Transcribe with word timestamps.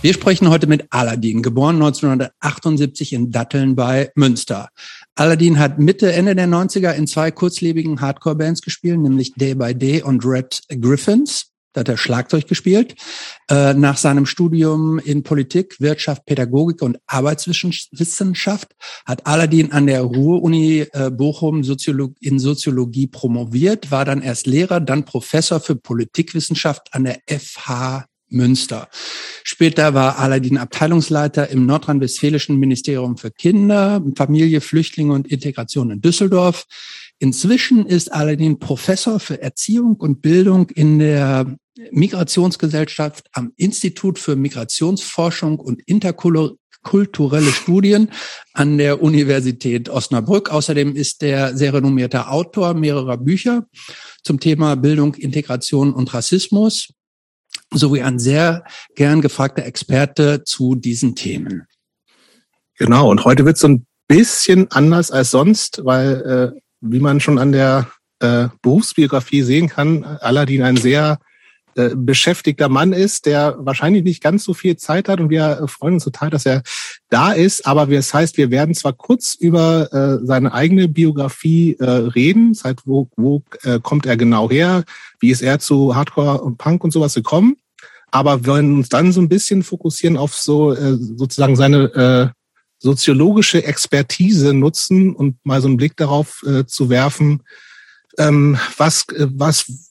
Wir 0.00 0.14
sprechen 0.14 0.48
heute 0.48 0.68
mit 0.68 0.86
Aladdin, 0.90 1.42
geboren 1.42 1.74
1978 1.74 3.12
in 3.12 3.32
Datteln 3.32 3.74
bei 3.74 4.12
Münster. 4.14 4.68
Aladdin 5.16 5.58
hat 5.58 5.80
Mitte, 5.80 6.12
Ende 6.12 6.36
der 6.36 6.46
90er 6.46 6.92
in 6.92 7.08
zwei 7.08 7.32
kurzlebigen 7.32 8.00
Hardcore-Bands 8.00 8.62
gespielt, 8.62 9.00
nämlich 9.00 9.34
Day 9.34 9.56
by 9.56 9.74
Day 9.74 10.00
und 10.02 10.24
Red 10.24 10.62
Griffins. 10.80 11.46
Da 11.72 11.80
hat 11.80 11.88
er 11.88 11.96
Schlagzeug 11.96 12.46
gespielt. 12.46 12.94
Äh, 13.50 13.74
nach 13.74 13.96
seinem 13.96 14.24
Studium 14.24 15.00
in 15.00 15.24
Politik, 15.24 15.80
Wirtschaft, 15.80 16.26
Pädagogik 16.26 16.80
und 16.80 17.00
Arbeitswissenschaft 17.08 18.76
hat 19.04 19.26
Aladdin 19.26 19.72
an 19.72 19.88
der 19.88 20.02
Ruhr-Uni 20.02 20.86
äh, 20.92 21.10
Bochum 21.10 21.64
in 22.20 22.38
Soziologie 22.38 23.08
promoviert, 23.08 23.90
war 23.90 24.04
dann 24.04 24.22
erst 24.22 24.46
Lehrer, 24.46 24.78
dann 24.78 25.04
Professor 25.04 25.58
für 25.58 25.74
Politikwissenschaft 25.74 26.94
an 26.94 27.02
der 27.02 27.18
FH 27.28 28.06
Münster. 28.30 28.88
Später 29.44 29.94
war 29.94 30.18
Aladdin 30.18 30.58
Abteilungsleiter 30.58 31.48
im 31.50 31.66
nordrhein-westfälischen 31.66 32.58
Ministerium 32.58 33.16
für 33.16 33.30
Kinder, 33.30 34.02
Familie, 34.16 34.60
Flüchtlinge 34.60 35.12
und 35.12 35.28
Integration 35.28 35.90
in 35.90 36.00
Düsseldorf. 36.00 36.66
Inzwischen 37.18 37.86
ist 37.86 38.12
Aladdin 38.12 38.58
Professor 38.58 39.18
für 39.18 39.42
Erziehung 39.42 39.96
und 39.96 40.22
Bildung 40.22 40.70
in 40.70 40.98
der 40.98 41.56
Migrationsgesellschaft 41.90 43.26
am 43.32 43.52
Institut 43.56 44.18
für 44.18 44.36
Migrationsforschung 44.36 45.58
und 45.58 45.82
interkulturelle 45.86 47.52
Studien 47.52 48.10
an 48.52 48.78
der 48.78 49.02
Universität 49.02 49.88
Osnabrück. 49.88 50.50
Außerdem 50.50 50.94
ist 50.94 51.22
er 51.22 51.56
sehr 51.56 51.74
renommierter 51.74 52.30
Autor 52.30 52.74
mehrerer 52.74 53.16
Bücher 53.16 53.66
zum 54.22 54.40
Thema 54.40 54.76
Bildung, 54.76 55.14
Integration 55.14 55.92
und 55.92 56.12
Rassismus 56.14 56.88
sowie 57.72 58.02
ein 58.02 58.18
sehr 58.18 58.64
gern 58.94 59.20
gefragter 59.20 59.64
Experte 59.64 60.44
zu 60.44 60.74
diesen 60.74 61.14
Themen. 61.14 61.66
Genau, 62.76 63.10
und 63.10 63.24
heute 63.24 63.44
wird 63.44 63.56
es 63.56 63.62
so 63.62 63.68
ein 63.68 63.86
bisschen 64.06 64.70
anders 64.70 65.10
als 65.10 65.30
sonst, 65.30 65.80
weil, 65.84 66.54
äh, 66.54 66.60
wie 66.80 67.00
man 67.00 67.20
schon 67.20 67.38
an 67.38 67.52
der 67.52 67.90
äh, 68.20 68.48
Berufsbiografie 68.62 69.42
sehen 69.42 69.68
kann, 69.68 70.04
Aladdin 70.04 70.62
ein 70.62 70.76
sehr 70.76 71.18
äh, 71.78 71.92
beschäftigter 71.94 72.68
Mann 72.68 72.92
ist, 72.92 73.26
der 73.26 73.56
wahrscheinlich 73.58 74.04
nicht 74.04 74.22
ganz 74.22 74.44
so 74.44 74.54
viel 74.54 74.76
Zeit 74.76 75.08
hat 75.08 75.20
und 75.20 75.30
wir 75.30 75.66
freuen 75.68 75.94
uns 75.94 76.04
total, 76.04 76.30
dass 76.30 76.44
er 76.44 76.62
da 77.08 77.32
ist. 77.32 77.66
Aber 77.66 77.86
das 77.86 78.12
heißt, 78.12 78.36
wir 78.36 78.50
werden 78.50 78.74
zwar 78.74 78.92
kurz 78.92 79.34
über 79.34 79.92
äh, 79.92 80.26
seine 80.26 80.52
eigene 80.52 80.88
Biografie 80.88 81.76
äh, 81.78 81.84
reden, 81.84 82.52
das 82.52 82.64
heißt, 82.64 82.80
wo, 82.84 83.08
wo 83.16 83.42
äh, 83.62 83.78
kommt 83.80 84.06
er 84.06 84.16
genau 84.16 84.50
her, 84.50 84.84
wie 85.20 85.30
ist 85.30 85.42
er 85.42 85.58
zu 85.58 85.94
Hardcore 85.94 86.42
und 86.42 86.58
Punk 86.58 86.84
und 86.84 86.92
sowas 86.92 87.14
gekommen. 87.14 87.56
Aber 88.10 88.44
wir 88.44 88.52
wollen 88.52 88.74
uns 88.74 88.88
dann 88.88 89.12
so 89.12 89.20
ein 89.20 89.28
bisschen 89.28 89.62
fokussieren 89.62 90.16
auf 90.16 90.34
so 90.34 90.72
äh, 90.72 90.96
sozusagen 90.96 91.56
seine 91.56 91.84
äh, 91.94 92.38
soziologische 92.78 93.64
Expertise 93.64 94.54
nutzen 94.54 95.14
und 95.14 95.36
mal 95.44 95.60
so 95.60 95.68
einen 95.68 95.76
Blick 95.76 95.96
darauf 95.96 96.42
äh, 96.46 96.64
zu 96.64 96.88
werfen, 96.88 97.42
ähm, 98.18 98.58
was, 98.76 99.04
äh, 99.14 99.26
was 99.30 99.87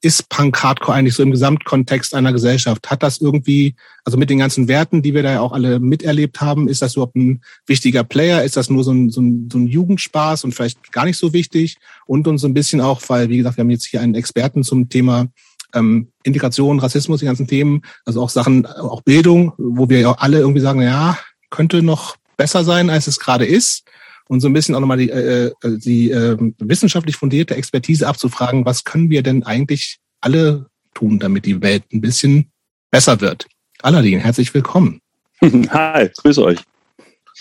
ist 0.00 0.28
Punk 0.28 0.62
Hardcore 0.62 0.96
eigentlich 0.96 1.14
so 1.14 1.22
im 1.22 1.32
Gesamtkontext 1.32 2.14
einer 2.14 2.32
Gesellschaft? 2.32 2.90
Hat 2.90 3.02
das 3.02 3.20
irgendwie, 3.20 3.74
also 4.04 4.16
mit 4.16 4.30
den 4.30 4.38
ganzen 4.38 4.68
Werten, 4.68 5.02
die 5.02 5.14
wir 5.14 5.22
da 5.22 5.32
ja 5.32 5.40
auch 5.40 5.52
alle 5.52 5.80
miterlebt 5.80 6.40
haben, 6.40 6.68
ist 6.68 6.82
das 6.82 6.94
überhaupt 6.94 7.16
ein 7.16 7.42
wichtiger 7.66 8.04
Player? 8.04 8.44
Ist 8.44 8.56
das 8.56 8.70
nur 8.70 8.84
so 8.84 8.92
ein, 8.92 9.10
so 9.10 9.20
ein, 9.20 9.48
so 9.50 9.58
ein 9.58 9.66
Jugendspaß 9.66 10.44
und 10.44 10.54
vielleicht 10.54 10.92
gar 10.92 11.04
nicht 11.04 11.18
so 11.18 11.32
wichtig? 11.32 11.78
Und 12.06 12.28
uns 12.28 12.42
so 12.42 12.48
ein 12.48 12.54
bisschen 12.54 12.80
auch, 12.80 13.00
weil, 13.08 13.28
wie 13.28 13.38
gesagt, 13.38 13.56
wir 13.56 13.62
haben 13.62 13.70
jetzt 13.70 13.86
hier 13.86 14.00
einen 14.00 14.14
Experten 14.14 14.62
zum 14.62 14.88
Thema 14.88 15.26
ähm, 15.74 16.08
Integration, 16.22 16.78
Rassismus, 16.78 17.20
die 17.20 17.26
ganzen 17.26 17.48
Themen, 17.48 17.82
also 18.04 18.22
auch 18.22 18.30
Sachen, 18.30 18.66
auch 18.66 19.02
Bildung, 19.02 19.52
wo 19.58 19.88
wir 19.88 20.00
ja 20.00 20.12
alle 20.12 20.38
irgendwie 20.38 20.60
sagen, 20.60 20.80
ja, 20.80 21.18
könnte 21.50 21.82
noch 21.82 22.16
besser 22.36 22.62
sein, 22.62 22.88
als 22.88 23.08
es 23.08 23.18
gerade 23.18 23.44
ist 23.46 23.84
und 24.28 24.40
so 24.40 24.48
ein 24.48 24.52
bisschen 24.52 24.74
auch 24.74 24.80
nochmal 24.80 24.98
die, 24.98 25.10
äh, 25.10 25.46
äh, 25.46 25.52
die 25.78 26.10
äh, 26.10 26.36
wissenschaftlich 26.58 27.16
fundierte 27.16 27.56
Expertise 27.56 28.06
abzufragen, 28.06 28.64
was 28.64 28.84
können 28.84 29.10
wir 29.10 29.22
denn 29.22 29.42
eigentlich 29.42 29.98
alle 30.20 30.66
tun, 30.94 31.18
damit 31.18 31.46
die 31.46 31.60
Welt 31.62 31.84
ein 31.92 32.00
bisschen 32.00 32.50
besser 32.90 33.20
wird. 33.20 33.46
Aladdin, 33.82 34.20
herzlich 34.20 34.52
willkommen. 34.54 35.00
Hi, 35.42 36.08
grüß 36.16 36.38
euch. 36.38 36.58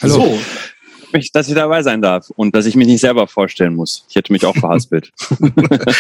Hallo. 0.02 0.14
So, 0.14 0.40
dass 1.34 1.48
ich 1.48 1.56
dabei 1.56 1.82
sein 1.84 2.02
darf 2.02 2.30
und 2.32 2.56
dass 2.56 2.66
ich 2.66 2.76
mich 2.76 2.88
nicht 2.88 3.02
selber 3.02 3.28
vorstellen 3.28 3.76
muss. 3.76 4.06
Ich 4.10 4.16
hätte 4.16 4.32
mich 4.32 4.46
auch 4.46 4.56
verhaspelt. 4.56 5.12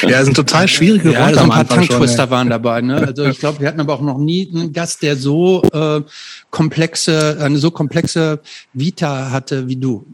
ja, 0.04 0.10
das 0.10 0.26
sind 0.26 0.36
total 0.36 0.68
schwierige 0.68 1.14
ja, 1.14 1.22
Worte. 1.22 1.36
So 1.36 1.42
ein 1.42 1.50
paar 1.50 1.68
Tanktwister 1.68 2.30
waren 2.30 2.50
dabei. 2.50 2.82
Ne? 2.82 2.98
Also 2.98 3.26
ich 3.26 3.40
glaube, 3.40 3.62
wir 3.62 3.68
hatten 3.68 3.80
aber 3.80 3.94
auch 3.94 4.02
noch 4.02 4.18
nie 4.20 4.50
einen 4.54 4.74
Gast, 4.74 5.02
der 5.02 5.16
so 5.16 5.64
äh, 5.74 6.02
komplexe, 6.52 7.38
eine 7.42 7.58
so 7.58 7.72
komplexe 7.72 8.42
Vita 8.74 9.32
hatte 9.32 9.68
wie 9.68 9.78
du. 9.78 10.06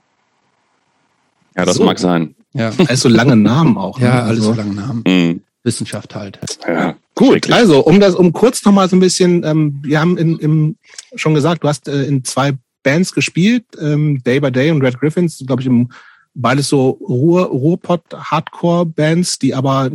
Ja, 1.55 1.65
das 1.65 1.77
so. 1.77 1.83
mag 1.83 1.99
sein. 1.99 2.35
Ja. 2.53 2.71
Also 2.87 3.09
lange 3.09 3.35
Namen 3.35 3.77
auch. 3.77 3.99
Ne? 3.99 4.05
Ja, 4.05 4.23
alles 4.23 4.43
so 4.43 4.53
lange 4.53 4.73
Namen. 4.73 5.03
Mhm. 5.07 5.41
Wissenschaft 5.63 6.13
halt. 6.13 6.39
Ja, 6.67 6.95
gut. 7.15 7.49
Also 7.51 7.79
um 7.85 7.99
das, 7.99 8.15
um 8.15 8.33
kurz 8.33 8.63
noch 8.65 8.73
mal 8.73 8.89
so 8.89 8.97
ein 8.97 8.99
bisschen, 8.99 9.43
ähm, 9.45 9.79
wir 9.81 9.99
haben 9.99 10.17
in, 10.17 10.37
im, 10.39 10.75
schon 11.15 11.33
gesagt, 11.33 11.63
du 11.63 11.69
hast 11.69 11.87
äh, 11.87 12.03
in 12.03 12.23
zwei 12.25 12.53
Bands 12.83 13.13
gespielt, 13.13 13.63
ähm, 13.79 14.21
Day 14.23 14.41
by 14.41 14.51
Day 14.51 14.71
und 14.71 14.81
Red 14.81 14.99
Griffins, 14.99 15.41
glaube 15.45 15.61
ich, 15.61 15.67
im 15.67 15.89
beides 16.35 16.67
so 16.67 16.89
Ruhr, 16.89 17.45
Ruhrpott-Hardcore-Bands, 17.45 19.39
die 19.39 19.53
aber 19.53 19.91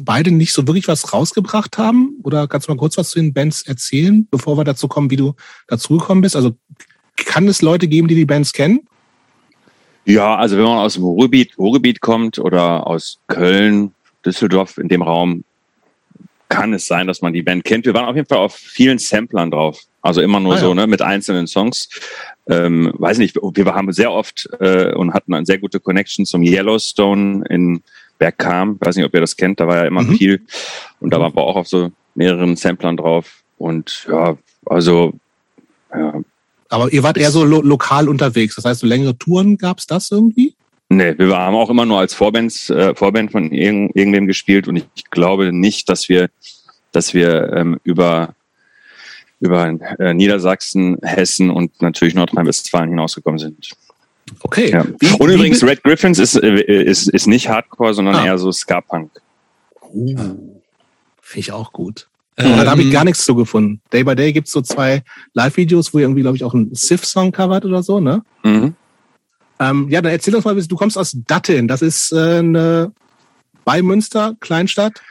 beide 0.00 0.30
nicht 0.30 0.52
so 0.52 0.66
wirklich 0.66 0.88
was 0.88 1.12
rausgebracht 1.12 1.78
haben? 1.78 2.18
Oder 2.22 2.48
kannst 2.48 2.68
du 2.68 2.72
mal 2.72 2.78
kurz 2.78 2.96
was 2.96 3.10
zu 3.10 3.18
den 3.18 3.34
Bands 3.34 3.62
erzählen, 3.62 4.26
bevor 4.30 4.56
wir 4.56 4.64
dazu 4.64 4.88
kommen, 4.88 5.10
wie 5.10 5.16
du 5.16 5.34
dazugekommen 5.66 6.22
bist? 6.22 6.36
Also 6.36 6.56
kann 7.16 7.48
es 7.48 7.62
Leute 7.62 7.88
geben, 7.88 8.08
die 8.08 8.14
die 8.14 8.24
Bands 8.24 8.52
kennen? 8.52 8.80
Ja, 10.08 10.36
also 10.36 10.56
wenn 10.56 10.64
man 10.64 10.78
aus 10.78 10.94
dem 10.94 11.04
Ruhrgebiet, 11.04 11.58
Ruhrgebiet 11.58 12.00
kommt 12.00 12.38
oder 12.38 12.86
aus 12.86 13.18
Köln, 13.26 13.92
Düsseldorf 14.24 14.78
in 14.78 14.88
dem 14.88 15.02
Raum, 15.02 15.44
kann 16.48 16.72
es 16.72 16.86
sein, 16.86 17.06
dass 17.06 17.20
man 17.20 17.34
die 17.34 17.42
Band 17.42 17.64
kennt. 17.64 17.84
Wir 17.84 17.92
waren 17.92 18.06
auf 18.06 18.16
jeden 18.16 18.26
Fall 18.26 18.38
auf 18.38 18.54
vielen 18.54 18.98
Samplern 18.98 19.50
drauf. 19.50 19.82
Also 20.00 20.22
immer 20.22 20.40
nur 20.40 20.54
ah, 20.54 20.58
so, 20.58 20.68
ja. 20.70 20.74
ne, 20.76 20.86
mit 20.86 21.02
einzelnen 21.02 21.46
Songs. 21.46 21.90
Ähm, 22.48 22.90
weiß 22.96 23.18
nicht, 23.18 23.36
wir 23.36 23.74
haben 23.74 23.92
sehr 23.92 24.10
oft 24.10 24.48
äh, 24.60 24.94
und 24.94 25.12
hatten 25.12 25.34
eine 25.34 25.44
sehr 25.44 25.58
gute 25.58 25.78
Connection 25.78 26.24
zum 26.24 26.42
Yellowstone 26.42 27.44
in 27.50 27.82
Bergkam. 28.18 28.78
Weiß 28.80 28.96
nicht, 28.96 29.04
ob 29.04 29.12
ihr 29.12 29.20
das 29.20 29.36
kennt, 29.36 29.60
da 29.60 29.66
war 29.66 29.76
ja 29.76 29.84
immer 29.84 30.04
mhm. 30.04 30.16
viel. 30.16 30.40
Und 31.00 31.12
da 31.12 31.20
waren 31.20 31.36
wir 31.36 31.42
auch 31.42 31.56
auf 31.56 31.68
so 31.68 31.92
mehreren 32.14 32.56
Samplern 32.56 32.96
drauf. 32.96 33.42
Und 33.58 34.06
ja, 34.10 34.38
also 34.64 35.12
ja, 35.92 36.14
aber 36.68 36.92
ihr 36.92 37.02
wart 37.02 37.16
eher 37.16 37.30
so 37.30 37.44
lo 37.44 37.60
lokal 37.60 38.08
unterwegs. 38.08 38.56
Das 38.56 38.64
heißt, 38.64 38.80
so 38.80 38.86
längere 38.86 39.16
Touren 39.16 39.56
gab's 39.56 39.86
das 39.86 40.10
irgendwie? 40.10 40.54
Nee, 40.90 41.14
wir 41.18 41.36
haben 41.36 41.56
auch 41.56 41.70
immer 41.70 41.84
nur 41.84 41.98
als 41.98 42.14
Vorbands, 42.14 42.70
äh, 42.70 42.94
Vorband 42.94 43.32
von 43.32 43.52
irgend, 43.52 43.94
irgendwem 43.94 44.26
gespielt 44.26 44.68
und 44.68 44.76
ich 44.76 45.10
glaube 45.10 45.52
nicht, 45.52 45.88
dass 45.88 46.08
wir, 46.08 46.30
dass 46.92 47.12
wir 47.12 47.52
ähm, 47.52 47.80
über 47.84 48.34
über 49.40 49.68
äh, 49.98 50.14
Niedersachsen, 50.14 50.98
Hessen 51.02 51.50
und 51.50 51.80
natürlich 51.80 52.14
Nordrhein-Westfalen 52.14 52.90
hinausgekommen 52.90 53.38
sind. 53.38 53.70
Okay. 54.40 54.70
Ja. 54.70 54.84
Wie, 54.98 55.12
und 55.18 55.30
übrigens, 55.30 55.62
Red 55.62 55.82
Griffins 55.82 56.18
ist, 56.18 56.34
äh, 56.34 56.60
ist, 56.60 57.08
ist 57.08 57.26
nicht 57.26 57.48
Hardcore, 57.48 57.94
sondern 57.94 58.16
ah. 58.16 58.24
eher 58.24 58.38
so 58.38 58.50
Ska-Punk. 58.50 59.10
Uh, 59.92 60.16
Finde 61.22 61.40
ich 61.40 61.52
auch 61.52 61.72
gut. 61.72 62.07
Ähm, 62.38 62.56
da 62.56 62.70
habe 62.70 62.82
ich 62.82 62.92
gar 62.92 63.04
nichts 63.04 63.24
zugefunden. 63.24 63.80
Day 63.92 64.04
by 64.04 64.14
Day 64.14 64.32
gibt's 64.32 64.52
so 64.52 64.60
zwei 64.60 65.02
Live-Videos, 65.34 65.92
wo 65.92 65.98
ihr 65.98 66.04
irgendwie, 66.04 66.22
glaube 66.22 66.36
ich, 66.36 66.44
auch 66.44 66.54
einen 66.54 66.74
Sif-Song 66.74 67.32
covert 67.32 67.64
oder 67.64 67.82
so, 67.82 68.00
ne? 68.00 68.22
Mhm. 68.44 68.74
Ähm, 69.60 69.88
ja, 69.90 70.00
dann 70.00 70.12
erzähl 70.12 70.34
uns 70.36 70.44
mal, 70.44 70.54
du 70.54 70.76
kommst 70.76 70.96
aus 70.96 71.16
Datteln. 71.26 71.66
Das 71.66 71.82
ist 71.82 72.12
äh, 72.12 72.38
eine 72.38 72.92
bei 73.64 73.82
Münster, 73.82 74.34
Kleinstadt. 74.40 75.02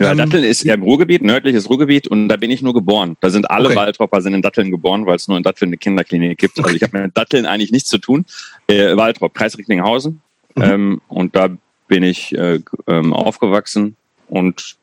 Ja, 0.00 0.10
ähm, 0.10 0.18
Datteln 0.18 0.42
ist 0.42 0.64
ja 0.64 0.74
im 0.74 0.82
Ruhrgebiet, 0.82 1.22
nördliches 1.22 1.70
Ruhrgebiet 1.70 2.08
und 2.08 2.28
da 2.28 2.36
bin 2.36 2.50
ich 2.50 2.60
nur 2.60 2.74
geboren. 2.74 3.16
Da 3.20 3.30
sind 3.30 3.48
alle 3.48 3.66
okay. 3.66 3.76
Waldropper 3.76 4.20
sind 4.20 4.34
in 4.34 4.42
Datteln 4.42 4.72
geboren, 4.72 5.06
weil 5.06 5.14
es 5.14 5.28
nur 5.28 5.36
in 5.36 5.44
Datteln 5.44 5.68
eine 5.68 5.76
Kinderklinik 5.76 6.36
gibt. 6.36 6.58
Also 6.58 6.74
ich 6.74 6.82
habe 6.82 7.02
mit 7.02 7.16
Datteln 7.16 7.46
eigentlich 7.46 7.70
nichts 7.70 7.88
zu 7.88 7.98
tun. 7.98 8.24
Äh, 8.66 8.96
Waldrop, 8.96 9.32
Kreis 9.32 9.56
Recklinghausen. 9.56 10.20
Mhm. 10.56 10.62
Ähm, 10.62 11.00
und 11.06 11.36
da 11.36 11.50
bin 11.86 12.02
ich 12.02 12.36
äh, 12.36 12.58
ähm, 12.88 13.12
aufgewachsen 13.12 13.94
und 14.26 14.76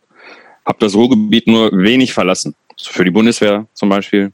habe 0.68 0.78
das 0.80 0.94
Ruhrgebiet 0.94 1.48
nur 1.48 1.72
wenig 1.72 2.14
verlassen. 2.14 2.54
Für 2.80 3.06
die 3.06 3.12
Bundeswehr 3.12 3.66
zum 3.74 3.90
Beispiel. 3.90 4.32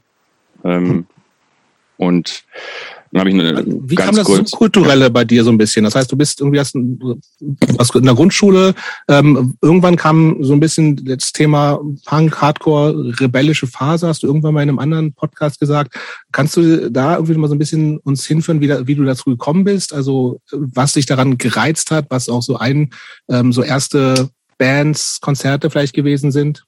Ähm, 0.64 0.88
hm. 0.88 1.06
Und 1.96 2.44
dann 3.12 3.20
habe 3.20 3.30
ich 3.30 3.36
eine 3.36 3.64
Wie 3.64 3.94
kam 3.94 4.16
das 4.16 4.26
kurz, 4.26 4.50
kulturelle 4.50 5.08
bei 5.08 5.24
dir 5.24 5.44
so 5.44 5.50
ein 5.50 5.56
bisschen? 5.56 5.84
Das 5.84 5.94
heißt, 5.94 6.10
du 6.10 6.16
bist 6.16 6.40
irgendwie 6.40 6.58
hast 6.58 6.74
was 6.74 7.94
in 7.94 8.02
der 8.02 8.14
Grundschule. 8.14 8.74
Ähm, 9.08 9.54
irgendwann 9.62 9.94
kam 9.94 10.42
so 10.42 10.52
ein 10.52 10.58
bisschen 10.58 10.96
das 11.04 11.32
Thema 11.32 11.78
Punk, 12.06 12.40
Hardcore, 12.40 13.14
rebellische 13.20 13.68
Phase. 13.68 14.08
Hast 14.08 14.24
du 14.24 14.26
irgendwann 14.26 14.54
mal 14.54 14.64
in 14.64 14.68
einem 14.68 14.80
anderen 14.80 15.12
Podcast 15.12 15.60
gesagt? 15.60 15.94
Kannst 16.32 16.56
du 16.56 16.90
da 16.90 17.14
irgendwie 17.14 17.34
mal 17.36 17.46
so 17.46 17.54
ein 17.54 17.60
bisschen 17.60 17.98
uns 17.98 18.26
hinführen, 18.26 18.60
wie, 18.60 18.66
da, 18.66 18.84
wie 18.88 18.96
du 18.96 19.04
dazu 19.04 19.30
gekommen 19.30 19.62
bist? 19.62 19.94
Also 19.94 20.40
was 20.50 20.94
dich 20.94 21.06
daran 21.06 21.38
gereizt 21.38 21.92
hat, 21.92 22.06
was 22.08 22.28
auch 22.28 22.42
so 22.42 22.56
ein 22.56 22.90
ähm, 23.28 23.52
so 23.52 23.62
erste 23.62 24.28
Bands, 24.58 25.20
Konzerte 25.20 25.70
vielleicht 25.70 25.94
gewesen 25.94 26.32
sind? 26.32 26.64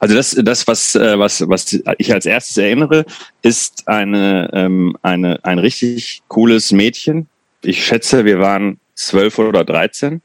Also 0.00 0.14
das, 0.14 0.30
das 0.30 0.66
was, 0.66 0.94
äh, 0.94 1.18
was, 1.18 1.46
was 1.46 1.78
ich 1.98 2.12
als 2.12 2.24
erstes 2.24 2.56
erinnere, 2.56 3.04
ist 3.42 3.86
eine, 3.86 4.48
ähm, 4.54 4.96
eine, 5.02 5.44
ein 5.44 5.58
richtig 5.58 6.22
cooles 6.28 6.72
Mädchen. 6.72 7.28
Ich 7.62 7.84
schätze, 7.84 8.24
wir 8.24 8.38
waren 8.38 8.80
zwölf 8.94 9.38
oder 9.38 9.64
dreizehn 9.64 10.22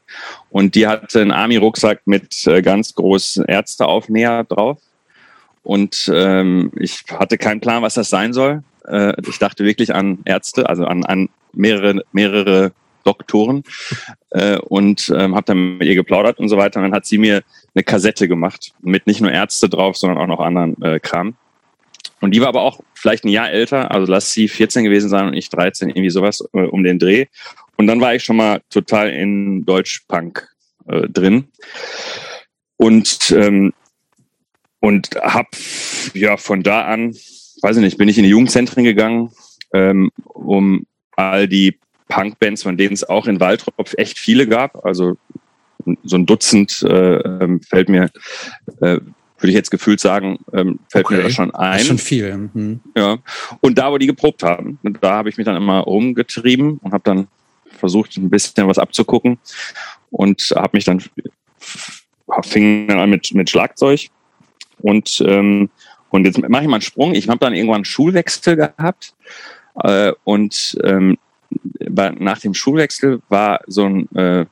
und 0.50 0.74
die 0.74 0.86
hatte 0.86 1.20
einen 1.20 1.32
Army-Rucksack 1.32 2.02
mit 2.06 2.46
äh, 2.46 2.62
ganz 2.62 2.94
großen 2.94 3.44
Ärzteaufnäher 3.44 4.44
drauf. 4.44 4.78
Und 5.62 6.10
ähm, 6.14 6.70
ich 6.76 7.04
hatte 7.10 7.36
keinen 7.38 7.60
Plan, 7.60 7.82
was 7.82 7.94
das 7.94 8.08
sein 8.08 8.32
soll. 8.32 8.62
Äh, 8.86 9.14
ich 9.28 9.38
dachte 9.38 9.64
wirklich 9.64 9.94
an 9.94 10.18
Ärzte, 10.24 10.68
also 10.68 10.86
an, 10.86 11.04
an 11.04 11.28
mehrere, 11.52 12.02
mehrere 12.12 12.72
Doktoren 13.06 13.62
äh, 14.30 14.58
und 14.58 15.12
ähm, 15.16 15.34
habe 15.34 15.46
dann 15.46 15.78
mit 15.78 15.88
ihr 15.88 15.94
geplaudert 15.94 16.38
und 16.38 16.48
so 16.48 16.56
weiter. 16.56 16.80
Und 16.80 16.84
dann 16.84 16.94
hat 16.94 17.06
sie 17.06 17.18
mir 17.18 17.42
eine 17.74 17.84
Kassette 17.84 18.28
gemacht 18.28 18.72
mit 18.82 19.06
nicht 19.06 19.20
nur 19.20 19.30
Ärzte 19.30 19.68
drauf, 19.68 19.96
sondern 19.96 20.18
auch 20.18 20.26
noch 20.26 20.40
anderen 20.40 20.80
äh, 20.82 21.00
Kram. 21.00 21.36
Und 22.20 22.32
die 22.32 22.40
war 22.40 22.48
aber 22.48 22.62
auch 22.62 22.80
vielleicht 22.94 23.24
ein 23.24 23.28
Jahr 23.28 23.50
älter, 23.50 23.90
also 23.90 24.10
lass 24.10 24.32
sie 24.32 24.48
14 24.48 24.84
gewesen 24.84 25.08
sein 25.08 25.26
und 25.26 25.34
ich 25.34 25.50
13, 25.50 25.90
irgendwie 25.90 26.10
sowas 26.10 26.42
äh, 26.52 26.62
um 26.62 26.82
den 26.82 26.98
Dreh. 26.98 27.26
Und 27.76 27.86
dann 27.86 28.00
war 28.00 28.14
ich 28.14 28.24
schon 28.24 28.36
mal 28.36 28.62
total 28.70 29.10
in 29.10 29.64
Deutschpunk 29.64 30.48
äh, 30.86 31.08
drin. 31.08 31.48
Und 32.78 33.34
ähm, 33.36 33.72
und 34.80 35.10
hab 35.16 35.48
ja 36.14 36.36
von 36.36 36.62
da 36.62 36.82
an, 36.82 37.16
weiß 37.62 37.76
ich 37.76 37.82
nicht, 37.82 37.98
bin 37.98 38.08
ich 38.08 38.18
in 38.18 38.24
die 38.24 38.30
Jugendzentren 38.30 38.84
gegangen, 38.84 39.30
ähm, 39.72 40.10
um 40.26 40.86
all 41.16 41.48
die 41.48 41.78
Punkbands, 42.08 42.62
von 42.62 42.76
denen 42.76 42.94
es 42.94 43.08
auch 43.08 43.26
in 43.26 43.40
Waldrop 43.40 43.94
echt 43.96 44.18
viele 44.18 44.46
gab. 44.46 44.84
Also 44.84 45.16
so 46.04 46.16
ein 46.16 46.26
Dutzend 46.26 46.82
äh, 46.82 47.16
ähm, 47.16 47.60
fällt 47.62 47.88
mir, 47.88 48.10
äh, 48.80 48.98
würde 49.38 49.48
ich 49.48 49.54
jetzt 49.54 49.70
gefühlt 49.70 50.00
sagen, 50.00 50.38
ähm, 50.52 50.78
fällt 50.88 51.06
okay. 51.06 51.16
mir 51.16 51.22
da 51.24 51.30
schon 51.30 51.54
ein. 51.54 51.72
Das 51.72 51.82
ist 51.82 51.88
schon 51.88 51.98
viel. 51.98 52.36
Mhm. 52.36 52.80
Ja. 52.96 53.18
Und 53.60 53.78
da, 53.78 53.92
wo 53.92 53.98
die 53.98 54.06
geprobt 54.06 54.42
haben, 54.42 54.78
da 55.00 55.12
habe 55.12 55.28
ich 55.28 55.36
mich 55.36 55.44
dann 55.44 55.56
immer 55.56 55.80
rumgetrieben 55.80 56.78
und 56.78 56.92
habe 56.92 57.04
dann 57.04 57.28
versucht, 57.78 58.16
ein 58.16 58.30
bisschen 58.30 58.66
was 58.66 58.78
abzugucken 58.78 59.38
und 60.10 60.52
habe 60.56 60.70
mich 60.72 60.84
dann 60.84 61.02
fing 62.42 62.88
dann 62.88 62.98
an 62.98 63.10
mit, 63.10 63.32
mit 63.34 63.50
Schlagzeug 63.50 64.08
und 64.78 65.22
ähm, 65.26 65.70
und 66.10 66.24
jetzt 66.24 66.38
mache 66.38 66.62
ich 66.62 66.68
mal 66.68 66.76
einen 66.76 66.82
Sprung. 66.82 67.14
Ich 67.14 67.28
habe 67.28 67.38
dann 67.38 67.52
irgendwann 67.52 67.76
einen 67.76 67.84
Schulwechsel 67.84 68.56
gehabt 68.56 69.14
äh, 69.82 70.12
und 70.24 70.78
ähm, 70.84 71.18
nach 71.78 72.38
dem 72.38 72.54
Schulwechsel 72.54 73.20
war 73.28 73.60
so 73.66 73.84
ein 73.84 74.16
äh, 74.16 74.46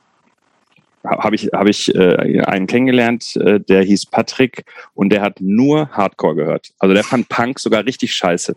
habe 1.05 1.35
ich 1.35 1.49
habe 1.53 1.69
ich 1.69 1.93
äh, 1.93 2.41
einen 2.41 2.67
kennengelernt, 2.67 3.35
äh, 3.37 3.59
der 3.59 3.83
hieß 3.83 4.07
Patrick 4.07 4.65
und 4.93 5.09
der 5.09 5.21
hat 5.21 5.39
nur 5.39 5.89
Hardcore 5.89 6.35
gehört. 6.35 6.73
Also 6.79 6.93
der 6.93 7.03
fand 7.03 7.29
Punk 7.29 7.59
sogar 7.59 7.85
richtig 7.85 8.13
scheiße. 8.13 8.55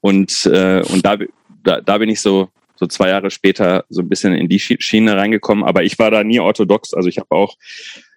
Und 0.00 0.46
äh, 0.46 0.82
und 0.88 1.04
da, 1.06 1.16
da 1.62 1.80
da 1.80 1.98
bin 1.98 2.08
ich 2.08 2.20
so 2.20 2.48
so 2.74 2.86
zwei 2.86 3.08
Jahre 3.08 3.30
später 3.30 3.84
so 3.88 4.02
ein 4.02 4.08
bisschen 4.08 4.34
in 4.34 4.48
die 4.48 4.58
Schiene 4.58 5.16
reingekommen. 5.16 5.64
Aber 5.64 5.82
ich 5.82 5.98
war 5.98 6.10
da 6.10 6.24
nie 6.24 6.40
orthodox. 6.40 6.92
Also 6.92 7.08
ich 7.08 7.18
habe 7.18 7.30
auch 7.30 7.56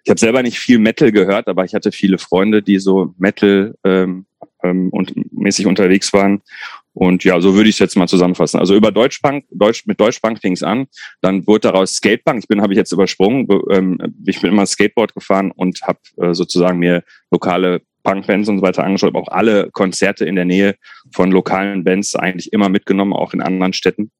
ich 0.04 0.10
habe 0.10 0.20
selber 0.20 0.42
nicht 0.42 0.58
viel 0.58 0.78
Metal 0.78 1.12
gehört, 1.12 1.48
aber 1.48 1.64
ich 1.64 1.74
hatte 1.74 1.92
viele 1.92 2.18
Freunde, 2.18 2.62
die 2.62 2.78
so 2.78 3.14
Metal 3.18 3.74
ähm, 3.84 4.26
ähm, 4.62 4.88
und 4.90 5.12
mäßig 5.32 5.66
unterwegs 5.66 6.12
waren. 6.12 6.42
Und 6.92 7.24
ja, 7.24 7.40
so 7.40 7.54
würde 7.54 7.68
ich 7.68 7.76
es 7.76 7.78
jetzt 7.78 7.96
mal 7.96 8.08
zusammenfassen. 8.08 8.58
Also 8.58 8.74
über 8.74 8.90
Deutschbank, 8.90 9.44
Deutsch, 9.50 9.86
mit 9.86 10.00
Deutschbank 10.00 10.40
fing 10.40 10.52
es 10.52 10.62
an. 10.62 10.86
Dann 11.20 11.46
wurde 11.46 11.60
daraus 11.60 11.94
Skatebank. 11.94 12.40
Ich 12.40 12.48
bin, 12.48 12.60
habe 12.60 12.72
ich 12.72 12.76
jetzt 12.76 12.92
übersprungen. 12.92 13.46
Ähm, 13.70 13.98
ich 14.26 14.40
bin 14.40 14.50
immer 14.50 14.66
Skateboard 14.66 15.14
gefahren 15.14 15.52
und 15.52 15.82
habe 15.82 16.00
äh, 16.16 16.34
sozusagen 16.34 16.78
mir 16.78 17.04
lokale 17.30 17.82
Punkbands 18.02 18.48
und 18.48 18.58
so 18.58 18.62
weiter 18.62 18.84
angeschaut, 18.84 19.10
aber 19.10 19.20
auch 19.20 19.28
alle 19.28 19.70
Konzerte 19.70 20.24
in 20.24 20.34
der 20.34 20.44
Nähe 20.44 20.76
von 21.12 21.30
lokalen 21.30 21.84
Bands 21.84 22.16
eigentlich 22.16 22.52
immer 22.52 22.68
mitgenommen, 22.68 23.12
auch 23.12 23.34
in 23.34 23.42
anderen 23.42 23.72
Städten. 23.72 24.10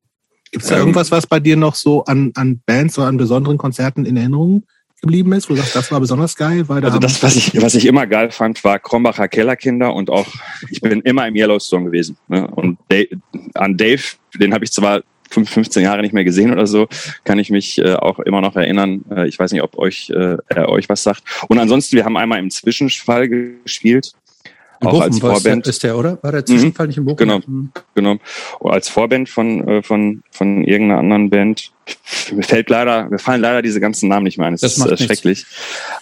Gibt 0.50 0.64
es 0.64 0.68
da 0.68 0.76
ähm, 0.76 0.80
irgendwas, 0.80 1.10
was 1.10 1.26
bei 1.26 1.40
dir 1.40 1.56
noch 1.56 1.74
so 1.74 2.04
an, 2.04 2.32
an 2.34 2.62
Bands 2.66 2.98
oder 2.98 3.08
an 3.08 3.16
besonderen 3.16 3.58
Konzerten 3.58 4.04
in 4.04 4.16
Erinnerung 4.16 4.64
geblieben 5.00 5.32
ist, 5.32 5.48
wo 5.48 5.54
du 5.54 5.60
sagst, 5.60 5.76
das 5.76 5.92
war 5.92 6.00
besonders 6.00 6.36
geil? 6.36 6.68
Weil 6.68 6.80
da 6.80 6.88
also 6.88 6.98
das, 6.98 7.22
was 7.22 7.36
ich, 7.36 7.60
was 7.60 7.74
ich 7.74 7.86
immer 7.86 8.06
geil 8.06 8.30
fand, 8.30 8.62
war 8.64 8.78
Krombacher 8.78 9.28
Kellerkinder 9.28 9.94
und 9.94 10.10
auch, 10.10 10.26
ich 10.70 10.80
bin 10.80 11.00
immer 11.02 11.26
im 11.26 11.34
Yellowstone 11.34 11.86
gewesen. 11.86 12.16
Ne? 12.28 12.46
Und 12.46 12.78
Dave, 12.88 13.08
an 13.54 13.76
Dave, 13.76 14.02
den 14.38 14.54
habe 14.54 14.64
ich 14.64 14.72
zwar 14.72 15.02
15 15.30 15.82
Jahre 15.82 16.02
nicht 16.02 16.12
mehr 16.12 16.24
gesehen 16.24 16.52
oder 16.52 16.66
so, 16.66 16.88
kann 17.24 17.38
ich 17.38 17.50
mich 17.50 17.78
äh, 17.78 17.94
auch 17.94 18.18
immer 18.18 18.40
noch 18.40 18.56
erinnern. 18.56 19.04
Äh, 19.10 19.28
ich 19.28 19.38
weiß 19.38 19.52
nicht, 19.52 19.62
ob 19.62 19.78
euch 19.78 20.10
äh, 20.10 20.36
er 20.48 20.68
euch 20.68 20.88
was 20.88 21.02
sagt. 21.02 21.22
Und 21.48 21.58
ansonsten, 21.58 21.96
wir 21.96 22.04
haben 22.04 22.16
einmal 22.16 22.38
im 22.38 22.50
Zwischenfall 22.50 23.28
gespielt 23.28 24.12
auch 24.80 24.92
Bochum 24.92 25.02
als 25.02 25.18
Vorband. 25.18 25.66
Ist 25.66 25.82
der, 25.82 25.96
oder? 25.96 26.18
War 26.22 26.32
der 26.32 26.44
Zwischenfall 26.44 26.86
mhm. 26.86 26.88
nicht 26.88 26.96
in 26.98 27.04
Bochum? 27.04 27.16
Genau, 27.16 27.40
mhm. 27.46 27.70
genau. 27.94 28.16
Als 28.60 28.88
Vorband 28.88 29.28
von, 29.28 29.66
äh, 29.68 29.82
von, 29.82 30.22
von 30.30 30.64
irgendeiner 30.64 31.00
anderen 31.00 31.30
Band. 31.30 31.70
Mir 32.32 32.42
fällt 32.42 32.70
leider, 32.70 33.08
mir 33.08 33.18
fallen 33.18 33.40
leider 33.40 33.62
diese 33.62 33.80
ganzen 33.80 34.08
Namen 34.08 34.24
nicht 34.24 34.38
mehr 34.38 34.46
ein. 34.46 34.52
Das, 34.54 34.60
das 34.60 34.78
ist 34.78 35.00
äh, 35.00 35.04
schrecklich. 35.04 35.46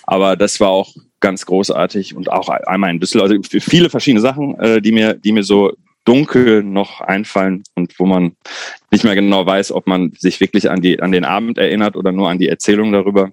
Aber 0.05 0.37
das 0.37 0.61
war 0.61 0.69
auch 0.69 0.95
ganz 1.21 1.47
großartig 1.47 2.15
und 2.15 2.31
auch 2.31 2.49
einmal 2.49 2.91
in 2.91 3.01
Düsseldorf. 3.01 3.31
Also 3.31 3.61
viele 3.61 3.91
verschiedene 3.91 4.21
Sachen, 4.21 4.59
äh, 4.61 4.81
die 4.81 4.93
mir, 4.93 5.15
die 5.15 5.33
mir 5.33 5.43
so 5.43 5.73
dunkel 6.05 6.63
noch 6.63 7.03
einfallen 7.03 7.65
und 7.75 7.99
wo 7.99 8.07
man 8.07 8.33
nicht 8.91 9.05
mehr 9.05 9.15
genau 9.15 9.45
weiß, 9.45 9.73
ob 9.73 9.87
man 9.87 10.13
sich 10.19 10.41
wirklich 10.41 10.71
an 10.71 10.81
die, 10.81 11.01
an 11.03 11.13
den 11.13 11.25
Abend 11.25 11.59
erinnert 11.59 11.97
oder 11.97 12.13
nur 12.13 12.31
an 12.31 12.39
die 12.39 12.49
Erzählung 12.49 12.93
darüber. 12.93 13.31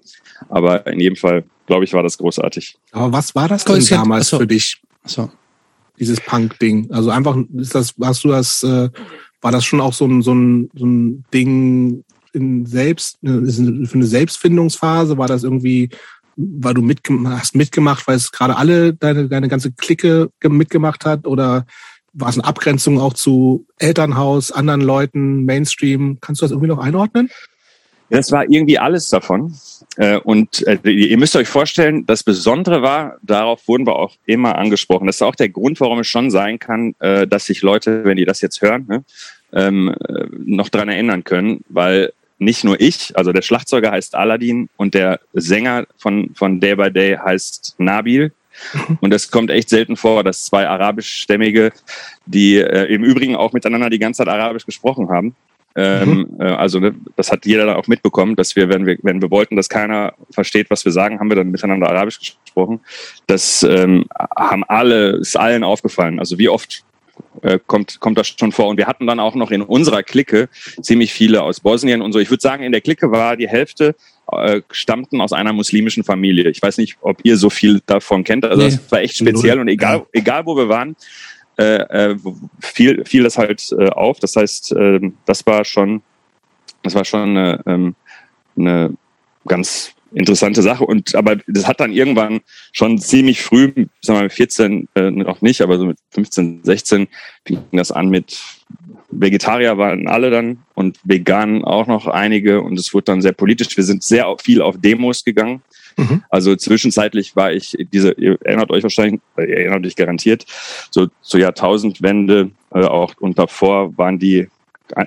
Aber 0.50 0.86
in 0.86 1.00
jedem 1.00 1.16
Fall, 1.16 1.44
glaube 1.66 1.84
ich, 1.84 1.94
war 1.94 2.02
das 2.02 2.18
großartig. 2.18 2.76
Aber 2.92 3.12
was 3.12 3.34
war 3.34 3.48
das 3.48 3.64
denn 3.64 3.82
damals 3.88 4.28
für 4.28 4.46
dich? 4.46 4.78
So. 5.06 5.30
Dieses 5.98 6.20
Punk-Ding. 6.20 6.90
Also 6.90 7.10
einfach, 7.10 7.36
ist 7.56 7.74
das, 7.74 7.94
hast 8.02 8.24
du 8.24 8.28
das, 8.28 8.62
äh, 8.62 8.90
war 9.40 9.52
das 9.52 9.64
schon 9.64 9.80
auch 9.80 9.92
so 9.92 10.06
ein, 10.06 10.22
so 10.22 10.34
ein, 10.34 10.70
so 10.74 10.84
ein 10.84 11.24
Ding 11.32 12.04
in 12.32 12.66
Selbst, 12.66 13.18
für 13.22 13.94
eine 13.94 14.06
Selbstfindungsphase? 14.06 15.16
War 15.16 15.28
das 15.28 15.42
irgendwie, 15.42 15.88
weil 16.36 16.74
du 16.74 16.82
mit, 16.82 17.00
hast 17.26 17.54
mitgemacht, 17.54 18.06
weil 18.06 18.16
es 18.16 18.30
gerade 18.30 18.56
alle 18.56 18.92
deine, 18.92 19.28
deine 19.28 19.48
ganze 19.48 19.72
Clique 19.72 20.30
mitgemacht 20.42 21.06
hat? 21.06 21.26
Oder 21.26 21.66
war 22.12 22.28
es 22.28 22.36
eine 22.36 22.44
Abgrenzung 22.44 23.00
auch 23.00 23.14
zu 23.14 23.66
Elternhaus, 23.78 24.52
anderen 24.52 24.82
Leuten, 24.82 25.44
Mainstream? 25.44 26.18
Kannst 26.20 26.42
du 26.42 26.44
das 26.44 26.52
irgendwie 26.52 26.68
noch 26.68 26.78
einordnen? 26.78 27.30
Das 28.10 28.30
war 28.32 28.48
irgendwie 28.48 28.78
alles 28.78 29.08
davon. 29.08 29.54
Äh, 29.96 30.18
und 30.18 30.66
äh, 30.66 30.78
ihr 30.88 31.18
müsst 31.18 31.36
euch 31.36 31.48
vorstellen, 31.48 32.06
das 32.06 32.22
Besondere 32.22 32.82
war, 32.82 33.16
darauf 33.22 33.66
wurden 33.66 33.86
wir 33.86 33.96
auch 33.96 34.14
immer 34.26 34.56
angesprochen. 34.56 35.06
Das 35.06 35.16
ist 35.16 35.22
auch 35.22 35.34
der 35.34 35.48
Grund, 35.48 35.80
warum 35.80 36.00
es 36.00 36.06
schon 36.06 36.30
sein 36.30 36.58
kann, 36.58 36.94
äh, 37.00 37.26
dass 37.26 37.46
sich 37.46 37.62
Leute, 37.62 38.04
wenn 38.04 38.16
die 38.16 38.24
das 38.24 38.40
jetzt 38.40 38.62
hören, 38.62 38.86
ne, 38.88 39.04
ähm, 39.52 39.94
noch 40.44 40.68
dran 40.68 40.88
erinnern 40.88 41.24
können, 41.24 41.64
weil 41.68 42.12
nicht 42.38 42.64
nur 42.64 42.80
ich, 42.80 43.16
also 43.16 43.32
der 43.32 43.42
Schlagzeuger 43.42 43.90
heißt 43.90 44.14
Aladdin 44.14 44.68
und 44.76 44.94
der 44.94 45.20
Sänger 45.32 45.86
von, 45.96 46.30
von 46.34 46.60
Day 46.60 46.76
by 46.76 46.92
Day 46.92 47.16
heißt 47.16 47.76
Nabil. 47.78 48.32
Und 49.02 49.12
es 49.12 49.30
kommt 49.30 49.50
echt 49.50 49.68
selten 49.68 49.98
vor, 49.98 50.24
dass 50.24 50.46
zwei 50.46 50.66
arabischstämmige, 50.66 51.72
die 52.24 52.56
äh, 52.56 52.84
im 52.86 53.04
Übrigen 53.04 53.36
auch 53.36 53.52
miteinander 53.52 53.90
die 53.90 53.98
ganze 53.98 54.24
Zeit 54.24 54.28
Arabisch 54.28 54.64
gesprochen 54.64 55.10
haben, 55.10 55.36
ähm, 55.76 56.26
mhm. 56.30 56.40
äh, 56.40 56.44
also 56.44 56.80
ne, 56.80 56.94
das 57.16 57.30
hat 57.30 57.44
jeder 57.44 57.66
dann 57.66 57.76
auch 57.76 57.86
mitbekommen, 57.86 58.34
dass 58.34 58.56
wir, 58.56 58.68
wenn 58.68 58.86
wir, 58.86 58.98
wenn 59.02 59.20
wir 59.20 59.30
wollten, 59.30 59.56
dass 59.56 59.68
keiner 59.68 60.14
versteht, 60.30 60.70
was 60.70 60.84
wir 60.84 60.92
sagen, 60.92 61.20
haben 61.20 61.28
wir 61.28 61.36
dann 61.36 61.50
miteinander 61.50 61.88
Arabisch 61.88 62.18
gesprochen. 62.18 62.80
Das 63.26 63.62
ähm, 63.62 64.06
haben 64.36 64.64
alle, 64.64 65.16
ist 65.16 65.36
allen 65.36 65.64
aufgefallen. 65.64 66.18
Also 66.18 66.38
wie 66.38 66.48
oft 66.48 66.84
äh, 67.42 67.58
kommt, 67.66 68.00
kommt 68.00 68.16
das 68.16 68.28
schon 68.28 68.52
vor. 68.52 68.68
Und 68.68 68.78
wir 68.78 68.86
hatten 68.86 69.06
dann 69.06 69.20
auch 69.20 69.34
noch 69.34 69.50
in 69.50 69.62
unserer 69.62 70.02
Clique 70.02 70.48
ziemlich 70.80 71.12
viele 71.12 71.42
aus 71.42 71.60
Bosnien 71.60 72.00
und 72.00 72.12
so. 72.12 72.18
Ich 72.18 72.30
würde 72.30 72.40
sagen, 72.40 72.62
in 72.62 72.72
der 72.72 72.80
Clique 72.80 73.10
war 73.10 73.36
die 73.36 73.48
Hälfte 73.48 73.94
äh, 74.32 74.62
stammten 74.70 75.20
aus 75.20 75.32
einer 75.32 75.52
muslimischen 75.52 76.04
Familie. 76.04 76.48
Ich 76.48 76.62
weiß 76.62 76.78
nicht, 76.78 76.96
ob 77.02 77.18
ihr 77.22 77.36
so 77.36 77.50
viel 77.50 77.80
davon 77.86 78.24
kennt. 78.24 78.44
Also 78.44 78.62
nee. 78.62 78.70
das 78.70 78.90
war 78.90 79.00
echt 79.00 79.16
speziell 79.18 79.60
und 79.60 79.68
egal, 79.68 80.06
egal 80.12 80.46
wo 80.46 80.56
wir 80.56 80.68
waren, 80.68 80.96
äh, 81.58 82.10
äh, 82.10 82.16
fiel, 82.60 83.04
fiel 83.04 83.22
das 83.22 83.38
halt 83.38 83.74
äh, 83.78 83.88
auf. 83.88 84.20
Das 84.20 84.36
heißt, 84.36 84.72
äh, 84.72 85.00
das 85.24 85.46
war 85.46 85.64
schon, 85.64 86.02
das 86.82 86.94
war 86.94 87.04
schon 87.04 87.36
eine, 87.36 87.62
ähm, 87.66 87.94
eine 88.56 88.94
ganz 89.46 89.92
interessante 90.12 90.62
Sache. 90.62 90.84
Und 90.84 91.14
aber 91.14 91.36
das 91.46 91.66
hat 91.66 91.80
dann 91.80 91.92
irgendwann 91.92 92.40
schon 92.72 92.98
ziemlich 92.98 93.42
früh, 93.42 93.72
sagen 94.00 94.18
wir 94.18 94.22
mal 94.22 94.30
14 94.30 94.88
äh, 94.94 95.10
noch 95.10 95.42
nicht, 95.42 95.60
aber 95.60 95.78
so 95.78 95.86
mit 95.86 95.98
15, 96.10 96.60
16 96.62 97.08
fing 97.46 97.58
das 97.72 97.92
an 97.92 98.08
mit 98.08 98.38
Vegetarier 99.10 99.78
waren 99.78 100.08
alle 100.08 100.30
dann 100.30 100.58
und 100.74 100.98
vegan 101.04 101.64
auch 101.64 101.86
noch 101.86 102.06
einige 102.06 102.60
und 102.60 102.78
es 102.78 102.92
wurde 102.92 103.04
dann 103.04 103.22
sehr 103.22 103.32
politisch. 103.32 103.76
Wir 103.76 103.84
sind 103.84 104.02
sehr 104.02 104.34
viel 104.42 104.60
auf 104.60 104.76
Demos 104.78 105.24
gegangen. 105.24 105.62
Mhm. 105.96 106.22
Also 106.28 106.54
zwischenzeitlich 106.56 107.36
war 107.36 107.52
ich, 107.52 107.76
diese, 107.92 108.12
ihr 108.12 108.38
erinnert 108.44 108.70
euch 108.70 108.82
wahrscheinlich, 108.82 109.20
ihr 109.38 109.56
erinnert 109.56 109.86
euch 109.86 109.96
garantiert, 109.96 110.44
so 110.90 111.06
zur 111.22 111.40
Jahrtausendwende 111.40 112.50
äh, 112.74 112.84
auch 112.84 113.14
und 113.18 113.38
davor 113.38 113.96
waren 113.96 114.18
die 114.18 114.48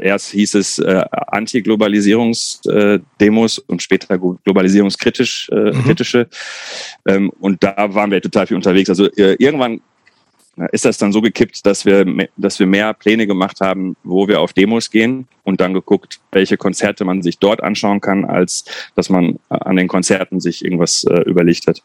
erst 0.01 0.31
hieß 0.31 0.55
es 0.55 0.79
äh, 0.79 1.05
Anti-Globalisierungs-Demos 1.27 3.57
äh, 3.57 3.61
und 3.67 3.81
später 3.81 4.17
globalisierungskritisch 4.17 5.47
äh, 5.51 5.71
mhm. 5.71 5.83
kritische. 5.83 6.27
Ähm, 7.07 7.31
und 7.39 7.63
da 7.63 7.93
waren 7.93 8.11
wir 8.11 8.21
total 8.21 8.47
viel 8.47 8.57
unterwegs. 8.57 8.89
Also 8.89 9.09
äh, 9.11 9.37
irgendwann 9.39 9.79
ist 10.71 10.85
das 10.85 10.97
dann 10.97 11.11
so 11.11 11.21
gekippt, 11.21 11.65
dass 11.65 11.85
wir, 11.85 12.05
dass 12.37 12.59
wir 12.59 12.67
mehr 12.67 12.93
Pläne 12.93 13.27
gemacht 13.27 13.61
haben, 13.61 13.95
wo 14.03 14.27
wir 14.27 14.41
auf 14.41 14.53
Demos 14.53 14.91
gehen 14.91 15.27
und 15.43 15.61
dann 15.61 15.73
geguckt, 15.73 16.19
welche 16.31 16.57
Konzerte 16.57 17.05
man 17.05 17.21
sich 17.21 17.39
dort 17.39 17.63
anschauen 17.63 18.01
kann, 18.01 18.25
als 18.25 18.65
dass 18.95 19.09
man 19.09 19.39
an 19.49 19.75
den 19.77 19.87
Konzerten 19.87 20.39
sich 20.39 20.63
irgendwas 20.63 21.03
äh, 21.05 21.21
überlegt 21.21 21.67
hat. 21.67 21.81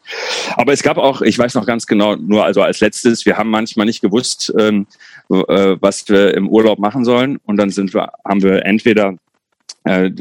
Aber 0.55 0.73
es 0.73 0.83
gab 0.83 0.97
auch, 0.97 1.21
ich 1.21 1.37
weiß 1.37 1.55
noch 1.55 1.65
ganz 1.65 1.87
genau, 1.87 2.15
nur 2.15 2.43
also 2.43 2.61
als 2.61 2.81
letztes, 2.81 3.25
wir 3.25 3.37
haben 3.37 3.49
manchmal 3.49 3.85
nicht 3.85 4.01
gewusst, 4.01 4.53
ähm, 4.59 4.87
äh, 5.29 5.77
was 5.79 6.07
wir 6.09 6.33
im 6.33 6.49
Urlaub 6.49 6.79
machen 6.79 7.05
sollen 7.05 7.37
und 7.45 7.57
dann 7.57 7.69
sind 7.69 7.93
wir, 7.93 8.11
haben 8.25 8.43
wir 8.43 8.65
entweder 8.65 9.17
äh, 9.85 10.11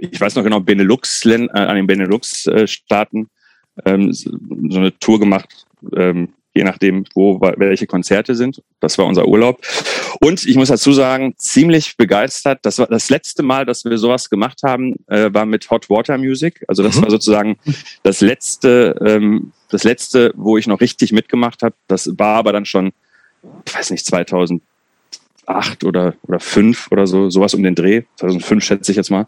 ich 0.00 0.20
weiß 0.20 0.34
noch 0.34 0.42
genau, 0.42 0.60
Benelux, 0.60 1.24
äh, 1.26 1.48
an 1.52 1.76
den 1.76 1.86
Benelux-Staaten 1.86 3.28
ähm, 3.84 4.12
so 4.12 4.30
eine 4.78 4.98
Tour 4.98 5.20
gemacht, 5.20 5.66
ähm, 5.96 6.30
je 6.54 6.64
nachdem, 6.64 7.04
wo 7.14 7.40
welche 7.40 7.86
Konzerte 7.86 8.34
sind. 8.34 8.62
Das 8.80 8.98
war 8.98 9.06
unser 9.06 9.26
Urlaub. 9.26 9.60
Und 10.20 10.44
ich 10.44 10.56
muss 10.56 10.68
dazu 10.68 10.92
sagen, 10.92 11.34
ziemlich 11.38 11.96
begeistert. 11.96 12.60
Das 12.62 12.78
war 12.78 12.86
das 12.86 13.08
letzte 13.10 13.42
Mal, 13.42 13.64
dass 13.64 13.84
wir 13.84 13.96
sowas 13.98 14.28
gemacht 14.28 14.62
haben, 14.62 14.96
äh, 15.06 15.32
war 15.32 15.46
mit 15.46 15.70
Hot 15.70 15.88
Water 15.88 16.18
Music. 16.18 16.64
Also 16.68 16.82
das 16.82 16.96
mhm. 16.96 17.02
war 17.02 17.10
sozusagen 17.10 17.56
das 18.02 18.20
letzte, 18.20 18.96
ähm, 19.04 19.52
das 19.70 19.84
letzte, 19.84 20.32
wo 20.36 20.58
ich 20.58 20.66
noch 20.66 20.80
richtig 20.80 21.12
mitgemacht 21.12 21.62
habe. 21.62 21.74
Das 21.88 22.10
war 22.18 22.36
aber 22.36 22.52
dann 22.52 22.66
schon, 22.66 22.92
ich 23.66 23.74
weiß 23.74 23.90
nicht, 23.90 24.04
2008 24.04 24.60
oder 25.84 26.14
oder 26.22 26.38
fünf 26.38 26.92
oder 26.92 27.06
so, 27.06 27.30
sowas 27.30 27.54
um 27.54 27.62
den 27.62 27.74
Dreh. 27.74 28.02
2005 28.16 28.62
schätze 28.62 28.92
ich 28.92 28.96
jetzt 28.96 29.10
mal. 29.10 29.26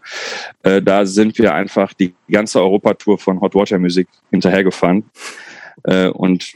Äh, 0.62 0.83
da 0.83 1.07
sind 1.07 1.38
wir 1.38 1.54
einfach 1.54 1.95
die 1.95 2.14
ganze 2.31 2.61
Europatour 2.61 3.19
von 3.19 3.40
Hot 3.40 3.54
Water 3.54 3.78
Music 3.78 4.09
hinterhergefahren. 4.31 5.04
Äh, 5.85 6.09
und 6.09 6.54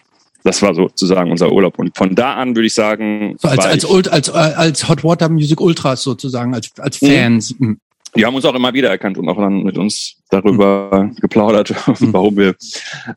das 0.48 0.62
war 0.62 0.74
sozusagen 0.74 1.30
unser 1.30 1.52
Urlaub. 1.52 1.78
Und 1.78 1.96
von 1.96 2.14
da 2.14 2.34
an 2.34 2.56
würde 2.56 2.66
ich 2.66 2.74
sagen. 2.74 3.36
So 3.38 3.48
als, 3.48 3.66
als, 3.66 3.84
ich, 3.84 4.12
als, 4.12 4.30
als 4.30 4.88
Hot 4.88 5.04
Water 5.04 5.28
Music 5.28 5.60
Ultras 5.60 6.02
sozusagen, 6.02 6.54
als, 6.54 6.70
als 6.78 7.02
mhm. 7.02 7.06
Fans. 7.06 7.54
Mhm. 7.58 7.78
Die 8.16 8.24
haben 8.24 8.34
uns 8.34 8.46
auch 8.46 8.54
immer 8.54 8.72
wieder 8.72 8.88
erkannt 8.88 9.18
und 9.18 9.28
auch 9.28 9.36
dann 9.36 9.62
mit 9.62 9.76
uns 9.76 10.16
darüber 10.30 11.04
mhm. 11.04 11.16
geplaudert, 11.16 11.74
warum 11.86 12.38
wir, 12.38 12.54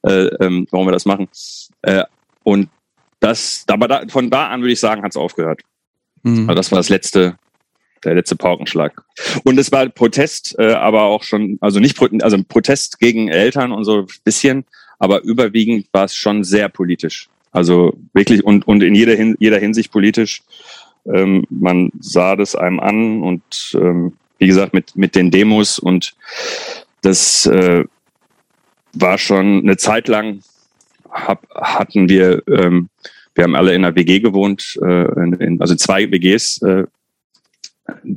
äh, 0.04 0.26
ähm, 0.44 0.68
warum 0.72 0.88
wir 0.88 0.92
das 0.92 1.06
machen. 1.06 1.30
Äh, 1.84 2.04
und 2.44 2.68
das, 3.22 3.64
aber 3.68 3.88
da, 3.88 4.04
von 4.10 4.30
da 4.30 4.50
an 4.50 4.60
würde 4.62 4.74
ich 4.74 4.80
sagen, 4.82 5.02
hat 5.02 5.12
es 5.12 5.18
aufgehört. 5.18 5.62
Mhm. 6.24 6.50
Also 6.50 6.56
das 6.56 6.72
war 6.72 6.80
das 6.80 6.90
letzte, 6.90 7.38
der 8.04 8.16
letzte 8.16 8.36
Paukenschlag. 8.36 9.02
Und 9.46 9.58
es 9.58 9.72
war 9.72 9.88
Protest, 9.88 10.60
äh, 10.60 10.74
aber 10.74 11.04
auch 11.04 11.24
schon, 11.24 11.58
also 11.62 11.80
nicht 11.80 11.98
also 12.22 12.38
Protest 12.44 13.00
gegen 13.00 13.30
Eltern 13.30 13.72
und 13.72 13.86
so 13.86 14.00
ein 14.00 14.08
bisschen, 14.26 14.66
aber 15.02 15.24
überwiegend 15.24 15.88
war 15.92 16.06
es 16.06 16.16
schon 16.16 16.44
sehr 16.44 16.70
politisch. 16.70 17.28
Also 17.52 17.98
wirklich 18.14 18.44
und, 18.44 18.68
und 18.68 18.84
in 18.84 18.94
jeder, 18.94 19.16
jeder 19.40 19.58
Hinsicht 19.58 19.92
politisch. 19.92 20.44
Ähm, 21.12 21.46
man 21.50 21.92
sah 22.00 22.36
das 22.36 22.56
einem 22.56 22.80
an 22.80 23.24
und 23.24 23.44
ähm, 23.74 24.14
wie 24.38 24.46
gesagt 24.46 24.76
mit, 24.76 24.96
mit 24.96 25.16
den 25.16 25.32
Demos 25.32 25.80
und 25.80 26.14
das 27.02 27.48
äh, 27.48 27.84
war 28.94 29.18
schon 29.18 29.62
eine 29.62 29.78
Zeit 29.78 30.08
lang, 30.08 30.42
hab, 31.10 31.50
hatten 31.56 32.08
wir, 32.08 32.44
ähm, 32.48 32.90
wir 33.34 33.44
haben 33.44 33.56
alle 33.56 33.74
in 33.74 33.84
einer 33.84 33.96
WG 33.96 34.20
gewohnt, 34.20 34.80
äh, 34.84 35.12
in, 35.20 35.34
in, 35.34 35.62
also 35.62 35.74
zwei 35.74 36.12
WGs 36.12 36.62
äh, 36.62 36.84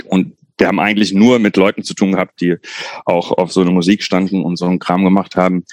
und 0.04 0.36
wir 0.58 0.68
haben 0.68 0.80
eigentlich 0.80 1.12
nur 1.12 1.38
mit 1.38 1.56
Leuten 1.56 1.82
zu 1.82 1.94
tun 1.94 2.12
gehabt, 2.12 2.42
die 2.42 2.56
auch 3.06 3.32
auf 3.32 3.52
so 3.52 3.62
eine 3.62 3.70
Musik 3.70 4.02
standen 4.02 4.42
und 4.42 4.56
so 4.56 4.66
einen 4.66 4.78
Kram 4.78 5.02
gemacht 5.02 5.36
haben. 5.36 5.64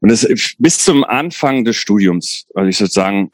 Und 0.00 0.10
das 0.10 0.26
bis 0.58 0.78
zum 0.78 1.04
Anfang 1.04 1.64
des 1.64 1.76
Studiums, 1.76 2.46
also 2.54 2.68
ich 2.68 2.78
würde 2.80 2.92
sagen, 2.92 3.32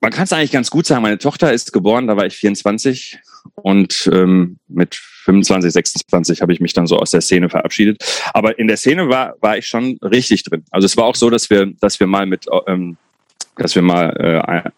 man 0.00 0.12
kann 0.12 0.24
es 0.24 0.32
eigentlich 0.32 0.52
ganz 0.52 0.70
gut 0.70 0.86
sagen. 0.86 1.02
Meine 1.02 1.18
Tochter 1.18 1.52
ist 1.52 1.72
geboren, 1.72 2.06
da 2.06 2.16
war 2.16 2.26
ich 2.26 2.36
24 2.36 3.18
und 3.54 4.08
ähm, 4.12 4.58
mit 4.68 4.94
25, 4.94 5.72
26 5.72 6.42
habe 6.42 6.52
ich 6.52 6.60
mich 6.60 6.74
dann 6.74 6.86
so 6.86 6.98
aus 6.98 7.10
der 7.10 7.20
Szene 7.20 7.48
verabschiedet. 7.48 8.04
Aber 8.32 8.58
in 8.58 8.68
der 8.68 8.76
Szene 8.76 9.08
war 9.08 9.34
war 9.40 9.58
ich 9.58 9.66
schon 9.66 9.98
richtig 10.02 10.44
drin. 10.44 10.64
Also 10.70 10.86
es 10.86 10.96
war 10.96 11.04
auch 11.04 11.16
so, 11.16 11.30
dass 11.30 11.50
wir 11.50 11.66
dass 11.80 11.98
wir 11.98 12.06
mal 12.06 12.26
mit 12.26 12.46
ähm, 12.66 12.96
dass 13.56 13.74
wir 13.74 13.82
mal 13.82 14.10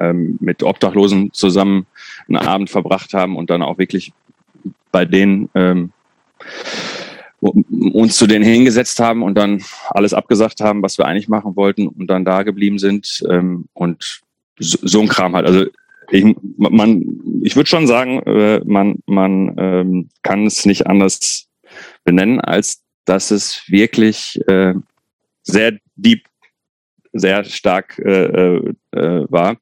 äh, 0.00 0.08
äh, 0.08 0.12
mit 0.12 0.62
Obdachlosen 0.62 1.32
zusammen 1.32 1.86
einen 2.28 2.36
Abend 2.38 2.70
verbracht 2.70 3.12
haben 3.12 3.36
und 3.36 3.50
dann 3.50 3.62
auch 3.62 3.76
wirklich 3.76 4.12
bei 4.92 5.04
denen 5.04 5.50
ähm, 5.54 5.92
uns 7.40 8.16
zu 8.16 8.26
denen 8.26 8.44
hingesetzt 8.44 8.98
haben 8.98 9.22
und 9.22 9.36
dann 9.36 9.62
alles 9.90 10.12
abgesagt 10.12 10.60
haben, 10.60 10.82
was 10.82 10.98
wir 10.98 11.06
eigentlich 11.06 11.28
machen 11.28 11.56
wollten 11.56 11.86
und 11.86 12.08
dann 12.08 12.24
da 12.24 12.42
geblieben 12.42 12.78
sind 12.78 13.22
ähm, 13.30 13.66
und 13.74 14.22
so, 14.58 14.78
so 14.82 15.00
ein 15.00 15.08
Kram 15.08 15.36
halt. 15.36 15.46
Also 15.46 15.66
ich, 16.10 16.24
man, 16.56 17.04
ich 17.42 17.54
würde 17.54 17.68
schon 17.68 17.86
sagen, 17.86 18.20
äh, 18.24 18.60
man, 18.64 18.98
man 19.06 19.54
ähm, 19.58 20.08
kann 20.22 20.46
es 20.46 20.66
nicht 20.66 20.86
anders 20.86 21.48
benennen, 22.04 22.40
als 22.40 22.82
dass 23.04 23.30
es 23.30 23.62
wirklich 23.68 24.40
äh, 24.48 24.74
sehr 25.42 25.78
deep, 25.96 26.24
sehr 27.12 27.44
stark 27.44 27.98
äh, 27.98 28.24
äh, 28.24 28.74
äh 28.92 29.26
war. 29.28 29.56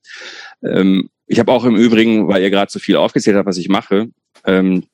Ähm, 0.62 1.11
ich 1.26 1.38
habe 1.38 1.52
auch 1.52 1.64
im 1.64 1.76
Übrigen, 1.76 2.28
weil 2.28 2.42
ihr 2.42 2.50
gerade 2.50 2.71
so 2.71 2.78
viel 2.78 2.97
aufgezählt 2.97 3.37
habt, 3.37 3.47
was 3.47 3.59
ich 3.59 3.68
mache, 3.68 4.09
ähm, 4.45 4.85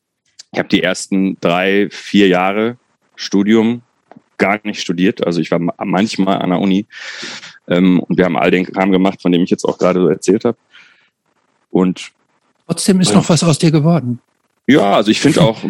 ich 0.53 0.59
habe 0.59 0.69
die 0.69 0.83
ersten 0.83 1.39
drei, 1.41 1.89
vier 1.91 2.29
Jahre 2.29 2.77
Studium 3.17 3.83
gar 4.37 4.61
nicht 4.65 4.81
studiert. 4.81 5.27
Also 5.27 5.41
ich 5.41 5.51
war 5.51 5.59
manchmal 5.59 6.43
an 6.43 6.51
der 6.51 6.61
Uni 6.61 6.87
ähm, 7.69 8.01
und 8.01 8.19
wir 8.19 8.25
haben 8.25 8.37
all 8.37 8.51
den 8.51 8.67
Kram 8.67 8.93
gemacht, 8.93 9.23
von 9.23 9.33
dem 9.33 9.43
ich 9.43 9.51
jetzt 9.51 9.65
auch 9.65 9.79
gerade 9.79 10.01
so 10.01 10.09
erzählt 10.09 10.45
habe. 10.45 10.59
Und 11.71 12.11
trotzdem 12.67 13.01
ist 13.01 13.13
äh, 13.13 13.15
noch 13.15 13.29
was 13.29 13.43
aus 13.43 13.59
dir 13.59 13.71
geworden. 13.71 14.21
Ja, 14.67 14.93
also 14.93 15.11
ich 15.11 15.21
finde 15.21 15.41
auch, 15.41 15.65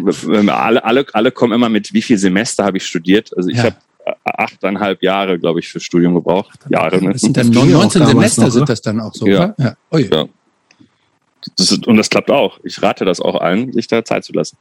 alle, 0.48 0.84
alle, 0.84 1.06
alle 1.12 1.32
kommen 1.32 1.52
immer 1.52 1.68
mit, 1.68 1.94
wie 1.94 2.02
viel 2.02 2.18
Semester 2.18 2.64
habe 2.64 2.76
ich 2.76 2.84
studiert. 2.84 3.30
Also 3.36 3.48
ich 3.48 3.58
ja. 3.58 3.64
habe 3.64 3.76
achteinhalb 4.24 5.02
Jahre, 5.02 5.38
glaube 5.38 5.60
ich, 5.60 5.68
fürs 5.68 5.84
Studium 5.84 6.14
gebraucht. 6.14 6.58
Jahre. 6.68 7.02
Ne? 7.02 7.12
Das 7.12 7.22
sind 7.22 7.36
dann 7.36 7.50
19 7.50 8.04
Semester, 8.06 8.42
noch, 8.42 8.50
sind 8.50 8.68
das 8.68 8.82
dann 8.82 9.00
auch 9.00 9.14
so, 9.14 9.26
ja. 9.26 9.54
Ja. 9.58 9.76
Ja. 9.92 10.26
Das 11.56 11.70
ist, 11.72 11.86
und 11.86 11.96
das 11.96 12.10
klappt 12.10 12.30
auch. 12.30 12.58
Ich 12.62 12.82
rate 12.82 13.04
das 13.04 13.20
auch 13.20 13.40
allen, 13.40 13.72
sich 13.72 13.86
da 13.86 14.04
Zeit 14.04 14.24
zu 14.24 14.32
lassen. 14.32 14.56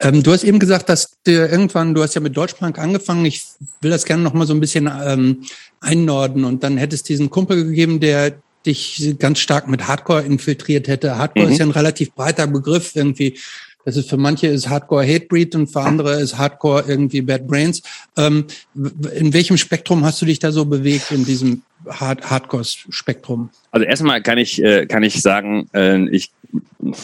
Ähm, 0.00 0.22
du 0.22 0.32
hast 0.32 0.44
eben 0.44 0.58
gesagt, 0.58 0.88
dass 0.88 1.16
dir 1.26 1.50
irgendwann, 1.50 1.94
du 1.94 2.02
hast 2.02 2.14
ja 2.14 2.20
mit 2.20 2.36
Deutschpunk 2.36 2.78
angefangen. 2.78 3.24
Ich 3.24 3.44
will 3.80 3.90
das 3.90 4.04
gerne 4.04 4.22
noch 4.22 4.34
mal 4.34 4.46
so 4.46 4.54
ein 4.54 4.60
bisschen 4.60 4.90
ähm, 5.04 5.42
einnorden. 5.80 6.44
Und 6.44 6.62
dann 6.62 6.76
hätte 6.76 6.94
es 6.94 7.02
diesen 7.02 7.30
Kumpel 7.30 7.64
gegeben, 7.64 8.00
der 8.00 8.34
dich 8.66 9.14
ganz 9.18 9.38
stark 9.38 9.68
mit 9.68 9.86
Hardcore 9.86 10.22
infiltriert 10.22 10.88
hätte. 10.88 11.16
Hardcore 11.16 11.46
mhm. 11.46 11.52
ist 11.52 11.58
ja 11.58 11.66
ein 11.66 11.70
relativ 11.70 12.12
breiter 12.12 12.46
Begriff 12.46 12.94
irgendwie. 12.94 13.38
Das 13.84 13.96
ist 13.96 14.10
für 14.10 14.16
manche 14.16 14.48
ist 14.48 14.68
Hardcore 14.68 15.06
Hatebreed 15.06 15.54
und 15.54 15.68
für 15.68 15.80
andere 15.80 16.20
ist 16.20 16.36
Hardcore 16.36 16.84
irgendwie 16.88 17.22
Bad 17.22 17.46
Brains. 17.46 17.82
Ähm, 18.16 18.46
in 18.74 19.32
welchem 19.32 19.56
Spektrum 19.56 20.04
hast 20.04 20.20
du 20.20 20.26
dich 20.26 20.40
da 20.40 20.50
so 20.50 20.64
bewegt 20.64 21.12
in 21.12 21.24
diesem 21.24 21.62
Hard 21.88 22.28
Hardcore-Spektrum? 22.28 23.50
Also 23.70 23.86
erstmal 23.86 24.22
kann 24.22 24.38
ich 24.38 24.62
äh, 24.62 24.86
kann 24.86 25.02
ich 25.02 25.22
sagen, 25.22 25.68
äh, 25.72 26.08
ich 26.10 26.32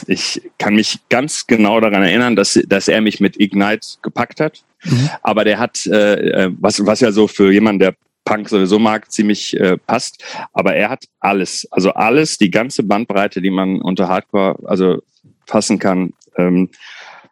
ich 0.06 0.42
kann 0.58 0.74
mich 0.74 1.00
ganz 1.08 1.46
genau 1.46 1.80
daran 1.80 2.02
erinnern, 2.02 2.36
dass 2.36 2.58
dass 2.66 2.88
er 2.88 3.00
mich 3.00 3.20
mit 3.20 3.40
Ignite 3.40 3.86
gepackt 4.02 4.40
hat. 4.40 4.62
Mhm. 4.84 5.10
Aber 5.22 5.44
der 5.44 5.58
hat 5.58 5.86
äh, 5.86 6.44
äh 6.46 6.50
was 6.60 6.84
was 6.84 7.00
ja 7.00 7.12
so 7.12 7.28
für 7.28 7.52
jemanden, 7.52 7.80
der 7.80 7.94
Punk 8.24 8.48
sowieso 8.48 8.78
mag, 8.78 9.10
ziemlich 9.10 9.58
äh, 9.58 9.76
passt. 9.78 10.24
Aber 10.52 10.74
er 10.74 10.90
hat 10.90 11.04
alles, 11.20 11.66
also 11.70 11.92
alles, 11.92 12.38
die 12.38 12.50
ganze 12.50 12.82
Bandbreite, 12.82 13.40
die 13.40 13.50
man 13.50 13.80
unter 13.80 14.08
Hardcore 14.08 14.58
also 14.64 15.02
fassen 15.46 15.78
kann, 15.78 16.12
ähm, 16.36 16.70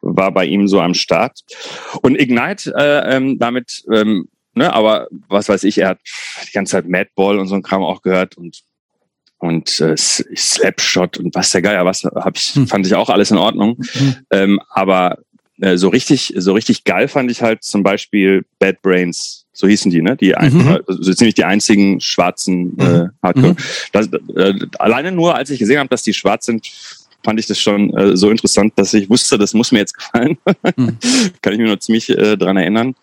war 0.02 0.32
bei 0.32 0.46
ihm 0.46 0.66
so 0.66 0.80
am 0.80 0.94
Start. 0.94 1.40
Und 2.02 2.18
Ignite 2.18 2.72
äh, 2.76 3.16
ähm, 3.16 3.38
damit, 3.38 3.84
ähm, 3.92 4.28
ne, 4.54 4.72
aber 4.72 5.08
was 5.28 5.48
weiß 5.48 5.64
ich, 5.64 5.78
er 5.78 5.90
hat 5.90 6.00
die 6.46 6.52
ganze 6.52 6.72
Zeit 6.72 6.88
Madball 6.88 7.38
und 7.38 7.48
so 7.48 7.54
ein 7.54 7.62
Kram 7.62 7.82
auch 7.82 8.02
gehört 8.02 8.36
und 8.36 8.62
und 9.38 9.80
äh, 9.80 9.96
Slapshot 9.96 11.16
und 11.16 11.34
was 11.34 11.50
der 11.50 11.62
Geier, 11.62 11.86
was 11.86 12.04
hab 12.04 12.36
ich, 12.36 12.54
hm. 12.54 12.66
fand 12.66 12.86
ich 12.86 12.94
auch 12.94 13.08
alles 13.08 13.30
in 13.30 13.38
Ordnung. 13.38 13.78
Mhm. 13.78 14.16
Ähm, 14.30 14.60
aber 14.68 15.16
äh, 15.60 15.76
so 15.76 15.88
richtig, 15.88 16.34
so 16.36 16.52
richtig 16.52 16.84
geil 16.84 17.08
fand 17.08 17.30
ich 17.30 17.42
halt 17.42 17.64
zum 17.64 17.82
Beispiel 17.82 18.44
Bad 18.58 18.82
Brains, 18.82 19.46
so 19.52 19.66
hießen 19.66 19.90
die, 19.90 20.02
ne? 20.02 20.16
Die 20.16 20.34
mhm. 20.38 20.80
also 20.86 21.14
ziemlich 21.14 21.34
die 21.34 21.44
einzigen 21.44 22.00
schwarzen 22.00 22.78
äh, 22.78 22.84
mhm. 22.84 23.10
Hardcore. 23.22 23.52
Mhm. 23.52 23.56
Das, 23.92 24.08
äh, 24.36 24.54
alleine 24.78 25.12
nur, 25.12 25.34
als 25.34 25.50
ich 25.50 25.58
gesehen 25.58 25.78
habe, 25.78 25.88
dass 25.88 26.02
die 26.02 26.14
schwarz 26.14 26.46
sind, 26.46 26.70
fand 27.22 27.38
ich 27.38 27.46
das 27.46 27.58
schon 27.58 27.94
äh, 27.96 28.16
so 28.16 28.30
interessant, 28.30 28.72
dass 28.76 28.94
ich 28.94 29.10
wusste, 29.10 29.36
das 29.38 29.52
muss 29.52 29.72
mir 29.72 29.80
jetzt 29.80 29.94
gefallen. 29.94 30.38
Mhm. 30.76 30.96
Kann 31.42 31.52
ich 31.52 31.58
mir 31.58 31.68
noch 31.68 31.78
ziemlich 31.78 32.08
äh, 32.08 32.36
dran 32.36 32.56
erinnern. 32.56 32.94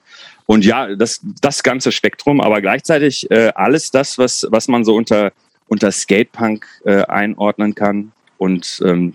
Und 0.47 0.65
ja, 0.65 0.95
das, 0.95 1.21
das 1.41 1.61
ganze 1.61 1.91
Spektrum, 1.91 2.41
aber 2.41 2.61
gleichzeitig 2.61 3.29
äh, 3.29 3.51
alles 3.53 3.91
das, 3.91 4.17
was, 4.17 4.47
was 4.49 4.67
man 4.67 4.83
so 4.83 4.95
unter, 4.95 5.31
unter 5.67 5.91
Skatepunk 5.91 6.65
äh, 6.85 7.03
einordnen 7.03 7.75
kann. 7.75 8.11
Und 8.37 8.81
ähm, 8.83 9.13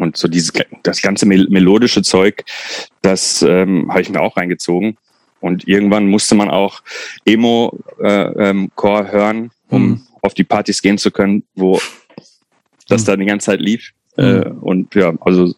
und 0.00 0.16
so 0.16 0.28
dieses, 0.28 0.52
das 0.82 1.02
ganze 1.02 1.26
melodische 1.26 2.02
Zeug, 2.02 2.44
das 3.02 3.42
ähm, 3.42 3.90
habe 3.90 4.00
ich 4.00 4.08
mir 4.08 4.22
auch 4.22 4.36
reingezogen. 4.36 4.96
Und 5.40 5.68
irgendwann 5.68 6.06
musste 6.06 6.34
man 6.34 6.50
auch 6.50 6.82
Emo-Core 7.24 7.88
äh, 8.02 8.50
ähm, 8.50 8.70
hören, 9.12 9.50
um 9.68 9.82
mhm. 9.82 10.02
auf 10.22 10.34
die 10.34 10.44
Partys 10.44 10.82
gehen 10.82 10.98
zu 10.98 11.10
können, 11.10 11.44
wo 11.54 11.78
das 12.88 13.02
mhm. 13.02 13.06
dann 13.06 13.20
die 13.20 13.26
ganze 13.26 13.46
Zeit 13.46 13.60
lief. 13.60 13.92
Mhm. 14.16 14.24
Äh, 14.24 14.48
und 14.60 14.94
ja, 14.94 15.12
also 15.20 15.54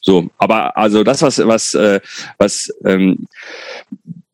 so, 0.00 0.30
aber 0.38 0.76
also 0.76 1.04
das, 1.04 1.22
was, 1.22 1.38
was, 1.46 1.74
äh, 1.74 2.00
was, 2.38 2.72
ähm, 2.84 3.26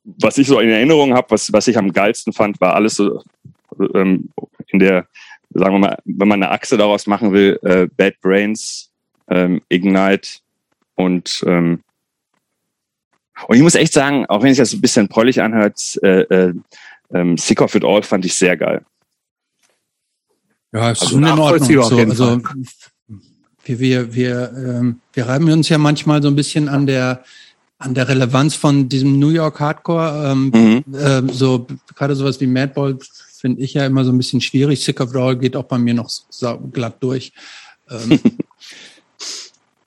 was 0.04 0.38
ich 0.38 0.46
so 0.46 0.60
in 0.60 0.70
Erinnerung 0.70 1.14
habe, 1.14 1.30
was, 1.30 1.52
was 1.52 1.68
ich 1.68 1.76
am 1.76 1.92
geilsten 1.92 2.32
fand, 2.32 2.60
war 2.60 2.74
alles 2.74 2.94
so 2.96 3.22
ähm, 3.94 4.30
in 4.68 4.78
der, 4.78 5.06
sagen 5.50 5.74
wir 5.74 5.78
mal, 5.78 5.98
wenn 6.04 6.28
man 6.28 6.42
eine 6.42 6.52
Achse 6.52 6.76
daraus 6.76 7.06
machen 7.06 7.32
will, 7.32 7.58
äh, 7.62 7.88
Bad 7.96 8.20
Brains, 8.20 8.90
ähm, 9.28 9.60
Ignite 9.68 10.38
und 10.94 11.42
ähm, 11.46 11.80
und 13.48 13.56
ich 13.56 13.62
muss 13.62 13.74
echt 13.74 13.92
sagen, 13.92 14.24
auch 14.26 14.42
wenn 14.42 14.48
sich 14.48 14.58
das 14.58 14.72
ein 14.72 14.80
bisschen 14.80 15.08
prollig 15.08 15.42
anhört, 15.42 15.98
äh, 16.02 16.22
äh, 16.22 16.54
ähm, 17.12 17.36
Sick 17.36 17.60
of 17.60 17.74
It 17.74 17.84
All 17.84 18.02
fand 18.02 18.24
ich 18.24 18.34
sehr 18.34 18.56
geil. 18.56 18.82
Ja, 20.72 20.90
ist 20.90 21.02
also 21.02 21.18
Ordnung. 21.38 21.82
So, 21.82 21.98
also 21.98 22.40
wir, 23.66 23.80
wir, 23.80 24.14
wir, 24.14 24.52
ähm, 24.56 25.00
wir 25.12 25.26
reiben 25.26 25.50
uns 25.50 25.68
ja 25.68 25.78
manchmal 25.78 26.22
so 26.22 26.28
ein 26.28 26.36
bisschen 26.36 26.68
an 26.68 26.86
der 26.86 27.24
an 27.78 27.92
der 27.92 28.08
Relevanz 28.08 28.54
von 28.54 28.88
diesem 28.88 29.18
New 29.18 29.28
York 29.28 29.60
Hardcore. 29.60 30.32
Ähm, 30.32 30.82
mhm. 30.86 30.94
äh, 30.94 31.22
so 31.30 31.66
gerade 31.94 32.16
sowas 32.16 32.40
wie 32.40 32.46
Madball 32.46 32.98
finde 33.38 33.60
ich 33.60 33.74
ja 33.74 33.84
immer 33.84 34.02
so 34.02 34.12
ein 34.12 34.16
bisschen 34.16 34.40
schwierig. 34.40 34.82
Sick 34.82 34.98
of 35.00 35.10
It 35.10 35.16
All 35.16 35.36
geht 35.36 35.56
auch 35.56 35.64
bei 35.64 35.76
mir 35.76 35.92
noch 35.92 36.10
glatt 36.72 36.96
durch. 37.00 37.32
Ähm, 37.90 38.18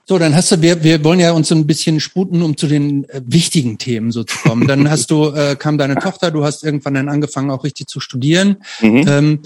So, 0.10 0.18
dann 0.18 0.34
hast 0.34 0.52
du, 0.52 0.60
wir, 0.60 0.84
wir 0.84 1.04
wollen 1.04 1.20
ja 1.20 1.34
uns 1.34 1.50
so 1.50 1.56
ein 1.56 1.68
bisschen 1.68 2.00
sputen, 2.00 2.42
um 2.42 2.58
zu 2.58 2.66
den 2.66 3.08
äh, 3.10 3.22
wichtigen 3.28 3.78
Themen 3.78 4.12
so 4.12 4.24
zu 4.24 4.40
kommen. 4.40 4.66
Dann 4.68 4.90
hast 4.90 5.12
du, 5.12 5.30
äh, 5.30 5.56
kam 5.56 5.78
deine 5.78 5.98
Tochter, 5.98 6.32
du 6.32 6.44
hast 6.44 6.64
irgendwann 6.64 6.96
dann 6.96 7.10
angefangen, 7.10 7.52
auch 7.52 7.64
richtig 7.64 7.86
zu 7.86 8.00
studieren. 8.00 8.58
Mhm. 8.82 9.06
Ähm, 9.08 9.40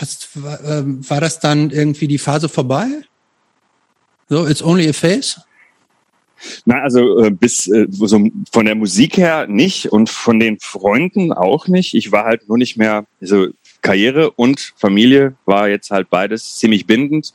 hast, 0.00 0.42
war, 0.42 0.60
äh, 0.64 0.84
war 0.86 1.20
das 1.20 1.40
dann 1.40 1.70
irgendwie 1.70 2.08
die 2.08 2.18
Phase 2.18 2.48
vorbei? 2.48 2.86
So, 4.28 4.46
it's 4.46 4.62
only 4.62 4.88
a 4.88 4.92
phase? 4.92 5.42
Na, 6.64 6.82
also 6.82 7.24
äh, 7.24 7.30
bis 7.30 7.66
äh, 7.68 7.86
so 7.90 8.28
von 8.52 8.66
der 8.66 8.74
Musik 8.74 9.16
her 9.16 9.46
nicht 9.48 9.90
und 9.90 10.08
von 10.08 10.38
den 10.38 10.60
Freunden 10.60 11.32
auch 11.32 11.66
nicht. 11.66 11.94
Ich 11.94 12.12
war 12.12 12.24
halt 12.24 12.48
nur 12.48 12.58
nicht 12.58 12.76
mehr, 12.76 13.06
also 13.20 13.48
Karriere 13.82 14.30
und 14.32 14.72
Familie 14.76 15.34
war 15.46 15.68
jetzt 15.68 15.90
halt 15.90 16.10
beides 16.10 16.56
ziemlich 16.56 16.86
bindend 16.86 17.32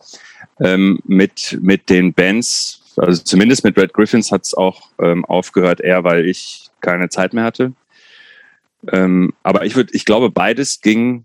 ähm, 0.60 1.00
mit, 1.06 1.58
mit 1.62 1.90
den 1.90 2.14
Bands, 2.14 2.82
also 2.98 3.24
zumindest 3.24 3.64
mit 3.64 3.78
Red 3.78 3.94
Griffins 3.94 4.32
hat 4.32 4.46
es 4.46 4.54
auch 4.54 4.90
ähm, 5.00 5.26
aufgehört, 5.26 5.82
eher 5.82 6.04
weil 6.04 6.28
ich 6.28 6.70
keine 6.82 7.10
Zeit 7.10 7.34
mehr 7.34 7.44
hatte. 7.44 7.74
Ähm, 8.92 9.34
aber 9.44 9.66
ich 9.66 9.76
würde, 9.76 9.94
ich 9.94 10.06
glaube, 10.06 10.30
beides 10.30 10.82
ging. 10.82 11.24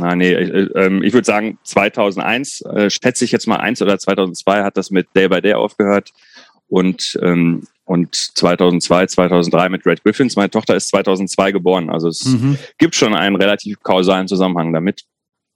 Ah, 0.00 0.16
nee, 0.16 0.32
äh, 0.32 0.68
äh, 0.74 1.04
ich 1.04 1.12
würde 1.12 1.24
sagen 1.24 1.58
2001, 1.62 2.62
äh, 2.62 2.90
schätze 2.90 3.24
ich 3.24 3.32
jetzt 3.32 3.46
mal 3.46 3.56
eins 3.56 3.80
oder 3.80 3.98
2002 3.98 4.64
hat 4.64 4.76
das 4.76 4.90
mit 4.90 5.06
Day 5.14 5.28
by 5.28 5.40
Day 5.40 5.54
aufgehört 5.54 6.10
und 6.68 7.18
ähm, 7.22 7.66
und 7.86 8.14
2002, 8.14 9.08
2003 9.08 9.68
mit 9.68 9.84
Red 9.84 10.02
Griffins. 10.02 10.36
Meine 10.36 10.50
Tochter 10.50 10.74
ist 10.74 10.88
2002 10.88 11.52
geboren, 11.52 11.90
also 11.90 12.08
es 12.08 12.24
mhm. 12.24 12.58
gibt 12.78 12.94
schon 12.94 13.14
einen 13.14 13.36
relativ 13.36 13.80
kausalen 13.82 14.26
Zusammenhang 14.26 14.72
damit. 14.72 15.02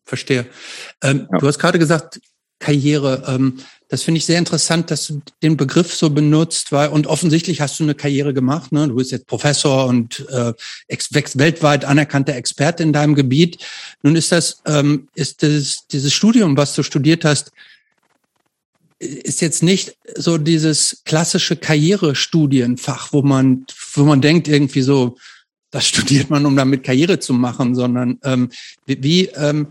Verstehe. 0.04 0.46
Ähm, 1.02 1.26
ja. 1.30 1.38
Du 1.38 1.46
hast 1.46 1.58
gerade 1.58 1.78
gesagt, 1.78 2.20
Karriere. 2.58 3.24
Ähm, 3.26 3.58
das 3.88 4.02
finde 4.02 4.18
ich 4.18 4.26
sehr 4.26 4.38
interessant, 4.38 4.90
dass 4.90 5.06
du 5.06 5.22
den 5.42 5.56
Begriff 5.56 5.94
so 5.94 6.10
benutzt, 6.10 6.72
weil 6.72 6.88
und 6.88 7.06
offensichtlich 7.06 7.60
hast 7.60 7.80
du 7.80 7.84
eine 7.84 7.94
Karriere 7.94 8.34
gemacht. 8.34 8.70
Ne? 8.70 8.88
Du 8.88 8.96
bist 8.96 9.12
jetzt 9.12 9.26
Professor 9.26 9.86
und 9.86 10.26
äh, 10.28 10.52
weltweit 10.88 11.84
anerkannter 11.84 12.34
Experte 12.34 12.82
in 12.82 12.92
deinem 12.92 13.14
Gebiet. 13.14 13.64
Nun 14.02 14.14
ist 14.14 14.30
das, 14.32 14.62
ähm, 14.66 15.08
ist 15.14 15.42
das 15.42 15.86
dieses 15.90 16.12
Studium, 16.12 16.56
was 16.56 16.74
du 16.74 16.82
studiert 16.82 17.24
hast, 17.24 17.52
ist 18.98 19.40
jetzt 19.40 19.62
nicht 19.62 19.96
so 20.16 20.38
dieses 20.38 21.02
klassische 21.04 21.56
Karrierestudienfach, 21.56 23.12
wo 23.12 23.22
man, 23.22 23.64
wo 23.94 24.04
man 24.04 24.20
denkt 24.20 24.48
irgendwie 24.48 24.82
so, 24.82 25.16
das 25.70 25.86
studiert 25.88 26.30
man, 26.30 26.44
um 26.46 26.56
damit 26.56 26.84
Karriere 26.84 27.18
zu 27.20 27.32
machen, 27.32 27.74
sondern 27.74 28.18
ähm, 28.24 28.50
wie, 28.86 29.02
wie 29.02 29.24
ähm, 29.28 29.68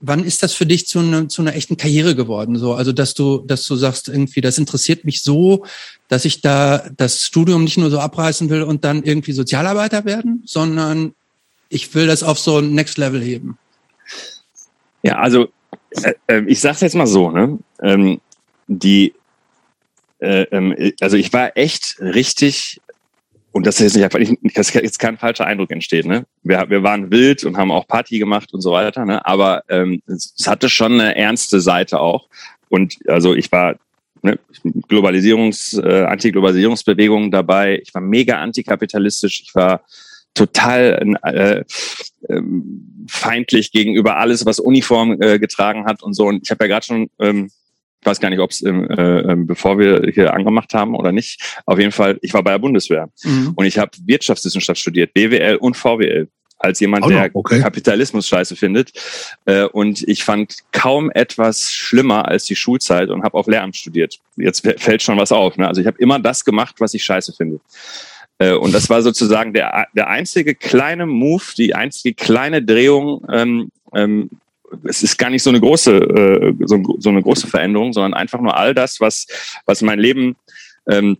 wann 0.00 0.24
ist 0.24 0.42
das 0.42 0.52
für 0.52 0.66
dich 0.66 0.86
zu, 0.86 1.00
ne, 1.00 1.28
zu 1.28 1.42
einer 1.42 1.54
echten 1.54 1.76
Karriere 1.76 2.14
geworden? 2.14 2.56
So, 2.56 2.74
also 2.74 2.92
dass 2.92 3.14
du, 3.14 3.38
dass 3.46 3.64
du 3.64 3.76
sagst 3.76 4.08
irgendwie, 4.08 4.40
das 4.40 4.58
interessiert 4.58 5.04
mich 5.04 5.22
so, 5.22 5.64
dass 6.08 6.24
ich 6.24 6.40
da 6.40 6.88
das 6.96 7.22
Studium 7.22 7.64
nicht 7.64 7.78
nur 7.78 7.90
so 7.90 8.00
abreißen 8.00 8.50
will 8.50 8.62
und 8.62 8.84
dann 8.84 9.02
irgendwie 9.02 9.32
Sozialarbeiter 9.32 10.04
werden, 10.04 10.42
sondern 10.44 11.14
ich 11.68 11.94
will 11.94 12.06
das 12.06 12.22
auf 12.22 12.38
so 12.38 12.58
ein 12.58 12.74
Next 12.74 12.98
Level 12.98 13.22
heben. 13.22 13.58
Ja, 15.02 15.18
also 15.18 15.48
äh, 16.02 16.14
äh 16.26 16.44
ich 16.46 16.60
sag's 16.60 16.80
jetzt 16.80 16.96
mal 16.96 17.06
so, 17.06 17.30
ne? 17.30 17.58
Ähm, 17.82 18.20
die, 18.66 19.14
äh, 20.18 20.42
ähm, 20.50 20.74
also 21.00 21.16
ich 21.16 21.32
war 21.32 21.56
echt 21.56 21.96
richtig 22.00 22.80
und 23.56 23.66
das 23.66 23.80
ist 23.80 23.96
jetzt 23.96 24.14
nicht, 24.14 24.38
dass 24.54 24.74
jetzt 24.74 24.98
kein 24.98 25.16
falscher 25.16 25.46
Eindruck 25.46 25.70
entsteht. 25.70 26.04
Ne? 26.04 26.26
Wir, 26.42 26.68
wir 26.68 26.82
waren 26.82 27.10
wild 27.10 27.42
und 27.42 27.56
haben 27.56 27.72
auch 27.72 27.88
Party 27.88 28.18
gemacht 28.18 28.52
und 28.52 28.60
so 28.60 28.72
weiter, 28.72 29.06
ne? 29.06 29.24
aber 29.24 29.62
ähm, 29.70 30.02
es, 30.06 30.34
hatte 30.46 30.68
schon 30.68 31.00
eine 31.00 31.16
ernste 31.16 31.62
Seite 31.62 31.98
auch. 31.98 32.28
Und 32.68 32.98
also 33.08 33.34
ich 33.34 33.50
war 33.50 33.76
ne, 34.20 34.38
Globalisierungs, 34.88 35.72
äh, 35.72 36.04
Anti-Globalisierungsbewegung 36.04 37.30
dabei. 37.30 37.80
Ich 37.82 37.94
war 37.94 38.02
mega 38.02 38.36
antikapitalistisch. 38.42 39.40
Ich 39.40 39.54
war 39.54 39.80
total 40.34 41.16
äh, 41.22 41.64
äh, 42.28 42.42
feindlich 43.08 43.72
gegenüber 43.72 44.18
alles, 44.18 44.44
was 44.44 44.60
Uniform 44.60 45.16
äh, 45.22 45.38
getragen 45.38 45.86
hat 45.86 46.02
und 46.02 46.12
so. 46.12 46.26
Und 46.26 46.42
ich 46.42 46.50
habe 46.50 46.64
ja 46.64 46.68
gerade 46.68 46.84
schon 46.84 47.08
ähm, 47.20 47.50
ich 48.06 48.10
weiß 48.10 48.20
gar 48.20 48.30
nicht, 48.30 48.38
ob 48.38 48.52
es 48.52 48.62
äh, 48.62 48.70
ähm, 48.70 49.48
bevor 49.48 49.80
wir 49.80 50.08
hier 50.14 50.32
angemacht 50.32 50.74
haben 50.74 50.94
oder 50.94 51.10
nicht. 51.10 51.60
Auf 51.66 51.80
jeden 51.80 51.90
Fall, 51.90 52.18
ich 52.22 52.32
war 52.34 52.44
bei 52.44 52.52
der 52.52 52.60
Bundeswehr 52.60 53.08
mhm. 53.24 53.52
und 53.56 53.64
ich 53.64 53.78
habe 53.78 53.90
Wirtschaftswissenschaft 54.04 54.80
studiert, 54.80 55.12
BWL 55.12 55.56
und 55.56 55.76
VWL 55.76 56.28
als 56.58 56.78
jemand, 56.78 57.04
oh, 57.04 57.08
der 57.08 57.30
okay. 57.34 57.60
Kapitalismus 57.60 58.28
scheiße 58.28 58.54
findet. 58.54 58.92
Äh, 59.44 59.64
und 59.64 60.06
ich 60.06 60.22
fand 60.22 60.54
kaum 60.70 61.10
etwas 61.10 61.72
schlimmer 61.72 62.28
als 62.28 62.44
die 62.44 62.54
Schulzeit 62.54 63.10
und 63.10 63.24
habe 63.24 63.36
auf 63.36 63.48
Lehramt 63.48 63.76
studiert. 63.76 64.20
Jetzt 64.36 64.66
fällt 64.78 65.02
schon 65.02 65.18
was 65.18 65.32
auf. 65.32 65.56
Ne? 65.56 65.66
Also 65.66 65.80
ich 65.80 65.86
habe 65.88 65.98
immer 65.98 66.20
das 66.20 66.44
gemacht, 66.44 66.76
was 66.78 66.94
ich 66.94 67.02
scheiße 67.02 67.32
finde. 67.32 67.58
Äh, 68.38 68.52
und 68.52 68.72
das 68.72 68.88
war 68.88 69.02
sozusagen 69.02 69.52
der, 69.52 69.88
der 69.94 70.08
einzige 70.08 70.54
kleine 70.54 71.06
Move, 71.06 71.42
die 71.58 71.74
einzige 71.74 72.14
kleine 72.14 72.62
Drehung 72.62 73.26
ähm, 73.30 73.70
ähm, 73.92 74.30
es 74.84 75.02
ist 75.02 75.16
gar 75.16 75.30
nicht 75.30 75.42
so 75.42 75.50
eine 75.50 75.60
große, 75.60 75.96
äh, 75.96 76.54
so, 76.64 76.82
so, 76.98 77.10
eine 77.10 77.22
große 77.22 77.46
Veränderung, 77.46 77.92
sondern 77.92 78.14
einfach 78.14 78.40
nur 78.40 78.56
all 78.56 78.74
das, 78.74 79.00
was, 79.00 79.26
was 79.64 79.82
mein 79.82 79.98
Leben 79.98 80.36
ähm, 80.88 81.18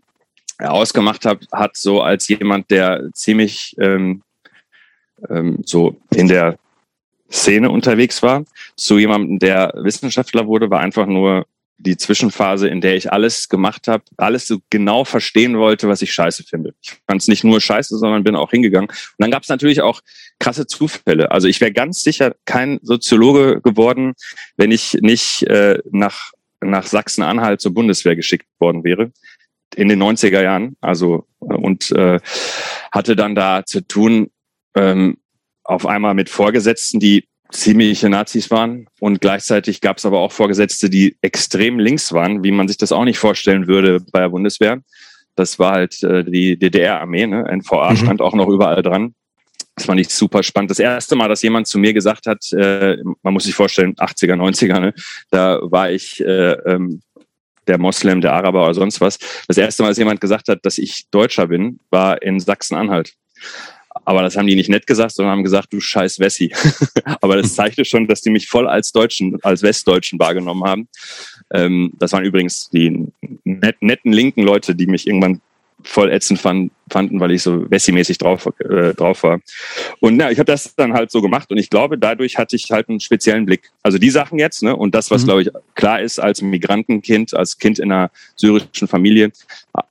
ausgemacht 0.58 1.24
hat, 1.24 1.46
hat 1.52 1.76
so 1.76 2.00
als 2.02 2.28
jemand, 2.28 2.70
der 2.70 3.08
ziemlich 3.12 3.76
ähm, 3.78 4.22
ähm, 5.28 5.58
so 5.64 5.96
in 6.14 6.28
der 6.28 6.58
Szene 7.30 7.70
unterwegs 7.70 8.22
war, 8.22 8.44
zu 8.76 8.98
jemandem, 8.98 9.38
der 9.38 9.72
Wissenschaftler 9.76 10.46
wurde, 10.46 10.70
war 10.70 10.80
einfach 10.80 11.06
nur 11.06 11.46
die 11.78 11.96
Zwischenphase, 11.96 12.68
in 12.68 12.80
der 12.80 12.96
ich 12.96 13.12
alles 13.12 13.48
gemacht 13.48 13.88
habe, 13.88 14.04
alles 14.16 14.46
so 14.46 14.58
genau 14.70 15.04
verstehen 15.04 15.58
wollte, 15.58 15.88
was 15.88 16.02
ich 16.02 16.12
scheiße 16.12 16.44
finde. 16.44 16.74
Ich 16.82 16.96
fand 17.06 17.20
es 17.20 17.28
nicht 17.28 17.44
nur 17.44 17.60
scheiße, 17.60 17.98
sondern 17.98 18.24
bin 18.24 18.34
auch 18.34 18.50
hingegangen. 18.50 18.88
Und 18.88 19.18
dann 19.18 19.30
gab 19.30 19.42
es 19.42 19.48
natürlich 19.48 19.82
auch 19.82 20.00
krasse 20.38 20.66
Zufälle. 20.66 21.30
Also 21.30 21.48
ich 21.48 21.60
wäre 21.60 21.72
ganz 21.72 22.02
sicher 22.02 22.34
kein 22.44 22.78
Soziologe 22.82 23.60
geworden, 23.60 24.14
wenn 24.56 24.70
ich 24.70 24.94
nicht 25.00 25.42
äh, 25.44 25.78
nach, 25.90 26.32
nach 26.60 26.86
Sachsen-Anhalt 26.86 27.60
zur 27.60 27.74
Bundeswehr 27.74 28.16
geschickt 28.16 28.46
worden 28.58 28.82
wäre 28.84 29.12
in 29.74 29.88
den 29.88 30.02
90er 30.02 30.42
Jahren. 30.42 30.76
Also 30.80 31.26
äh, 31.42 31.54
und 31.54 31.90
äh, 31.92 32.20
hatte 32.90 33.16
dann 33.16 33.34
da 33.34 33.64
zu 33.66 33.82
tun 33.82 34.30
ähm, 34.74 35.18
auf 35.62 35.86
einmal 35.86 36.14
mit 36.14 36.30
Vorgesetzten, 36.30 37.00
die 37.00 37.28
ziemliche 37.50 38.08
Nazis 38.08 38.50
waren 38.50 38.86
und 39.00 39.20
gleichzeitig 39.20 39.80
gab 39.80 39.98
es 39.98 40.06
aber 40.06 40.18
auch 40.18 40.32
Vorgesetzte, 40.32 40.90
die 40.90 41.16
extrem 41.22 41.78
links 41.78 42.12
waren, 42.12 42.42
wie 42.42 42.52
man 42.52 42.68
sich 42.68 42.76
das 42.76 42.92
auch 42.92 43.04
nicht 43.04 43.18
vorstellen 43.18 43.66
würde 43.66 44.00
bei 44.12 44.20
der 44.20 44.28
Bundeswehr. 44.30 44.80
Das 45.34 45.58
war 45.58 45.72
halt 45.72 46.02
äh, 46.02 46.24
die 46.24 46.58
DDR-Armee, 46.58 47.26
ne? 47.26 47.44
NVA 47.50 47.90
mhm. 47.90 47.96
stand 47.96 48.22
auch 48.22 48.34
noch 48.34 48.48
überall 48.48 48.82
dran. 48.82 49.14
Das 49.74 49.84
fand 49.84 50.00
ich 50.00 50.08
super 50.08 50.42
spannend. 50.42 50.70
Das 50.70 50.78
erste 50.78 51.16
Mal, 51.16 51.28
dass 51.28 51.42
jemand 51.42 51.66
zu 51.66 51.78
mir 51.78 51.92
gesagt 51.92 52.26
hat, 52.26 52.50
äh, 52.52 52.96
man 53.22 53.34
muss 53.34 53.44
sich 53.44 53.54
vorstellen, 53.54 53.94
80er, 53.94 54.34
90er, 54.34 54.80
ne? 54.80 54.94
da 55.30 55.60
war 55.62 55.90
ich 55.90 56.20
äh, 56.20 56.52
ähm, 56.52 57.02
der 57.66 57.78
Moslem, 57.78 58.22
der 58.22 58.32
Araber 58.32 58.64
oder 58.64 58.74
sonst 58.74 59.00
was. 59.00 59.18
Das 59.48 59.58
erste 59.58 59.82
Mal, 59.82 59.90
dass 59.90 59.98
jemand 59.98 60.20
gesagt 60.20 60.48
hat, 60.48 60.64
dass 60.64 60.78
ich 60.78 61.10
Deutscher 61.10 61.48
bin, 61.48 61.80
war 61.90 62.22
in 62.22 62.40
Sachsen-Anhalt 62.40 63.12
Aber 64.06 64.22
das 64.22 64.36
haben 64.36 64.46
die 64.46 64.54
nicht 64.54 64.70
nett 64.70 64.86
gesagt, 64.86 65.12
sondern 65.12 65.32
haben 65.32 65.42
gesagt, 65.42 65.72
du 65.72 65.80
scheiß 65.80 66.20
Wessi. 66.20 66.54
Aber 67.20 67.36
das 67.36 67.54
zeigte 67.54 67.84
schon, 67.84 68.06
dass 68.06 68.22
die 68.22 68.30
mich 68.30 68.48
voll 68.48 68.68
als 68.68 68.92
Deutschen, 68.92 69.36
als 69.42 69.62
Westdeutschen 69.62 70.18
wahrgenommen 70.18 70.64
haben. 70.64 70.88
Ähm, 71.52 71.92
das 71.98 72.12
waren 72.12 72.24
übrigens 72.24 72.70
die 72.70 73.08
net, 73.44 73.76
netten 73.80 74.12
linken 74.12 74.42
Leute, 74.42 74.74
die 74.76 74.86
mich 74.86 75.06
irgendwann 75.06 75.40
voll 75.82 76.10
ätzend 76.10 76.40
fand, 76.40 76.72
fanden, 76.90 77.20
weil 77.20 77.32
ich 77.32 77.42
so 77.42 77.66
Wessi-mäßig 77.68 78.18
drauf, 78.18 78.48
äh, 78.60 78.94
drauf 78.94 79.22
war. 79.22 79.40
Und 80.00 80.20
ja, 80.20 80.30
ich 80.30 80.38
habe 80.38 80.46
das 80.46 80.74
dann 80.74 80.92
halt 80.92 81.10
so 81.10 81.20
gemacht 81.20 81.50
und 81.50 81.58
ich 81.58 81.70
glaube, 81.70 81.98
dadurch 81.98 82.38
hatte 82.38 82.56
ich 82.56 82.70
halt 82.70 82.88
einen 82.88 83.00
speziellen 83.00 83.46
Blick. 83.46 83.70
Also 83.82 83.98
die 83.98 84.10
Sachen 84.10 84.38
jetzt, 84.38 84.62
ne, 84.62 84.74
und 84.74 84.94
das, 84.94 85.10
was 85.10 85.22
mhm. 85.22 85.26
glaube 85.26 85.42
ich 85.42 85.50
klar 85.74 86.00
ist 86.00 86.18
als 86.18 86.42
Migrantenkind, 86.42 87.34
als 87.34 87.58
Kind 87.58 87.78
in 87.78 87.92
einer 87.92 88.10
syrischen 88.36 88.88
Familie, 88.88 89.32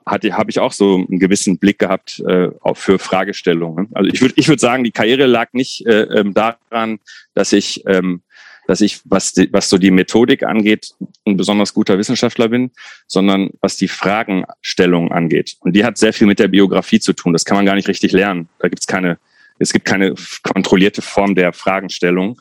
hatte 0.05 0.33
habe 0.33 0.51
ich 0.51 0.59
auch 0.59 0.71
so 0.71 0.95
einen 0.95 1.19
gewissen 1.19 1.57
Blick 1.57 1.79
gehabt 1.79 2.23
äh, 2.27 2.49
auch 2.61 2.77
für 2.77 2.99
Fragestellungen. 2.99 3.89
Also 3.93 4.09
ich 4.13 4.21
würde 4.21 4.35
ich 4.37 4.47
würde 4.47 4.59
sagen, 4.59 4.83
die 4.83 4.91
Karriere 4.91 5.25
lag 5.25 5.53
nicht 5.53 5.85
äh, 5.85 6.03
ähm, 6.03 6.33
daran, 6.33 6.99
dass 7.33 7.53
ich 7.53 7.83
ähm, 7.87 8.21
dass 8.67 8.81
ich, 8.81 9.01
was, 9.05 9.33
die, 9.33 9.51
was 9.51 9.69
so 9.69 9.77
die 9.77 9.91
Methodik 9.91 10.43
angeht, 10.43 10.93
ein 11.25 11.37
besonders 11.37 11.73
guter 11.73 11.97
Wissenschaftler 11.97 12.49
bin, 12.49 12.71
sondern 13.07 13.51
was 13.61 13.77
die 13.77 13.87
Fragenstellung 13.87 15.11
angeht. 15.11 15.55
Und 15.59 15.75
die 15.75 15.85
hat 15.85 15.97
sehr 15.97 16.13
viel 16.13 16.27
mit 16.27 16.39
der 16.39 16.47
Biografie 16.47 16.99
zu 16.99 17.13
tun. 17.13 17.33
Das 17.33 17.45
kann 17.45 17.57
man 17.57 17.65
gar 17.65 17.75
nicht 17.75 17.87
richtig 17.87 18.11
lernen. 18.11 18.49
Da 18.59 18.67
gibt's 18.67 18.87
keine, 18.87 19.17
es 19.59 19.71
gibt 19.71 19.85
keine 19.85 20.15
kontrollierte 20.43 21.01
Form 21.01 21.35
der 21.35 21.53
Fragenstellung. 21.53 22.39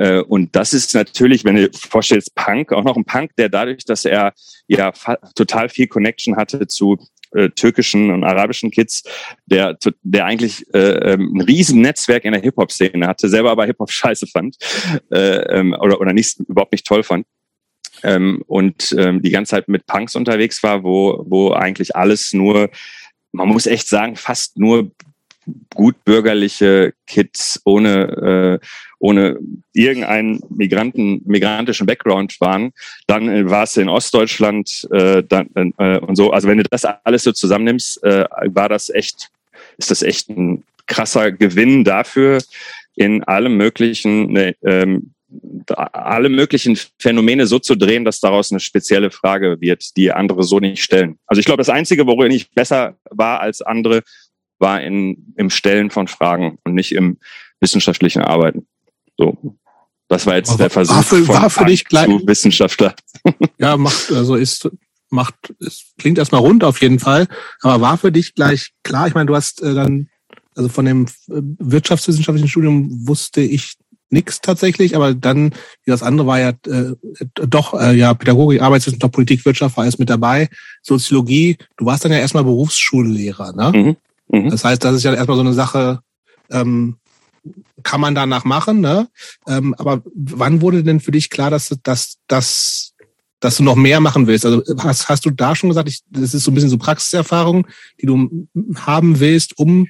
Äh, 0.00 0.20
und 0.22 0.56
das 0.56 0.72
ist 0.72 0.94
natürlich, 0.94 1.44
wenn 1.44 1.56
du 1.56 1.70
vorstellst, 1.72 2.34
Punk, 2.34 2.72
auch 2.72 2.84
noch 2.84 2.96
ein 2.96 3.04
Punk, 3.04 3.36
der 3.36 3.50
dadurch, 3.50 3.84
dass 3.84 4.06
er 4.06 4.32
ja 4.66 4.92
total 5.34 5.68
viel 5.68 5.88
Connection 5.88 6.36
hatte 6.36 6.66
zu 6.66 6.96
äh, 7.32 7.50
türkischen 7.50 8.10
und 8.10 8.24
arabischen 8.24 8.70
Kids, 8.70 9.04
der, 9.44 9.76
der 10.02 10.24
eigentlich 10.24 10.64
äh, 10.74 11.12
ähm, 11.12 11.34
ein 11.34 11.42
riesen 11.42 11.82
Netzwerk 11.82 12.24
in 12.24 12.32
der 12.32 12.40
Hip-Hop-Szene 12.40 13.06
hatte, 13.06 13.28
selber 13.28 13.50
aber 13.50 13.66
Hip-Hop 13.66 13.90
scheiße 13.90 14.26
fand 14.26 14.56
äh, 15.12 15.58
ähm, 15.58 15.76
oder, 15.78 16.00
oder 16.00 16.14
nicht, 16.14 16.40
überhaupt 16.40 16.72
nicht 16.72 16.86
toll 16.86 17.02
fand. 17.02 17.26
Ähm, 18.02 18.42
und 18.46 18.94
ähm, 18.98 19.20
die 19.20 19.30
ganze 19.30 19.50
Zeit 19.50 19.68
mit 19.68 19.84
Punks 19.84 20.16
unterwegs 20.16 20.62
war, 20.62 20.82
wo, 20.82 21.26
wo 21.28 21.52
eigentlich 21.52 21.94
alles 21.94 22.32
nur, 22.32 22.70
man 23.32 23.48
muss 23.48 23.66
echt 23.66 23.86
sagen, 23.86 24.16
fast 24.16 24.58
nur 24.58 24.90
gut 25.74 26.04
bürgerliche 26.04 26.92
Kids 27.06 27.60
ohne, 27.64 28.60
äh, 28.60 28.66
ohne 28.98 29.38
irgendeinen 29.72 30.40
Migranten, 30.50 31.22
migrantischen 31.24 31.86
Background 31.86 32.40
waren. 32.40 32.72
Dann 33.06 33.28
äh, 33.28 33.48
war 33.48 33.64
es 33.64 33.76
in 33.76 33.88
Ostdeutschland 33.88 34.88
äh, 34.92 35.22
dann, 35.26 35.50
äh, 35.78 35.98
und 35.98 36.16
so. 36.16 36.30
Also 36.30 36.48
wenn 36.48 36.58
du 36.58 36.64
das 36.64 36.84
alles 36.84 37.24
so 37.24 37.32
zusammennimmst, 37.32 38.02
äh, 38.04 38.26
war 38.46 38.68
das 38.68 38.90
echt, 38.90 39.30
ist 39.78 39.90
das 39.90 40.02
echt 40.02 40.28
ein 40.28 40.64
krasser 40.86 41.32
Gewinn 41.32 41.84
dafür, 41.84 42.38
in 42.96 43.22
allem 43.24 43.56
möglichen, 43.56 44.32
ne, 44.32 44.54
ähm, 44.62 45.12
alle 45.68 46.28
möglichen 46.28 46.76
Phänomene 46.98 47.46
so 47.46 47.58
zu 47.58 47.76
drehen, 47.76 48.04
dass 48.04 48.20
daraus 48.20 48.50
eine 48.50 48.60
spezielle 48.60 49.10
Frage 49.10 49.60
wird, 49.60 49.96
die 49.96 50.12
andere 50.12 50.42
so 50.42 50.58
nicht 50.58 50.82
stellen. 50.82 51.18
Also 51.26 51.38
ich 51.38 51.46
glaube, 51.46 51.60
das 51.60 51.68
Einzige, 51.68 52.06
worin 52.06 52.32
ich 52.32 52.50
besser 52.50 52.96
war 53.10 53.40
als 53.40 53.62
andere, 53.62 54.02
war 54.60 54.80
in, 54.82 55.34
im 55.36 55.50
Stellen 55.50 55.90
von 55.90 56.06
Fragen 56.06 56.58
und 56.64 56.74
nicht 56.74 56.92
im 56.92 57.18
wissenschaftlichen 57.60 58.22
Arbeiten. 58.22 58.66
So. 59.18 59.36
Das 60.08 60.26
war 60.26 60.36
jetzt 60.36 60.50
Aber 60.50 60.58
der 60.58 60.70
Versuch 60.70 60.94
war 60.94 61.02
für, 61.02 61.24
von 61.24 61.34
war 61.36 61.50
für 61.50 61.64
dich 61.64 61.84
gleich, 61.84 62.06
zu 62.06 62.26
Wissenschaftler. 62.26 62.94
Ja, 63.58 63.76
macht, 63.76 64.10
also 64.10 64.34
ist, 64.34 64.68
macht, 65.10 65.34
es 65.60 65.92
klingt 65.98 66.18
erstmal 66.18 66.40
rund 66.40 66.64
auf 66.64 66.80
jeden 66.80 66.98
Fall. 66.98 67.28
Aber 67.60 67.80
war 67.80 67.98
für 67.98 68.10
dich 68.10 68.34
gleich 68.34 68.72
klar? 68.82 69.06
Ich 69.06 69.14
meine, 69.14 69.26
du 69.26 69.36
hast 69.36 69.62
äh, 69.62 69.74
dann, 69.74 70.08
also 70.56 70.68
von 70.68 70.84
dem 70.84 71.06
äh, 71.28 71.42
wirtschaftswissenschaftlichen 71.58 72.48
Studium 72.48 73.06
wusste 73.06 73.40
ich 73.40 73.76
nix 74.10 74.40
tatsächlich, 74.40 74.96
aber 74.96 75.14
dann, 75.14 75.50
wie 75.84 75.90
das 75.90 76.02
andere 76.02 76.26
war 76.26 76.40
ja 76.40 76.48
äh, 76.66 76.94
doch, 77.34 77.74
äh, 77.74 77.94
ja, 77.94 78.12
Pädagogik, 78.14 78.60
Arbeitswissenschaft, 78.60 79.14
Politik, 79.14 79.44
Wirtschaft 79.44 79.76
war 79.76 79.82
alles 79.82 79.98
mit 79.98 80.10
dabei. 80.10 80.48
Soziologie, 80.82 81.56
du 81.76 81.86
warst 81.86 82.04
dann 82.04 82.12
ja 82.12 82.18
erstmal 82.18 82.44
Berufsschullehrer, 82.44 83.52
ne? 83.52 83.78
Mhm. 83.78 83.96
Mhm. 84.30 84.50
Das 84.50 84.64
heißt, 84.64 84.84
das 84.84 84.96
ist 84.96 85.02
ja 85.04 85.14
erstmal 85.14 85.36
so 85.36 85.42
eine 85.42 85.52
Sache, 85.52 86.00
ähm, 86.50 86.96
kann 87.82 88.00
man 88.00 88.14
danach 88.14 88.44
machen, 88.44 88.80
ne? 88.80 89.08
Ähm, 89.48 89.74
aber 89.78 90.02
wann 90.14 90.60
wurde 90.60 90.84
denn 90.84 91.00
für 91.00 91.12
dich 91.12 91.30
klar, 91.30 91.50
dass, 91.50 91.74
dass, 91.82 92.18
dass, 92.26 92.92
dass 93.40 93.56
du 93.56 93.62
noch 93.62 93.76
mehr 93.76 94.00
machen 94.00 94.26
willst? 94.26 94.44
Also 94.44 94.62
hast, 94.78 95.08
hast 95.08 95.24
du 95.24 95.30
da 95.30 95.56
schon 95.56 95.70
gesagt, 95.70 95.88
ich, 95.88 96.00
das 96.10 96.34
ist 96.34 96.44
so 96.44 96.50
ein 96.50 96.54
bisschen 96.54 96.68
so 96.68 96.76
Praxiserfahrung, 96.76 97.66
die 98.00 98.06
du 98.06 98.46
haben 98.76 99.20
willst, 99.20 99.58
um 99.58 99.88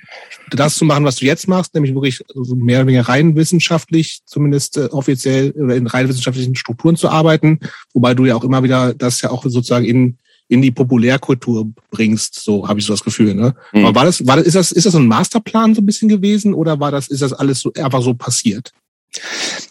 das 0.53 0.77
zu 0.77 0.85
machen, 0.85 1.05
was 1.05 1.17
du 1.17 1.25
jetzt 1.25 1.49
machst, 1.49 1.75
nämlich 1.75 1.93
wirklich 1.93 2.23
so 2.33 2.55
mehr 2.55 2.79
oder 2.79 2.87
weniger 2.87 3.09
rein 3.09 3.35
wissenschaftlich, 3.35 4.21
zumindest 4.25 4.77
äh, 4.77 4.87
offiziell 4.87 5.51
oder 5.51 5.75
in 5.75 5.89
rein 5.89 6.09
wissenschaftlichen 6.09 6.55
Strukturen 6.55 6.95
zu 6.95 7.09
arbeiten, 7.09 7.59
wobei 7.93 8.15
du 8.15 8.27
ja 8.27 8.37
auch 8.37 8.45
immer 8.45 8.63
wieder 8.63 8.95
das 8.95 9.21
ja 9.23 9.31
auch 9.31 9.43
sozusagen 9.43 9.85
in 9.85 10.19
in 10.51 10.61
die 10.61 10.73
Populärkultur 10.73 11.71
bringst, 11.93 12.35
so 12.35 12.69
habe 12.69 12.81
ich 12.81 12.85
so 12.85 12.93
das 12.93 13.05
Gefühl. 13.05 13.35
Ne? 13.35 13.55
Mhm. 13.73 13.85
Aber 13.85 14.01
war 14.01 14.05
das, 14.05 14.27
war 14.27 14.37
das, 14.37 14.47
ist 14.47 14.57
das, 14.57 14.73
ist 14.73 14.85
das 14.85 14.93
so 14.93 14.99
ein 14.99 15.07
Masterplan 15.07 15.77
so 15.77 15.81
ein 15.81 15.87
bisschen 15.87 16.09
gewesen 16.09 16.55
oder 16.55 16.81
war 16.81 16.91
das, 16.91 17.07
ist 17.07 17.23
das 17.23 17.33
alles 17.33 17.61
so 17.61 17.73
einfach 17.75 18.03
so 18.03 18.15
passiert? 18.15 18.73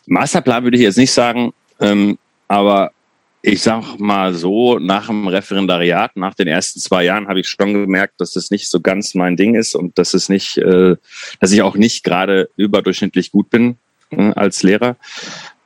Masterplan 0.07 0.63
würde 0.63 0.77
ich 0.77 0.83
jetzt 0.83 0.97
nicht 0.97 1.11
sagen, 1.11 1.51
ähm, 1.81 2.17
aber 2.47 2.91
ich 3.41 3.61
sag 3.61 3.99
mal 3.99 4.33
so, 4.33 4.79
nach 4.79 5.07
dem 5.07 5.27
Referendariat, 5.27 6.15
nach 6.15 6.33
den 6.33 6.47
ersten 6.47 6.79
zwei 6.79 7.03
Jahren, 7.03 7.27
habe 7.27 7.41
ich 7.41 7.49
schon 7.49 7.73
gemerkt, 7.73 8.15
dass 8.19 8.33
das 8.33 8.49
nicht 8.49 8.69
so 8.69 8.79
ganz 8.79 9.15
mein 9.15 9.35
Ding 9.35 9.55
ist 9.55 9.75
und 9.75 9.97
dass 9.97 10.13
es 10.13 10.29
nicht, 10.29 10.57
äh, 10.57 10.95
dass 11.41 11.51
ich 11.51 11.61
auch 11.61 11.75
nicht 11.75 12.05
gerade 12.05 12.49
überdurchschnittlich 12.55 13.31
gut 13.31 13.49
bin 13.49 13.77
äh, 14.11 14.31
als 14.33 14.63
Lehrer. 14.63 14.95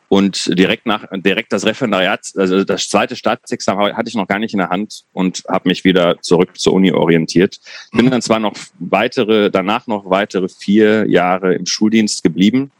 Und 0.10 0.58
direkt 0.60 0.86
nach, 0.86 1.06
direkt 1.12 1.52
das 1.54 1.66
Referendariat, 1.66 2.34
also 2.36 2.64
das 2.64 2.88
zweite 2.88 3.16
Staatsexamen 3.16 3.98
hatte 3.98 4.10
ich 4.10 4.16
noch 4.16 4.28
gar 4.28 4.38
nicht 4.38 4.54
in 4.54 4.60
der 4.60 4.70
Hand 4.70 5.06
und 5.12 5.44
habe 5.50 5.70
mich 5.70 5.84
wieder 5.84 6.22
zurück 6.22 6.58
zur 6.60 6.74
Uni 6.74 6.92
orientiert. 6.92 7.60
Bin 7.92 8.12
dann 8.12 8.22
zwar 8.22 8.40
noch 8.40 8.54
weitere, 8.80 9.50
danach 9.50 9.88
noch 9.88 10.10
weitere 10.10 10.50
vier 10.50 11.10
Jahre 11.10 11.56
im 11.56 11.66
Schuldienst 11.66 12.22
geblieben, 12.22 12.72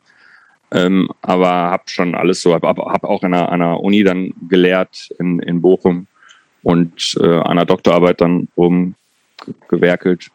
ähm, 0.72 1.10
aber 1.22 1.48
habe 1.48 1.84
schon 1.88 2.14
alles 2.14 2.42
so, 2.42 2.54
habe 2.54 2.68
hab 2.68 3.04
auch 3.04 3.24
an 3.24 3.34
einer, 3.34 3.80
Uni 3.80 4.04
dann 4.04 4.34
gelehrt 4.48 5.10
in, 5.20 5.40
in 5.40 5.62
Bochum 5.62 6.08
und 6.62 7.16
äh, 7.20 7.26
an 7.26 7.44
einer 7.44 7.66
Doktorarbeit 7.66 8.22
dann 8.22 8.48
rumgewerkelt. 8.58 10.30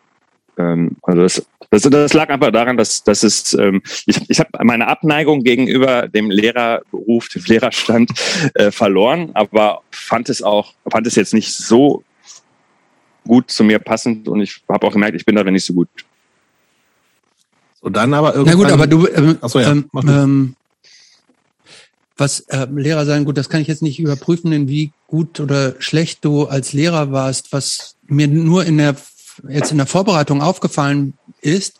Ähm, 0.58 0.96
also 1.02 1.22
das 1.22 1.46
das, 1.70 1.82
das 1.82 2.14
lag 2.14 2.30
einfach 2.30 2.50
daran, 2.50 2.76
dass, 2.76 3.04
dass 3.04 3.22
es, 3.22 3.52
ähm, 3.52 3.82
ich, 4.06 4.18
ich 4.28 4.40
habe 4.40 4.50
meine 4.64 4.86
Abneigung 4.88 5.42
gegenüber 5.42 6.08
dem 6.08 6.30
Lehrerberuf, 6.30 7.28
dem 7.28 7.44
Lehrerstand 7.44 8.10
äh, 8.54 8.70
verloren, 8.70 9.30
aber 9.34 9.82
fand 9.90 10.30
es 10.30 10.42
auch, 10.42 10.72
fand 10.90 11.06
es 11.06 11.14
jetzt 11.14 11.34
nicht 11.34 11.52
so 11.52 12.02
gut 13.26 13.50
zu 13.50 13.64
mir 13.64 13.78
passend 13.78 14.28
und 14.28 14.40
ich 14.40 14.62
habe 14.68 14.86
auch 14.86 14.92
gemerkt, 14.92 15.14
ich 15.14 15.26
bin 15.26 15.36
da 15.36 15.44
nicht 15.44 15.66
so 15.66 15.74
gut. 15.74 15.88
So 17.82 17.90
dann 17.90 18.14
aber 18.14 18.34
irgendwann. 18.34 18.58
Na 18.58 18.64
gut, 18.64 18.72
aber 18.72 18.86
du, 18.86 19.06
ähm, 19.06 19.38
Achso, 19.42 19.60
ja, 19.60 19.70
ähm, 19.70 19.90
ähm, 19.94 20.56
was 22.16 22.40
äh, 22.48 22.66
Lehrer 22.74 23.04
sein, 23.04 23.26
gut, 23.26 23.36
das 23.36 23.50
kann 23.50 23.60
ich 23.60 23.68
jetzt 23.68 23.82
nicht 23.82 24.00
überprüfen, 24.00 24.52
in 24.52 24.68
wie 24.68 24.92
gut 25.06 25.38
oder 25.38 25.74
schlecht 25.80 26.24
du 26.24 26.46
als 26.46 26.72
Lehrer 26.72 27.12
warst. 27.12 27.52
Was 27.52 27.96
mir 28.06 28.26
nur 28.26 28.64
in 28.64 28.78
der 28.78 28.96
jetzt 29.48 29.70
in 29.70 29.78
der 29.78 29.86
Vorbereitung 29.86 30.42
aufgefallen 30.42 31.14
ist, 31.40 31.78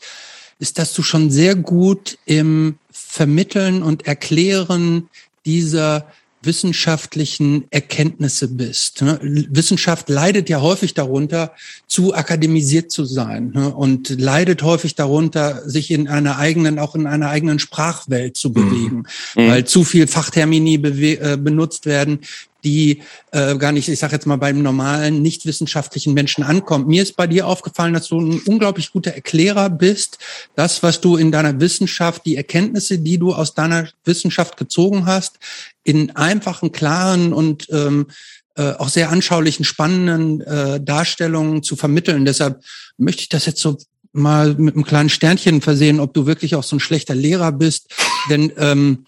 ist, 0.59 0.79
dass 0.79 0.93
du 0.93 1.03
schon 1.03 1.31
sehr 1.31 1.55
gut 1.55 2.19
im 2.27 2.79
Vermitteln 2.91 3.83
und 3.83 4.07
Erklären 4.07 5.09
dieser 5.47 6.07
wissenschaftlichen 6.43 7.65
Erkenntnisse 7.71 8.49
bist. 8.49 9.03
Ne? 9.03 9.19
Wissenschaft 9.23 10.09
leidet 10.09 10.49
ja 10.49 10.61
häufig 10.61 10.95
darunter, 10.95 11.53
zu 11.89 12.15
akademisiert 12.15 12.93
zu 12.93 13.05
sein 13.05 13.51
ne? 13.55 13.75
und 13.75 14.09
leidet 14.21 14.63
häufig 14.63 14.95
darunter, 14.95 15.69
sich 15.69 15.91
in 15.91 16.07
einer 16.07 16.39
eigenen, 16.39 16.79
auch 16.79 16.95
in 16.95 17.07
einer 17.07 17.29
eigenen 17.29 17.59
Sprachwelt 17.59 18.37
zu 18.37 18.51
mhm. 18.51 18.55
bewegen, 18.55 18.97
mhm. 19.35 19.49
weil 19.49 19.65
zu 19.65 19.83
viel 19.83 20.07
Fachtermini 20.07 20.75
äh, 20.75 21.37
benutzt 21.37 21.87
werden, 21.87 22.21
die 22.65 23.03
äh, 23.31 23.57
gar 23.57 23.73
nicht, 23.73 23.89
ich 23.89 23.99
sage 23.99 24.15
jetzt 24.15 24.27
mal 24.27 24.37
beim 24.37 24.63
normalen, 24.63 25.23
nicht 25.23 25.47
wissenschaftlichen 25.47 26.15
Menschen 26.15 26.43
ankommt. 26.43 26.89
Mir 26.89 27.03
ist 27.03 27.17
bei 27.17 27.27
dir 27.27 27.47
aufgefallen, 27.47 27.95
dass 27.95 28.09
du 28.09 28.21
ein 28.21 28.41
unglaublich 28.47 28.93
guter 28.93 29.13
Erklärer 29.13 29.71
bist. 29.71 30.19
Das, 30.57 30.83
was 30.83 31.01
du 31.01 31.17
in 31.17 31.31
deiner 31.31 31.61
Wissenschaft, 31.61 32.27
die 32.27 32.37
Erkenntnisse, 32.37 32.99
die 32.99 33.19
du 33.19 33.33
aus 33.35 33.55
deiner 33.55 33.89
Wissenschaft 34.05 34.57
gezogen 34.57 35.07
hast, 35.07 35.39
in 35.85 36.17
einfachen, 36.17 36.73
klaren 36.73 37.33
und 37.33 37.69
ähm, 37.71 38.09
äh, 38.57 38.73
auch 38.73 38.89
sehr 38.89 39.11
anschaulichen, 39.11 39.65
spannenden 39.65 40.41
äh, 40.41 40.81
Darstellungen 40.81 41.63
zu 41.63 41.77
vermitteln. 41.77 42.25
Deshalb 42.25 42.63
möchte 42.97 43.23
ich 43.23 43.29
das 43.29 43.47
jetzt 43.47 43.61
so 43.61 43.79
mal 44.13 44.55
mit 44.55 44.75
einem 44.75 44.85
kleinen 44.85 45.11
Sternchen 45.11 45.61
versehen, 45.61 46.01
ob 46.01 46.13
du 46.13 46.27
wirklich 46.27 46.57
auch 46.57 46.65
so 46.65 46.77
ein 46.77 46.81
schlechter 46.81 47.15
Lehrer 47.15 47.53
bist. 47.53 47.95
Denn 48.31 48.53
ähm, 48.59 49.07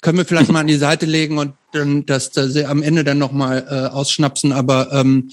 können 0.00 0.18
wir 0.18 0.24
vielleicht 0.24 0.50
mal 0.50 0.60
an 0.60 0.66
die 0.66 0.76
Seite 0.76 1.06
legen 1.06 1.38
und 1.38 1.52
dann 1.72 2.06
das, 2.06 2.30
das 2.30 2.56
am 2.64 2.82
Ende 2.82 3.04
dann 3.04 3.18
nochmal 3.18 3.66
äh, 3.68 3.94
ausschnapsen. 3.94 4.52
Aber 4.52 4.92
ähm, 4.92 5.30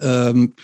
ähm, 0.00 0.54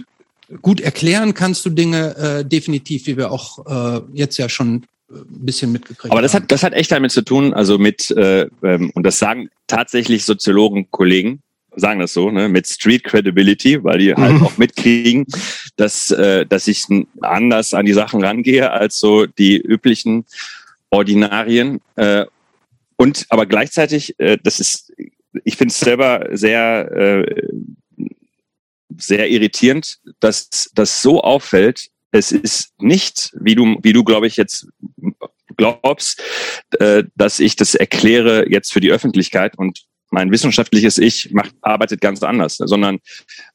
gut 0.62 0.80
erklären 0.80 1.34
kannst 1.34 1.64
du 1.66 1.70
Dinge 1.70 2.16
äh, 2.16 2.44
definitiv, 2.44 3.06
wie 3.06 3.16
wir 3.16 3.32
auch 3.32 3.66
äh, 3.66 4.00
jetzt 4.12 4.36
ja 4.36 4.48
schon 4.48 4.84
ein 5.10 5.24
bisschen 5.28 5.72
mitgekriegt 5.72 6.10
Aber 6.10 6.22
das 6.22 6.34
hat, 6.34 6.50
das 6.50 6.62
hat 6.62 6.72
echt 6.72 6.90
damit 6.90 7.12
zu 7.12 7.22
tun, 7.22 7.54
also 7.54 7.78
mit, 7.78 8.10
äh, 8.10 8.48
ähm, 8.62 8.90
und 8.94 9.04
das 9.04 9.18
sagen 9.18 9.50
tatsächlich 9.66 10.24
Soziologen-Kollegen, 10.24 11.40
sagen 11.76 12.00
das 12.00 12.12
so, 12.12 12.30
ne, 12.30 12.48
mit 12.48 12.66
Street 12.66 13.04
Credibility, 13.04 13.84
weil 13.84 13.98
die 13.98 14.14
halt 14.14 14.42
auch 14.42 14.56
mitkriegen, 14.58 15.26
dass, 15.76 16.10
äh, 16.10 16.46
dass 16.46 16.66
ich 16.66 16.86
anders 17.20 17.74
an 17.74 17.86
die 17.86 17.92
Sachen 17.92 18.24
rangehe 18.24 18.70
als 18.70 18.98
so 18.98 19.26
die 19.26 19.58
üblichen 19.58 20.24
Ordinarien. 20.90 21.80
Äh, 21.96 22.26
und 22.96 23.26
aber 23.28 23.46
gleichzeitig, 23.46 24.14
äh, 24.18 24.38
das 24.42 24.60
ist, 24.60 24.92
ich 25.44 25.56
finde 25.56 25.72
es 25.72 25.80
selber 25.80 26.28
sehr, 26.32 26.90
äh, 26.92 27.48
sehr 28.96 29.30
irritierend, 29.30 29.98
dass 30.20 30.70
das 30.74 31.02
so 31.02 31.20
auffällt. 31.20 31.88
Es 32.10 32.32
ist 32.32 32.72
nicht, 32.80 33.32
wie 33.38 33.54
du, 33.54 33.76
wie 33.82 33.92
du, 33.92 34.04
glaube 34.04 34.26
ich, 34.26 34.36
jetzt 34.36 34.68
glaubst, 35.56 36.22
äh, 36.78 37.04
dass 37.14 37.40
ich 37.40 37.56
das 37.56 37.74
erkläre 37.74 38.50
jetzt 38.50 38.72
für 38.72 38.80
die 38.80 38.90
Öffentlichkeit 38.90 39.58
und 39.58 39.84
mein 40.10 40.30
wissenschaftliches 40.30 40.98
Ich 40.98 41.32
macht, 41.32 41.54
arbeitet 41.62 42.00
ganz 42.00 42.22
anders, 42.22 42.56
sondern 42.56 42.98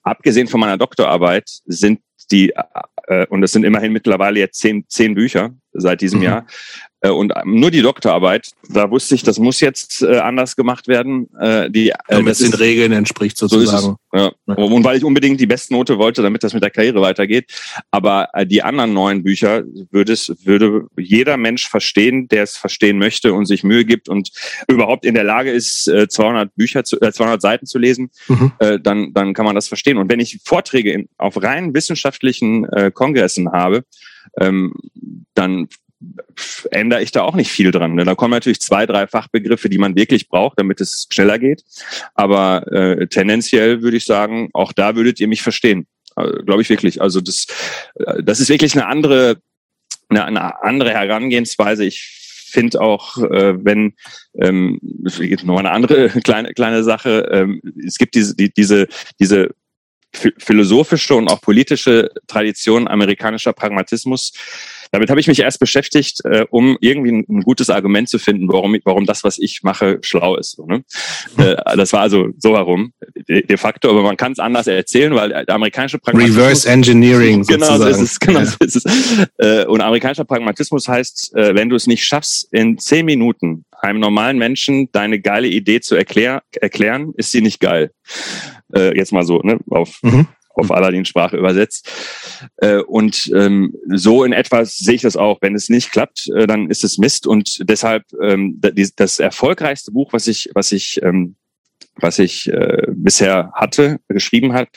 abgesehen 0.03 0.47
von 0.47 0.59
meiner 0.59 0.77
Doktorarbeit 0.77 1.49
sind 1.65 2.01
die, 2.29 2.53
äh, 3.07 3.25
und 3.27 3.43
es 3.43 3.51
sind 3.51 3.63
immerhin 3.63 3.93
mittlerweile 3.93 4.39
jetzt 4.39 4.59
zehn, 4.59 4.85
zehn 4.87 5.15
Bücher 5.15 5.55
seit 5.73 6.01
diesem 6.01 6.19
mhm. 6.19 6.25
Jahr, 6.25 6.47
und 7.09 7.33
nur 7.45 7.71
die 7.71 7.81
Doktorarbeit, 7.81 8.51
da 8.69 8.91
wusste 8.91 9.15
ich, 9.15 9.23
das 9.23 9.39
muss 9.39 9.59
jetzt 9.59 10.03
äh, 10.03 10.17
anders 10.17 10.55
gemacht 10.55 10.87
werden. 10.87 11.27
Äh, 11.39 11.69
die, 11.71 11.89
äh, 11.89 11.95
damit 12.07 12.31
das 12.31 12.39
den 12.39 12.53
Regeln 12.53 12.91
entspricht 12.91 13.37
sozusagen. 13.37 13.81
So 13.81 13.97
ja. 14.13 14.31
Und 14.45 14.83
weil 14.83 14.97
ich 14.97 15.03
unbedingt 15.03 15.39
die 15.39 15.47
beste 15.47 15.73
Note 15.73 15.97
wollte, 15.97 16.21
damit 16.21 16.43
das 16.43 16.53
mit 16.53 16.61
der 16.61 16.69
Karriere 16.69 17.01
weitergeht. 17.01 17.51
Aber 17.89 18.29
äh, 18.33 18.45
die 18.45 18.61
anderen 18.61 18.93
neuen 18.93 19.23
Bücher 19.23 19.63
würde 19.89 20.13
es, 20.13 20.31
würde 20.43 20.87
jeder 20.97 21.37
Mensch 21.37 21.67
verstehen, 21.67 22.27
der 22.27 22.43
es 22.43 22.55
verstehen 22.57 22.99
möchte 22.99 23.33
und 23.33 23.45
sich 23.47 23.63
Mühe 23.63 23.85
gibt 23.85 24.07
und 24.07 24.31
überhaupt 24.67 25.05
in 25.05 25.15
der 25.15 25.23
Lage 25.23 25.51
ist, 25.51 25.87
äh, 25.87 26.07
200 26.07 26.55
Bücher, 26.55 26.83
zu, 26.83 26.99
äh, 27.01 27.11
200 27.11 27.41
Seiten 27.41 27.65
zu 27.65 27.79
lesen, 27.79 28.11
mhm. 28.27 28.51
äh, 28.59 28.79
dann, 28.79 29.13
dann 29.13 29.33
kann 29.33 29.45
man 29.45 29.55
das 29.55 29.67
verstehen. 29.67 29.97
Und 29.97 30.11
wenn 30.11 30.19
ich 30.19 30.39
Vorträge 30.43 30.91
in, 30.91 31.09
auf 31.17 31.41
rein 31.41 31.73
wissenschaftlichen 31.73 32.65
äh, 32.65 32.91
Kongressen 32.93 33.51
habe, 33.51 33.85
ähm, 34.39 34.73
dann 35.33 35.67
ändere 36.71 37.01
ich 37.01 37.11
da 37.11 37.21
auch 37.21 37.35
nicht 37.35 37.51
viel 37.51 37.71
dran. 37.71 37.95
Ne? 37.95 38.05
Da 38.05 38.15
kommen 38.15 38.31
natürlich 38.31 38.61
zwei, 38.61 38.85
drei 38.85 39.07
Fachbegriffe, 39.07 39.69
die 39.69 39.77
man 39.77 39.95
wirklich 39.95 40.29
braucht, 40.29 40.59
damit 40.59 40.81
es 40.81 41.07
schneller 41.11 41.39
geht. 41.39 41.63
Aber 42.15 42.71
äh, 42.71 43.07
tendenziell 43.07 43.81
würde 43.81 43.97
ich 43.97 44.05
sagen, 44.05 44.49
auch 44.53 44.73
da 44.73 44.95
würdet 44.95 45.19
ihr 45.19 45.27
mich 45.27 45.41
verstehen. 45.41 45.87
Also, 46.15 46.43
Glaube 46.43 46.61
ich 46.61 46.69
wirklich. 46.69 47.01
Also 47.01 47.21
das, 47.21 47.47
äh, 47.95 48.23
das 48.23 48.39
ist 48.39 48.49
wirklich 48.49 48.73
eine 48.73 48.87
andere, 48.87 49.37
eine, 50.09 50.25
eine 50.25 50.63
andere 50.63 50.91
Herangehensweise. 50.91 51.85
Ich 51.85 52.17
finde 52.51 52.81
auch, 52.81 53.17
äh, 53.17 53.63
wenn 53.63 53.93
ähm, 54.35 54.79
noch 55.43 55.59
eine 55.59 55.71
andere 55.71 56.09
kleine 56.23 56.53
kleine 56.53 56.83
Sache. 56.83 57.29
Ähm, 57.31 57.61
es 57.85 57.97
gibt 57.97 58.15
diese 58.15 58.35
die, 58.35 58.51
diese 58.51 58.87
diese 59.19 59.51
philosophische 60.13 61.15
und 61.15 61.29
auch 61.29 61.39
politische 61.39 62.11
Tradition 62.27 62.89
amerikanischer 62.89 63.53
Pragmatismus 63.53 64.33
damit 64.91 65.09
habe 65.09 65.19
ich 65.19 65.27
mich 65.27 65.39
erst 65.39 65.59
beschäftigt, 65.59 66.23
äh, 66.25 66.45
um 66.49 66.77
irgendwie 66.81 67.11
ein, 67.11 67.25
ein, 67.29 67.41
gutes 67.41 67.69
Argument 67.69 68.09
zu 68.09 68.19
finden, 68.19 68.47
warum, 68.51 68.75
warum 68.83 69.05
das, 69.05 69.23
was 69.23 69.39
ich 69.39 69.63
mache, 69.63 69.99
schlau 70.01 70.35
ist. 70.35 70.51
So, 70.57 70.65
ne? 70.65 70.83
äh, 71.37 71.77
das 71.77 71.93
war 71.93 72.01
also 72.01 72.29
so 72.37 72.55
herum, 72.55 72.93
de, 73.27 73.45
de 73.45 73.57
facto, 73.57 73.89
aber 73.89 74.03
man 74.03 74.17
kann 74.17 74.33
es 74.33 74.39
anders 74.39 74.67
erzählen, 74.67 75.15
weil 75.15 75.29
der 75.29 75.55
amerikanische 75.55 75.97
Pragmatismus... 75.97 76.37
Reverse 76.37 76.69
Engineering 76.69 77.45
Genau, 77.47 77.77
so 77.77 77.85
ist 77.85 77.99
es. 77.99 78.19
Genau 78.19 78.39
ja. 78.39 78.45
so 78.45 78.57
ist 78.59 78.75
es. 78.75 79.29
Äh, 79.37 79.65
und 79.65 79.81
amerikanischer 79.81 80.25
Pragmatismus 80.25 80.87
heißt, 80.87 81.35
äh, 81.35 81.55
wenn 81.55 81.69
du 81.69 81.75
es 81.75 81.87
nicht 81.87 82.05
schaffst, 82.05 82.53
in 82.53 82.77
zehn 82.77 83.05
Minuten 83.05 83.65
einem 83.81 83.99
normalen 83.99 84.37
Menschen 84.37 84.91
deine 84.91 85.19
geile 85.19 85.47
Idee 85.47 85.79
zu 85.81 85.95
erklär, 85.95 86.43
erklären, 86.59 87.13
ist 87.15 87.31
sie 87.31 87.41
nicht 87.41 87.59
geil. 87.59 87.91
Äh, 88.73 88.95
jetzt 88.95 89.11
mal 89.11 89.23
so, 89.23 89.39
ne, 89.39 89.57
auf 89.69 89.99
mhm 90.03 90.27
auf 90.53 90.65
mhm. 90.65 90.71
Aladdin-Sprache 90.71 91.37
übersetzt. 91.37 91.89
Äh, 92.57 92.77
und 92.77 93.31
ähm, 93.35 93.75
so 93.87 94.23
in 94.23 94.33
etwa 94.33 94.65
sehe 94.65 94.95
ich 94.95 95.01
das 95.01 95.17
auch. 95.17 95.39
Wenn 95.41 95.55
es 95.55 95.69
nicht 95.69 95.91
klappt, 95.91 96.29
äh, 96.35 96.47
dann 96.47 96.69
ist 96.69 96.83
es 96.83 96.97
Mist. 96.97 97.27
Und 97.27 97.69
deshalb 97.69 98.03
ähm, 98.21 98.61
das 98.95 99.19
erfolgreichste 99.19 99.91
Buch, 99.91 100.13
was 100.13 100.27
ich, 100.27 100.49
was 100.53 100.71
ich 100.71 101.01
ähm, 101.03 101.35
was 101.95 102.19
ich 102.19 102.47
äh, 102.47 102.87
bisher 102.89 103.51
hatte, 103.53 103.99
geschrieben 104.07 104.53
hat, 104.53 104.69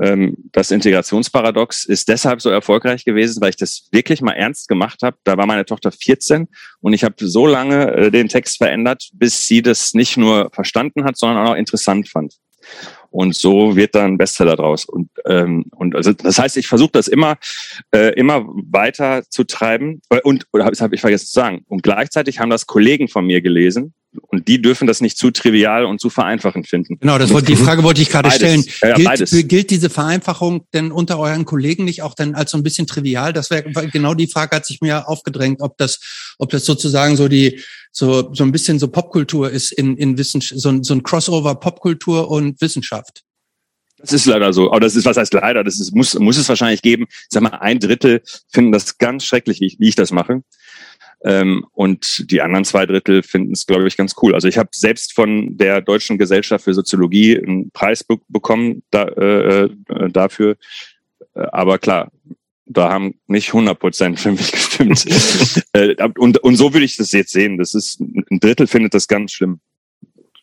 ähm, 0.00 0.36
das 0.52 0.70
Integrationsparadox, 0.70 1.86
ist 1.86 2.08
deshalb 2.08 2.40
so 2.40 2.50
erfolgreich 2.50 3.04
gewesen, 3.04 3.40
weil 3.40 3.50
ich 3.50 3.56
das 3.56 3.88
wirklich 3.90 4.20
mal 4.22 4.32
ernst 4.32 4.68
gemacht 4.68 5.02
habe. 5.02 5.16
Da 5.24 5.36
war 5.36 5.46
meine 5.46 5.64
Tochter 5.64 5.92
14 5.92 6.48
und 6.80 6.92
ich 6.92 7.04
habe 7.04 7.14
so 7.18 7.46
lange 7.46 7.92
äh, 7.92 8.10
den 8.10 8.28
Text 8.28 8.58
verändert, 8.58 9.10
bis 9.12 9.46
sie 9.46 9.62
das 9.62 9.94
nicht 9.94 10.16
nur 10.16 10.50
verstanden 10.52 11.04
hat, 11.04 11.16
sondern 11.16 11.46
auch 11.46 11.54
interessant 11.54 12.08
fand. 12.08 12.34
Und 13.16 13.34
so 13.34 13.76
wird 13.76 13.94
dann 13.94 14.18
Bestseller 14.18 14.56
draus. 14.56 14.84
Und, 14.84 15.08
ähm, 15.24 15.64
und 15.74 15.96
also 15.96 16.12
das 16.12 16.38
heißt, 16.38 16.58
ich 16.58 16.68
versuche 16.68 16.90
das 16.92 17.08
immer, 17.08 17.38
äh, 17.90 18.12
immer 18.12 18.44
weiter 18.46 19.22
zu 19.30 19.44
treiben. 19.44 20.02
Äh, 20.10 20.20
und 20.20 20.46
oder 20.52 20.66
das 20.66 20.82
habe 20.82 20.94
ich 20.94 21.00
vergessen 21.00 21.24
zu 21.24 21.32
sagen. 21.32 21.64
Und 21.66 21.82
gleichzeitig 21.82 22.40
haben 22.40 22.50
das 22.50 22.66
Kollegen 22.66 23.08
von 23.08 23.24
mir 23.24 23.40
gelesen, 23.40 23.94
und 24.20 24.48
die 24.48 24.60
dürfen 24.60 24.86
das 24.86 25.00
nicht 25.00 25.18
zu 25.18 25.30
trivial 25.30 25.84
und 25.84 26.00
zu 26.00 26.10
vereinfachend 26.10 26.66
finden. 26.66 26.98
Genau, 27.00 27.18
das 27.18 27.32
wollte, 27.32 27.46
die 27.46 27.56
Frage 27.56 27.82
wollte 27.82 28.02
ich 28.02 28.10
gerade 28.10 28.30
stellen. 28.30 28.64
Ja, 28.82 28.94
gilt, 28.94 29.48
gilt 29.48 29.70
diese 29.70 29.90
Vereinfachung 29.90 30.66
denn 30.72 30.92
unter 30.92 31.18
euren 31.18 31.44
Kollegen 31.44 31.84
nicht 31.84 32.02
auch 32.02 32.14
dann 32.14 32.34
als 32.34 32.50
so 32.50 32.58
ein 32.58 32.62
bisschen 32.62 32.86
trivial? 32.86 33.32
Das 33.32 33.50
wäre 33.50 33.62
genau 33.88 34.14
die 34.14 34.26
Frage, 34.26 34.56
hat 34.56 34.66
sich 34.66 34.80
mir 34.80 35.08
aufgedrängt, 35.08 35.60
ob 35.60 35.76
das, 35.78 36.34
ob 36.38 36.50
das 36.50 36.64
sozusagen 36.64 37.16
so 37.16 37.28
die, 37.28 37.60
so, 37.92 38.32
so 38.34 38.44
ein 38.44 38.52
bisschen 38.52 38.78
so 38.78 38.88
Popkultur 38.88 39.50
ist 39.50 39.72
in, 39.72 39.96
in 39.96 40.18
Wissenschaft, 40.18 40.60
so, 40.60 40.82
so 40.82 40.94
ein 40.94 41.02
Crossover 41.02 41.54
Popkultur 41.54 42.30
und 42.30 42.60
Wissenschaft. 42.60 43.22
Das 43.98 44.12
ist 44.12 44.26
leider 44.26 44.52
so. 44.52 44.70
Aber 44.70 44.80
das 44.80 44.94
ist, 44.94 45.06
was 45.06 45.16
heißt 45.16 45.32
leider? 45.32 45.64
Das 45.64 45.80
ist, 45.80 45.94
muss, 45.94 46.18
muss 46.18 46.36
es 46.36 46.48
wahrscheinlich 46.48 46.82
geben. 46.82 47.06
Ich 47.08 47.26
sag 47.30 47.42
mal, 47.42 47.54
ein 47.60 47.78
Drittel 47.80 48.22
finden 48.52 48.72
das 48.72 48.98
ganz 48.98 49.24
schrecklich, 49.24 49.60
wie 49.60 49.66
ich, 49.66 49.76
wie 49.80 49.88
ich 49.88 49.94
das 49.94 50.12
mache. 50.12 50.42
Ähm, 51.24 51.66
und 51.72 52.30
die 52.30 52.42
anderen 52.42 52.64
zwei 52.64 52.86
Drittel 52.86 53.22
finden 53.22 53.52
es, 53.52 53.66
glaube 53.66 53.88
ich, 53.88 53.96
ganz 53.96 54.14
cool. 54.22 54.34
Also 54.34 54.48
ich 54.48 54.58
habe 54.58 54.68
selbst 54.72 55.14
von 55.14 55.56
der 55.56 55.80
Deutschen 55.80 56.18
Gesellschaft 56.18 56.64
für 56.64 56.74
Soziologie 56.74 57.38
einen 57.38 57.70
Preis 57.70 58.04
be 58.04 58.18
bekommen 58.28 58.82
da, 58.90 59.04
äh, 59.04 59.64
äh 59.64 59.70
dafür. 60.10 60.56
Äh, 61.34 61.46
aber 61.52 61.78
klar, 61.78 62.10
da 62.66 62.92
haben 62.92 63.14
nicht 63.26 63.48
100 63.48 63.78
Prozent 63.78 64.20
für 64.20 64.32
mich 64.32 64.52
gestimmt. 64.78 65.06
Äh, 65.72 65.96
und, 66.18 66.38
und 66.38 66.56
so 66.56 66.72
würde 66.72 66.84
ich 66.84 66.96
das 66.96 67.12
jetzt 67.12 67.32
sehen. 67.32 67.58
Das 67.58 67.74
ist 67.74 68.00
ein 68.00 68.40
Drittel 68.40 68.66
findet 68.66 68.94
das 68.94 69.08
ganz 69.08 69.32
schlimm. 69.32 69.60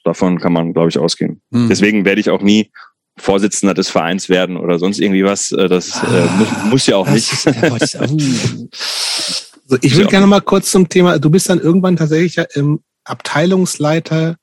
Davon 0.04 0.40
kann 0.40 0.54
man, 0.54 0.74
glaube 0.74 0.90
ich, 0.90 0.98
ausgehen. 0.98 1.42
Hm. 1.54 1.70
Deswegen 1.70 2.04
werde 2.04 2.20
ich 2.20 2.30
auch 2.30 2.42
nie 2.42 2.72
Vorsitzender 3.16 3.74
des 3.74 3.90
Vereins 3.90 4.28
werden 4.28 4.58
oder 4.58 4.80
sonst 4.80 5.00
irgendwie 5.00 5.24
was. 5.24 5.50
Das 5.50 6.02
äh, 6.04 6.26
muss, 6.38 6.48
muss, 6.70 6.88
ja 6.88 6.98
auch 6.98 7.08
nicht. 7.08 7.32
So, 9.74 9.80
ich 9.82 9.96
würde 9.96 10.10
gerne 10.10 10.28
mal 10.28 10.40
kurz 10.40 10.70
zum 10.70 10.88
Thema, 10.88 11.18
du 11.18 11.32
bist 11.32 11.50
dann 11.50 11.60
irgendwann 11.60 11.96
tatsächlich 11.96 12.36
ja 12.36 12.44
im 12.54 12.82
Abteilungsleiter 13.06 14.36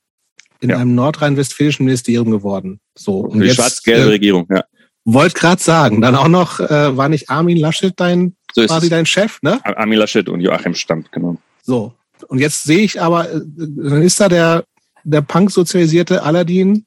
in 0.59 0.71
ja. 0.71 0.79
einem 0.79 0.97
nordrhein-westfälischen 0.97 1.87
Ministerium 1.87 2.33
geworden. 2.33 2.81
So, 2.99 3.21
und 3.21 3.39
die 3.39 3.51
schwarz-gelbe 3.51 4.09
äh, 4.09 4.13
Regierung, 4.13 4.49
ja. 4.51 4.65
Wollt 5.05 5.37
gerade 5.37 5.63
sagen, 5.63 6.01
dann 6.01 6.17
auch 6.17 6.27
noch, 6.27 6.59
äh, 6.59 6.97
war 6.97 7.09
nicht 7.09 7.31
Armin 7.31 7.59
Laschet 7.59 7.93
dein, 7.97 8.35
so 8.53 8.67
quasi 8.67 8.89
dein 8.89 9.07
Chef, 9.07 9.39
ne? 9.43 9.61
Armin 9.65 10.01
Laschet 10.01 10.29
und 10.29 10.41
Joachim 10.41 10.75
Stammt, 10.75 11.13
genau. 11.13 11.37
So. 11.63 11.95
Und 12.27 12.41
jetzt 12.41 12.65
sehe 12.65 12.81
ich 12.81 13.01
aber, 13.01 13.31
äh, 13.31 13.41
dann 13.57 14.03
ist 14.03 14.19
da 14.19 14.29
der, 14.29 14.65
der 15.05 15.21
Punk-sozialisierte 15.21 16.25
Aladdin 16.25 16.87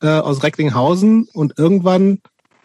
äh, 0.00 0.08
aus 0.08 0.42
Recklinghausen 0.42 1.28
und 1.34 1.58
irgendwann 1.58 2.20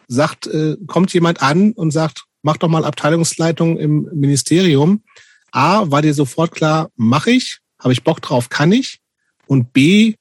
sagt, 0.08 0.48
äh, 0.48 0.78
kommt 0.88 1.14
jemand 1.14 1.42
an 1.44 1.74
und 1.74 1.92
sagt, 1.92 2.24
mach 2.42 2.58
doch 2.58 2.68
mal 2.68 2.86
Abteilungsleitung 2.86 3.78
im 3.78 4.10
Ministerium. 4.14 5.04
A, 5.52 5.90
war 5.90 6.02
dir 6.02 6.14
sofort 6.14 6.52
klar, 6.52 6.90
mache 6.96 7.32
ich, 7.32 7.60
habe 7.80 7.94
ich 7.94 8.04
Bock 8.04 8.22
drauf, 8.22 8.50
kann 8.50 8.72
ich. 8.72 9.00
Und 9.48 9.74
B, 9.74 10.16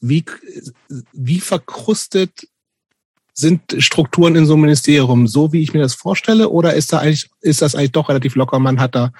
wie, 0.00 0.24
wie 1.12 1.40
verkrustet 1.40 2.46
sind 3.32 3.74
Strukturen 3.78 4.36
in 4.36 4.46
so 4.46 4.52
einem 4.52 4.62
Ministerium, 4.62 5.26
so 5.26 5.52
wie 5.52 5.62
ich 5.62 5.72
mir 5.72 5.80
das 5.80 5.94
vorstelle, 5.94 6.50
oder 6.50 6.74
ist 6.74 6.92
da 6.92 6.98
eigentlich, 6.98 7.30
ist 7.40 7.62
das 7.62 7.74
eigentlich 7.74 7.92
doch 7.92 8.08
relativ 8.08 8.36
locker? 8.36 8.58
Man 8.58 8.80
hat 8.80 8.94
da 8.94 9.10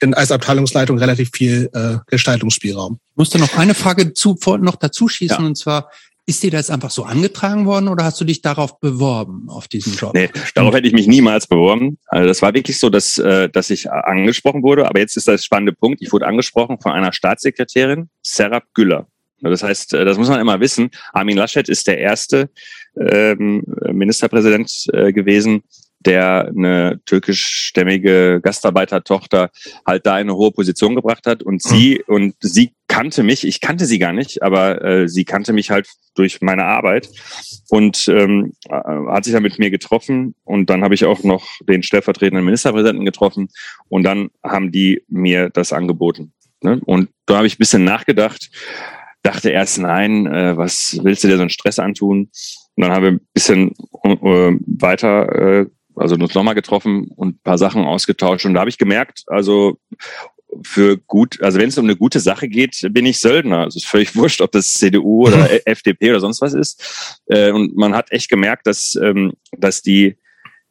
in, 0.00 0.14
als 0.14 0.30
Abteilungsleitung 0.30 0.98
relativ 0.98 1.30
viel 1.32 1.70
äh, 1.72 1.98
Gestaltungsspielraum. 2.06 2.98
Ich 3.10 3.16
musste 3.16 3.38
noch 3.38 3.56
eine 3.56 3.74
Frage 3.74 4.12
zu, 4.12 4.38
noch 4.60 4.76
dazu 4.76 5.08
schießen, 5.08 5.40
ja. 5.40 5.46
und 5.46 5.56
zwar, 5.56 5.90
ist 6.26 6.42
dir 6.42 6.50
das 6.50 6.70
einfach 6.70 6.90
so 6.90 7.04
angetragen 7.04 7.66
worden 7.66 7.88
oder 7.88 8.04
hast 8.04 8.20
du 8.20 8.24
dich 8.24 8.42
darauf 8.42 8.78
beworben, 8.78 9.48
auf 9.48 9.66
diesen 9.66 9.94
Job? 9.94 10.14
Nee, 10.14 10.30
darauf 10.54 10.74
hätte 10.74 10.86
ich 10.86 10.92
mich 10.92 11.08
niemals 11.08 11.46
beworben. 11.46 11.98
Also 12.06 12.28
das 12.28 12.42
war 12.42 12.54
wirklich 12.54 12.78
so, 12.78 12.90
dass, 12.90 13.18
äh, 13.18 13.48
dass 13.48 13.70
ich 13.70 13.90
angesprochen 13.90 14.62
wurde. 14.62 14.86
Aber 14.86 15.00
jetzt 15.00 15.16
ist 15.16 15.26
das 15.26 15.44
spannende 15.44 15.72
Punkt. 15.72 16.00
Ich 16.00 16.12
wurde 16.12 16.26
angesprochen 16.26 16.78
von 16.80 16.92
einer 16.92 17.12
Staatssekretärin, 17.12 18.08
Serap 18.22 18.64
Güller. 18.74 19.06
Das 19.40 19.62
heißt, 19.62 19.94
äh, 19.94 20.04
das 20.04 20.18
muss 20.18 20.28
man 20.28 20.40
immer 20.40 20.60
wissen. 20.60 20.90
Armin 21.12 21.36
Laschet 21.36 21.68
ist 21.68 21.86
der 21.88 21.98
erste 21.98 22.50
ähm, 22.96 23.64
Ministerpräsident 23.90 24.86
äh, 24.92 25.12
gewesen, 25.12 25.64
der 26.06 26.48
eine 26.48 27.00
türkischstämmige 27.06 28.40
Gastarbeitertochter 28.42 29.50
halt 29.86 30.06
da 30.06 30.18
in 30.18 30.28
eine 30.28 30.36
hohe 30.36 30.52
Position 30.52 30.94
gebracht 30.94 31.26
hat 31.26 31.42
und 31.42 31.62
sie 31.62 32.02
mhm. 32.06 32.14
und 32.14 32.34
sie 32.40 32.72
kannte 32.88 33.22
mich, 33.22 33.46
ich 33.46 33.60
kannte 33.60 33.86
sie 33.86 33.98
gar 33.98 34.12
nicht, 34.12 34.42
aber 34.42 34.84
äh, 34.84 35.08
sie 35.08 35.24
kannte 35.24 35.52
mich 35.52 35.70
halt 35.70 35.88
durch 36.14 36.42
meine 36.42 36.64
Arbeit 36.64 37.08
und 37.70 38.06
ähm, 38.08 38.52
äh, 38.68 38.74
hat 38.74 39.24
sich 39.24 39.32
dann 39.32 39.42
mit 39.42 39.58
mir 39.58 39.70
getroffen 39.70 40.34
und 40.44 40.68
dann 40.68 40.84
habe 40.84 40.94
ich 40.94 41.06
auch 41.06 41.22
noch 41.24 41.46
den 41.66 41.82
stellvertretenden 41.82 42.44
Ministerpräsidenten 42.44 43.06
getroffen 43.06 43.48
und 43.88 44.02
dann 44.02 44.28
haben 44.44 44.72
die 44.72 45.02
mir 45.08 45.48
das 45.48 45.72
angeboten. 45.72 46.34
Ne? 46.62 46.80
Und 46.84 47.08
da 47.26 47.38
habe 47.38 47.46
ich 47.46 47.54
ein 47.54 47.58
bisschen 47.58 47.84
nachgedacht, 47.84 48.50
dachte 49.22 49.50
erst, 49.50 49.78
nein, 49.78 50.26
äh, 50.26 50.56
was 50.56 51.00
willst 51.02 51.24
du 51.24 51.28
dir 51.28 51.36
so 51.36 51.42
einen 51.42 51.50
Stress 51.50 51.78
antun? 51.78 52.30
Und 52.74 52.82
dann 52.82 52.92
haben 52.92 53.02
wir 53.02 53.12
ein 53.12 53.20
bisschen 53.32 53.70
äh, 54.04 54.56
weiter 54.66 55.60
äh, 55.60 55.66
also 55.96 56.14
uns 56.14 56.34
nochmal 56.34 56.54
getroffen 56.54 57.08
und 57.16 57.36
ein 57.36 57.40
paar 57.42 57.58
Sachen 57.58 57.84
ausgetauscht. 57.84 58.46
Und 58.46 58.54
da 58.54 58.60
habe 58.60 58.70
ich 58.70 58.78
gemerkt, 58.78 59.24
also 59.26 59.78
für 60.62 60.98
gut, 60.98 61.40
also 61.42 61.58
wenn 61.58 61.68
es 61.68 61.78
um 61.78 61.86
eine 61.86 61.96
gute 61.96 62.20
Sache 62.20 62.48
geht, 62.48 62.86
bin 62.90 63.06
ich 63.06 63.20
Söldner. 63.20 63.58
Also 63.58 63.78
es 63.78 63.84
ist 63.84 63.90
völlig 63.90 64.14
wurscht, 64.16 64.40
ob 64.40 64.52
das 64.52 64.74
CDU 64.74 65.26
oder 65.26 65.48
FDP 65.66 66.10
oder 66.10 66.20
sonst 66.20 66.40
was 66.40 66.54
ist. 66.54 67.20
Äh, 67.26 67.52
und 67.52 67.76
man 67.76 67.94
hat 67.94 68.12
echt 68.12 68.28
gemerkt, 68.28 68.66
dass, 68.66 68.94
ähm, 68.96 69.32
dass 69.56 69.82
die, 69.82 70.16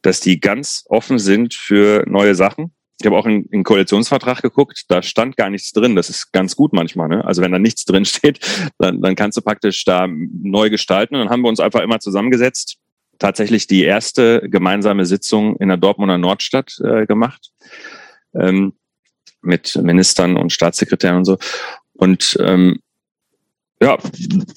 dass 0.01 0.19
die 0.19 0.39
ganz 0.39 0.85
offen 0.87 1.19
sind 1.19 1.53
für 1.53 2.03
neue 2.07 2.35
Sachen. 2.35 2.73
Ich 2.99 3.05
habe 3.07 3.17
auch 3.17 3.25
in, 3.25 3.45
in 3.45 3.63
Koalitionsvertrag 3.63 4.43
geguckt, 4.43 4.85
da 4.89 5.01
stand 5.01 5.35
gar 5.35 5.49
nichts 5.49 5.71
drin. 5.71 5.95
Das 5.95 6.11
ist 6.11 6.31
ganz 6.31 6.55
gut 6.55 6.71
manchmal. 6.71 7.07
Ne? 7.07 7.25
Also 7.25 7.41
wenn 7.41 7.51
da 7.51 7.57
nichts 7.57 7.85
drin 7.85 8.05
steht, 8.05 8.39
dann, 8.77 9.01
dann 9.01 9.15
kannst 9.15 9.37
du 9.37 9.41
praktisch 9.41 9.83
da 9.85 10.07
neu 10.07 10.69
gestalten. 10.69 11.15
Und 11.15 11.21
dann 11.21 11.29
haben 11.29 11.41
wir 11.41 11.49
uns 11.49 11.59
einfach 11.59 11.81
immer 11.81 11.99
zusammengesetzt 11.99 12.77
tatsächlich 13.21 13.67
die 13.67 13.83
erste 13.83 14.41
gemeinsame 14.49 15.05
Sitzung 15.05 15.55
in 15.57 15.67
der 15.67 15.77
Dortmunder 15.77 16.17
Nordstadt 16.17 16.79
äh, 16.83 17.05
gemacht 17.05 17.51
ähm, 18.33 18.73
mit 19.41 19.75
Ministern 19.81 20.37
und 20.37 20.51
Staatssekretären 20.51 21.17
und 21.17 21.25
so. 21.25 21.37
Und 21.93 22.37
ähm, 22.41 22.79
ja, 23.79 23.97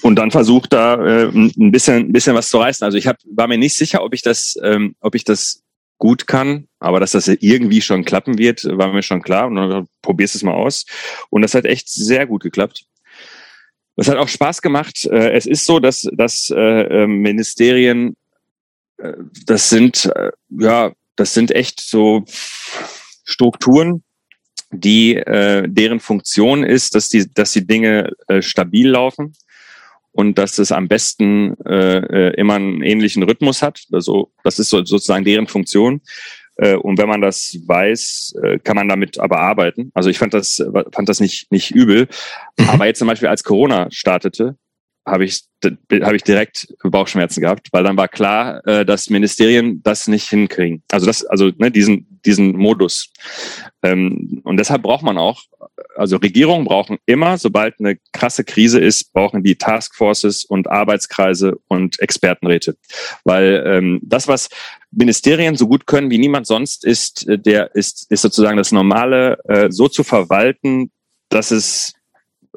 und 0.02 0.16
dann 0.16 0.30
versucht 0.30 0.72
da 0.72 0.94
äh, 0.94 1.28
ein 1.28 1.72
bisschen, 1.72 2.08
ein 2.08 2.12
bisschen 2.12 2.34
was 2.34 2.48
zu 2.48 2.58
reißen. 2.58 2.84
Also 2.84 2.96
ich 2.96 3.06
hab, 3.06 3.16
war 3.24 3.48
mir 3.48 3.58
nicht 3.58 3.74
sicher, 3.74 4.02
ob 4.02 4.14
ich 4.14 4.22
das, 4.22 4.56
ähm, 4.62 4.96
ob 5.00 5.14
ich 5.14 5.24
das 5.24 5.62
gut 5.98 6.26
kann, 6.26 6.66
aber 6.78 7.00
dass 7.00 7.12
das 7.12 7.28
irgendwie 7.28 7.82
schon 7.82 8.04
klappen 8.04 8.38
wird, 8.38 8.64
war 8.64 8.92
mir 8.92 9.02
schon 9.02 9.22
klar. 9.22 9.46
Und 9.46 9.56
dann 9.56 9.86
probierst 10.00 10.34
es 10.34 10.42
mal 10.42 10.54
aus. 10.54 10.86
Und 11.28 11.42
das 11.42 11.54
hat 11.54 11.66
echt 11.66 11.88
sehr 11.88 12.26
gut 12.26 12.42
geklappt. 12.42 12.84
Das 13.96 14.08
hat 14.08 14.16
auch 14.16 14.28
Spaß 14.28 14.62
gemacht. 14.62 15.04
Äh, 15.04 15.32
es 15.32 15.44
ist 15.44 15.66
so, 15.66 15.80
dass, 15.80 16.08
dass 16.12 16.50
äh, 16.50 17.02
ähm, 17.04 17.18
Ministerien 17.20 18.16
das 19.46 19.70
sind, 19.70 20.06
äh, 20.14 20.30
ja, 20.50 20.92
das 21.16 21.34
sind 21.34 21.50
echt 21.50 21.80
so 21.80 22.24
Strukturen, 23.24 24.02
die, 24.70 25.16
äh, 25.16 25.68
deren 25.68 26.00
Funktion 26.00 26.64
ist, 26.64 26.94
dass 26.94 27.08
die, 27.08 27.32
dass 27.32 27.52
die 27.52 27.66
Dinge 27.66 28.10
äh, 28.28 28.42
stabil 28.42 28.88
laufen 28.88 29.34
und 30.12 30.38
dass 30.38 30.58
es 30.58 30.72
am 30.72 30.88
besten 30.88 31.56
äh, 31.64 31.98
äh, 31.98 32.34
immer 32.36 32.54
einen 32.54 32.82
ähnlichen 32.82 33.22
Rhythmus 33.22 33.62
hat. 33.62 33.84
Also 33.92 34.32
das 34.42 34.58
ist 34.58 34.70
so, 34.70 34.84
sozusagen 34.84 35.24
deren 35.24 35.46
Funktion. 35.46 36.00
Äh, 36.56 36.76
und 36.76 36.98
wenn 36.98 37.08
man 37.08 37.20
das 37.20 37.58
weiß, 37.66 38.34
äh, 38.42 38.58
kann 38.58 38.76
man 38.76 38.88
damit 38.88 39.18
aber 39.18 39.40
arbeiten. 39.40 39.90
Also 39.94 40.10
ich 40.10 40.18
fand 40.18 40.34
das, 40.34 40.62
fand 40.92 41.08
das 41.08 41.20
nicht, 41.20 41.50
nicht 41.50 41.72
übel. 41.72 42.08
Mhm. 42.58 42.68
Aber 42.70 42.86
jetzt 42.86 42.98
zum 42.98 43.08
Beispiel 43.08 43.28
als 43.28 43.44
Corona 43.44 43.88
startete, 43.90 44.56
habe 45.06 45.24
ich, 45.24 45.42
habe 45.62 46.16
ich 46.16 46.22
direkt 46.22 46.68
Bauchschmerzen 46.82 47.40
gehabt, 47.40 47.68
weil 47.72 47.84
dann 47.84 47.96
war 47.96 48.08
klar, 48.08 48.66
äh, 48.66 48.86
dass 48.86 49.10
Ministerien 49.10 49.82
das 49.82 50.08
nicht 50.08 50.28
hinkriegen. 50.28 50.82
Also 50.90 51.06
das, 51.06 51.24
also 51.26 51.50
ne, 51.58 51.70
diesen, 51.70 52.20
diesen 52.24 52.56
Modus. 52.56 53.10
Ähm, 53.82 54.40
und 54.44 54.56
deshalb 54.56 54.82
braucht 54.82 55.02
man 55.02 55.18
auch, 55.18 55.42
also 55.96 56.16
Regierungen 56.16 56.64
brauchen 56.64 56.98
immer, 57.04 57.36
sobald 57.36 57.78
eine 57.80 57.98
krasse 58.12 58.44
Krise 58.44 58.80
ist, 58.80 59.12
brauchen 59.12 59.42
die 59.42 59.56
Taskforces 59.56 60.44
und 60.44 60.70
Arbeitskreise 60.70 61.58
und 61.68 62.00
Expertenräte. 62.00 62.76
Weil 63.24 63.62
ähm, 63.66 64.00
das, 64.02 64.26
was 64.26 64.48
Ministerien 64.90 65.56
so 65.56 65.68
gut 65.68 65.86
können 65.86 66.10
wie 66.10 66.18
niemand 66.18 66.46
sonst, 66.46 66.84
ist, 66.84 67.28
äh, 67.28 67.38
der 67.38 67.74
ist, 67.74 68.10
ist 68.10 68.22
sozusagen 68.22 68.56
das 68.56 68.72
Normale 68.72 69.38
äh, 69.44 69.70
so 69.70 69.88
zu 69.88 70.02
verwalten, 70.02 70.90
dass 71.28 71.50
es 71.50 71.94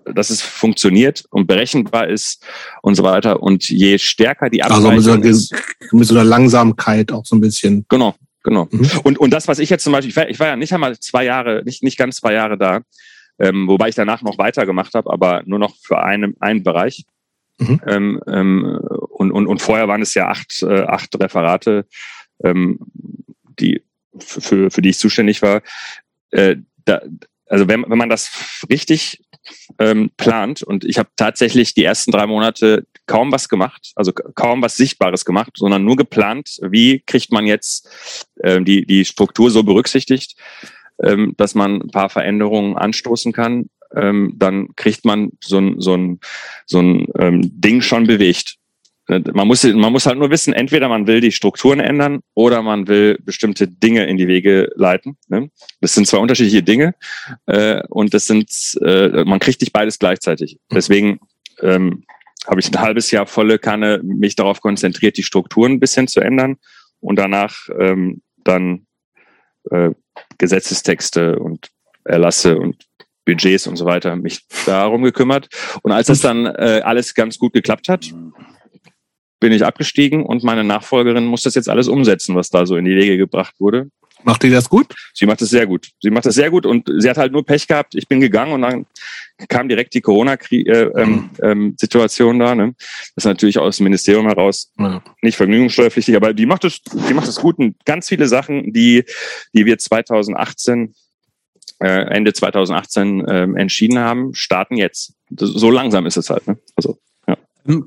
dass 0.06 0.30
es 0.30 0.42
funktioniert 0.42 1.26
und 1.30 1.48
berechenbar 1.48 2.08
ist 2.08 2.46
und 2.82 2.96
so 2.96 3.04
weiter. 3.04 3.42
Und 3.42 3.70
je 3.70 3.98
stärker 3.98 4.50
die 4.50 4.64
Abweichung 4.64 4.92
also 4.92 5.18
mit 5.18 5.36
so, 5.36 5.56
einer, 5.56 5.98
mit 5.98 6.08
so 6.08 6.16
einer 6.16 6.24
Langsamkeit 6.24 7.12
auch 7.12 7.26
so 7.26 7.36
ein 7.36 7.42
bisschen. 7.42 7.86
Genau, 7.90 8.16
genau. 8.44 8.68
Mhm. 8.72 8.90
Und, 9.04 9.20
und 9.20 9.32
das, 9.32 9.48
was 9.48 9.60
ich 9.60 9.70
jetzt 9.70 9.84
zum 9.84 9.94
Beispiel, 9.94 10.10
ich 10.10 10.16
war, 10.16 10.30
ich 10.30 10.40
war 10.40 10.48
ja 10.48 10.56
nicht 10.56 10.74
einmal 10.74 10.98
zwei 11.00 11.26
Jahre, 11.26 11.64
nicht, 11.66 11.84
nicht 11.84 11.98
ganz 11.98 12.18
zwei 12.18 12.34
Jahre 12.34 12.58
da, 12.58 12.82
ähm, 13.40 13.68
wobei 13.68 13.90
ich 13.90 13.96
danach 13.96 14.22
noch 14.22 14.38
weitergemacht 14.38 14.94
habe, 14.94 15.12
aber 15.12 15.44
nur 15.46 15.60
noch 15.60 15.76
für 15.82 16.02
einen, 16.04 16.36
einen 16.40 16.64
Bereich. 16.64 17.06
Mhm. 17.60 17.82
Ähm, 17.88 18.22
ähm, 18.28 18.80
und, 19.10 19.32
und, 19.32 19.48
und 19.48 19.62
vorher 19.62 19.88
waren 19.88 20.02
es 20.02 20.14
ja 20.14 20.28
acht, 20.28 20.62
äh, 20.62 20.84
acht 20.84 21.20
Referate, 21.20 21.86
ähm, 22.44 22.80
die, 23.60 23.82
für, 24.20 24.70
für 24.70 24.82
die 24.82 24.90
ich 24.90 25.00
zuständig 25.00 25.42
war. 25.42 25.62
Äh, 26.32 26.58
da, 26.86 27.02
also 27.50 27.68
wenn, 27.68 27.86
wenn 27.88 27.98
man 27.98 28.10
das 28.10 28.32
richtig 28.70 29.24
ähm, 29.80 30.12
plant. 30.18 30.64
Und 30.64 30.84
ich 30.84 30.98
habe 30.98 31.10
tatsächlich 31.16 31.74
die 31.74 31.84
ersten 31.84 32.12
drei 32.12 32.26
Monate 32.26 32.86
kaum 33.06 33.32
was 33.32 33.50
gemacht, 33.50 33.92
also 33.96 34.12
kaum 34.12 34.62
was 34.62 34.78
Sichtbares 34.78 35.26
gemacht, 35.26 35.54
sondern 35.56 35.84
nur 35.84 35.96
geplant, 35.96 36.60
wie 36.62 37.02
kriegt 37.06 37.32
man 37.32 37.46
jetzt 37.46 37.90
ähm, 38.44 38.66
die, 38.66 38.86
die 38.86 39.06
Struktur 39.06 39.50
so 39.50 39.64
berücksichtigt, 39.64 40.36
ähm, 41.02 41.34
dass 41.38 41.56
man 41.56 41.82
ein 41.82 41.92
paar 41.92 42.10
Veränderungen 42.10 42.78
anstoßen 42.78 43.32
kann. 43.34 43.70
Ähm, 43.96 44.34
dann 44.36 44.76
kriegt 44.76 45.06
man 45.06 45.32
so 45.42 45.60
ein, 45.60 45.80
so 45.80 45.96
ein, 45.96 46.20
so 46.66 46.80
ein 46.80 47.08
ähm, 47.18 47.42
Ding 47.44 47.82
schon 47.82 48.06
bewegt. 48.06 48.58
Man 49.08 49.48
muss, 49.48 49.64
man 49.64 49.94
muss 49.94 50.06
halt 50.06 50.18
nur 50.18 50.30
wissen, 50.32 50.54
entweder 50.54 50.90
man 50.90 51.08
will 51.08 51.22
die 51.22 51.32
Strukturen 51.32 51.80
ändern 51.80 52.20
oder 52.34 52.62
man 52.62 52.90
will 52.90 53.18
bestimmte 53.24 53.66
Dinge 53.66 54.06
in 54.06 54.18
die 54.18 54.28
Wege 54.28 54.70
leiten. 54.76 55.18
Ne? 55.30 55.50
Das 55.80 55.94
sind 55.94 56.08
zwei 56.08 56.18
unterschiedliche 56.18 56.62
Dinge 56.62 56.94
äh, 57.46 57.82
und 57.88 58.14
das 58.14 58.28
sind, 58.28 58.78
äh, 58.84 59.24
man 59.24 59.40
kriegt 59.40 59.62
nicht 59.62 59.72
beides 59.72 59.98
gleichzeitig. 59.98 60.60
Deswegen 60.72 61.20
ähm, 61.62 62.04
habe 62.46 62.60
ich 62.60 62.70
ein 62.70 62.82
halbes 62.82 63.10
Jahr 63.12 63.28
volle 63.28 63.60
Kanne 63.60 64.02
mich 64.04 64.36
darauf 64.36 64.60
konzentriert, 64.60 65.16
die 65.16 65.24
Strukturen 65.24 65.74
ein 65.74 65.80
bisschen 65.80 66.10
zu 66.10 66.20
ändern 66.20 66.58
und 67.00 67.18
danach 67.18 67.70
ähm, 67.80 68.22
dann 68.44 68.88
äh, 69.72 69.92
Gesetzestexte 70.38 71.40
und 71.40 71.70
Erlasse 72.04 72.58
und 72.58 72.86
Budgets 73.26 73.68
und 73.68 73.76
so 73.76 73.86
weiter 73.86 74.16
mich 74.16 74.46
darum 74.66 75.04
gekümmert. 75.04 75.50
Und 75.82 75.92
als 75.92 76.08
das 76.08 76.22
dann 76.22 76.46
äh, 76.46 76.82
alles 76.84 77.14
ganz 77.14 77.38
gut 77.38 77.54
geklappt 77.54 77.90
hat, 77.90 78.14
bin 79.40 79.52
ich 79.52 79.66
abgestiegen 79.66 80.26
und 80.26 80.44
meine 80.44 80.64
Nachfolgerin 80.64 81.26
muss 81.26 81.44
das 81.44 81.56
jetzt 81.56 81.70
alles 81.70 81.88
umsetzen, 81.88 82.36
was 82.36 82.50
da 82.50 82.66
so 82.66 82.76
in 82.76 82.86
die 82.86 82.96
Wege 82.96 83.18
gebracht 83.18 83.56
wurde. 83.60 83.90
Macht 84.24 84.44
die 84.44 84.50
das 84.50 84.68
gut? 84.68 84.96
Sie 85.14 85.26
macht 85.26 85.42
es 85.42 85.50
sehr 85.52 85.68
gut. 85.68 85.90
Sie 86.02 86.10
macht 86.10 86.26
es 86.26 86.36
sehr 86.36 86.50
gut 86.50 86.66
und 86.66 86.90
sie 86.98 87.10
hat 87.10 87.18
halt 87.18 87.32
nur 87.32 87.46
Pech 87.46 87.68
gehabt. 87.68 87.96
Ich 87.96 88.08
bin 88.08 88.20
gegangen 88.20 88.52
und 88.52 88.62
dann 88.64 88.86
kam 89.48 89.70
direkt 89.70 89.94
die 89.94 90.02
Corona-Situation 90.02 90.68
äh, 90.68 91.52
ähm, 91.52 92.36
mhm. 92.36 92.40
da. 92.40 92.56
Ne? 92.56 92.74
Das 93.16 93.24
ist 93.24 93.26
natürlich 93.26 93.60
aus 93.60 93.78
dem 93.78 93.84
Ministerium 93.84 94.26
heraus 94.26 94.72
ja. 94.80 95.04
nicht 95.22 95.38
vergnügungssteuerpflichtig, 95.38 96.16
aber 96.16 96.34
die 96.34 96.48
macht 96.48 96.66
es, 96.66 96.82
die 96.82 97.14
macht 97.14 97.28
es 97.28 97.36
gut 97.38 97.60
und 97.60 97.76
ganz 97.86 98.10
viele 98.10 98.28
Sachen, 98.28 98.74
die, 98.74 99.06
die 99.54 99.66
wir 99.66 99.78
2018 99.78 100.96
äh, 101.80 101.88
Ende 101.88 102.34
2018 102.34 103.26
äh, 103.26 103.44
entschieden 103.56 104.00
haben, 104.00 104.34
starten 104.34 104.78
jetzt. 104.78 105.14
So 105.30 105.70
langsam 105.70 106.08
ist 106.08 106.18
es 106.18 106.30
halt. 106.32 106.48
Ne? 106.48 106.58
Also 106.76 106.98
ähm, 107.00 107.07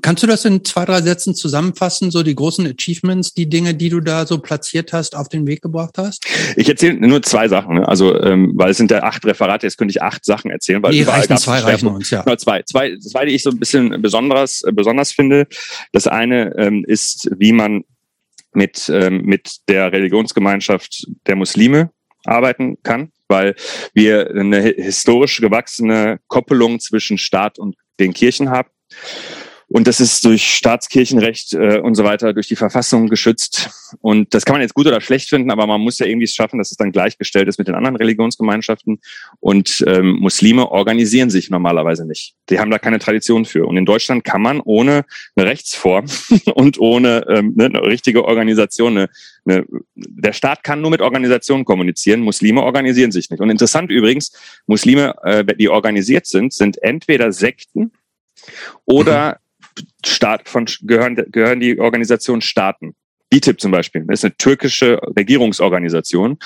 kannst 0.01 0.23
du 0.23 0.27
das 0.27 0.45
in 0.45 0.63
zwei, 0.63 0.85
drei 0.85 1.01
Sätzen 1.01 1.35
zusammenfassen, 1.35 2.11
so 2.11 2.23
die 2.23 2.35
großen 2.35 2.67
Achievements, 2.67 3.33
die 3.33 3.49
Dinge, 3.49 3.73
die 3.73 3.89
du 3.89 3.99
da 3.99 4.25
so 4.25 4.37
platziert 4.37 4.93
hast, 4.93 5.15
auf 5.15 5.29
den 5.29 5.47
Weg 5.47 5.61
gebracht 5.61 5.97
hast? 5.97 6.25
Ich 6.55 6.69
erzähle 6.69 6.95
nur 6.95 7.21
zwei 7.23 7.47
Sachen, 7.47 7.75
ne? 7.75 7.87
also 7.87 8.19
ähm, 8.21 8.51
weil 8.55 8.71
es 8.71 8.77
sind 8.77 8.91
ja 8.91 9.03
acht 9.03 9.25
Referate, 9.25 9.65
jetzt 9.65 9.77
könnte 9.77 9.91
ich 9.91 10.01
acht 10.01 10.25
Sachen 10.25 10.51
erzählen. 10.51 10.81
Weil 10.83 10.91
die 10.91 11.01
reichen 11.01 11.37
zwei, 11.37 11.59
reichen 11.59 11.87
uns, 11.87 12.09
ja. 12.09 12.21
Genau, 12.21 12.35
zwei, 12.35 12.63
zwei, 12.63 12.97
zwei, 12.97 13.25
die 13.25 13.33
ich 13.33 13.43
so 13.43 13.49
ein 13.49 13.59
bisschen 13.59 14.01
besonders, 14.01 14.63
äh, 14.63 14.71
besonders 14.71 15.11
finde. 15.11 15.47
Das 15.91 16.07
eine 16.07 16.53
ähm, 16.57 16.85
ist, 16.87 17.29
wie 17.37 17.51
man 17.51 17.83
mit, 18.53 18.89
ähm, 18.93 19.23
mit 19.23 19.61
der 19.67 19.91
Religionsgemeinschaft 19.91 21.07
der 21.27 21.35
Muslime 21.35 21.91
arbeiten 22.25 22.77
kann, 22.83 23.11
weil 23.27 23.55
wir 23.93 24.29
eine 24.29 24.61
historisch 24.61 25.41
gewachsene 25.41 26.19
Koppelung 26.27 26.79
zwischen 26.79 27.17
Staat 27.17 27.57
und 27.57 27.75
den 27.99 28.13
Kirchen 28.13 28.49
haben. 28.49 28.69
Und 29.73 29.87
das 29.87 30.01
ist 30.01 30.25
durch 30.25 30.53
Staatskirchenrecht 30.55 31.53
äh, 31.53 31.79
und 31.79 31.95
so 31.95 32.03
weiter, 32.03 32.33
durch 32.33 32.49
die 32.49 32.57
Verfassung 32.57 33.07
geschützt. 33.07 33.69
Und 34.01 34.33
das 34.33 34.43
kann 34.43 34.55
man 34.55 34.61
jetzt 34.61 34.73
gut 34.73 34.85
oder 34.85 34.99
schlecht 34.99 35.29
finden, 35.29 35.49
aber 35.49 35.65
man 35.65 35.79
muss 35.79 35.97
ja 35.99 36.05
irgendwie 36.07 36.25
es 36.25 36.35
schaffen, 36.35 36.57
dass 36.57 36.71
es 36.71 36.77
dann 36.77 36.91
gleichgestellt 36.91 37.47
ist 37.47 37.57
mit 37.57 37.69
den 37.69 37.75
anderen 37.75 37.95
Religionsgemeinschaften. 37.95 38.99
Und 39.39 39.81
ähm, 39.87 40.17
Muslime 40.19 40.69
organisieren 40.69 41.29
sich 41.29 41.49
normalerweise 41.49 42.05
nicht. 42.05 42.35
Die 42.49 42.59
haben 42.59 42.69
da 42.69 42.79
keine 42.79 42.99
Tradition 42.99 43.45
für. 43.45 43.65
Und 43.65 43.77
in 43.77 43.85
Deutschland 43.85 44.25
kann 44.25 44.41
man 44.41 44.59
ohne 44.59 45.05
eine 45.37 45.47
Rechtsform 45.47 46.05
und 46.53 46.77
ohne 46.77 47.25
ähm, 47.29 47.53
ne, 47.55 47.65
eine 47.65 47.81
richtige 47.83 48.25
Organisation, 48.25 48.97
eine, 48.97 49.09
eine, 49.45 49.65
der 49.95 50.33
Staat 50.33 50.65
kann 50.65 50.81
nur 50.81 50.91
mit 50.91 51.01
Organisationen 51.01 51.63
kommunizieren. 51.63 52.19
Muslime 52.19 52.61
organisieren 52.61 53.13
sich 53.13 53.29
nicht. 53.29 53.39
Und 53.39 53.49
interessant 53.49 53.89
übrigens, 53.89 54.33
Muslime, 54.67 55.15
äh, 55.23 55.45
die 55.55 55.69
organisiert 55.69 56.25
sind, 56.25 56.51
sind 56.51 56.83
entweder 56.83 57.31
Sekten 57.31 57.93
oder 58.85 59.39
Staat 60.05 60.49
von, 60.49 60.65
gehören, 60.81 61.15
gehören 61.31 61.59
die 61.59 61.79
Organisationen 61.79 62.41
Staaten. 62.41 62.95
BITIP 63.29 63.61
zum 63.61 63.71
Beispiel, 63.71 64.05
ist 64.09 64.25
eine 64.25 64.35
türkische 64.35 65.01
Regierungsorganisation 65.17 66.37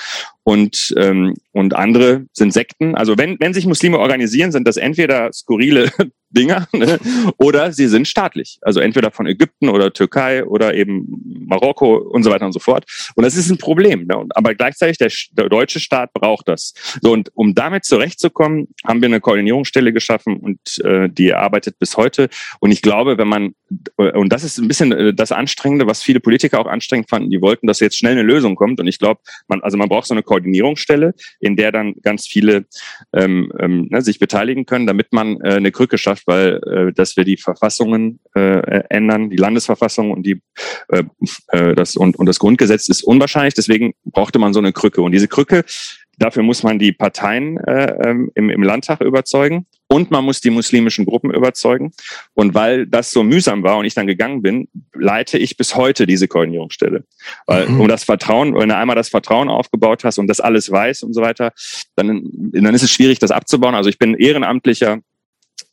und, 0.46 0.94
ähm, 0.96 1.34
und 1.50 1.74
andere 1.74 2.26
sind 2.32 2.52
Sekten. 2.52 2.94
Also 2.94 3.18
wenn, 3.18 3.36
wenn 3.40 3.52
sich 3.52 3.66
Muslime 3.66 3.98
organisieren, 3.98 4.52
sind 4.52 4.68
das 4.68 4.76
entweder 4.76 5.32
skurrile 5.32 5.90
Dinger 6.30 6.68
ne? 6.72 7.00
oder 7.38 7.72
sie 7.72 7.88
sind 7.88 8.06
staatlich. 8.06 8.58
Also 8.62 8.78
entweder 8.78 9.10
von 9.10 9.26
Ägypten 9.26 9.68
oder 9.68 9.92
Türkei 9.92 10.44
oder 10.44 10.74
eben 10.74 11.44
Marokko 11.48 11.96
und 11.96 12.22
so 12.22 12.30
weiter 12.30 12.46
und 12.46 12.52
so 12.52 12.60
fort. 12.60 12.84
Und 13.16 13.24
das 13.24 13.36
ist 13.36 13.50
ein 13.50 13.58
Problem. 13.58 14.06
Ne? 14.06 14.24
Aber 14.30 14.54
gleichzeitig 14.54 14.98
der, 14.98 15.10
der 15.32 15.48
deutsche 15.48 15.80
Staat 15.80 16.12
braucht 16.12 16.46
das. 16.46 16.74
So 17.02 17.12
und 17.12 17.30
um 17.34 17.54
damit 17.56 17.84
zurechtzukommen, 17.84 18.68
haben 18.84 19.00
wir 19.00 19.06
eine 19.06 19.20
Koordinierungsstelle 19.20 19.92
geschaffen 19.92 20.36
und 20.36 20.78
äh, 20.84 21.08
die 21.08 21.34
arbeitet 21.34 21.80
bis 21.80 21.96
heute. 21.96 22.28
Und 22.60 22.70
ich 22.70 22.82
glaube, 22.82 23.18
wenn 23.18 23.28
man 23.28 23.54
und 23.96 24.32
das 24.32 24.44
ist 24.44 24.58
ein 24.58 24.68
bisschen 24.68 24.92
äh, 24.92 25.14
das 25.14 25.32
Anstrengende, 25.32 25.86
was 25.86 26.02
viele 26.02 26.20
Politiker 26.20 26.60
auch 26.60 26.66
anstrengend 26.66 27.10
fanden. 27.10 27.30
Die 27.30 27.40
wollten, 27.40 27.66
dass 27.66 27.80
jetzt 27.80 27.98
schnell 27.98 28.12
eine 28.12 28.22
Lösung 28.22 28.54
kommt. 28.54 28.78
Und 28.80 28.86
ich 28.86 28.98
glaube, 28.98 29.20
man 29.48 29.62
also 29.62 29.76
man 29.76 29.88
braucht 29.88 30.06
so 30.06 30.14
eine 30.14 30.22
Koordinierungsstelle, 30.22 30.35
in 31.40 31.56
der 31.56 31.72
dann 31.72 31.94
ganz 32.02 32.26
viele 32.26 32.66
ähm, 33.14 33.52
ähm, 33.58 33.88
ne, 33.90 34.02
sich 34.02 34.18
beteiligen 34.18 34.66
können, 34.66 34.86
damit 34.86 35.12
man 35.12 35.40
äh, 35.40 35.54
eine 35.54 35.72
Krücke 35.72 35.98
schafft, 35.98 36.26
weil 36.26 36.60
äh, 36.64 36.92
dass 36.92 37.16
wir 37.16 37.24
die 37.24 37.36
Verfassungen 37.36 38.20
äh, 38.34 38.82
ändern, 38.90 39.30
die 39.30 39.36
Landesverfassung 39.36 40.10
und 40.10 40.26
die 40.26 40.40
äh, 40.88 41.04
äh, 41.48 41.74
das 41.74 41.96
und, 41.96 42.16
und 42.16 42.26
das 42.26 42.38
Grundgesetz 42.38 42.88
ist 42.88 43.02
unwahrscheinlich. 43.02 43.54
Deswegen 43.54 43.94
brauchte 44.04 44.38
man 44.38 44.52
so 44.52 44.60
eine 44.60 44.72
Krücke. 44.72 45.02
Und 45.02 45.12
diese 45.12 45.28
Krücke 45.28 45.64
Dafür 46.18 46.42
muss 46.42 46.62
man 46.62 46.78
die 46.78 46.92
Parteien 46.92 47.58
äh, 47.58 48.08
ähm, 48.08 48.30
im, 48.34 48.48
im 48.48 48.62
Landtag 48.62 49.02
überzeugen 49.02 49.66
und 49.88 50.10
man 50.10 50.24
muss 50.24 50.40
die 50.40 50.50
muslimischen 50.50 51.04
Gruppen 51.04 51.32
überzeugen. 51.32 51.92
Und 52.34 52.54
weil 52.54 52.86
das 52.86 53.10
so 53.10 53.22
mühsam 53.22 53.62
war 53.62 53.78
und 53.78 53.84
ich 53.84 53.94
dann 53.94 54.06
gegangen 54.06 54.42
bin, 54.42 54.68
leite 54.94 55.38
ich 55.38 55.56
bis 55.56 55.76
heute 55.76 56.06
diese 56.06 56.28
Koordinierungsstelle. 56.28 57.04
Weil 57.46 57.68
mhm. 57.68 57.80
um 57.80 57.88
das 57.88 58.04
Vertrauen, 58.04 58.54
wenn 58.54 58.68
du 58.68 58.76
einmal 58.76 58.96
das 58.96 59.08
Vertrauen 59.08 59.48
aufgebaut 59.48 60.04
hast 60.04 60.18
und 60.18 60.26
das 60.26 60.40
alles 60.40 60.70
weiß 60.70 61.02
und 61.02 61.12
so 61.12 61.20
weiter, 61.20 61.52
dann, 61.94 62.28
dann 62.32 62.74
ist 62.74 62.82
es 62.82 62.90
schwierig, 62.90 63.18
das 63.20 63.30
abzubauen. 63.30 63.74
Also 63.74 63.88
ich 63.88 63.98
bin 63.98 64.14
ehrenamtlicher 64.14 65.00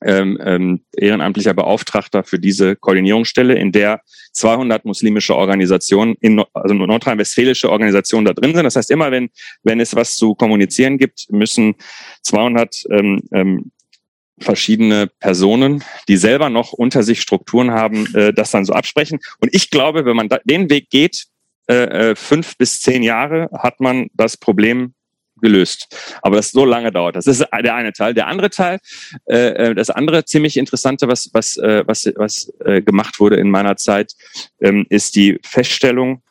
ähm, 0.05 0.37
ähm, 0.43 0.81
ehrenamtlicher 0.95 1.53
Beauftragter 1.53 2.23
für 2.23 2.39
diese 2.39 2.75
Koordinierungsstelle, 2.75 3.55
in 3.55 3.71
der 3.71 4.01
200 4.33 4.85
muslimische 4.85 5.35
Organisationen, 5.35 6.15
in, 6.19 6.43
also 6.53 6.73
nordrhein-westfälische 6.73 7.69
Organisationen 7.69 8.25
da 8.25 8.33
drin 8.33 8.53
sind. 8.53 8.63
Das 8.63 8.75
heißt, 8.75 8.91
immer 8.91 9.11
wenn, 9.11 9.29
wenn 9.63 9.79
es 9.79 9.95
was 9.95 10.15
zu 10.17 10.35
kommunizieren 10.35 10.97
gibt, 10.97 11.31
müssen 11.31 11.75
200 12.23 12.85
ähm, 12.91 13.21
ähm, 13.31 13.71
verschiedene 14.39 15.07
Personen, 15.07 15.83
die 16.07 16.17
selber 16.17 16.49
noch 16.49 16.73
unter 16.73 17.03
sich 17.03 17.21
Strukturen 17.21 17.71
haben, 17.71 18.13
äh, 18.15 18.33
das 18.33 18.51
dann 18.51 18.65
so 18.65 18.73
absprechen. 18.73 19.19
Und 19.39 19.53
ich 19.53 19.69
glaube, 19.69 20.05
wenn 20.05 20.15
man 20.15 20.29
da, 20.29 20.39
den 20.43 20.69
Weg 20.69 20.89
geht, 20.89 21.25
äh, 21.67 22.11
äh 22.11 22.15
fünf 22.15 22.57
bis 22.57 22.81
zehn 22.81 23.03
Jahre, 23.03 23.49
hat 23.53 23.79
man 23.79 24.09
das 24.13 24.37
Problem 24.37 24.93
gelöst. 25.43 25.95
Aber 26.23 26.37
das 26.37 26.51
so 26.51 26.65
lange 26.65 26.91
dauert. 26.91 27.15
Das 27.15 27.27
ist 27.27 27.39
der 27.41 27.75
eine 27.75 27.93
Teil. 27.93 28.15
Der 28.15 28.27
andere 28.27 28.49
Teil, 28.49 28.79
äh, 29.25 29.69
äh, 29.69 29.75
das 29.75 29.91
andere 29.91 30.25
ziemlich 30.25 30.57
interessante, 30.57 31.07
was 31.07 31.29
was 31.33 31.57
äh, 31.57 31.83
was 31.85 32.11
was 32.15 32.51
äh, 32.65 32.81
gemacht 32.81 33.19
wurde 33.19 33.35
in 33.35 33.51
meiner 33.51 33.75
Zeit, 33.75 34.13
ähm, 34.61 34.87
ist 34.89 35.15
die 35.15 35.39
Feststellung, 35.43 36.23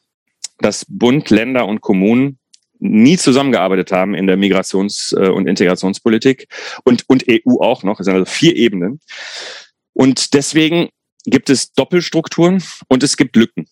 dass 0.58 0.84
Bund, 0.88 1.30
Länder 1.30 1.66
und 1.66 1.80
Kommunen 1.80 2.38
nie 2.82 3.16
zusammengearbeitet 3.16 3.92
haben 3.92 4.14
in 4.14 4.26
der 4.26 4.36
Migrations- 4.36 5.16
äh, 5.16 5.28
und 5.28 5.46
Integrationspolitik 5.46 6.48
und, 6.84 7.08
und 7.08 7.24
EU 7.28 7.60
auch 7.60 7.84
noch. 7.84 8.00
Es 8.00 8.06
sind 8.06 8.14
also 8.14 8.26
vier 8.26 8.56
Ebenen. 8.56 9.00
Und 9.94 10.34
deswegen 10.34 10.88
gibt 11.24 11.48
es 11.48 11.72
Doppelstrukturen 11.72 12.62
und 12.88 13.02
es 13.02 13.16
gibt 13.16 13.36
Lücken. 13.36 13.66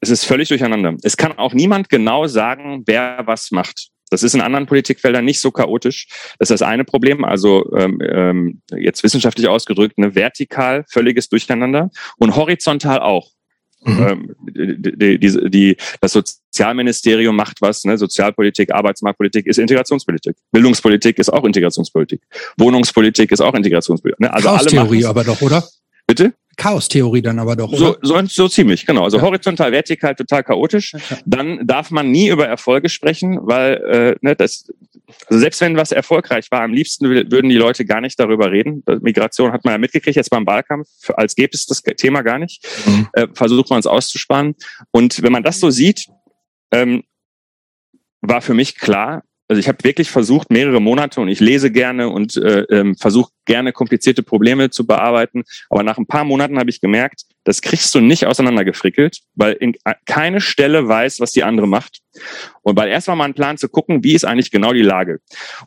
Es 0.00 0.10
ist 0.10 0.24
völlig 0.24 0.48
durcheinander. 0.48 0.94
Es 1.02 1.16
kann 1.16 1.38
auch 1.38 1.54
niemand 1.54 1.88
genau 1.88 2.26
sagen, 2.26 2.82
wer 2.86 3.22
was 3.24 3.50
macht. 3.50 3.88
Das 4.10 4.22
ist 4.22 4.34
in 4.34 4.42
anderen 4.42 4.66
Politikfeldern 4.66 5.24
nicht 5.24 5.40
so 5.40 5.50
chaotisch. 5.50 6.06
Das 6.38 6.50
ist 6.50 6.60
das 6.60 6.68
eine 6.68 6.84
Problem, 6.84 7.24
also 7.24 7.64
ähm, 7.74 7.98
ähm 8.02 8.62
jetzt 8.76 9.02
wissenschaftlich 9.02 9.48
ausgedrückt, 9.48 9.94
eine 9.96 10.14
vertikal 10.14 10.84
völliges 10.90 11.30
Durcheinander 11.30 11.90
und 12.18 12.36
horizontal 12.36 13.00
auch. 13.00 13.30
Mhm. 13.84 14.06
Ähm, 14.08 14.36
die, 14.40 15.18
die, 15.18 15.50
die, 15.50 15.76
das 16.00 16.12
Sozialministerium 16.12 17.36
macht 17.36 17.60
was, 17.60 17.84
ne? 17.84 17.98
Sozialpolitik, 17.98 18.72
Arbeitsmarktpolitik 18.72 19.46
ist 19.46 19.58
Integrationspolitik. 19.58 20.36
Bildungspolitik 20.52 21.18
ist 21.18 21.32
auch 21.32 21.44
Integrationspolitik. 21.44 22.22
Wohnungspolitik 22.56 23.30
ist 23.30 23.40
auch 23.40 23.54
Integrationspolitik. 23.54 24.20
Ne? 24.20 24.32
Also 24.32 24.48
Chaos-Theorie 24.48 25.04
aber 25.04 25.24
doch, 25.24 25.40
oder? 25.42 25.64
Bitte? 26.06 26.32
Chaos-Theorie 26.56 27.22
dann 27.22 27.38
aber 27.38 27.56
doch, 27.56 27.68
oder? 27.72 27.78
So, 27.78 27.96
so, 28.02 28.26
so 28.26 28.48
ziemlich, 28.48 28.86
genau. 28.86 29.04
Also 29.04 29.18
ja. 29.18 29.22
horizontal, 29.22 29.72
vertikal, 29.72 30.14
total 30.14 30.42
chaotisch. 30.42 30.94
Okay. 30.94 31.16
Dann 31.26 31.66
darf 31.66 31.90
man 31.90 32.10
nie 32.10 32.28
über 32.28 32.46
Erfolge 32.46 32.88
sprechen, 32.88 33.38
weil 33.42 33.74
äh, 33.76 34.16
ne, 34.20 34.36
das, 34.36 34.72
also 35.26 35.40
selbst 35.40 35.60
wenn 35.60 35.76
was 35.76 35.92
erfolgreich 35.92 36.50
war, 36.50 36.62
am 36.62 36.72
liebsten 36.72 37.08
würden 37.08 37.48
die 37.48 37.56
Leute 37.56 37.84
gar 37.84 38.00
nicht 38.00 38.18
darüber 38.18 38.50
reden. 38.50 38.82
Migration 39.00 39.52
hat 39.52 39.64
man 39.64 39.72
ja 39.72 39.78
mitgekriegt, 39.78 40.16
jetzt 40.16 40.30
beim 40.30 40.46
Wahlkampf, 40.46 40.88
als 41.14 41.34
gäbe 41.34 41.50
es 41.54 41.66
das 41.66 41.82
Thema 41.82 42.22
gar 42.22 42.38
nicht. 42.38 42.66
Mhm. 42.86 43.08
Äh, 43.12 43.28
versucht 43.34 43.70
man 43.70 43.78
es 43.78 43.86
auszusparen. 43.86 44.54
Und 44.90 45.22
wenn 45.22 45.32
man 45.32 45.42
das 45.42 45.60
so 45.60 45.70
sieht, 45.70 46.08
ähm, 46.70 47.04
war 48.20 48.40
für 48.40 48.54
mich 48.54 48.76
klar, 48.76 49.22
also 49.54 49.60
ich 49.60 49.68
habe 49.68 49.84
wirklich 49.84 50.10
versucht, 50.10 50.50
mehrere 50.50 50.80
Monate 50.80 51.20
und 51.20 51.28
ich 51.28 51.38
lese 51.38 51.70
gerne 51.70 52.08
und 52.08 52.36
äh, 52.36 52.62
ähm, 52.70 52.96
versuche 52.96 53.30
gerne 53.44 53.72
komplizierte 53.72 54.24
Probleme 54.24 54.70
zu 54.70 54.84
bearbeiten. 54.84 55.44
Aber 55.70 55.84
nach 55.84 55.96
ein 55.96 56.06
paar 56.06 56.24
Monaten 56.24 56.58
habe 56.58 56.70
ich 56.70 56.80
gemerkt, 56.80 57.22
das 57.44 57.62
kriegst 57.62 57.94
du 57.94 58.00
nicht 58.00 58.26
auseinandergefrickelt, 58.26 59.20
weil 59.36 59.52
in, 59.52 59.76
keine 60.06 60.40
Stelle 60.40 60.88
weiß, 60.88 61.20
was 61.20 61.30
die 61.30 61.44
andere 61.44 61.68
macht. 61.68 62.00
Und 62.62 62.76
weil 62.76 62.88
erst 62.88 63.06
mal 63.06 63.20
einen 63.22 63.34
Plan 63.34 63.56
zu 63.56 63.68
gucken, 63.68 64.02
wie 64.02 64.14
ist 64.14 64.24
eigentlich 64.24 64.50
genau 64.50 64.72
die 64.72 64.82
Lage. 64.82 65.20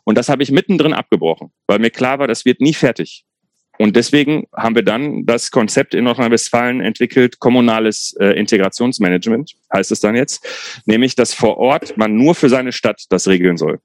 Und 0.04 0.18
das 0.18 0.28
habe 0.28 0.42
ich 0.42 0.50
mittendrin 0.50 0.92
abgebrochen, 0.92 1.50
weil 1.66 1.78
mir 1.78 1.90
klar 1.90 2.18
war, 2.18 2.26
das 2.26 2.44
wird 2.44 2.60
nie 2.60 2.74
fertig. 2.74 3.24
Und 3.78 3.94
deswegen 3.94 4.48
haben 4.54 4.74
wir 4.74 4.82
dann 4.82 5.24
das 5.24 5.50
Konzept 5.50 5.94
in 5.94 6.04
Nordrhein-Westfalen 6.04 6.80
entwickelt, 6.80 7.38
kommunales 7.38 8.16
äh, 8.18 8.30
Integrationsmanagement, 8.38 9.54
heißt 9.72 9.92
es 9.92 10.00
dann 10.00 10.16
jetzt, 10.16 10.44
nämlich, 10.84 11.14
dass 11.14 11.32
vor 11.32 11.58
Ort 11.58 11.96
man 11.96 12.16
nur 12.16 12.34
für 12.34 12.48
seine 12.48 12.72
Stadt 12.72 13.04
das 13.08 13.28
regeln 13.28 13.56
soll. 13.56 13.80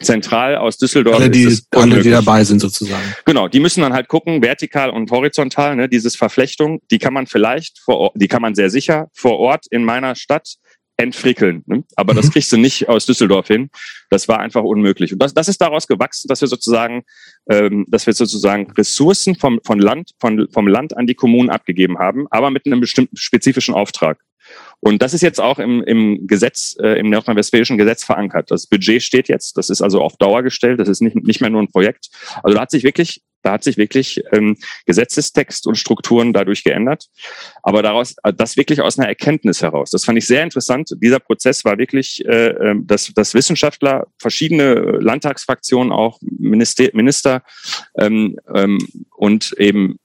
Zentral 0.00 0.56
aus 0.56 0.76
Düsseldorf. 0.76 1.16
Alle, 1.16 1.30
die, 1.30 1.58
alle, 1.70 2.02
die 2.02 2.10
dabei 2.10 2.44
sind 2.44 2.60
sozusagen. 2.60 3.14
Genau, 3.24 3.48
die 3.48 3.60
müssen 3.60 3.80
dann 3.80 3.94
halt 3.94 4.08
gucken, 4.08 4.42
vertikal 4.42 4.90
und 4.90 5.10
horizontal, 5.10 5.74
ne, 5.74 5.88
dieses 5.88 6.16
Verflechtung, 6.16 6.80
die 6.90 6.98
kann 6.98 7.14
man 7.14 7.26
vielleicht 7.26 7.78
vor 7.78 7.96
Ort, 7.98 8.12
die 8.16 8.28
kann 8.28 8.42
man 8.42 8.54
sehr 8.54 8.68
sicher 8.68 9.08
vor 9.14 9.38
Ort 9.38 9.66
in 9.70 9.84
meiner 9.84 10.14
Stadt 10.14 10.56
entfrickeln. 10.96 11.62
Ne? 11.66 11.84
Aber 11.96 12.12
mhm. 12.12 12.18
das 12.18 12.30
kriegst 12.30 12.50
du 12.52 12.56
nicht 12.56 12.88
aus 12.88 13.06
Düsseldorf 13.06 13.48
hin. 13.48 13.70
Das 14.10 14.28
war 14.28 14.40
einfach 14.40 14.62
unmöglich. 14.62 15.12
Und 15.12 15.22
das, 15.22 15.34
das 15.34 15.48
ist 15.48 15.60
daraus 15.60 15.86
gewachsen, 15.86 16.28
dass 16.28 16.40
wir 16.40 16.48
sozusagen, 16.48 17.04
ähm, 17.50 17.84
dass 17.88 18.06
wir 18.06 18.14
sozusagen 18.14 18.70
Ressourcen 18.72 19.34
vom, 19.34 19.60
von 19.64 19.78
Land, 19.78 20.12
von, 20.20 20.48
vom 20.52 20.68
Land 20.68 20.96
an 20.96 21.06
die 21.06 21.14
Kommunen 21.14 21.50
abgegeben 21.50 21.98
haben, 21.98 22.26
aber 22.30 22.50
mit 22.50 22.66
einem 22.66 22.80
bestimmten 22.80 23.16
spezifischen 23.16 23.74
Auftrag. 23.74 24.18
Und 24.80 25.02
das 25.02 25.14
ist 25.14 25.22
jetzt 25.22 25.40
auch 25.40 25.58
im, 25.58 25.82
im 25.82 26.26
Gesetz, 26.26 26.76
äh, 26.80 26.98
im 26.98 27.10
nordrhein-westfälischen 27.10 27.78
Gesetz 27.78 28.04
verankert. 28.04 28.50
Das 28.50 28.66
Budget 28.66 29.02
steht 29.02 29.28
jetzt, 29.28 29.56
das 29.56 29.70
ist 29.70 29.82
also 29.82 30.00
auf 30.00 30.16
Dauer 30.16 30.42
gestellt, 30.42 30.78
das 30.78 30.88
ist 30.88 31.00
nicht, 31.00 31.16
nicht 31.16 31.40
mehr 31.40 31.50
nur 31.50 31.62
ein 31.62 31.70
Projekt. 31.70 32.08
Also 32.42 32.54
da 32.54 32.62
hat 32.62 32.70
sich 32.70 32.84
wirklich 32.84 33.22
da 33.46 33.52
hat 33.52 33.62
sich 33.62 33.76
wirklich 33.76 34.20
ähm, 34.32 34.56
Gesetzestext 34.86 35.68
und 35.68 35.76
Strukturen 35.76 36.32
dadurch 36.32 36.64
geändert. 36.64 37.06
Aber 37.62 37.80
daraus, 37.80 38.16
äh, 38.24 38.32
das 38.32 38.56
wirklich 38.56 38.80
aus 38.80 38.98
einer 38.98 39.06
Erkenntnis 39.06 39.62
heraus. 39.62 39.90
Das 39.90 40.04
fand 40.04 40.18
ich 40.18 40.26
sehr 40.26 40.42
interessant. 40.42 40.90
Dieser 41.00 41.20
Prozess 41.20 41.64
war 41.64 41.78
wirklich, 41.78 42.24
äh, 42.26 42.48
ähm, 42.48 42.86
dass, 42.88 43.12
dass 43.14 43.34
Wissenschaftler, 43.34 44.08
verschiedene 44.18 44.74
Landtagsfraktionen 44.74 45.92
auch, 45.92 46.18
Minister, 46.22 46.88
Minister 46.92 47.42
ähm, 47.96 48.36
ähm, 48.52 48.78
und 49.16 49.54
eben 49.58 50.00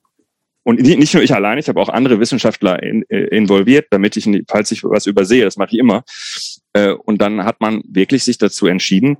und 0.63 0.79
nicht 0.79 1.15
nur 1.15 1.23
ich 1.23 1.33
allein, 1.33 1.57
ich 1.57 1.67
habe 1.69 1.81
auch 1.81 1.89
andere 1.89 2.19
Wissenschaftler 2.19 2.83
in, 2.83 3.03
äh, 3.09 3.23
involviert, 3.35 3.87
damit 3.89 4.15
ich, 4.15 4.29
falls 4.47 4.71
ich 4.71 4.83
was 4.83 5.07
übersehe, 5.07 5.43
das 5.43 5.57
mache 5.57 5.69
ich 5.71 5.79
immer. 5.79 6.03
Äh, 6.73 6.91
und 6.91 7.19
dann 7.19 7.43
hat 7.43 7.61
man 7.61 7.81
wirklich 7.87 8.23
sich 8.23 8.37
dazu 8.37 8.67
entschieden, 8.67 9.17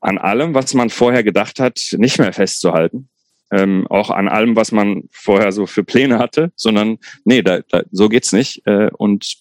an 0.00 0.18
allem, 0.18 0.54
was 0.54 0.72
man 0.74 0.88
vorher 0.88 1.24
gedacht 1.24 1.58
hat, 1.58 1.96
nicht 1.98 2.20
mehr 2.20 2.32
festzuhalten, 2.32 3.08
ähm, 3.50 3.86
auch 3.88 4.10
an 4.10 4.28
allem, 4.28 4.56
was 4.56 4.72
man 4.72 5.04
vorher 5.10 5.52
so 5.52 5.66
für 5.66 5.84
Pläne 5.84 6.18
hatte, 6.18 6.52
sondern 6.56 6.98
nee, 7.24 7.42
da, 7.42 7.60
da, 7.68 7.82
so 7.90 8.08
geht's 8.08 8.32
nicht. 8.32 8.66
Äh, 8.66 8.90
und 8.96 9.36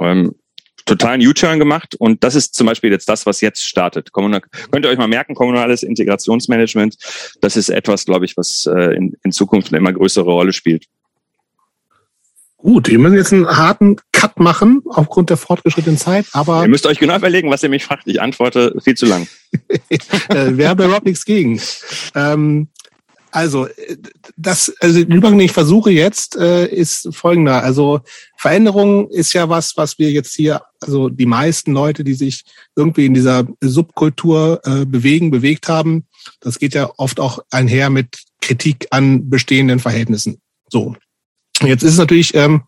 ähm, 0.00 0.34
totalen 0.84 1.20
U-Turn 1.20 1.58
gemacht 1.58 1.94
und 1.96 2.24
das 2.24 2.34
ist 2.34 2.54
zum 2.54 2.66
Beispiel 2.66 2.90
jetzt 2.90 3.08
das, 3.08 3.26
was 3.26 3.40
jetzt 3.40 3.64
startet. 3.64 4.12
Kommunal, 4.12 4.40
könnt 4.70 4.84
ihr 4.84 4.90
euch 4.90 4.98
mal 4.98 5.06
merken, 5.06 5.34
kommunales 5.34 5.82
Integrationsmanagement, 5.82 6.96
das 7.40 7.56
ist 7.56 7.68
etwas, 7.68 8.06
glaube 8.06 8.24
ich, 8.24 8.36
was 8.36 8.66
äh, 8.66 8.94
in, 8.96 9.14
in 9.22 9.32
Zukunft 9.32 9.68
eine 9.68 9.78
immer 9.78 9.92
größere 9.92 10.30
Rolle 10.30 10.52
spielt. 10.52 10.86
Gut, 12.60 12.88
wir 12.88 12.98
müssen 12.98 13.16
jetzt 13.16 13.32
einen 13.32 13.46
harten 13.46 13.96
Cut 14.10 14.40
machen 14.40 14.82
aufgrund 14.88 15.30
der 15.30 15.36
fortgeschrittenen 15.36 15.96
Zeit, 15.96 16.26
aber. 16.32 16.62
Ihr 16.62 16.68
müsst 16.68 16.86
euch 16.86 16.98
genau 16.98 17.14
überlegen, 17.14 17.50
was 17.50 17.62
ihr 17.62 17.68
mich 17.68 17.84
fragt. 17.84 18.02
Ich 18.06 18.20
antworte 18.20 18.74
viel 18.82 18.96
zu 18.96 19.06
lang. 19.06 19.28
Wir 19.88 20.68
haben 20.68 20.76
da 20.76 20.86
überhaupt 20.86 21.06
nichts 21.06 21.24
gegen. 21.24 21.60
Ähm, 22.16 22.66
also, 23.30 23.68
das, 24.36 24.72
also 24.80 24.98
den 25.02 25.12
Übergang, 25.12 25.38
den 25.38 25.46
ich 25.46 25.52
versuche 25.52 25.90
jetzt, 25.90 26.36
äh, 26.36 26.66
ist 26.66 27.08
folgender. 27.14 27.62
Also 27.62 28.00
Veränderung 28.36 29.08
ist 29.10 29.32
ja 29.32 29.48
was, 29.48 29.76
was 29.76 29.98
wir 29.98 30.10
jetzt 30.10 30.34
hier, 30.34 30.62
also 30.80 31.08
die 31.08 31.26
meisten 31.26 31.72
Leute, 31.72 32.04
die 32.04 32.14
sich 32.14 32.44
irgendwie 32.76 33.06
in 33.06 33.14
dieser 33.14 33.46
Subkultur 33.60 34.60
äh, 34.64 34.84
bewegen, 34.84 35.30
bewegt 35.30 35.68
haben, 35.68 36.06
das 36.40 36.58
geht 36.58 36.74
ja 36.74 36.90
oft 36.96 37.20
auch 37.20 37.40
einher 37.50 37.90
mit 37.90 38.18
Kritik 38.40 38.86
an 38.90 39.28
bestehenden 39.28 39.78
Verhältnissen. 39.78 40.40
So. 40.68 40.94
Jetzt 41.62 41.82
ist 41.82 41.92
es 41.92 41.98
natürlich, 41.98 42.34
ähm, 42.34 42.62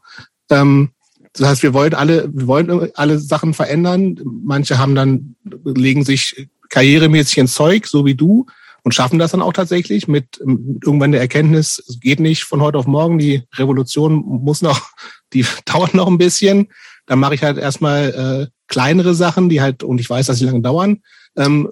ähm, 0.51 0.91
das 1.33 1.49
heißt, 1.49 1.63
wir 1.63 1.75
wollen 1.75 1.95
alle, 1.95 2.29
wir 2.33 2.47
wollen 2.47 2.91
alle 2.95 3.19
Sachen 3.19 3.55
verändern. 3.55 4.19
Manche 4.25 4.79
haben 4.79 4.95
dann, 4.95 5.37
legen 5.65 6.05
sich 6.05 6.49
karrieremäßig 6.71 7.39
ins 7.39 7.55
Zeug, 7.55 7.87
so 7.87 8.05
wie 8.05 8.15
du, 8.15 8.47
und 8.83 8.93
schaffen 8.93 9.19
das 9.19 9.33
dann 9.33 9.43
auch 9.43 9.53
tatsächlich 9.53 10.09
mit, 10.09 10.41
mit 10.45 10.85
irgendwann 10.85 11.13
der 11.13 11.21
Erkenntnis, 11.21 11.83
es 11.89 12.01
geht 12.01 12.21
nicht 12.21 12.45
von 12.45 12.61
heute 12.61 12.79
auf 12.79 12.87
morgen, 12.87 13.19
die 13.19 13.43
Revolution 13.57 14.15
muss 14.15 14.63
noch, 14.63 14.81
die 15.33 15.45
dauert 15.65 15.95
noch 15.95 16.07
ein 16.07 16.19
bisschen. 16.19 16.69
Dann 17.07 17.19
mache 17.19 17.35
ich 17.35 17.43
halt 17.43 17.59
erstmal 17.59 18.49
äh, 18.49 18.53
kleinere 18.69 19.15
Sachen, 19.15 19.49
die 19.49 19.61
halt, 19.61 19.83
und 19.83 20.01
ich 20.01 20.09
weiß, 20.09 20.27
dass 20.27 20.39
sie 20.39 20.45
lange 20.45 20.61
dauern. 20.61 21.03
Ähm, 21.37 21.71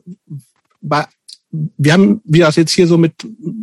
bei, 0.80 1.06
wir 1.50 1.92
haben, 1.92 2.20
wie 2.24 2.40
das 2.40 2.56
jetzt 2.56 2.72
hier 2.72 2.86
so 2.86 2.98
mit 2.98 3.14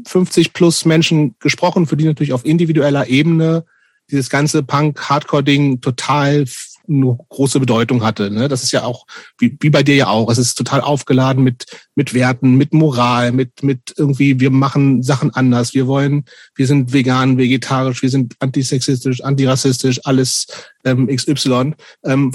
50 0.07 0.53
plus 0.53 0.85
Menschen 0.85 1.35
gesprochen, 1.39 1.85
für 1.85 1.97
die 1.97 2.05
natürlich 2.05 2.33
auf 2.33 2.45
individueller 2.45 3.07
Ebene 3.07 3.65
dieses 4.09 4.29
ganze 4.29 4.63
Punk-Hardcore-Ding 4.63 5.81
total 5.81 6.45
eine 6.87 7.17
große 7.29 7.59
Bedeutung 7.59 8.03
hatte. 8.03 8.31
Ne? 8.31 8.47
Das 8.47 8.63
ist 8.63 8.71
ja 8.71 8.83
auch, 8.83 9.05
wie, 9.37 9.57
wie 9.59 9.69
bei 9.69 9.83
dir 9.83 9.95
ja 9.95 10.07
auch, 10.07 10.29
es 10.29 10.37
ist 10.37 10.55
total 10.55 10.81
aufgeladen 10.81 11.43
mit, 11.43 11.65
mit 11.95 12.13
Werten, 12.13 12.55
mit 12.55 12.73
Moral, 12.73 13.31
mit, 13.31 13.63
mit 13.63 13.93
irgendwie, 13.97 14.39
wir 14.39 14.51
machen 14.51 15.03
Sachen 15.03 15.33
anders, 15.33 15.73
wir 15.73 15.87
wollen, 15.87 16.25
wir 16.55 16.67
sind 16.67 16.93
vegan, 16.93 17.37
vegetarisch, 17.37 18.01
wir 18.01 18.09
sind 18.09 18.35
antisexistisch, 18.39 19.21
antirassistisch, 19.21 20.01
alles 20.05 20.47
ähm, 20.83 21.07
XY. 21.07 21.73
Ähm, 22.03 22.31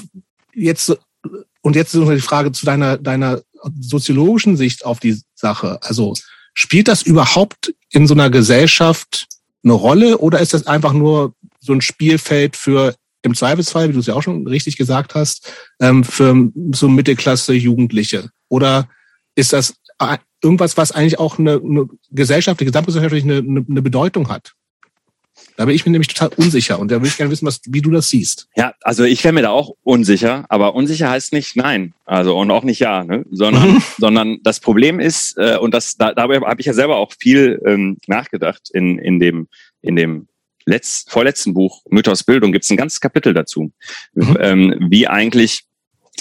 jetzt, 0.54 0.96
und 1.62 1.76
jetzt 1.76 1.94
ist 1.94 2.08
die 2.08 2.20
Frage 2.20 2.52
zu 2.52 2.66
deiner, 2.66 2.98
deiner 2.98 3.42
soziologischen 3.80 4.56
Sicht 4.56 4.84
auf 4.84 5.00
die 5.00 5.20
Sache. 5.34 5.78
Also 5.82 6.14
spielt 6.54 6.88
das 6.88 7.02
überhaupt 7.02 7.74
in 7.90 8.06
so 8.06 8.14
einer 8.14 8.30
Gesellschaft 8.30 9.26
eine 9.62 9.74
Rolle 9.74 10.18
oder 10.18 10.40
ist 10.40 10.54
das 10.54 10.66
einfach 10.66 10.92
nur 10.92 11.34
so 11.60 11.72
ein 11.72 11.80
Spielfeld 11.80 12.56
für 12.56 12.94
im 13.22 13.34
Zweifelsfall, 13.34 13.88
wie 13.88 13.92
du 13.92 14.00
es 14.00 14.06
ja 14.06 14.14
auch 14.14 14.22
schon 14.22 14.46
richtig 14.46 14.76
gesagt 14.76 15.14
hast, 15.14 15.52
ähm, 15.80 16.04
für 16.04 16.50
so 16.72 16.88
Mittelklasse 16.88 17.52
Jugendliche? 17.52 18.30
Oder 18.48 18.88
ist 19.34 19.52
das 19.52 19.74
irgendwas, 20.42 20.76
was 20.76 20.92
eigentlich 20.92 21.18
auch 21.18 21.38
eine, 21.38 21.60
eine 21.62 21.86
Gesellschaft, 22.10 22.58
gesamtgesellschaftlich 22.58 23.24
eine, 23.24 23.38
eine 23.38 23.82
Bedeutung 23.82 24.28
hat? 24.28 24.54
Da 25.56 25.64
bin 25.64 25.74
ich 25.74 25.84
mir 25.84 25.92
nämlich 25.92 26.08
total 26.08 26.30
unsicher 26.36 26.78
und 26.78 26.90
da 26.90 26.96
würde 26.96 27.08
ich 27.08 27.16
gerne 27.16 27.30
wissen, 27.30 27.46
was, 27.46 27.60
wie 27.66 27.82
du 27.82 27.90
das 27.90 28.08
siehst. 28.08 28.48
Ja, 28.56 28.74
also 28.82 29.04
ich 29.04 29.22
wäre 29.24 29.34
mir 29.34 29.42
da 29.42 29.50
auch 29.50 29.74
unsicher, 29.82 30.44
aber 30.48 30.74
unsicher 30.74 31.10
heißt 31.10 31.32
nicht 31.32 31.56
nein, 31.56 31.94
also 32.04 32.36
und 32.38 32.50
auch 32.50 32.64
nicht 32.64 32.78
ja, 32.78 33.04
ne? 33.04 33.24
sondern, 33.30 33.74
mhm. 33.74 33.82
sondern 33.98 34.38
das 34.42 34.60
Problem 34.60 35.00
ist, 35.00 35.36
äh, 35.38 35.56
und 35.58 35.74
das 35.74 35.96
da, 35.96 36.12
darüber 36.12 36.46
habe 36.46 36.60
ich 36.60 36.66
ja 36.66 36.72
selber 36.72 36.96
auch 36.96 37.12
viel 37.18 37.60
ähm, 37.66 37.98
nachgedacht 38.06 38.70
in, 38.72 38.98
in 38.98 39.20
dem, 39.20 39.48
in 39.82 39.96
dem 39.96 40.28
letzt, 40.70 41.10
vorletzten 41.10 41.52
Buch 41.54 41.82
Mythos 41.90 42.24
Bildung 42.24 42.52
gibt 42.52 42.64
es 42.64 42.70
ein 42.70 42.76
ganzes 42.76 43.00
Kapitel 43.00 43.34
dazu, 43.34 43.72
mhm. 44.14 44.36
ähm, 44.40 44.86
wie 44.88 45.06
eigentlich 45.06 45.64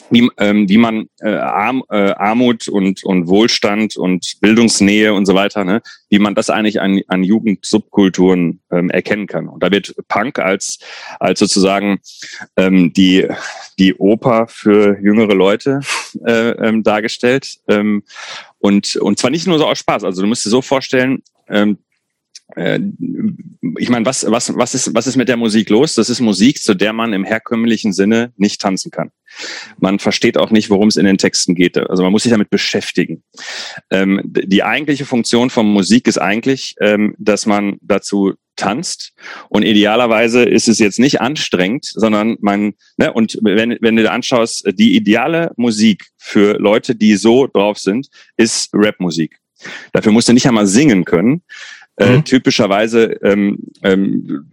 wie, 0.09 0.29
ähm, 0.37 0.67
wie 0.69 0.77
man 0.77 1.09
äh, 1.19 1.29
Arm, 1.29 1.83
äh, 1.89 2.11
Armut 2.11 2.67
und, 2.67 3.03
und 3.03 3.27
Wohlstand 3.27 3.97
und 3.97 4.37
Bildungsnähe 4.41 5.13
und 5.13 5.25
so 5.25 5.35
weiter, 5.35 5.63
ne, 5.63 5.81
wie 6.09 6.19
man 6.19 6.35
das 6.35 6.49
eigentlich 6.49 6.81
an, 6.81 7.01
an 7.07 7.23
Jugendsubkulturen 7.23 8.61
ähm, 8.71 8.89
erkennen 8.89 9.27
kann. 9.27 9.47
Und 9.47 9.63
da 9.63 9.71
wird 9.71 9.95
Punk 10.07 10.39
als, 10.39 10.79
als 11.19 11.39
sozusagen 11.39 11.99
ähm, 12.55 12.93
die, 12.93 13.27
die 13.77 13.93
Oper 13.95 14.47
für 14.47 14.97
jüngere 15.01 15.35
Leute 15.35 15.81
äh, 16.25 16.51
ähm, 16.51 16.83
dargestellt. 16.83 17.59
Ähm, 17.67 18.03
und, 18.59 18.95
und 18.97 19.19
zwar 19.19 19.31
nicht 19.31 19.47
nur 19.47 19.59
so 19.59 19.67
aus 19.67 19.79
Spaß. 19.79 20.03
Also 20.03 20.21
du 20.21 20.27
musst 20.27 20.45
dir 20.45 20.49
so 20.49 20.61
vorstellen, 20.61 21.21
ähm, 21.47 21.71
äh, 21.71 21.88
ich 22.55 23.89
meine, 23.89 24.05
was, 24.05 24.25
was, 24.29 24.55
was, 24.55 24.73
ist, 24.73 24.95
was 24.95 25.07
ist 25.07 25.15
mit 25.15 25.29
der 25.29 25.37
Musik 25.37 25.69
los? 25.69 25.95
Das 25.95 26.09
ist 26.09 26.19
Musik, 26.19 26.61
zu 26.61 26.73
der 26.73 26.93
man 26.93 27.13
im 27.13 27.23
herkömmlichen 27.23 27.93
Sinne 27.93 28.33
nicht 28.37 28.59
tanzen 28.61 28.91
kann. 28.91 29.11
Man 29.77 29.99
versteht 29.99 30.37
auch 30.37 30.49
nicht, 30.49 30.69
worum 30.69 30.87
es 30.87 30.97
in 30.97 31.05
den 31.05 31.17
Texten 31.17 31.53
geht. 31.53 31.77
Also 31.77 32.01
man 32.01 32.11
muss 32.11 32.23
sich 32.23 32.31
damit 32.31 32.49
beschäftigen. 32.49 33.23
Ähm, 33.91 34.21
die 34.25 34.63
eigentliche 34.63 35.05
Funktion 35.05 35.49
von 35.49 35.67
Musik 35.67 36.07
ist 36.07 36.17
eigentlich, 36.17 36.75
ähm, 36.81 37.15
dass 37.19 37.45
man 37.45 37.77
dazu 37.81 38.33
tanzt 38.55 39.13
und 39.47 39.63
idealerweise 39.63 40.43
ist 40.43 40.67
es 40.67 40.79
jetzt 40.79 40.99
nicht 40.99 41.21
anstrengend, 41.21 41.85
sondern 41.85 42.35
man 42.41 42.73
ne, 42.97 43.13
und 43.13 43.39
wenn 43.41 43.77
wenn 43.79 43.95
du 43.95 44.03
dir 44.03 44.11
anschaust, 44.11 44.67
die 44.73 44.97
ideale 44.97 45.53
Musik 45.55 46.07
für 46.17 46.59
Leute, 46.59 46.93
die 46.95 47.15
so 47.15 47.47
drauf 47.47 47.77
sind, 47.77 48.09
ist 48.35 48.69
Rapmusik. 48.73 49.39
Dafür 49.93 50.11
musst 50.11 50.27
du 50.27 50.33
nicht 50.33 50.47
einmal 50.47 50.67
singen 50.67 51.05
können, 51.05 51.41
äh, 51.99 52.17
mhm. 52.17 52.23
typischerweise 52.23 53.19
ähm, 53.23 53.59
ähm, 53.83 54.45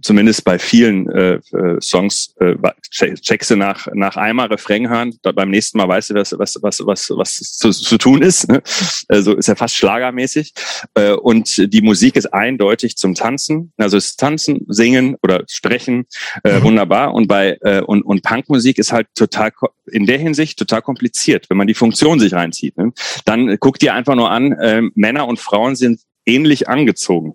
zumindest 0.00 0.44
bei 0.44 0.58
vielen 0.58 1.08
äh, 1.10 1.34
äh, 1.34 1.80
Songs 1.80 2.34
äh, 2.40 2.54
checkst 2.90 3.50
du 3.50 3.56
nach 3.56 3.88
nach 3.92 4.16
einmal 4.16 4.48
Refrain 4.48 4.88
hören, 4.88 5.14
beim 5.22 5.50
nächsten 5.50 5.78
Mal 5.78 5.88
weißt 5.88 6.10
du 6.10 6.14
was 6.14 6.34
was 6.38 6.58
was 6.62 6.80
was 6.80 7.10
was 7.10 7.36
zu, 7.36 7.70
zu 7.70 7.98
tun 7.98 8.22
ist. 8.22 8.48
Ne? 8.48 8.62
Also 9.08 9.34
ist 9.34 9.48
ja 9.48 9.54
fast 9.54 9.74
schlagermäßig 9.76 10.54
äh, 10.94 11.12
und 11.12 11.72
die 11.72 11.82
Musik 11.82 12.16
ist 12.16 12.26
eindeutig 12.26 12.96
zum 12.96 13.14
Tanzen, 13.14 13.72
also 13.76 13.96
ist 13.96 14.18
Tanzen, 14.18 14.64
Singen 14.68 15.16
oder 15.22 15.44
Sprechen 15.48 16.06
äh, 16.44 16.58
mhm. 16.58 16.64
wunderbar 16.64 17.14
und 17.14 17.26
bei 17.26 17.58
äh, 17.62 17.80
und 17.80 18.02
und 18.02 18.22
Punkmusik 18.22 18.78
ist 18.78 18.92
halt 18.92 19.08
total 19.14 19.52
in 19.86 20.06
der 20.06 20.18
Hinsicht 20.18 20.58
total 20.58 20.82
kompliziert, 20.82 21.48
wenn 21.48 21.56
man 21.56 21.66
die 21.66 21.74
Funktion 21.74 22.20
sich 22.20 22.34
reinzieht. 22.34 22.76
Ne? 22.76 22.92
Dann 23.24 23.58
guck 23.58 23.78
dir 23.78 23.94
einfach 23.94 24.14
nur 24.14 24.30
an, 24.30 24.52
äh, 24.52 24.82
Männer 24.94 25.26
und 25.26 25.40
Frauen 25.40 25.76
sind 25.76 26.00
ähnlich 26.28 26.68
angezogen. 26.68 27.34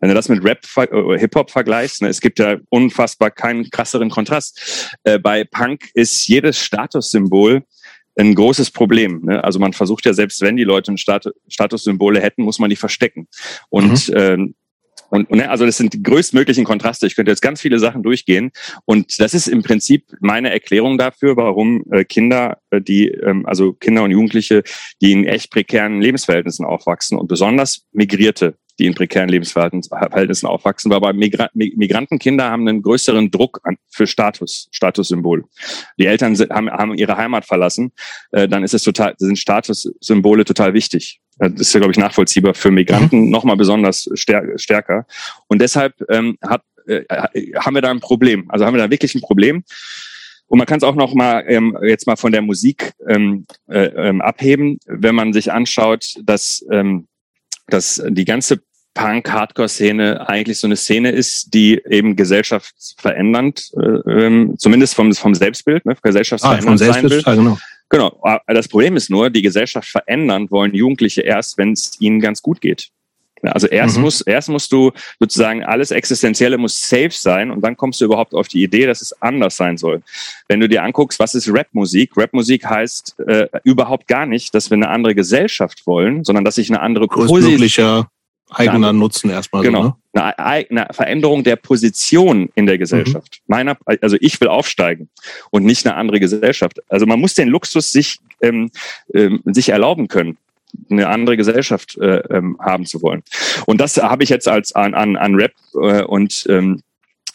Wenn 0.00 0.08
du 0.08 0.14
das 0.14 0.30
mit 0.30 0.42
Rap, 0.42 0.64
äh, 0.76 1.18
Hip-Hop 1.18 1.50
vergleichst, 1.50 2.00
ne, 2.00 2.08
es 2.08 2.20
gibt 2.20 2.38
ja 2.38 2.56
unfassbar 2.70 3.30
keinen 3.30 3.68
krasseren 3.68 4.08
Kontrast. 4.08 4.96
Äh, 5.04 5.18
bei 5.18 5.44
Punk 5.44 5.90
ist 5.92 6.26
jedes 6.26 6.58
Statussymbol 6.58 7.62
ein 8.18 8.34
großes 8.34 8.70
Problem. 8.70 9.22
Ne? 9.24 9.42
Also 9.44 9.58
man 9.58 9.72
versucht 9.72 10.04
ja, 10.06 10.14
selbst 10.14 10.40
wenn 10.40 10.56
die 10.56 10.64
Leute 10.64 10.92
ein 10.92 10.98
Stat 10.98 11.26
Statussymbole 11.48 12.20
hätten, 12.20 12.42
muss 12.42 12.58
man 12.58 12.70
die 12.70 12.76
verstecken. 12.76 13.28
Und 13.68 14.08
mhm. 14.08 14.16
ähm, 14.16 14.54
und, 15.10 15.28
und 15.28 15.38
ne, 15.38 15.50
also 15.50 15.66
das 15.66 15.76
sind 15.76 15.92
die 15.92 16.02
größtmöglichen 16.02 16.64
Kontraste. 16.64 17.06
Ich 17.06 17.16
könnte 17.16 17.30
jetzt 17.30 17.42
ganz 17.42 17.60
viele 17.60 17.78
Sachen 17.78 18.02
durchgehen. 18.02 18.52
Und 18.84 19.20
das 19.20 19.34
ist 19.34 19.48
im 19.48 19.62
Prinzip 19.62 20.04
meine 20.20 20.50
Erklärung 20.50 20.98
dafür, 20.98 21.36
warum 21.36 21.84
äh, 21.90 22.04
Kinder, 22.04 22.58
äh, 22.70 22.80
die, 22.80 23.08
ähm, 23.08 23.44
also 23.46 23.72
Kinder 23.72 24.04
und 24.04 24.12
Jugendliche, 24.12 24.62
die 25.02 25.12
in 25.12 25.26
echt 25.26 25.50
prekären 25.50 26.00
Lebensverhältnissen 26.00 26.64
aufwachsen 26.64 27.18
und 27.18 27.26
besonders 27.26 27.86
Migrierte, 27.92 28.54
die 28.78 28.86
in 28.86 28.94
prekären 28.94 29.28
Lebensverhältnissen 29.28 30.48
aufwachsen, 30.48 30.90
weil 30.90 31.00
bei 31.00 31.12
Migra 31.12 31.50
Migrantenkinder 31.52 32.50
haben 32.50 32.66
einen 32.66 32.80
größeren 32.80 33.30
Druck 33.30 33.60
an, 33.64 33.76
für 33.90 34.06
Status, 34.06 34.68
Statussymbol. 34.70 35.44
Die 35.98 36.06
Eltern 36.06 36.34
sind, 36.34 36.50
haben, 36.50 36.70
haben 36.70 36.94
ihre 36.94 37.16
Heimat 37.16 37.44
verlassen, 37.44 37.92
äh, 38.32 38.48
dann 38.48 38.64
ist 38.64 38.72
es 38.72 38.82
total, 38.82 39.14
sind 39.18 39.38
Statussymbole 39.38 40.44
total 40.44 40.72
wichtig. 40.72 41.20
Das 41.40 41.60
ist 41.60 41.72
ja, 41.72 41.80
glaube 41.80 41.92
ich, 41.92 41.98
nachvollziehbar 41.98 42.54
für 42.54 42.70
Migranten 42.70 43.24
mhm. 43.24 43.30
nochmal 43.30 43.56
besonders 43.56 44.08
stärker. 44.14 45.06
Und 45.48 45.60
deshalb 45.60 45.94
ähm, 46.10 46.36
hat, 46.42 46.62
äh, 46.86 47.02
haben 47.56 47.74
wir 47.74 47.82
da 47.82 47.90
ein 47.90 48.00
Problem. 48.00 48.50
Also 48.50 48.66
haben 48.66 48.74
wir 48.74 48.82
da 48.82 48.90
wirklich 48.90 49.14
ein 49.14 49.22
Problem. 49.22 49.64
Und 50.46 50.58
man 50.58 50.66
kann 50.66 50.78
es 50.78 50.84
auch 50.84 50.96
noch 50.96 51.14
mal 51.14 51.44
ähm, 51.46 51.78
jetzt 51.82 52.06
mal 52.06 52.16
von 52.16 52.32
der 52.32 52.42
Musik 52.42 52.92
ähm, 53.08 53.46
äh, 53.68 53.84
ähm, 53.84 54.20
abheben, 54.20 54.78
wenn 54.84 55.14
man 55.14 55.32
sich 55.32 55.52
anschaut, 55.52 56.14
dass, 56.24 56.64
ähm, 56.70 57.06
dass 57.68 58.02
die 58.08 58.24
ganze 58.24 58.60
Punk-Hardcore-Szene 58.94 60.28
eigentlich 60.28 60.58
so 60.58 60.66
eine 60.66 60.76
Szene 60.76 61.12
ist, 61.12 61.54
die 61.54 61.80
eben 61.88 62.16
gesellschaftsverändernd, 62.16 63.70
äh, 63.76 64.10
ähm, 64.10 64.54
zumindest 64.58 64.94
vom, 64.94 65.14
vom 65.14 65.34
Selbstbild, 65.34 65.86
ne, 65.86 65.96
gesellschaftsverändernd 66.02 66.66
ah, 66.66 66.70
vom 66.70 66.78
Selbstbild, 66.78 67.24
sein 67.24 67.36
will. 67.36 67.44
Genau. 67.44 67.58
Genau. 67.90 68.18
Ah, 68.22 68.40
das 68.46 68.68
Problem 68.68 68.96
ist 68.96 69.10
nur, 69.10 69.30
die 69.30 69.42
Gesellschaft 69.42 69.88
verändern 69.88 70.50
wollen 70.50 70.74
Jugendliche 70.74 71.22
erst, 71.22 71.58
wenn 71.58 71.72
es 71.72 72.00
ihnen 72.00 72.20
ganz 72.20 72.40
gut 72.40 72.60
geht. 72.60 72.90
Also 73.42 73.66
erst 73.66 73.96
mhm. 73.96 74.02
muss 74.02 74.20
erst 74.20 74.48
musst 74.50 74.70
du 74.70 74.92
sozusagen 75.18 75.64
alles 75.64 75.90
Existenzielle 75.90 76.58
muss 76.58 76.88
safe 76.88 77.10
sein 77.10 77.50
und 77.50 77.62
dann 77.62 77.76
kommst 77.76 78.00
du 78.00 78.04
überhaupt 78.04 78.34
auf 78.34 78.48
die 78.48 78.62
Idee, 78.62 78.86
dass 78.86 79.00
es 79.00 79.14
anders 79.22 79.56
sein 79.56 79.78
soll. 79.78 80.02
Wenn 80.48 80.60
du 80.60 80.68
dir 80.68 80.82
anguckst, 80.82 81.18
was 81.18 81.34
ist 81.34 81.48
Rapmusik? 81.50 82.16
Rapmusik 82.16 82.66
heißt 82.66 83.18
äh, 83.26 83.48
überhaupt 83.64 84.08
gar 84.08 84.26
nicht, 84.26 84.54
dass 84.54 84.70
wir 84.70 84.76
eine 84.76 84.90
andere 84.90 85.14
Gesellschaft 85.14 85.86
wollen, 85.86 86.22
sondern 86.22 86.44
dass 86.44 86.58
ich 86.58 86.68
eine 86.68 86.80
andere 86.80 87.08
größtmöglicher 87.08 88.10
eigener 88.50 88.92
Nutzen 88.92 89.30
erstmal. 89.30 89.62
Genau. 89.62 89.82
So, 89.82 89.88
ne? 89.88 89.94
Eine, 90.12 90.38
eine, 90.38 90.88
Veränderung 90.92 91.44
der 91.44 91.56
Position 91.56 92.50
in 92.54 92.66
der 92.66 92.78
Gesellschaft. 92.78 93.40
Mhm. 93.46 93.54
Meiner, 93.54 93.78
also 94.00 94.16
ich 94.20 94.40
will 94.40 94.48
aufsteigen 94.48 95.08
und 95.50 95.64
nicht 95.64 95.86
eine 95.86 95.96
andere 95.96 96.20
Gesellschaft. 96.20 96.80
Also 96.88 97.06
man 97.06 97.20
muss 97.20 97.34
den 97.34 97.48
Luxus 97.48 97.92
sich 97.92 98.18
ähm, 98.42 98.70
ähm, 99.14 99.42
sich 99.44 99.68
erlauben 99.68 100.08
können 100.08 100.38
eine 100.88 101.08
andere 101.08 101.36
Gesellschaft 101.36 101.98
äh, 101.98 102.18
ähm, 102.30 102.56
haben 102.60 102.86
zu 102.86 103.02
wollen. 103.02 103.22
Und 103.66 103.80
das 103.80 103.96
habe 103.96 104.22
ich 104.22 104.28
jetzt 104.28 104.48
als 104.48 104.72
an, 104.72 104.94
an, 104.94 105.16
an 105.16 105.34
Rap 105.34 105.52
äh, 105.74 106.02
und 106.02 106.46
ähm, 106.48 106.80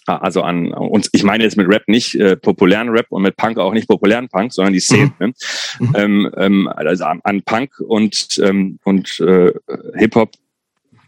also 0.07 0.43
an 0.43 0.71
und 0.71 1.09
ich 1.13 1.23
meine 1.23 1.43
jetzt 1.43 1.57
mit 1.57 1.67
Rap 1.67 1.87
nicht 1.87 2.13
äh, 2.15 2.37
populären 2.37 2.89
Rap 2.89 3.07
und 3.09 3.23
mit 3.23 3.37
Punk 3.37 3.57
auch 3.57 3.73
nicht 3.73 3.87
populären 3.87 4.29
Punk, 4.29 4.53
sondern 4.53 4.73
die 4.73 4.79
Szene. 4.79 5.11
Mhm. 5.19 5.27
Ne? 5.27 5.33
Mhm. 5.79 5.93
Ähm, 5.95 6.31
ähm, 6.37 6.67
also 6.67 7.05
an, 7.05 7.21
an 7.23 7.41
Punk 7.41 7.79
und 7.79 8.39
ähm, 8.43 8.79
und 8.83 9.19
äh, 9.19 9.51
Hip 9.95 10.15
Hop 10.15 10.31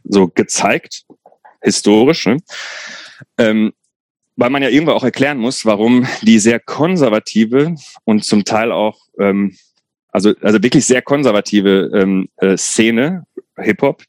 so 0.03 0.27
gezeigt, 0.27 1.05
historisch. 1.67 2.25
Ne? 2.25 2.37
Ähm, 3.37 3.73
weil 4.35 4.49
man 4.49 4.61
ja 4.61 4.69
irgendwo 4.69 4.93
auch 4.93 5.03
erklären 5.03 5.39
muss, 5.39 5.65
warum 5.65 6.07
die 6.21 6.39
sehr 6.39 6.59
konservative 6.59 7.75
und 8.05 8.23
zum 8.23 8.45
Teil 8.45 8.71
auch 8.71 8.99
ähm, 9.19 9.55
also, 10.17 10.33
also 10.41 10.63
wirklich 10.63 10.85
sehr 10.85 11.01
konservative 11.01 11.91
ähm, 11.93 12.27
äh, 12.37 12.57
Szene, 12.57 13.25
Hip-Hop, 13.59 14.03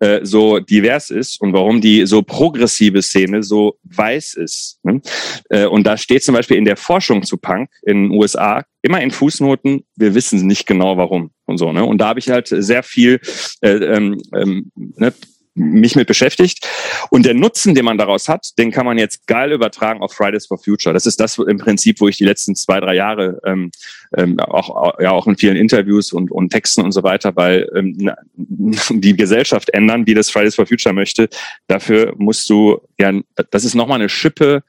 äh, 0.00 0.20
so 0.22 0.58
divers 0.58 1.10
ist 1.10 1.40
und 1.40 1.52
warum 1.52 1.80
die 1.80 2.06
so 2.06 2.22
progressive 2.22 3.02
Szene 3.02 3.42
so 3.42 3.76
weiß 3.84 4.34
ist. 4.34 4.78
Ne? 4.82 5.00
Äh, 5.48 5.66
und 5.66 5.86
da 5.86 5.96
steht 5.96 6.22
zum 6.22 6.34
Beispiel 6.34 6.56
in 6.56 6.64
der 6.64 6.76
Forschung 6.76 7.22
zu 7.22 7.36
Punk 7.36 7.70
in 7.82 8.04
den 8.04 8.18
USA 8.18 8.64
immer 8.82 9.00
in 9.00 9.10
Fußnoten, 9.10 9.84
wir 9.96 10.14
wissen 10.14 10.46
nicht 10.46 10.66
genau 10.66 10.96
warum 10.96 11.30
und 11.46 11.58
so. 11.58 11.72
Ne? 11.72 11.84
Und 11.84 11.98
da 11.98 12.08
habe 12.08 12.20
ich 12.20 12.30
halt 12.30 12.48
sehr 12.48 12.82
viel 12.82 13.20
äh, 13.60 13.70
ähm, 13.70 14.20
ähm, 14.34 14.70
ne, 14.74 15.12
mich 15.54 15.96
mit 15.96 16.06
beschäftigt. 16.06 16.66
Und 17.10 17.26
der 17.26 17.34
Nutzen, 17.34 17.74
den 17.74 17.84
man 17.84 17.98
daraus 17.98 18.28
hat, 18.28 18.56
den 18.58 18.70
kann 18.70 18.86
man 18.86 18.98
jetzt 18.98 19.26
geil 19.26 19.52
übertragen 19.52 20.00
auf 20.00 20.12
Fridays 20.12 20.46
for 20.46 20.58
Future. 20.58 20.92
Das 20.92 21.06
ist 21.06 21.20
das 21.20 21.38
im 21.38 21.58
Prinzip, 21.58 22.00
wo 22.00 22.08
ich 22.08 22.16
die 22.16 22.24
letzten 22.24 22.54
zwei, 22.54 22.80
drei 22.80 22.94
Jahre 22.94 23.40
ähm, 23.44 23.70
ähm, 24.16 24.38
auch, 24.40 24.98
ja, 25.00 25.10
auch 25.10 25.26
in 25.26 25.36
vielen 25.36 25.56
Interviews 25.56 26.12
und, 26.12 26.30
und 26.30 26.50
Texten 26.50 26.82
und 26.82 26.92
so 26.92 27.02
weiter, 27.02 27.34
weil 27.36 27.68
ähm, 27.74 28.10
die 28.90 29.16
Gesellschaft 29.16 29.70
ändern, 29.70 30.06
wie 30.06 30.14
das 30.14 30.30
Fridays 30.30 30.54
for 30.54 30.66
Future 30.66 30.94
möchte. 30.94 31.28
Dafür 31.66 32.14
musst 32.16 32.48
du, 32.48 32.80
ja, 32.98 33.12
das 33.50 33.64
ist 33.64 33.74
nochmal 33.74 34.00
eine 34.00 34.08
Schippe, 34.08 34.62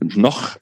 noch 0.00 0.56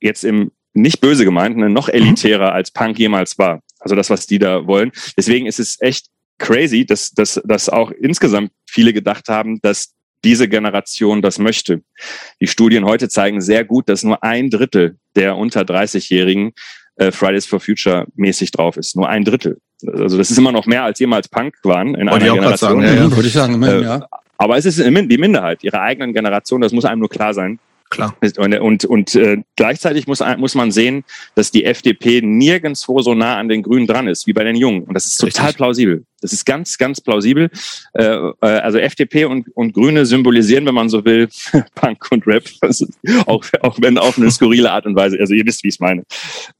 jetzt 0.00 0.24
im 0.24 0.52
nicht 0.72 1.00
böse 1.00 1.24
gemeint, 1.24 1.56
ne, 1.56 1.68
noch 1.68 1.88
elitärer 1.88 2.52
als 2.52 2.70
Punk 2.70 2.98
jemals 2.98 3.38
war. 3.38 3.60
Also 3.80 3.96
das, 3.96 4.08
was 4.08 4.26
die 4.26 4.38
da 4.38 4.66
wollen. 4.66 4.92
Deswegen 5.16 5.46
ist 5.46 5.58
es 5.58 5.80
echt 5.80 6.06
crazy, 6.38 6.86
dass, 6.86 7.10
dass, 7.10 7.40
dass 7.44 7.68
auch 7.68 7.90
insgesamt 7.90 8.52
viele 8.70 8.92
gedacht 8.92 9.28
haben, 9.28 9.60
dass 9.62 9.94
diese 10.24 10.48
Generation 10.48 11.22
das 11.22 11.38
möchte. 11.38 11.82
Die 12.40 12.46
Studien 12.46 12.84
heute 12.84 13.08
zeigen 13.08 13.40
sehr 13.40 13.64
gut, 13.64 13.88
dass 13.88 14.02
nur 14.02 14.22
ein 14.22 14.50
Drittel 14.50 14.96
der 15.16 15.36
unter 15.36 15.62
30-Jährigen 15.62 16.52
äh, 16.96 17.10
Fridays 17.10 17.46
for 17.46 17.60
Future 17.60 18.06
mäßig 18.14 18.50
drauf 18.50 18.76
ist. 18.76 18.96
Nur 18.96 19.08
ein 19.08 19.24
Drittel. 19.24 19.58
Also 19.86 20.18
das 20.18 20.30
ist 20.30 20.38
immer 20.38 20.52
noch 20.52 20.66
mehr 20.66 20.84
als 20.84 20.98
jemals 20.98 21.28
Punk 21.28 21.54
waren 21.62 21.94
in 21.94 22.08
einer 22.08 22.18
Generation. 22.18 22.56
Sagen, 22.56 22.82
ja, 22.82 22.94
ja. 22.94 23.16
Würde 23.16 23.28
ich 23.28 23.32
sagen, 23.32 23.54
immerhin, 23.54 23.82
äh, 23.82 23.86
ja. 23.86 24.06
Aber 24.36 24.56
es 24.56 24.66
ist 24.66 24.78
die 24.78 25.18
Minderheit 25.18 25.64
ihrer 25.64 25.80
eigenen 25.80 26.12
Generation. 26.12 26.60
Das 26.60 26.72
muss 26.72 26.84
einem 26.84 27.00
nur 27.00 27.10
klar 27.10 27.34
sein. 27.34 27.58
Klar. 27.90 28.16
Und, 28.36 28.60
und, 28.60 28.84
und 28.84 29.14
äh, 29.16 29.38
gleichzeitig 29.56 30.06
muss, 30.06 30.22
muss 30.38 30.54
man 30.54 30.70
sehen, 30.70 31.04
dass 31.34 31.50
die 31.50 31.64
FDP 31.64 32.22
nirgendwo 32.22 33.02
so 33.02 33.14
nah 33.14 33.36
an 33.36 33.48
den 33.48 33.62
Grünen 33.62 33.88
dran 33.88 34.06
ist, 34.06 34.28
wie 34.28 34.32
bei 34.32 34.44
den 34.44 34.54
Jungen. 34.54 34.84
Und 34.84 34.94
das 34.94 35.06
ist 35.06 35.18
total 35.18 35.46
Richtig. 35.46 35.56
plausibel. 35.56 36.04
Das 36.20 36.32
ist 36.32 36.44
ganz, 36.46 36.78
ganz 36.78 37.00
plausibel. 37.00 37.50
Äh, 37.94 38.04
äh 38.04 38.32
also 38.40 38.78
FDP 38.78 39.24
und, 39.24 39.48
und 39.56 39.74
Grüne 39.74 40.06
symbolisieren, 40.06 40.66
wenn 40.66 40.74
man 40.74 40.88
so 40.88 41.04
will, 41.04 41.28
Punk 41.74 42.06
und 42.12 42.26
Rap. 42.28 42.44
Also 42.60 42.86
auch, 43.26 43.44
auch 43.60 43.76
wenn 43.80 43.98
auf 43.98 44.16
eine 44.18 44.30
skurrile 44.30 44.70
Art 44.70 44.86
und 44.86 44.94
Weise. 44.94 45.18
Also 45.18 45.34
ihr 45.34 45.44
wisst, 45.44 45.64
wie 45.64 45.68
ich 45.68 45.74
es 45.74 45.80
meine. 45.80 46.04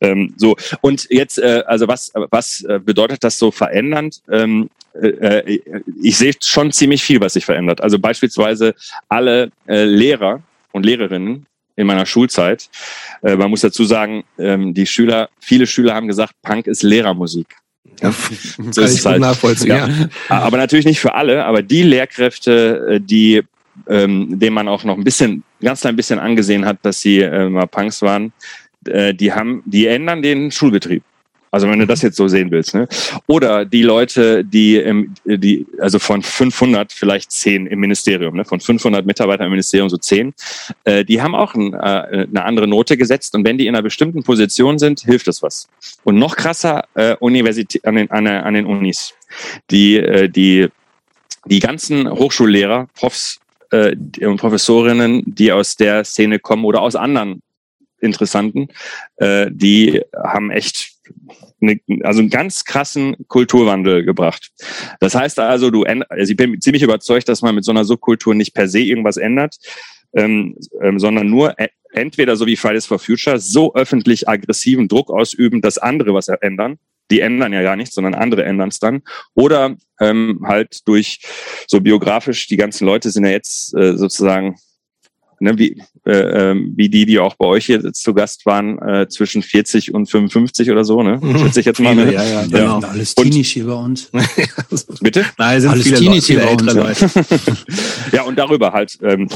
Ähm, 0.00 0.34
so. 0.36 0.56
Und 0.80 1.06
jetzt, 1.10 1.38
äh, 1.38 1.62
also 1.64 1.86
was, 1.86 2.10
was 2.30 2.62
äh, 2.62 2.80
bedeutet 2.80 3.22
das 3.22 3.38
so 3.38 3.52
verändernd? 3.52 4.20
Ähm, 4.30 4.68
äh, 4.94 5.08
äh, 5.08 5.60
ich 6.02 6.16
sehe 6.16 6.32
schon 6.42 6.72
ziemlich 6.72 7.04
viel, 7.04 7.20
was 7.20 7.34
sich 7.34 7.44
verändert. 7.44 7.80
Also 7.80 8.00
beispielsweise 8.00 8.74
alle 9.08 9.52
äh, 9.68 9.84
Lehrer, 9.84 10.42
und 10.72 10.86
Lehrerinnen 10.86 11.46
in 11.76 11.86
meiner 11.86 12.06
Schulzeit. 12.06 12.68
Äh, 13.22 13.36
man 13.36 13.50
muss 13.50 13.62
dazu 13.62 13.84
sagen, 13.84 14.24
ähm, 14.38 14.74
die 14.74 14.86
Schüler, 14.86 15.30
viele 15.40 15.66
Schüler 15.66 15.94
haben 15.94 16.08
gesagt, 16.08 16.34
Punk 16.42 16.66
ist 16.66 16.82
Lehrermusik. 16.82 17.46
Ja, 18.02 18.12
so 18.70 18.82
ist 18.82 18.98
es 18.98 19.06
halt. 19.06 19.20
nachvollziehen. 19.20 19.68
Ja. 19.68 19.88
ja. 19.88 20.08
Aber 20.28 20.56
natürlich 20.56 20.86
nicht 20.86 21.00
für 21.00 21.14
alle, 21.14 21.44
aber 21.44 21.62
die 21.62 21.82
Lehrkräfte, 21.82 22.96
äh, 22.96 23.00
die 23.00 23.42
ähm, 23.88 24.38
denen 24.38 24.54
man 24.54 24.68
auch 24.68 24.84
noch 24.84 24.96
ein 24.96 25.04
bisschen, 25.04 25.42
ganz 25.60 25.80
klein 25.80 25.96
bisschen 25.96 26.18
angesehen 26.18 26.64
hat, 26.64 26.78
dass 26.82 27.00
sie 27.00 27.20
äh, 27.20 27.48
mal 27.48 27.66
Punks 27.66 28.02
waren, 28.02 28.32
äh, 28.86 29.14
die 29.14 29.32
haben, 29.32 29.62
die 29.66 29.86
ändern 29.86 30.22
den 30.22 30.50
Schulbetrieb. 30.50 31.02
Also 31.50 31.68
wenn 31.68 31.80
du 31.80 31.86
das 31.86 32.02
jetzt 32.02 32.16
so 32.16 32.28
sehen 32.28 32.50
willst, 32.50 32.74
ne? 32.74 32.86
Oder 33.26 33.64
die 33.64 33.82
Leute, 33.82 34.44
die 34.44 34.76
im, 34.76 35.14
die 35.24 35.66
also 35.78 35.98
von 35.98 36.22
500 36.22 36.92
vielleicht 36.92 37.32
10 37.32 37.66
im 37.66 37.80
Ministerium, 37.80 38.36
ne? 38.36 38.44
Von 38.44 38.60
500 38.60 39.04
Mitarbeitern 39.04 39.46
im 39.46 39.50
Ministerium 39.50 39.88
so 39.88 39.96
10, 39.96 40.32
äh, 40.84 41.04
die 41.04 41.20
haben 41.20 41.34
auch 41.34 41.54
ein, 41.54 41.74
äh, 41.74 42.26
eine 42.28 42.44
andere 42.44 42.68
Note 42.68 42.96
gesetzt 42.96 43.34
und 43.34 43.44
wenn 43.44 43.58
die 43.58 43.66
in 43.66 43.74
einer 43.74 43.82
bestimmten 43.82 44.22
Position 44.22 44.78
sind, 44.78 45.00
hilft 45.00 45.26
das 45.26 45.42
was. 45.42 45.68
Und 46.04 46.18
noch 46.18 46.36
krasser 46.36 46.84
äh, 46.94 47.16
Universität 47.16 47.84
an 47.84 47.96
den 47.96 48.10
an, 48.10 48.26
an 48.26 48.54
den 48.54 48.66
Unis, 48.66 49.14
die 49.70 49.96
äh, 49.96 50.28
die 50.28 50.68
die 51.46 51.58
ganzen 51.58 52.08
Hochschullehrer, 52.08 52.86
Profs 52.94 53.40
äh, 53.70 53.96
und 54.24 54.36
Professorinnen, 54.36 55.22
die 55.26 55.52
aus 55.52 55.76
der 55.76 56.04
Szene 56.04 56.38
kommen 56.38 56.64
oder 56.64 56.82
aus 56.82 56.96
anderen 56.96 57.42
Interessanten, 58.00 58.68
äh, 59.16 59.48
die 59.50 60.00
haben 60.14 60.50
echt 60.50 60.89
eine, 61.60 61.80
also 62.02 62.20
einen 62.20 62.30
ganz 62.30 62.64
krassen 62.64 63.16
Kulturwandel 63.28 64.04
gebracht. 64.04 64.50
Das 65.00 65.14
heißt 65.14 65.38
also, 65.38 65.70
du, 65.70 65.84
also 65.84 66.30
ich 66.30 66.36
bin 66.36 66.60
ziemlich 66.60 66.82
überzeugt, 66.82 67.28
dass 67.28 67.42
man 67.42 67.54
mit 67.54 67.64
so 67.64 67.72
einer 67.72 67.84
Subkultur 67.84 68.34
nicht 68.34 68.54
per 68.54 68.68
se 68.68 68.80
irgendwas 68.80 69.16
ändert, 69.16 69.56
ähm, 70.14 70.56
ähm, 70.82 70.98
sondern 70.98 71.28
nur 71.28 71.58
e, 71.58 71.68
entweder 71.92 72.36
so 72.36 72.46
wie 72.46 72.56
Fridays 72.56 72.86
for 72.86 72.98
Future 72.98 73.38
so 73.38 73.74
öffentlich 73.74 74.28
aggressiven 74.28 74.88
Druck 74.88 75.10
ausüben, 75.10 75.60
dass 75.60 75.78
andere 75.78 76.14
was 76.14 76.28
ändern. 76.28 76.78
Die 77.10 77.20
ändern 77.20 77.52
ja 77.52 77.62
gar 77.62 77.74
nichts, 77.74 77.96
sondern 77.96 78.14
andere 78.14 78.44
ändern 78.44 78.68
es 78.68 78.78
dann. 78.78 79.02
Oder 79.34 79.76
ähm, 80.00 80.44
halt 80.46 80.86
durch 80.86 81.20
so 81.66 81.80
biografisch, 81.80 82.46
die 82.46 82.56
ganzen 82.56 82.86
Leute 82.86 83.10
sind 83.10 83.24
ja 83.24 83.32
jetzt 83.32 83.74
äh, 83.74 83.96
sozusagen 83.96 84.56
ne, 85.40 85.58
wie, 85.58 85.82
äh, 86.06 86.50
ähm, 86.50 86.72
wie 86.76 86.88
die, 86.88 87.06
die 87.06 87.18
auch 87.18 87.34
bei 87.34 87.46
euch 87.46 87.66
hier 87.66 87.92
zu 87.92 88.14
Gast 88.14 88.46
waren, 88.46 88.78
äh, 88.78 89.08
zwischen 89.08 89.42
40 89.42 89.92
und 89.92 90.08
55 90.08 90.70
oder 90.70 90.84
so, 90.84 91.02
ne? 91.02 91.20
Schätze 91.38 91.60
ich 91.60 91.66
jetzt 91.66 91.80
mal. 91.80 91.90
Ne? 92.00 92.12
Ja, 92.12 92.22
ja, 92.22 92.42
genau. 92.46 92.80
Ja. 92.80 92.88
Alles 92.88 93.14
Teenies 93.16 93.48
hier 93.48 93.66
bei 93.66 93.74
uns. 93.74 94.10
Bitte? 95.00 95.26
Nein, 95.36 95.60
sind 95.60 95.70
alles 95.70 95.84
viele 95.84 95.98
Teenies 95.98 96.26
hier 96.26 96.38
bei 96.38 96.52
uns. 96.52 96.72
Leute. 96.72 97.10
ja, 98.12 98.22
und 98.22 98.38
darüber 98.38 98.72
halt, 98.72 98.96
ähm, 99.02 99.28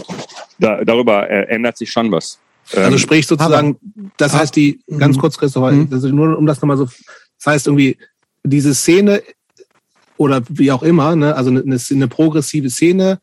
da, 0.59 0.85
darüber 0.85 1.29
äh, 1.29 1.49
ändert 1.49 1.77
sich 1.77 1.91
schon 1.91 2.13
was. 2.13 2.39
Ähm, 2.73 2.85
also 2.85 2.99
sprich 2.99 3.27
sozusagen, 3.27 3.77
das 4.17 4.35
heißt 4.35 4.55
die, 4.55 4.81
ganz 4.99 5.17
mhm. 5.17 5.21
kurz, 5.21 5.37
Christopher, 5.37 5.87
also 5.91 6.09
nur 6.09 6.39
um 6.39 6.47
das 6.47 6.63
nochmal 6.63 6.77
so, 6.77 6.85
das 6.85 7.47
heißt 7.47 7.67
irgendwie, 7.67 7.99
diese 8.45 8.75
Szene 8.75 9.23
oder 10.17 10.43
wie 10.49 10.71
auch 10.71 10.83
immer, 10.83 11.17
ne, 11.17 11.35
also 11.35 11.51
eine, 11.51 11.79
eine 11.91 12.09
progressive 12.09 12.71
Szene, 12.71 13.21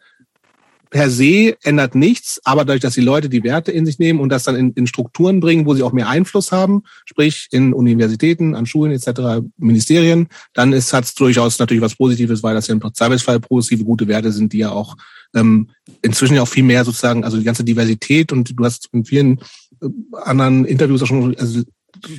per 0.92 1.10
se 1.10 1.56
ändert 1.64 1.96
nichts, 1.96 2.42
aber 2.44 2.66
dadurch, 2.66 2.82
dass 2.82 2.94
die 2.94 3.02
Leute 3.02 3.30
die 3.30 3.44
Werte 3.44 3.72
in 3.72 3.86
sich 3.86 3.98
nehmen 3.98 4.20
und 4.20 4.30
das 4.30 4.44
dann 4.44 4.58
in, 4.58 4.74
in 4.74 4.88
Strukturen 4.88 5.40
bringen, 5.40 5.66
wo 5.66 5.74
sie 5.74 5.84
auch 5.84 5.94
mehr 5.94 6.10
Einfluss 6.10 6.52
haben, 6.52 6.84
sprich 7.06 7.48
in 7.52 7.74
Universitäten, 7.74 8.56
an 8.56 8.66
Schulen 8.66 8.92
etc., 8.92 9.42
Ministerien, 9.58 10.28
dann 10.54 10.74
ist 10.74 10.92
hat 10.92 11.06
es 11.06 11.16
durchaus 11.16 11.58
natürlich 11.60 11.82
was 11.82 11.96
Positives, 11.96 12.44
weil 12.44 12.54
das 12.54 12.68
ja 12.68 12.76
im 12.76 12.94
Zweifelsfall 12.94 13.40
progressive 13.40 13.86
gute 13.86 14.08
Werte 14.10 14.34
sind, 14.34 14.52
die 14.52 14.60
ja 14.60 14.72
auch 14.72 14.98
ähm, 15.34 15.70
inzwischen 16.02 16.36
ja 16.36 16.42
auch 16.42 16.48
viel 16.48 16.64
mehr 16.64 16.84
sozusagen, 16.84 17.24
also 17.24 17.38
die 17.38 17.46
ganze 17.46 17.64
Diversität 17.64 18.34
und 18.34 18.60
du 18.60 18.66
hast 18.66 18.90
in 18.92 19.06
vielen 19.06 19.40
äh, 19.82 19.88
anderen 20.24 20.66
Interviews 20.66 21.02
auch 21.04 21.08
schon 21.08 21.38
also 21.38 21.62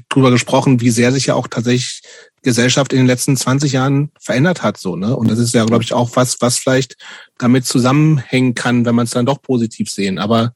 drüber 0.08 0.30
gesprochen, 0.30 0.80
wie 0.80 0.90
sehr 0.90 1.12
sich 1.12 1.26
ja 1.26 1.34
auch 1.34 1.46
tatsächlich 1.46 2.00
Gesellschaft 2.42 2.92
in 2.92 2.98
den 2.98 3.06
letzten 3.06 3.36
20 3.36 3.72
Jahren 3.72 4.10
verändert 4.20 4.62
hat, 4.62 4.76
so, 4.76 4.96
ne? 4.96 5.16
Und 5.16 5.30
das 5.30 5.38
ist 5.38 5.54
ja, 5.54 5.64
glaube 5.64 5.84
ich, 5.84 5.92
auch 5.92 6.10
was, 6.14 6.40
was 6.40 6.58
vielleicht 6.58 6.96
damit 7.38 7.66
zusammenhängen 7.66 8.54
kann, 8.54 8.84
wenn 8.84 8.94
man 8.94 9.04
es 9.04 9.12
dann 9.12 9.26
doch 9.26 9.40
positiv 9.40 9.90
sehen. 9.90 10.18
Aber 10.18 10.54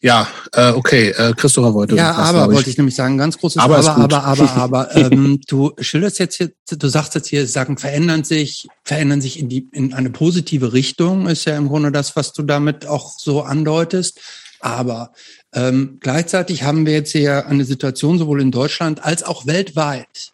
Ja, 0.00 0.28
äh, 0.52 0.72
okay, 0.72 1.08
äh, 1.08 1.32
Christopher 1.34 1.72
wollte. 1.72 1.96
Ja, 1.96 2.10
was, 2.10 2.28
aber 2.28 2.52
wollte 2.54 2.68
ich 2.68 2.76
nämlich 2.76 2.94
sagen, 2.94 3.16
ganz 3.16 3.38
großes 3.38 3.60
Aber, 3.60 3.78
aber, 3.78 3.96
aber, 3.96 4.22
aber, 4.24 4.50
aber. 4.56 4.96
ähm, 4.96 5.40
du 5.48 5.72
schilderst 5.80 6.18
jetzt 6.18 6.36
hier, 6.36 6.52
du 6.68 6.88
sagst 6.88 7.14
jetzt 7.14 7.28
hier, 7.28 7.46
Sachen 7.46 7.78
verändern 7.78 8.22
sich, 8.22 8.68
verändern 8.84 9.22
sich 9.22 9.38
in 9.38 9.48
die 9.48 9.68
in 9.72 9.94
eine 9.94 10.10
positive 10.10 10.74
Richtung, 10.74 11.26
ist 11.26 11.46
ja 11.46 11.56
im 11.56 11.68
Grunde 11.68 11.90
das, 11.90 12.14
was 12.14 12.32
du 12.34 12.42
damit 12.42 12.86
auch 12.86 13.18
so 13.18 13.42
andeutest. 13.42 14.20
Aber 14.60 15.12
ähm, 15.54 15.98
gleichzeitig 16.00 16.62
haben 16.62 16.86
wir 16.86 16.92
jetzt 16.92 17.12
hier 17.12 17.46
eine 17.46 17.64
Situation 17.64 18.18
sowohl 18.18 18.42
in 18.42 18.50
Deutschland 18.50 19.04
als 19.04 19.22
auch 19.22 19.46
weltweit, 19.46 20.32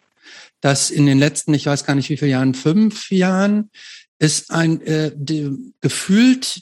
dass 0.63 0.89
in 0.89 1.05
den 1.05 1.19
letzten, 1.19 1.53
ich 1.53 1.65
weiß 1.65 1.83
gar 1.83 1.93
nicht 1.93 2.09
wie 2.09 2.15
viele 2.15 2.31
Jahren, 2.31 2.53
fünf 2.53 3.11
Jahren, 3.11 3.69
ist 4.17 4.49
ein 4.49 4.79
äh, 4.81 5.11
die, 5.13 5.51
gefühlt 5.81 6.61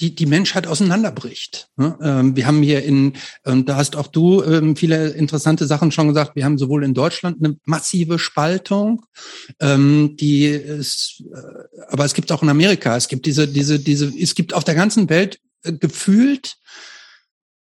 die, 0.00 0.14
die 0.14 0.24
Menschheit 0.24 0.66
auseinanderbricht. 0.66 1.68
Ne? 1.76 1.98
Ähm, 2.02 2.34
wir 2.34 2.46
haben 2.46 2.62
hier 2.62 2.82
in, 2.82 3.12
und 3.44 3.68
da 3.68 3.76
hast 3.76 3.94
auch 3.94 4.06
du 4.06 4.42
ähm, 4.42 4.74
viele 4.74 5.10
interessante 5.10 5.66
Sachen 5.66 5.92
schon 5.92 6.08
gesagt, 6.08 6.34
wir 6.34 6.46
haben 6.46 6.56
sowohl 6.56 6.82
in 6.82 6.94
Deutschland 6.94 7.44
eine 7.44 7.58
massive 7.66 8.18
Spaltung, 8.18 9.04
ähm, 9.60 10.16
die 10.18 10.46
ist, 10.46 11.22
äh, 11.30 11.82
aber 11.88 12.06
es 12.06 12.14
gibt 12.14 12.32
auch 12.32 12.42
in 12.42 12.48
Amerika, 12.48 12.96
es 12.96 13.06
gibt 13.06 13.26
diese, 13.26 13.46
diese, 13.46 13.78
diese, 13.78 14.10
es 14.18 14.34
gibt 14.34 14.54
auf 14.54 14.64
der 14.64 14.74
ganzen 14.74 15.10
Welt 15.10 15.40
äh, 15.62 15.74
gefühlt 15.74 16.56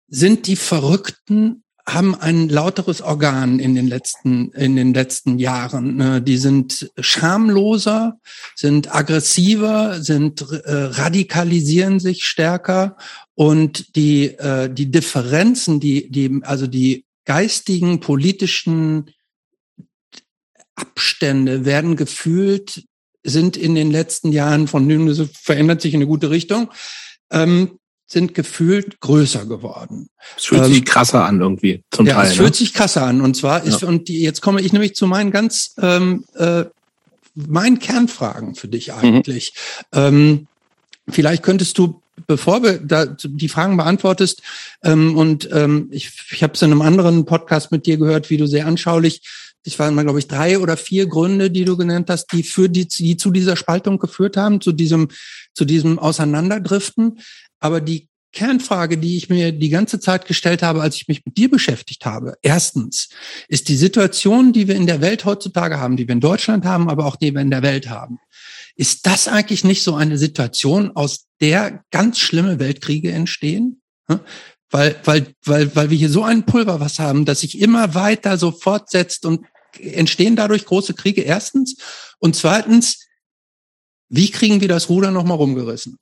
sind 0.07 0.47
die 0.47 0.55
Verrückten 0.55 1.63
haben 1.87 2.15
ein 2.15 2.49
lauteres 2.49 3.01
Organ 3.01 3.59
in 3.59 3.73
den 3.73 3.87
letzten, 3.87 4.51
in 4.51 4.75
den 4.75 4.93
letzten 4.93 5.39
Jahren. 5.39 5.95
Ne? 5.95 6.21
Die 6.21 6.37
sind 6.37 6.91
schamloser, 6.99 8.19
sind 8.55 8.93
aggressiver, 8.93 10.01
sind 10.01 10.41
äh, 10.41 10.71
radikalisieren 10.71 12.01
sich 12.01 12.25
stärker 12.25 12.97
und 13.35 13.95
die, 13.95 14.25
äh, 14.25 14.69
die 14.69 14.91
Differenzen, 14.91 15.79
die, 15.79 16.11
die, 16.11 16.41
also 16.43 16.67
die 16.67 17.05
geistigen, 17.23 18.01
politischen 18.01 19.11
Abstände 20.75 21.63
werden 21.63 21.95
gefühlt, 21.95 22.83
sind 23.23 23.55
in 23.55 23.75
den 23.75 23.91
letzten 23.91 24.31
Jahren 24.33 24.67
von 24.67 24.85
verändert 25.33 25.81
sich 25.81 25.93
in 25.93 25.99
eine 25.99 26.07
gute 26.07 26.29
Richtung. 26.29 26.69
Ähm, 27.31 27.79
sind 28.07 28.33
gefühlt 28.33 28.99
größer 29.01 29.45
geworden. 29.45 30.09
Es 30.37 30.45
fühlt 30.45 30.63
ähm, 30.63 30.73
sich 30.73 30.85
krasser 30.85 31.25
an 31.25 31.41
irgendwie 31.41 31.83
zum 31.91 32.07
ja, 32.07 32.15
Teil. 32.15 32.25
Es 32.25 32.31
ne? 32.31 32.43
fühlt 32.43 32.55
sich 32.55 32.73
krasser 32.73 33.03
an. 33.03 33.21
Und 33.21 33.35
zwar 33.35 33.63
ist, 33.63 33.81
ja. 33.81 33.87
und 33.87 34.07
die, 34.07 34.21
jetzt 34.21 34.41
komme 34.41 34.61
ich 34.61 34.71
nämlich 34.73 34.95
zu 34.95 35.07
meinen 35.07 35.31
ganz, 35.31 35.75
ähm, 35.81 36.23
äh, 36.35 36.63
meinen 37.35 37.79
Kernfragen 37.79 38.55
für 38.55 38.69
dich 38.69 38.87
mhm. 38.87 38.93
eigentlich. 38.93 39.53
Mhm. 39.93 39.99
Ähm, 39.99 40.47
vielleicht 41.09 41.43
könntest 41.43 41.77
du 41.77 42.01
bevor 42.25 42.63
wir 42.63 42.79
da 42.79 43.05
die 43.05 43.49
Fragen 43.49 43.77
beantwortest, 43.77 44.41
ähm, 44.83 45.15
und 45.15 45.49
ähm, 45.51 45.87
ich, 45.91 46.11
ich 46.31 46.41
habe 46.41 46.53
es 46.53 46.61
in 46.61 46.71
einem 46.71 46.81
anderen 46.81 47.25
Podcast 47.25 47.71
mit 47.71 47.85
dir 47.85 47.97
gehört, 47.97 48.29
wie 48.29 48.37
du 48.37 48.47
sehr 48.47 48.65
anschaulich, 48.65 49.21
ich 49.63 49.77
waren 49.79 49.93
mal, 49.95 50.03
glaube 50.03 50.19
ich, 50.19 50.27
drei 50.27 50.59
oder 50.59 50.77
vier 50.77 51.07
Gründe, 51.07 51.51
die 51.51 51.65
du 51.65 51.75
genannt 51.75 52.09
hast, 52.09 52.31
die 52.31 52.43
für 52.43 52.69
die, 52.69 52.87
die 52.87 53.17
zu 53.17 53.31
dieser 53.31 53.55
Spaltung 53.57 53.99
geführt 53.99 54.37
haben, 54.37 54.61
zu 54.61 54.71
diesem, 54.71 55.09
zu 55.53 55.65
diesem 55.65 55.99
Auseinanderdriften. 55.99 57.19
Aber 57.59 57.81
die 57.81 58.09
Kernfrage, 58.33 58.97
die 58.97 59.17
ich 59.17 59.29
mir 59.29 59.51
die 59.51 59.69
ganze 59.69 59.99
Zeit 59.99 60.27
gestellt 60.27 60.61
habe, 60.61 60.81
als 60.81 60.95
ich 60.95 61.07
mich 61.07 61.25
mit 61.25 61.37
dir 61.37 61.49
beschäftigt 61.49 62.05
habe, 62.05 62.35
erstens 62.41 63.09
ist 63.47 63.69
die 63.69 63.77
Situation, 63.77 64.53
die 64.53 64.67
wir 64.67 64.75
in 64.75 64.85
der 64.85 65.01
Welt 65.01 65.25
heutzutage 65.25 65.79
haben, 65.79 65.97
die 65.97 66.07
wir 66.07 66.13
in 66.13 66.19
Deutschland 66.19 66.65
haben, 66.65 66.89
aber 66.89 67.05
auch 67.05 67.15
die 67.15 67.33
wir 67.33 67.41
in 67.41 67.49
der 67.49 67.63
Welt 67.63 67.89
haben, 67.89 68.19
ist 68.75 69.07
das 69.07 69.27
eigentlich 69.27 69.63
nicht 69.63 69.81
so 69.81 69.95
eine 69.95 70.17
Situation, 70.17 70.95
aus 70.95 71.25
der 71.41 71.83
ganz 71.89 72.19
schlimme 72.19 72.59
Weltkriege 72.59 73.11
entstehen? 73.11 73.81
Weil, 74.69 74.99
weil, 75.05 75.33
weil, 75.45 75.75
weil 75.75 75.89
wir 75.89 75.97
hier 75.97 76.09
so 76.09 76.23
ein 76.23 76.45
Pulverwasser 76.45 77.03
haben, 77.03 77.25
das 77.25 77.39
sich 77.39 77.59
immer 77.59 77.95
weiter 77.95 78.37
so 78.37 78.51
fortsetzt 78.51 79.25
und 79.25 79.45
entstehen 79.79 80.35
dadurch 80.35 80.65
große 80.65 80.93
Kriege 80.93 81.21
erstens. 81.21 81.77
Und 82.19 82.35
zweitens, 82.35 83.07
wie 84.09 84.29
kriegen 84.29 84.61
wir 84.61 84.67
das 84.67 84.89
Ruder 84.89 85.11
nochmal 85.11 85.37
rumgerissen? 85.37 85.97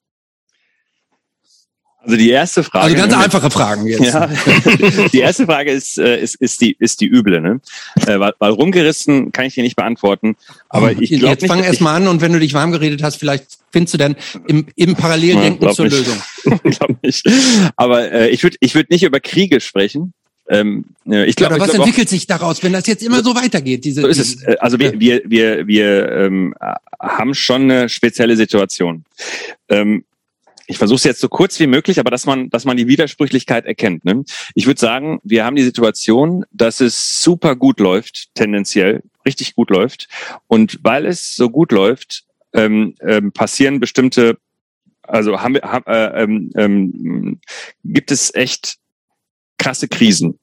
Also 2.05 2.17
die 2.17 2.29
erste 2.29 2.63
Frage. 2.63 2.85
Also 2.85 2.95
ganz 2.95 3.13
einfache 3.13 3.49
Fragen 3.49 3.87
jetzt. 3.87 4.13
Ja, 4.13 4.29
die 5.11 5.19
erste 5.19 5.45
Frage 5.45 5.71
ist, 5.71 5.97
äh, 5.97 6.21
ist, 6.21 6.35
ist 6.35 6.61
die, 6.61 6.75
ist 6.77 7.01
die 7.01 7.07
üble, 7.07 7.41
ne? 7.41 7.59
Äh, 8.05 8.19
weil, 8.19 8.33
weil 8.37 8.51
rumgerissen 8.51 9.31
kann 9.31 9.45
ich 9.45 9.55
dir 9.55 9.63
nicht 9.63 9.75
beantworten. 9.75 10.35
Aber 10.69 10.91
oh, 10.95 10.99
ich 10.99 11.09
glaube 11.09 11.27
Jetzt 11.27 11.47
fang 11.47 11.63
erst 11.63 11.81
mal 11.81 11.95
an 11.95 12.07
und 12.07 12.21
wenn 12.21 12.31
du 12.31 12.39
dich 12.39 12.53
warm 12.53 12.71
geredet 12.71 13.01
hast, 13.01 13.15
vielleicht 13.15 13.57
findest 13.71 13.95
du 13.95 13.97
dann 13.97 14.15
im, 14.47 14.67
im 14.75 14.95
Paralleldenken 14.95 15.73
zur 15.73 15.85
nicht. 15.85 15.97
Lösung. 15.97 16.21
glaub 16.63 17.03
nicht. 17.03 17.27
Aber 17.75 18.11
äh, 18.11 18.29
ich 18.29 18.43
würde 18.43 18.57
ich 18.59 18.75
würd 18.75 18.91
nicht 18.91 19.03
über 19.03 19.19
Kriege 19.19 19.59
sprechen. 19.59 20.13
Ähm, 20.47 20.85
äh, 21.09 21.25
ich 21.25 21.35
glaube, 21.35 21.59
was 21.59 21.71
glaub 21.71 21.87
entwickelt 21.87 22.07
auch, 22.07 22.11
sich 22.11 22.27
daraus, 22.27 22.61
wenn 22.61 22.73
das 22.73 22.85
jetzt 22.85 23.01
immer 23.01 23.23
so 23.23 23.35
weitergeht? 23.35 23.83
Diese, 23.83 24.01
so 24.01 24.07
ist 24.07 24.19
es. 24.19 24.45
Also 24.59 24.77
wir, 24.77 24.99
wir, 24.99 25.23
wir, 25.25 25.65
wir 25.65 26.11
ähm, 26.11 26.53
haben 27.01 27.33
schon 27.33 27.63
eine 27.63 27.89
spezielle 27.89 28.37
Situation. 28.37 29.05
Ähm, 29.69 30.03
ich 30.67 30.77
versuche 30.77 30.97
es 30.97 31.03
jetzt 31.03 31.21
so 31.21 31.29
kurz 31.29 31.59
wie 31.59 31.67
möglich, 31.67 31.99
aber 31.99 32.11
dass 32.11 32.25
man, 32.25 32.49
dass 32.49 32.65
man 32.65 32.77
die 32.77 32.87
Widersprüchlichkeit 32.87 33.65
erkennt. 33.65 34.05
Ne? 34.05 34.23
Ich 34.53 34.65
würde 34.65 34.79
sagen, 34.79 35.19
wir 35.23 35.45
haben 35.45 35.55
die 35.55 35.63
Situation, 35.63 36.45
dass 36.51 36.81
es 36.81 37.21
super 37.21 37.55
gut 37.55 37.79
läuft, 37.79 38.33
tendenziell 38.35 39.03
richtig 39.25 39.55
gut 39.55 39.69
läuft. 39.69 40.07
Und 40.47 40.79
weil 40.83 41.05
es 41.05 41.35
so 41.35 41.49
gut 41.49 41.71
läuft, 41.71 42.23
ähm, 42.53 42.95
ähm, 43.01 43.31
passieren 43.31 43.79
bestimmte, 43.79 44.37
also 45.01 45.41
haben 45.41 45.55
haben, 45.57 45.85
äh, 45.87 46.23
ähm, 46.23 46.51
ähm, 46.55 47.39
gibt 47.83 48.11
es 48.11 48.33
echt 48.33 48.77
krasse 49.57 49.87
Krisen. 49.87 50.39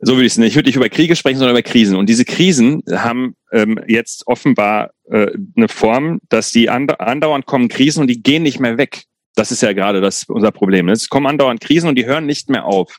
So 0.00 0.14
würde 0.14 0.26
ich 0.26 0.32
es 0.32 0.38
nicht. 0.38 0.50
Ich 0.50 0.56
würde 0.56 0.68
nicht 0.68 0.76
über 0.76 0.88
Kriege 0.88 1.16
sprechen, 1.16 1.38
sondern 1.38 1.56
über 1.56 1.62
Krisen. 1.62 1.96
Und 1.96 2.08
diese 2.08 2.24
Krisen 2.24 2.82
haben 2.90 3.34
ähm, 3.50 3.80
jetzt 3.86 4.26
offenbar 4.26 4.90
äh, 5.10 5.32
eine 5.56 5.68
Form, 5.68 6.20
dass 6.28 6.50
die 6.50 6.68
andauernd 6.68 7.46
kommen 7.46 7.68
Krisen 7.68 8.02
und 8.02 8.08
die 8.08 8.22
gehen 8.22 8.42
nicht 8.42 8.60
mehr 8.60 8.76
weg. 8.78 9.04
Das 9.38 9.52
ist 9.52 9.62
ja 9.62 9.72
gerade 9.72 10.00
das 10.00 10.24
unser 10.24 10.50
Problem. 10.50 10.88
Es 10.88 11.08
kommen 11.08 11.26
andauernd 11.26 11.60
Krisen 11.60 11.88
und 11.88 11.94
die 11.94 12.06
hören 12.06 12.26
nicht 12.26 12.50
mehr 12.50 12.64
auf. 12.64 12.98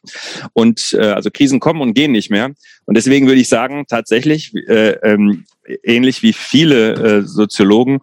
Und 0.53 0.93
äh, 0.97 1.07
also 1.07 1.29
Krisen 1.31 1.59
kommen 1.59 1.81
und 1.81 1.93
gehen 1.93 2.11
nicht 2.11 2.29
mehr. 2.29 2.51
Und 2.85 2.95
deswegen 2.97 3.27
würde 3.27 3.41
ich 3.41 3.49
sagen, 3.49 3.85
tatsächlich, 3.87 4.53
äh, 4.67 4.91
ähm, 5.03 5.45
ähnlich 5.83 6.23
wie 6.23 6.33
viele 6.33 6.93
äh, 6.93 7.21
Soziologen, 7.23 7.99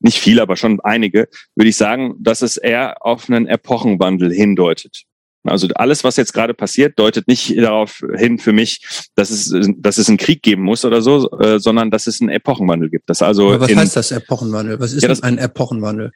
nicht 0.00 0.18
viele, 0.18 0.42
aber 0.42 0.56
schon 0.56 0.80
einige, 0.80 1.28
würde 1.56 1.70
ich 1.70 1.76
sagen, 1.76 2.14
dass 2.20 2.42
es 2.42 2.56
eher 2.56 3.04
auf 3.04 3.28
einen 3.28 3.46
Epochenwandel 3.46 4.32
hindeutet. 4.32 5.04
Also 5.44 5.68
alles, 5.74 6.04
was 6.04 6.16
jetzt 6.16 6.32
gerade 6.32 6.52
passiert, 6.52 6.98
deutet 6.98 7.26
nicht 7.26 7.56
darauf 7.56 8.04
hin 8.16 8.38
für 8.38 8.52
mich, 8.52 8.80
dass 9.14 9.30
es, 9.30 9.54
dass 9.78 9.98
es 9.98 10.08
einen 10.08 10.18
Krieg 10.18 10.42
geben 10.42 10.62
muss 10.62 10.84
oder 10.84 11.00
so, 11.00 11.30
äh, 11.38 11.58
sondern 11.58 11.90
dass 11.90 12.06
es 12.06 12.20
einen 12.20 12.30
Epochenwandel 12.30 12.90
gibt. 12.90 13.08
Das 13.08 13.22
also 13.22 13.52
Aber 13.52 13.60
was 13.60 13.74
heißt 13.74 13.96
das 13.96 14.10
Epochenwandel? 14.10 14.78
Was 14.80 14.92
ist 14.92 15.02
ja, 15.02 15.08
das, 15.08 15.22
ein 15.22 15.38
Epochenwandel? 15.38 16.12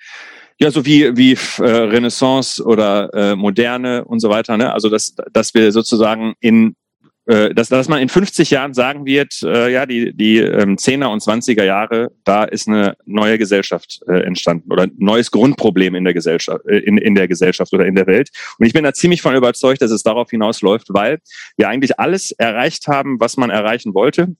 Ja, 0.63 0.71
so 0.71 0.87
wie, 0.87 1.17
wie 1.17 1.33
äh, 1.59 1.65
Renaissance 1.65 2.63
oder 2.63 3.13
äh, 3.15 3.35
Moderne 3.35 4.05
und 4.05 4.21
so 4.21 4.31
weiter. 4.31 4.57
Ne? 4.57 4.73
Also 4.73 4.89
dass, 4.89 5.17
dass 5.33 5.55
wir 5.55 5.73
sozusagen 5.73 6.35
in 6.39 6.77
äh, 7.27 7.53
dass, 7.53 7.69
dass 7.69 7.89
man 7.89 8.01
in 8.01 8.09
50 8.09 8.51
Jahren 8.51 8.73
sagen 8.73 9.05
wird, 9.05 9.43
äh, 9.43 9.73
ja, 9.73 9.87
die, 9.87 10.17
die 10.17 10.39
ähm, 10.39 10.77
10er 10.77 11.07
und 11.07 11.21
20er 11.21 11.65
Jahre, 11.65 12.13
da 12.23 12.45
ist 12.45 12.69
eine 12.69 12.97
neue 13.07 13.39
Gesellschaft 13.39 14.03
äh, 14.07 14.23
entstanden 14.23 14.71
oder 14.73 14.85
ein 14.85 14.93
neues 14.99 15.33
Grundproblem 15.33 15.97
in 15.97 16.05
der 16.05 16.15
Gesellschaft, 16.15 16.65
äh, 16.67 16.79
in, 16.79 16.97
in 16.97 17.17
der 17.17 17.27
Gesellschaft 17.27 17.73
oder 17.73 17.87
in 17.87 17.97
der 17.97 18.07
Welt. 18.07 18.31
Und 18.59 18.67
ich 18.67 18.73
bin 18.73 18.85
da 18.85 18.93
ziemlich 18.93 19.21
von 19.21 19.35
überzeugt, 19.35 19.83
dass 19.83 19.91
es 19.91 20.05
darauf 20.05 20.31
hinausläuft, 20.31 20.89
weil 20.91 21.19
wir 21.57 21.69
eigentlich 21.69 21.99
alles 21.99 22.31
erreicht 22.31 22.87
haben, 22.87 23.19
was 23.19 23.37
man 23.37 23.51
erreichen 23.51 23.95
wollte. 23.95 24.37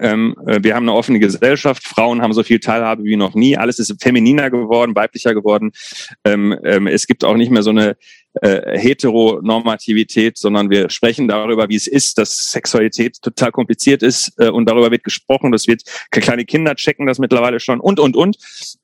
Ähm, 0.00 0.34
äh, 0.46 0.60
wir 0.62 0.74
haben 0.74 0.88
eine 0.88 0.96
offene 0.96 1.18
Gesellschaft, 1.18 1.84
Frauen 1.84 2.22
haben 2.22 2.32
so 2.32 2.42
viel 2.42 2.60
Teilhabe 2.60 3.04
wie 3.04 3.16
noch 3.16 3.34
nie, 3.34 3.56
alles 3.56 3.78
ist 3.78 4.02
femininer 4.02 4.50
geworden, 4.50 4.96
weiblicher 4.96 5.34
geworden. 5.34 5.72
Ähm, 6.24 6.58
ähm, 6.64 6.86
es 6.86 7.06
gibt 7.06 7.24
auch 7.24 7.36
nicht 7.36 7.50
mehr 7.50 7.62
so 7.62 7.70
eine 7.70 7.96
äh, 8.42 8.78
Heteronormativität, 8.78 10.38
sondern 10.38 10.70
wir 10.70 10.90
sprechen 10.90 11.28
darüber, 11.28 11.68
wie 11.68 11.76
es 11.76 11.86
ist, 11.86 12.18
dass 12.18 12.50
Sexualität 12.50 13.20
total 13.22 13.52
kompliziert 13.52 14.02
ist 14.02 14.32
äh, 14.38 14.48
und 14.48 14.68
darüber 14.68 14.90
wird 14.90 15.04
gesprochen. 15.04 15.52
Das 15.52 15.66
wird 15.66 15.82
kleine 16.10 16.44
Kinder 16.44 16.74
checken 16.74 17.06
das 17.06 17.18
mittlerweile 17.18 17.60
schon 17.60 17.80
und 17.80 18.00
und 18.00 18.16
und 18.16 18.36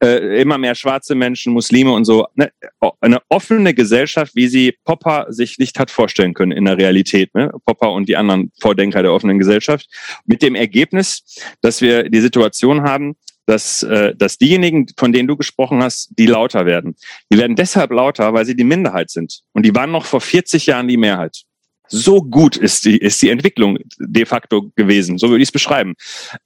äh, 0.03 0.41
immer 0.41 0.59
mehr 0.59 0.75
schwarze 0.75 1.15
Menschen, 1.15 1.53
Muslime 1.53 1.93
und 1.93 2.05
so. 2.05 2.27
Ne? 2.35 2.53
Eine 3.01 3.19
offene 3.29 3.75
Gesellschaft, 3.75 4.35
wie 4.35 4.49
sie 4.49 4.77
Popper 4.85 5.27
sich 5.31 5.59
nicht 5.59 5.79
hat 5.79 5.91
vorstellen 5.91 6.35
können 6.35 6.53
in 6.53 6.65
der 6.65 6.79
Realität. 6.79 7.35
Ne? 7.35 7.53
Popper 7.65 7.93
und 7.93 8.09
die 8.09 8.17
anderen 8.17 8.53
Vordenker 8.61 9.03
der 9.03 9.13
offenen 9.13 9.39
Gesellschaft. 9.39 9.89
Mit 10.27 10.43
dem 10.43 10.55
Ergebnis, 10.55 11.23
dass 11.61 11.81
wir 11.81 12.09
die 12.09 12.21
Situation 12.21 12.83
haben, 12.83 13.17
dass, 13.51 13.83
äh, 13.83 14.15
dass 14.15 14.39
diejenigen, 14.39 14.87
von 14.97 15.13
denen 15.13 15.27
du 15.27 15.37
gesprochen 15.37 15.83
hast, 15.83 16.11
die 16.17 16.27
lauter 16.27 16.67
werden. 16.67 16.95
Die 17.33 17.39
werden 17.39 17.57
deshalb 17.57 17.91
lauter, 17.91 18.33
weil 18.33 18.47
sie 18.47 18.55
die 18.55 18.65
Minderheit 18.65 19.11
sind. 19.11 19.41
Und 19.53 19.67
die 19.67 19.75
waren 19.75 19.91
noch 19.91 20.05
vor 20.05 20.21
40 20.21 20.67
Jahren 20.67 20.87
die 20.87 20.97
Mehrheit. 20.97 21.43
So 21.93 22.23
gut 22.23 22.57
ist 22.57 22.85
die, 22.85 22.97
ist 22.97 23.21
die 23.21 23.31
Entwicklung 23.31 23.79
de 23.99 24.25
facto 24.25 24.71
gewesen. 24.77 25.19
So 25.19 25.29
würde 25.29 25.43
ich 25.43 25.49
es 25.49 25.53
beschreiben. 25.53 25.95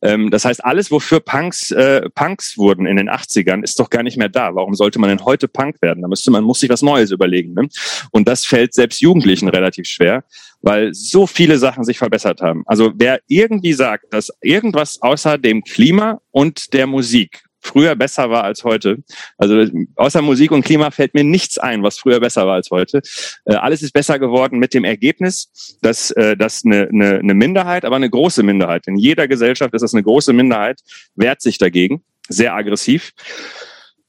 Ähm, 0.02 0.30
das 0.30 0.44
heißt, 0.44 0.64
alles, 0.64 0.90
wofür 0.90 1.20
Punks, 1.20 1.70
äh, 1.70 2.08
Punks 2.14 2.56
wurden 2.56 2.86
in 2.86 2.96
den 2.96 3.10
80ern, 3.10 3.62
ist 3.62 3.78
doch 3.78 3.90
gar 3.90 4.02
nicht 4.02 4.16
mehr 4.16 4.30
da. 4.30 4.54
Warum 4.54 4.74
sollte 4.74 4.98
man 4.98 5.10
denn 5.10 5.24
heute 5.24 5.46
Punk 5.46 5.82
werden? 5.82 6.02
Da 6.02 6.08
müsste 6.08 6.30
man, 6.30 6.44
muss 6.44 6.60
sich 6.60 6.70
was 6.70 6.82
Neues 6.82 7.10
überlegen. 7.10 7.52
Ne? 7.52 7.68
Und 8.10 8.26
das 8.26 8.46
fällt 8.46 8.72
selbst 8.72 9.00
Jugendlichen 9.00 9.48
relativ 9.48 9.86
schwer, 9.86 10.24
weil 10.62 10.94
so 10.94 11.26
viele 11.26 11.58
Sachen 11.58 11.84
sich 11.84 11.98
verbessert 11.98 12.40
haben. 12.40 12.62
Also 12.66 12.92
wer 12.96 13.20
irgendwie 13.28 13.74
sagt, 13.74 14.12
dass 14.14 14.32
irgendwas 14.40 15.02
außer 15.02 15.36
dem 15.36 15.62
Klima 15.62 16.20
und 16.30 16.72
der 16.72 16.86
Musik 16.86 17.44
früher 17.64 17.96
besser 17.96 18.30
war 18.30 18.44
als 18.44 18.62
heute. 18.64 18.98
Also 19.38 19.66
außer 19.96 20.22
Musik 20.22 20.52
und 20.52 20.64
Klima 20.64 20.90
fällt 20.90 21.14
mir 21.14 21.24
nichts 21.24 21.58
ein, 21.58 21.82
was 21.82 21.98
früher 21.98 22.20
besser 22.20 22.46
war 22.46 22.54
als 22.54 22.70
heute. 22.70 23.00
Äh, 23.44 23.54
alles 23.54 23.82
ist 23.82 23.92
besser 23.92 24.18
geworden 24.18 24.58
mit 24.58 24.74
dem 24.74 24.84
Ergebnis, 24.84 25.78
dass, 25.82 26.10
äh, 26.12 26.36
dass 26.36 26.64
eine, 26.64 26.88
eine, 26.88 27.18
eine 27.18 27.34
Minderheit, 27.34 27.84
aber 27.84 27.96
eine 27.96 28.10
große 28.10 28.42
Minderheit, 28.42 28.86
in 28.86 28.96
jeder 28.96 29.26
Gesellschaft 29.28 29.74
ist 29.74 29.82
das 29.82 29.94
eine 29.94 30.02
große 30.02 30.32
Minderheit, 30.32 30.80
wehrt 31.14 31.40
sich 31.40 31.58
dagegen, 31.58 32.04
sehr 32.28 32.54
aggressiv. 32.54 33.12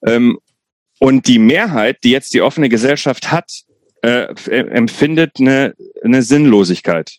Ähm, 0.06 0.38
und 1.00 1.28
die 1.28 1.40
Mehrheit, 1.40 2.04
die 2.04 2.12
jetzt 2.12 2.34
die 2.34 2.42
offene 2.42 2.70
Gesellschaft 2.70 3.32
hat, 3.32 3.64
äh, 4.02 4.34
empfindet 4.50 5.40
eine, 5.40 5.74
eine 6.04 6.22
Sinnlosigkeit. 6.22 7.18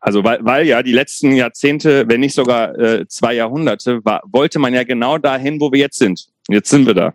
Also 0.00 0.22
weil, 0.24 0.44
weil 0.44 0.66
ja 0.66 0.82
die 0.82 0.92
letzten 0.92 1.32
Jahrzehnte, 1.32 2.08
wenn 2.08 2.20
nicht 2.20 2.34
sogar 2.34 2.78
äh, 2.78 3.06
zwei 3.08 3.34
Jahrhunderte, 3.34 4.04
war, 4.04 4.22
wollte 4.30 4.58
man 4.58 4.74
ja 4.74 4.84
genau 4.84 5.18
dahin, 5.18 5.60
wo 5.60 5.72
wir 5.72 5.80
jetzt 5.80 5.98
sind. 5.98 6.28
Jetzt 6.48 6.70
sind 6.70 6.86
wir 6.86 6.94
da. 6.94 7.14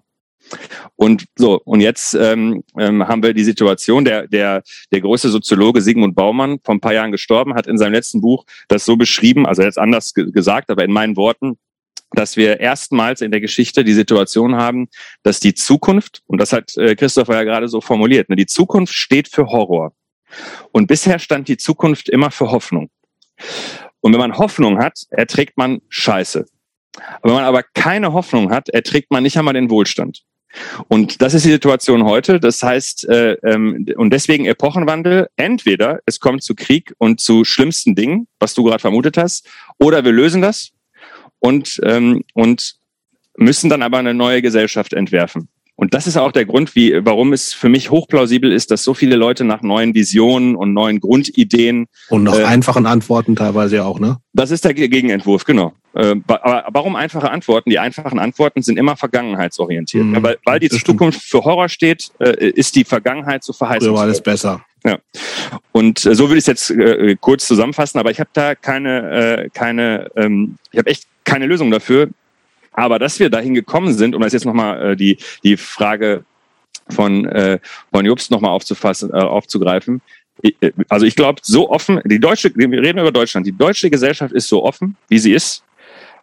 Und 0.96 1.26
so, 1.36 1.62
und 1.64 1.82
jetzt 1.82 2.14
ähm, 2.14 2.64
ähm, 2.78 3.08
haben 3.08 3.24
wir 3.24 3.34
die 3.34 3.44
Situation, 3.44 4.06
der, 4.06 4.28
der, 4.28 4.64
der 4.92 5.02
große 5.02 5.30
Soziologe 5.30 5.82
Sigmund 5.82 6.16
Baumann, 6.16 6.60
vor 6.64 6.76
ein 6.76 6.82
paar 6.82 6.94
Jahren 6.94 7.12
gestorben, 7.12 7.56
hat 7.56 7.68
in 7.68 7.78
seinem 7.78 7.94
letzten 7.94 8.22
Buch 8.22 8.46
das 8.68 8.86
so 8.86 8.98
beschrieben, 8.98 9.46
also 9.46 9.64
jetzt 9.64 9.80
anders 9.80 10.14
gesagt, 10.14 10.70
aber 10.70 10.84
in 10.84 10.92
meinen 10.92 11.16
Worten, 11.16 11.58
dass 12.12 12.38
wir 12.38 12.60
erstmals 12.60 13.22
in 13.22 13.32
der 13.32 13.42
Geschichte 13.42 13.84
die 13.84 13.94
Situation 13.94 14.56
haben, 14.56 14.88
dass 15.24 15.40
die 15.40 15.56
Zukunft, 15.56 16.22
und 16.28 16.40
das 16.40 16.54
hat 16.54 16.78
äh, 16.78 16.96
Christopher 16.96 17.36
ja 17.36 17.44
gerade 17.44 17.68
so 17.68 17.82
formuliert, 17.82 18.30
ne, 18.30 18.36
die 18.36 18.46
Zukunft 18.46 18.94
steht 18.94 19.28
für 19.28 19.48
Horror. 19.48 19.94
Und 20.72 20.88
bisher 20.88 21.20
stand 21.20 21.48
die 21.48 21.58
Zukunft 21.58 22.10
immer 22.10 22.32
für 22.32 22.52
Hoffnung. 22.52 22.90
Und 24.02 24.14
wenn 24.14 24.20
man 24.20 24.38
Hoffnung 24.38 24.80
hat, 24.80 25.04
erträgt 25.10 25.58
man 25.58 25.82
Scheiße. 25.90 26.46
Wenn 27.24 27.34
man 27.34 27.44
aber 27.44 27.64
keine 27.64 28.14
Hoffnung 28.14 28.52
hat, 28.52 28.70
erträgt 28.70 29.12
man 29.12 29.24
nicht 29.24 29.38
einmal 29.38 29.54
den 29.54 29.70
Wohlstand. 29.70 30.24
Und 30.88 31.22
das 31.22 31.34
ist 31.34 31.46
die 31.46 31.52
Situation 31.52 32.04
heute. 32.04 32.40
Das 32.40 32.62
heißt, 32.62 33.10
äh, 33.10 33.34
ähm, 33.44 33.86
und 33.96 34.12
deswegen 34.12 34.46
Epochenwandel. 34.46 35.28
Entweder 35.36 36.00
es 36.06 36.20
kommt 36.20 36.44
zu 36.44 36.54
Krieg 36.54 36.94
und 36.98 37.20
zu 37.20 37.44
schlimmsten 37.44 37.96
Dingen, 37.96 38.28
was 38.40 38.54
du 38.54 38.64
gerade 38.64 38.80
vermutet 38.80 39.18
hast, 39.18 39.48
oder 39.80 40.06
wir 40.06 40.12
lösen 40.12 40.42
das 40.42 40.72
und, 41.40 41.80
ähm, 41.84 42.24
und 42.34 42.76
müssen 43.36 43.70
dann 43.70 43.82
aber 43.82 43.98
eine 43.98 44.14
neue 44.14 44.42
Gesellschaft 44.42 44.94
entwerfen. 44.94 45.50
Und 45.76 45.94
das 45.96 46.06
ist 46.06 46.18
auch 46.18 46.32
der 46.32 46.46
Grund, 46.46 46.76
wie, 46.76 47.04
warum 47.04 47.34
es 47.34 47.54
für 47.54 47.68
mich 47.68 47.90
hochplausibel 47.90 48.52
ist, 48.52 48.70
dass 48.70 48.84
so 48.84 48.94
viele 48.94 49.16
Leute 49.16 49.44
nach 49.44 49.62
neuen 49.64 49.96
Visionen 49.96 50.56
und 50.56 50.74
neuen 50.74 51.00
Grundideen 51.00 51.88
und 52.10 52.24
nach 52.24 52.38
äh, 52.38 52.44
einfachen 52.44 52.86
Antworten 52.86 53.36
teilweise 53.36 53.78
ja 53.78 53.84
auch, 53.84 54.00
ne? 54.00 54.18
Das 54.34 54.52
ist 54.52 54.66
der 54.66 54.76
Gegenentwurf, 54.76 55.46
genau. 55.46 55.74
Äh, 55.94 56.16
aber 56.28 56.66
warum 56.72 56.96
einfache 56.96 57.32
Antworten? 57.32 57.72
Die 57.72 57.80
einfachen 57.80 58.20
Antworten 58.20 58.62
sind 58.62 58.78
immer 58.78 58.96
vergangenheitsorientiert. 58.96 60.06
Mhm, 60.06 60.24
weil, 60.24 60.38
weil 60.46 60.60
die 60.60 60.70
Zukunft 60.70 61.22
für 61.22 61.44
Horror 61.44 61.70
steht, 61.70 62.12
äh, 62.20 62.50
ist 62.50 62.76
die 62.76 62.84
Vergangenheit 62.84 63.44
zu 63.44 63.52
verheißen. 63.52 63.88
So 63.88 63.96
war 63.96 64.04
alles 64.04 64.22
besser. 64.22 64.64
Ja. 64.86 65.00
Und 65.72 66.06
äh, 66.06 66.14
so 66.14 66.30
will 66.30 66.38
ich 66.38 66.44
es 66.44 66.48
jetzt 66.48 66.70
äh, 66.72 67.16
kurz 67.20 67.48
zusammenfassen, 67.48 68.00
aber 68.00 68.12
ich 68.12 68.20
habe 68.20 68.30
da 68.34 68.54
keine, 68.54 69.46
äh, 69.46 69.50
keine, 69.50 70.12
ähm, 70.16 70.58
ich 70.72 70.78
habe 70.78 70.90
echt 70.90 71.06
keine 71.24 71.46
Lösung 71.46 71.72
dafür. 71.72 72.10
Aber 72.74 73.00
dass 73.00 73.20
wir 73.20 73.30
dahin 73.30 73.54
gekommen 73.54 73.94
sind, 73.94 74.16
um 74.16 74.22
das 74.22 74.34
jetzt 74.34 74.46
nochmal 74.46 74.92
äh, 74.92 74.96
die, 74.96 75.18
die 75.44 75.58
Frage 75.58 76.26
von, 76.90 77.26
äh, 77.26 77.60
von 77.92 78.06
Jobst 78.06 78.32
nochmal 78.32 78.52
aufzufassen, 78.52 79.12
äh, 79.12 79.18
aufzugreifen. 79.18 80.02
Äh, 80.42 80.72
also 80.90 81.06
ich 81.06 81.16
glaube, 81.16 81.42
so 81.44 81.70
offen, 81.70 82.02
die 82.06 82.20
deutsche, 82.20 82.52
wir 82.56 82.82
reden 82.82 83.00
über 83.00 83.12
Deutschland, 83.12 83.46
die 83.46 83.58
deutsche 83.58 83.90
Gesellschaft 83.90 84.34
ist 84.34 84.48
so 84.48 84.64
offen, 84.64 84.96
wie 85.08 85.20
sie 85.20 85.34
ist, 85.34 85.64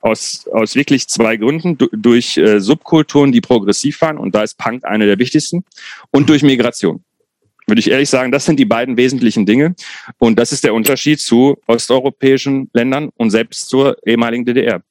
aus, 0.01 0.49
aus 0.53 0.75
wirklich 0.75 1.09
zwei 1.09 1.37
Gründen. 1.37 1.77
durch 1.93 2.37
äh, 2.37 2.61
Subkulturen, 2.61 3.33
die 3.33 3.41
progressiv 3.41 4.01
waren, 4.01 4.19
und 4.19 4.35
da 4.35 4.43
ist 4.43 4.59
Punk 4.59 4.85
eine 4.85 5.07
der 5.07 5.19
wichtigsten, 5.19 5.65
und 6.11 6.29
durch 6.29 6.43
Migration 6.43 7.03
würde 7.71 7.81
ich 7.81 7.91
ehrlich 7.91 8.11
sagen, 8.11 8.31
das 8.31 8.45
sind 8.45 8.59
die 8.59 8.67
beiden 8.67 8.99
wesentlichen 8.99 9.47
Dinge. 9.47 9.75
Und 10.19 10.39
das 10.39 10.53
ist 10.53 10.65
der 10.65 10.75
Unterschied 10.75 11.21
zu 11.21 11.57
osteuropäischen 11.67 12.69
Ländern 12.75 13.09
und 13.17 13.31
selbst 13.31 13.69
zur 13.71 13.97
ehemaligen 14.07 14.45
DDR. 14.45 14.83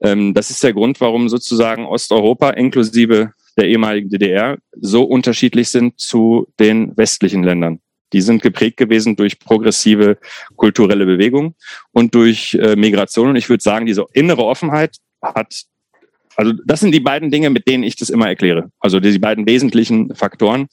Ähm, 0.00 0.32
das 0.34 0.50
ist 0.50 0.62
der 0.62 0.72
Grund, 0.72 1.00
warum 1.00 1.28
sozusagen 1.28 1.86
Osteuropa 1.86 2.50
inklusive 2.50 3.32
der 3.56 3.66
ehemaligen 3.66 4.08
DDR 4.08 4.58
so 4.80 5.02
unterschiedlich 5.02 5.68
sind 5.68 5.98
zu 5.98 6.46
den 6.60 6.96
westlichen 6.96 7.42
Ländern. 7.42 7.80
Die 8.12 8.20
sind 8.20 8.42
geprägt 8.42 8.76
gewesen 8.76 9.16
durch 9.16 9.38
progressive 9.38 10.18
kulturelle 10.56 11.06
Bewegung 11.06 11.54
und 11.92 12.14
durch 12.14 12.54
äh, 12.54 12.76
Migration. 12.76 13.30
Und 13.30 13.36
ich 13.36 13.48
würde 13.48 13.62
sagen, 13.62 13.86
diese 13.86 14.06
innere 14.12 14.44
Offenheit 14.44 14.96
hat 15.22 15.64
also 16.36 16.54
das 16.64 16.80
sind 16.80 16.92
die 16.92 17.00
beiden 17.00 17.30
Dinge, 17.30 17.50
mit 17.50 17.68
denen 17.68 17.82
ich 17.84 17.96
das 17.96 18.08
immer 18.08 18.26
erkläre. 18.26 18.70
Also 18.78 18.98
die 18.98 19.18
beiden 19.18 19.46
wesentlichen 19.46 20.14
Faktoren 20.14 20.68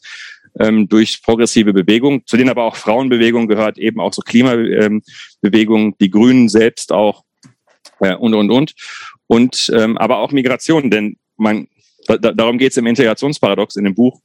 ähm, 0.60 0.88
durch 0.88 1.22
progressive 1.22 1.74
Bewegung, 1.74 2.26
zu 2.26 2.38
denen 2.38 2.49
aber 2.49 2.64
auch 2.64 2.76
Frauenbewegung 2.76 3.47
gehört, 3.47 3.78
eben 3.78 3.99
auch 3.99 4.14
so 4.14 4.22
Klimabewegung, 4.22 5.03
ähm, 5.84 5.93
die 5.99 6.10
Grünen 6.10 6.49
selbst 6.49 6.91
auch 6.91 7.24
äh, 7.99 8.16
und 8.16 8.34
und 8.34 8.51
und. 8.51 8.74
Und 9.28 9.72
ähm, 9.74 9.97
aber 9.97 10.20
auch 10.20 10.32
Migration, 10.32 10.89
denn 10.89 11.18
man 11.36 11.68
da, 12.08 12.32
darum 12.32 12.58
geht 12.58 12.72
es 12.72 12.78
im 12.78 12.88
Integrationsparadox 12.88 13.76
in 13.76 13.84
dem 13.84 13.95
Buch. 13.95 14.22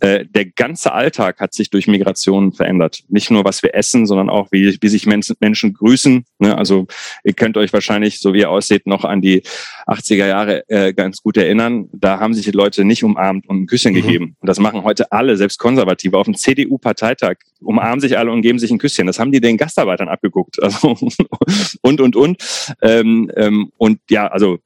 Äh, 0.00 0.24
der 0.26 0.46
ganze 0.46 0.92
Alltag 0.92 1.40
hat 1.40 1.52
sich 1.52 1.70
durch 1.70 1.86
Migration 1.86 2.52
verändert. 2.52 3.04
Nicht 3.08 3.30
nur, 3.30 3.44
was 3.44 3.62
wir 3.62 3.74
essen, 3.74 4.06
sondern 4.06 4.30
auch, 4.30 4.48
wie, 4.52 4.78
wie 4.80 4.88
sich 4.88 5.06
Menschen, 5.06 5.36
Menschen 5.40 5.74
grüßen. 5.74 6.24
Ne? 6.38 6.56
Also 6.56 6.86
ihr 7.24 7.34
könnt 7.34 7.56
euch 7.56 7.72
wahrscheinlich, 7.72 8.20
so 8.20 8.32
wie 8.32 8.40
ihr 8.40 8.50
aussieht, 8.50 8.86
noch 8.86 9.04
an 9.04 9.20
die 9.20 9.42
80er 9.86 10.26
Jahre 10.26 10.68
äh, 10.68 10.92
ganz 10.92 11.22
gut 11.22 11.36
erinnern. 11.36 11.88
Da 11.92 12.18
haben 12.18 12.34
sich 12.34 12.44
die 12.44 12.52
Leute 12.52 12.84
nicht 12.84 13.04
umarmt 13.04 13.48
und 13.48 13.62
ein 13.62 13.66
Küsschen 13.66 13.92
mhm. 13.92 14.02
gegeben. 14.02 14.36
Und 14.40 14.48
das 14.48 14.58
machen 14.58 14.82
heute 14.82 15.12
alle, 15.12 15.36
selbst 15.36 15.58
Konservative. 15.58 16.16
Auf 16.16 16.24
dem 16.24 16.34
CDU-Parteitag 16.34 17.36
umarmen 17.60 18.00
sich 18.00 18.18
alle 18.18 18.30
und 18.30 18.42
geben 18.42 18.58
sich 18.58 18.70
ein 18.70 18.78
Küsschen. 18.78 19.06
Das 19.06 19.18
haben 19.18 19.32
die 19.32 19.40
den 19.40 19.56
Gastarbeitern 19.56 20.08
abgeguckt. 20.08 20.62
Also 20.62 20.96
und, 21.82 22.00
und, 22.00 22.16
und. 22.16 22.72
Ähm, 22.82 23.30
ähm, 23.36 23.72
und 23.76 24.00
ja, 24.10 24.26
also 24.28 24.58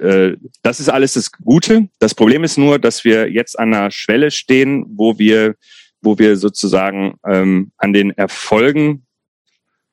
äh, 0.00 0.36
das 0.62 0.80
ist 0.80 0.88
alles 0.88 1.14
das 1.14 1.32
Gute. 1.32 1.88
Das 1.98 2.14
Problem 2.14 2.44
ist 2.44 2.58
nur, 2.58 2.78
dass 2.78 3.04
wir 3.04 3.30
jetzt 3.30 3.58
an 3.58 3.74
einer 3.74 3.90
Schwelle 3.90 4.30
stehen, 4.30 4.84
wo 4.88 5.18
wir, 5.18 5.54
wo 6.00 6.18
wir 6.18 6.36
sozusagen 6.36 7.14
ähm, 7.26 7.72
an 7.76 7.92
den 7.92 8.10
Erfolgen, 8.10 9.06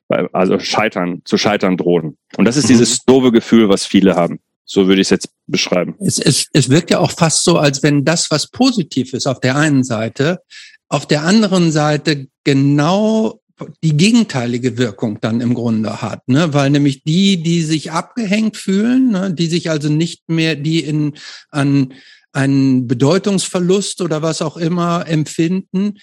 also 0.08 0.58
scheitern, 0.58 1.22
zu 1.24 1.38
scheitern 1.38 1.76
drohen. 1.76 2.18
Und 2.36 2.44
das 2.44 2.56
ist 2.56 2.64
mhm. 2.64 2.68
dieses 2.68 3.04
doofe 3.04 3.30
Gefühl, 3.30 3.68
was 3.68 3.86
viele 3.86 4.16
haben. 4.16 4.40
So 4.64 4.86
würde 4.86 5.00
ich 5.00 5.06
es 5.06 5.10
jetzt 5.10 5.30
beschreiben. 5.46 5.94
Es, 6.00 6.18
es, 6.18 6.46
es 6.52 6.68
wirkt 6.68 6.90
ja 6.90 6.98
auch 6.98 7.10
fast 7.10 7.44
so, 7.44 7.58
als 7.58 7.82
wenn 7.82 8.04
das, 8.04 8.30
was 8.30 8.48
positiv 8.48 9.12
ist 9.14 9.26
auf 9.26 9.40
der 9.40 9.56
einen 9.56 9.84
Seite, 9.84 10.40
auf 10.88 11.06
der 11.06 11.22
anderen 11.22 11.70
Seite 11.72 12.26
genau 12.44 13.39
die 13.82 13.96
gegenteilige 13.96 14.78
Wirkung 14.78 15.18
dann 15.20 15.40
im 15.40 15.54
Grunde 15.54 16.02
hat, 16.02 16.26
ne? 16.28 16.52
weil 16.54 16.70
nämlich 16.70 17.02
die, 17.04 17.42
die 17.42 17.62
sich 17.62 17.92
abgehängt 17.92 18.56
fühlen, 18.56 19.10
ne? 19.10 19.32
die 19.32 19.46
sich 19.46 19.70
also 19.70 19.88
nicht 19.88 20.28
mehr, 20.28 20.56
die 20.56 20.80
in 20.80 21.14
an 21.50 21.94
einen 22.32 22.86
Bedeutungsverlust 22.86 24.00
oder 24.02 24.22
was 24.22 24.40
auch 24.40 24.56
immer 24.56 25.06
empfinden, 25.08 25.98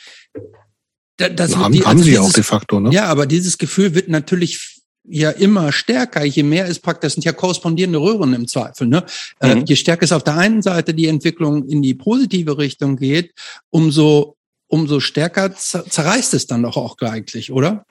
das 1.17 1.55
haben, 1.55 1.73
die, 1.73 1.79
also 1.79 1.89
haben 1.89 2.03
sie 2.03 2.11
dieses, 2.11 2.25
auch 2.25 2.33
de 2.33 2.43
facto, 2.43 2.79
ne? 2.79 2.91
Ja, 2.91 3.05
aber 3.05 3.25
dieses 3.25 3.57
Gefühl 3.57 3.95
wird 3.95 4.07
natürlich 4.07 4.83
ja 5.07 5.31
immer 5.31 5.71
stärker, 5.71 6.23
je 6.23 6.43
mehr 6.43 6.67
es 6.67 6.79
praktisch, 6.79 7.07
das 7.07 7.13
sind 7.13 7.25
ja 7.25 7.31
korrespondierende 7.31 7.99
Röhren 7.99 8.33
im 8.33 8.47
Zweifel, 8.47 8.87
ne? 8.87 9.03
Äh, 9.39 9.55
mhm. 9.55 9.61
Äh, 9.61 9.65
je 9.67 9.75
stärker 9.75 10.03
es 10.03 10.11
auf 10.11 10.23
der 10.23 10.37
einen 10.37 10.61
Seite 10.61 10.93
die 10.93 11.07
Entwicklung 11.07 11.67
in 11.67 11.81
die 11.81 11.95
positive 11.95 12.57
Richtung 12.57 12.97
geht, 12.97 13.33
umso 13.69 14.36
umso 14.67 14.99
stärker 14.99 15.55
zerreißt 15.55 16.33
es 16.33 16.47
dann 16.47 16.63
doch 16.63 16.77
auch 16.77 16.97
eigentlich, 17.01 17.51
oder? 17.51 17.85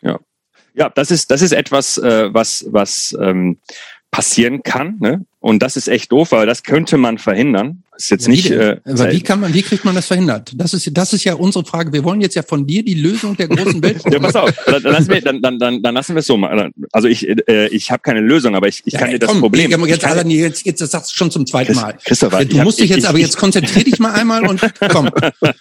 Ja. 0.00 0.18
Ja, 0.74 0.88
das 0.88 1.10
ist, 1.10 1.30
das 1.30 1.42
ist 1.42 1.52
etwas, 1.52 1.98
äh, 1.98 2.32
was, 2.32 2.64
was 2.70 3.16
ähm, 3.20 3.58
passieren 4.10 4.62
kann. 4.62 4.96
Ne? 5.00 5.26
Und 5.42 5.60
das 5.60 5.76
ist 5.76 5.88
echt 5.88 6.12
doof, 6.12 6.30
weil 6.30 6.46
das 6.46 6.62
könnte 6.62 6.96
man 6.96 7.18
verhindern. 7.18 7.82
Das 7.90 8.04
ist 8.04 8.10
jetzt 8.10 8.28
nicht. 8.28 8.50
Äh, 8.50 8.78
Aber 8.84 9.10
wie 9.10 9.20
kann 9.20 9.40
man, 9.40 9.52
wie 9.52 9.62
kriegt 9.62 9.84
man 9.84 9.94
das 9.94 10.06
verhindert? 10.06 10.52
Das 10.54 10.72
ist, 10.72 10.88
das 10.96 11.12
ist 11.12 11.24
ja 11.24 11.34
unsere 11.34 11.64
Frage. 11.64 11.92
Wir 11.92 12.04
wollen 12.04 12.20
jetzt 12.20 12.36
ja 12.36 12.42
von 12.42 12.64
dir 12.64 12.84
die 12.84 12.94
Lösung 12.94 13.36
der 13.36 13.48
großen 13.48 13.82
Welt. 13.82 14.02
ja, 14.10 14.20
pass 14.20 14.36
auf. 14.36 14.50
Dann, 14.64 14.82
dann, 14.82 14.92
lassen 14.92 15.08
wir, 15.08 15.20
dann, 15.20 15.42
dann, 15.42 15.58
dann, 15.58 15.82
dann 15.82 15.94
lassen 15.94 16.14
wir 16.14 16.20
es 16.20 16.26
so. 16.26 16.36
Also 16.92 17.08
ich, 17.08 17.28
äh, 17.28 17.66
ich 17.68 17.90
habe 17.90 18.02
keine 18.02 18.20
Lösung, 18.20 18.54
aber 18.54 18.68
ich, 18.68 18.82
ich 18.84 18.94
kann 18.94 19.08
ja, 19.08 19.14
dir 19.14 19.18
das 19.18 19.30
komm, 19.30 19.40
Problem. 19.40 19.70
Jetzt, 19.70 19.86
jetzt, 19.86 20.02
kann, 20.02 20.30
jetzt, 20.30 20.64
jetzt, 20.64 20.80
das 20.80 20.90
sagst 20.92 21.12
du 21.12 21.16
schon 21.16 21.30
zum 21.30 21.44
zweiten 21.44 21.74
Mal. 21.74 21.98
Christopher, 22.04 22.44
du 22.44 22.56
musst 22.58 22.80
dich 22.80 22.90
jetzt, 22.90 23.00
ich, 23.00 23.08
aber 23.08 23.18
jetzt 23.18 23.36
konzentrier 23.36 23.84
dich 23.84 23.98
mal 23.98 24.12
einmal 24.12 24.46
und 24.46 24.60
komm. 24.88 25.10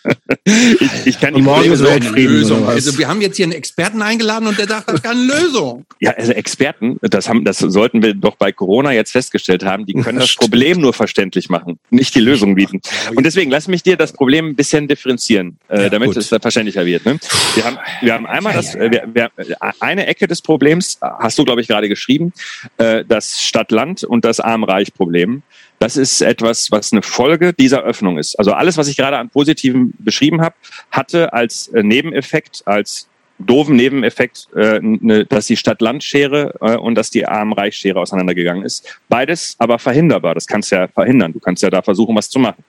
ich, 0.46 1.06
ich 1.06 1.20
kann 1.20 1.34
die 1.34 1.42
morgen 1.42 1.76
so 1.76 1.88
eine 1.88 2.10
Lösung. 2.12 2.68
Also 2.68 2.98
wir 2.98 3.08
haben 3.08 3.22
jetzt 3.22 3.38
hier 3.38 3.46
einen 3.46 3.54
Experten 3.54 4.02
eingeladen 4.02 4.48
und 4.48 4.58
der 4.58 4.68
sagt, 4.68 4.90
das 4.90 5.02
kann 5.02 5.18
eine 5.18 5.26
Lösung. 5.26 5.86
Ja, 6.00 6.12
also 6.12 6.32
Experten, 6.32 6.98
das 7.02 7.28
haben, 7.28 7.44
das 7.44 7.60
sollten 7.60 8.02
wir 8.02 8.14
doch 8.14 8.36
bei 8.36 8.52
Corona 8.52 8.94
jetzt 8.94 9.12
festgestellt 9.12 9.66
haben. 9.66 9.71
Die 9.80 9.94
können 9.94 10.20
das 10.20 10.36
Problem 10.36 10.80
nur 10.80 10.94
verständlich 10.94 11.50
machen, 11.50 11.80
nicht 11.90 12.16
die 12.16 12.20
Lösung 12.20 12.56
bieten. 12.56 12.82
Und 13.16 13.26
deswegen 13.26 13.52
lass 13.52 13.68
mich 13.68 13.84
dir 13.84 13.98
das 13.98 14.14
Problem 14.14 14.48
ein 14.48 14.56
bisschen 14.56 14.88
differenzieren, 14.88 15.58
äh, 15.70 15.84
ja, 15.84 15.90
damit 15.90 16.08
gut. 16.10 16.18
es 16.18 16.28
verständlicher 16.28 16.86
wird. 16.86 17.06
Ne? 17.06 17.20
Wir 17.56 17.66
haben, 17.66 17.78
wir 18.02 18.14
haben 18.14 18.26
einmal 18.26 18.54
das, 18.54 18.76
äh, 18.76 18.92
wir, 18.92 19.32
wir, 19.36 19.58
eine 19.80 20.08
Ecke 20.08 20.28
des 20.28 20.42
Problems, 20.42 21.00
hast 21.02 21.38
du, 21.40 21.46
glaube 21.46 21.62
ich, 21.62 21.68
gerade 21.68 21.90
geschrieben, 21.90 22.34
äh, 22.78 23.04
das 23.08 23.42
Stadt-Land 23.42 24.04
und 24.04 24.26
das 24.26 24.40
Arm-Reich-Problem. 24.40 25.44
Das 25.80 25.98
ist 25.98 26.22
etwas, 26.22 26.70
was 26.72 26.92
eine 26.92 27.02
Folge 27.02 27.54
dieser 27.54 27.82
Öffnung 27.82 28.20
ist. 28.20 28.38
Also 28.38 28.54
alles, 28.54 28.78
was 28.78 28.88
ich 28.88 28.98
gerade 28.98 29.18
an 29.18 29.30
Positiven 29.30 29.94
beschrieben 29.98 30.42
habe, 30.42 30.56
hatte 30.92 31.34
als 31.34 31.70
äh, 31.70 31.82
Nebeneffekt, 31.82 32.62
als 32.66 33.08
doofen 33.46 33.76
Nebeneffekt, 33.76 34.48
äh, 34.56 34.80
ne, 34.82 35.26
dass 35.26 35.48
die 35.48 35.58
Stadt-Land-Schere 35.58 36.56
äh, 36.62 36.78
und 36.78 36.96
dass 36.96 37.10
die 37.10 37.26
Arm-Reich-Schere 37.26 38.00
auseinandergegangen 38.00 38.64
ist. 38.64 39.00
Beides 39.10 39.56
aber 39.60 39.80
verhinderbar. 39.80 40.36
Das 40.36 40.48
kannst 40.48 40.72
du 40.72 40.76
ja 40.76 40.88
verhindern. 40.88 41.34
Du 41.34 41.40
kannst 41.40 41.64
ja 41.64 41.70
da 41.70 41.82
versuchen, 41.82 42.16
was 42.16 42.30
zu 42.30 42.40
machen. 42.40 42.64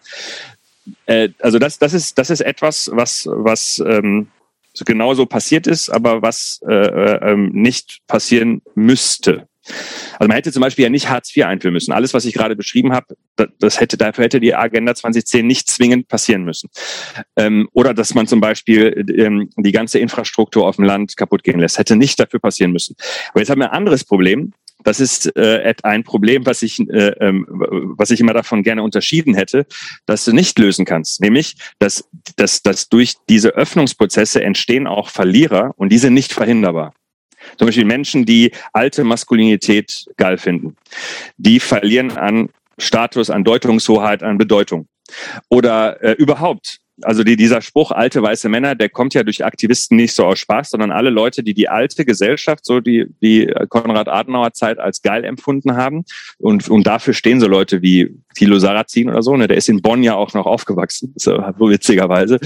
Äh, 1.07 1.31
also 1.41 1.59
das, 1.59 1.79
das 1.79 1.95
ist, 1.95 2.19
das 2.19 2.31
ist 2.31 2.41
etwas, 2.41 2.91
was, 2.93 3.27
was 3.27 3.83
ähm, 3.87 4.29
genauso 4.85 5.27
passiert 5.27 5.67
ist, 5.67 5.91
aber 5.91 6.23
was 6.23 6.61
äh, 6.69 6.73
äh, 6.75 7.33
ähm, 7.33 7.51
nicht 7.53 8.01
passieren 8.07 8.63
müsste. 8.75 9.47
Also 10.19 10.29
man 10.29 10.33
hätte 10.33 10.53
zum 10.53 10.61
Beispiel 10.61 10.85
ja 10.85 10.91
nicht 10.91 11.09
Hartz 11.09 11.35
IV 11.37 11.45
einführen 11.45 11.75
müssen. 11.75 11.93
Alles, 11.93 12.15
was 12.15 12.25
ich 12.25 12.35
gerade 12.35 12.57
beschrieben 12.57 12.93
habe, 12.93 13.17
das 13.59 13.81
hätte, 13.81 13.97
dafür 13.97 14.25
hätte 14.25 14.41
die 14.41 14.55
Agenda 14.55 14.95
2010 14.95 15.47
nicht 15.47 15.69
zwingend 15.69 16.09
passieren 16.09 16.45
müssen. 16.45 16.69
Ähm, 17.37 17.69
oder 17.73 17.95
dass 17.95 18.15
man 18.15 18.27
zum 18.27 18.41
Beispiel 18.41 19.05
ähm, 19.17 19.51
die 19.57 19.73
ganze 19.73 19.99
Infrastruktur 19.99 20.67
auf 20.67 20.77
dem 20.77 20.85
Land 20.85 21.17
kaputt 21.17 21.45
gehen 21.45 21.61
lässt, 21.61 21.79
hätte 21.79 21.97
nicht 21.97 22.19
dafür 22.19 22.41
passieren 22.41 22.73
müssen. 22.73 22.97
Aber 23.31 23.41
jetzt 23.41 23.51
haben 23.51 23.61
wir 23.61 23.71
ein 23.71 23.77
anderes 23.77 24.05
Problem. 24.05 24.53
Das 24.85 25.01
ist 25.01 25.35
äh, 25.37 25.75
ein 25.85 26.03
Problem, 26.05 26.45
was 26.45 26.63
ich, 26.63 26.81
äh, 26.81 27.15
ähm, 27.21 27.47
was 27.97 28.11
ich 28.11 28.21
immer 28.21 28.33
davon 28.33 28.63
gerne 28.63 28.83
unterschieden 28.83 29.35
hätte, 29.35 29.67
dass 30.07 30.25
du 30.25 30.33
nicht 30.33 30.59
lösen 30.59 30.85
kannst. 30.85 31.21
Nämlich, 31.21 31.57
dass, 31.79 32.09
dass, 32.37 32.63
dass 32.63 32.89
durch 32.89 33.15
diese 33.29 33.51
Öffnungsprozesse 33.51 34.43
entstehen 34.43 34.87
auch 34.87 35.09
Verlierer 35.09 35.73
und 35.77 35.91
die 35.91 35.99
sind 35.99 36.15
nicht 36.15 36.33
verhinderbar. 36.33 36.95
Zum 37.57 37.67
Beispiel 37.67 37.85
Menschen, 37.85 38.25
die 38.25 38.53
alte 38.73 39.05
Maskulinität 39.05 40.07
geil 40.17 40.39
finden. 40.39 40.77
Die 41.37 41.61
verlieren 41.61 42.17
an 42.17 42.49
Status, 42.79 43.31
an 43.31 43.45
Deutungshoheit, 43.45 44.23
an 44.23 44.39
Bedeutung. 44.39 44.87
Oder 45.49 46.03
äh, 46.03 46.13
überhaupt 46.13 46.79
also 47.05 47.25
die, 47.25 47.37
dieser 47.37 47.61
Spruch 47.61 47.91
alte 47.91 48.23
weiße 48.23 48.49
Männer, 48.49 48.75
der 48.75 48.89
kommt 48.89 49.15
ja 49.15 49.23
durch 49.23 49.45
Aktivisten 49.45 49.97
nicht 49.97 50.15
so 50.15 50.25
aus 50.25 50.39
Spaß, 50.39 50.71
sondern 50.71 50.91
alle 50.91 51.11
Leute, 51.11 51.43
die 51.43 51.55
die 51.55 51.69
alte 51.69 52.05
Gesellschaft, 52.05 52.65
so 52.65 52.81
die 52.81 53.07
die 53.23 53.53
Konrad 53.69 54.09
Adenauer 54.09 54.53
Zeit 54.53 54.79
als 54.79 55.03
geil 55.03 55.25
empfunden 55.25 55.77
haben. 55.77 56.05
Und 56.39 56.69
und 56.69 56.87
dafür 56.87 57.15
stehen 57.15 57.41
so 57.41 57.47
Leute 57.47 57.83
wie 57.83 58.15
Thilo 58.35 58.59
Sarrazin 58.59 59.11
oder 59.11 59.23
so, 59.23 59.37
ne, 59.37 59.49
der 59.49 59.57
ist 59.57 59.69
in 59.69 59.83
Bonn 59.83 60.03
ja 60.03 60.15
auch 60.15 60.35
noch 60.35 60.47
aufgewachsen, 60.47 61.13
so 61.17 61.33
witzigerweise. 61.59 62.39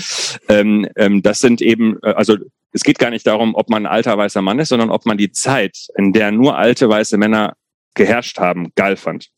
Ähm, 0.49 0.89
ähm, 0.97 1.23
das 1.23 1.41
sind 1.41 1.63
eben 1.63 1.99
äh, 2.03 2.13
also 2.13 2.37
es 2.73 2.83
geht 2.83 2.99
gar 2.99 3.11
nicht 3.11 3.27
darum, 3.27 3.55
ob 3.55 3.71
man 3.71 3.87
ein 3.87 3.93
alter 3.93 4.19
weißer 4.19 4.43
Mann 4.43 4.59
ist, 4.59 4.69
sondern 4.69 4.91
ob 4.91 5.07
man 5.07 5.17
die 5.17 5.33
Zeit, 5.33 5.87
in 5.97 6.13
der 6.13 6.31
nur 6.31 6.59
alte 6.59 6.89
weiße 6.89 7.17
Männer 7.17 7.55
geherrscht 7.97 8.39
haben, 8.39 8.69
geil 8.77 8.97
fand. 8.97 9.31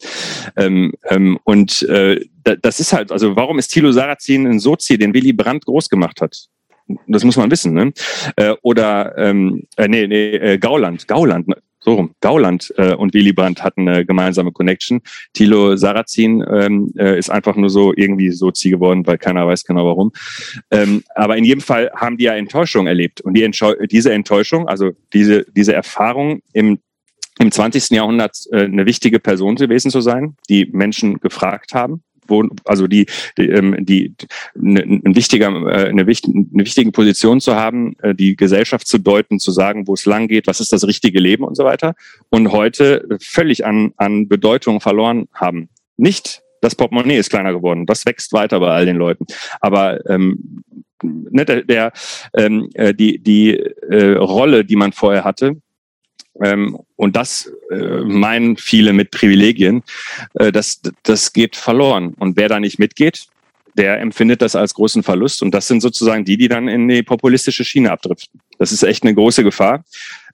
Ähm, 0.56 0.92
ähm, 1.08 1.38
und 1.44 1.82
äh, 1.84 2.20
das 2.42 2.80
ist 2.80 2.92
halt, 2.92 3.10
also 3.10 3.36
warum 3.36 3.58
ist 3.58 3.68
Thilo 3.68 3.92
Sarrazin 3.92 4.46
ein 4.46 4.58
Sozi, 4.58 4.98
den 4.98 5.14
Willy 5.14 5.32
Brandt 5.32 5.64
groß 5.64 5.88
gemacht 5.88 6.20
hat? 6.20 6.36
Das 7.06 7.24
muss 7.24 7.36
man 7.36 7.50
wissen, 7.50 7.74
ne? 7.74 7.92
Äh, 8.36 8.54
oder 8.62 9.16
ähm, 9.18 9.64
äh, 9.76 9.88
nee, 9.88 10.06
nee, 10.06 10.36
äh, 10.36 10.58
Gauland, 10.58 11.06
Gauland, 11.06 11.48
ne? 11.48 11.56
so 11.80 11.94
rum. 11.94 12.14
Gauland 12.20 12.72
äh, 12.76 12.94
und 12.94 13.14
Willy 13.14 13.32
Brandt 13.32 13.62
hatten 13.62 13.88
eine 13.88 14.04
gemeinsame 14.04 14.52
Connection. 14.52 15.00
Thilo 15.32 15.76
Sarrazin 15.76 16.44
ähm, 16.50 16.92
äh, 16.98 17.18
ist 17.18 17.30
einfach 17.30 17.56
nur 17.56 17.70
so 17.70 17.92
irgendwie 17.94 18.30
Sozi 18.30 18.70
geworden, 18.70 19.06
weil 19.06 19.18
keiner 19.18 19.46
weiß 19.46 19.64
genau 19.64 19.86
warum. 19.86 20.12
Ähm, 20.70 21.02
aber 21.14 21.36
in 21.36 21.44
jedem 21.44 21.60
Fall 21.60 21.90
haben 21.94 22.16
die 22.16 22.24
ja 22.24 22.34
Enttäuschung 22.34 22.86
erlebt. 22.86 23.20
Und 23.20 23.34
die 23.34 23.42
Entscheu 23.42 23.74
diese 23.86 24.12
Enttäuschung, 24.12 24.66
also 24.66 24.90
diese, 25.12 25.44
diese 25.52 25.72
Erfahrung 25.72 26.40
im 26.52 26.78
im 27.38 27.50
20. 27.50 27.90
Jahrhundert 27.90 28.36
äh, 28.52 28.64
eine 28.64 28.86
wichtige 28.86 29.20
Person 29.20 29.56
gewesen 29.56 29.90
zu 29.90 30.00
sein, 30.00 30.36
die 30.48 30.66
Menschen 30.66 31.20
gefragt 31.20 31.74
haben, 31.74 32.02
wo, 32.28 32.44
also 32.64 32.86
die, 32.86 33.06
die, 33.36 33.48
ähm, 33.48 33.76
die 33.80 34.14
ne, 34.54 34.82
ein 34.82 35.16
wichtiger, 35.16 35.48
äh, 35.48 35.88
eine, 35.88 36.06
wichtig, 36.06 36.34
eine 36.34 36.64
wichtige 36.64 36.92
Position 36.92 37.40
zu 37.40 37.56
haben, 37.56 37.96
äh, 38.02 38.14
die 38.14 38.36
Gesellschaft 38.36 38.86
zu 38.86 38.98
deuten, 38.98 39.38
zu 39.38 39.50
sagen, 39.50 39.86
wo 39.86 39.94
es 39.94 40.06
lang 40.06 40.28
geht, 40.28 40.46
was 40.46 40.60
ist 40.60 40.72
das 40.72 40.86
richtige 40.86 41.20
Leben 41.20 41.44
und 41.44 41.56
so 41.56 41.64
weiter. 41.64 41.94
Und 42.30 42.52
heute 42.52 43.06
völlig 43.20 43.64
an, 43.64 43.92
an 43.96 44.28
Bedeutung 44.28 44.80
verloren 44.80 45.28
haben. 45.32 45.68
Nicht 45.96 46.42
das 46.60 46.74
Portemonnaie 46.74 47.18
ist 47.18 47.30
kleiner 47.30 47.52
geworden, 47.52 47.86
das 47.86 48.04
wächst 48.04 48.32
weiter 48.32 48.60
bei 48.60 48.70
all 48.70 48.84
den 48.84 48.96
Leuten. 48.96 49.26
Aber 49.60 50.04
ähm, 50.10 50.62
ne, 51.02 51.44
der, 51.44 51.62
der 51.62 51.92
ähm, 52.34 52.68
äh, 52.74 52.94
die, 52.94 53.18
die 53.18 53.56
äh, 53.56 54.16
Rolle, 54.16 54.64
die 54.64 54.76
man 54.76 54.92
vorher 54.92 55.24
hatte, 55.24 55.56
ähm, 56.42 56.78
und 56.96 57.16
das 57.16 57.50
äh, 57.70 58.00
meinen 58.02 58.56
viele 58.56 58.92
mit 58.92 59.10
Privilegien, 59.10 59.82
äh, 60.34 60.52
das, 60.52 60.80
das 61.02 61.32
geht 61.32 61.56
verloren. 61.56 62.14
Und 62.18 62.36
wer 62.36 62.48
da 62.48 62.60
nicht 62.60 62.78
mitgeht, 62.78 63.26
der 63.76 64.00
empfindet 64.00 64.42
das 64.42 64.56
als 64.56 64.74
großen 64.74 65.02
Verlust. 65.02 65.42
Und 65.42 65.52
das 65.52 65.68
sind 65.68 65.80
sozusagen 65.80 66.24
die, 66.24 66.36
die 66.36 66.48
dann 66.48 66.68
in 66.68 66.88
die 66.88 67.02
populistische 67.02 67.64
Schiene 67.64 67.92
abdriften. 67.92 68.40
Das 68.58 68.72
ist 68.72 68.82
echt 68.82 69.04
eine 69.04 69.14
große 69.14 69.44
Gefahr. 69.44 69.84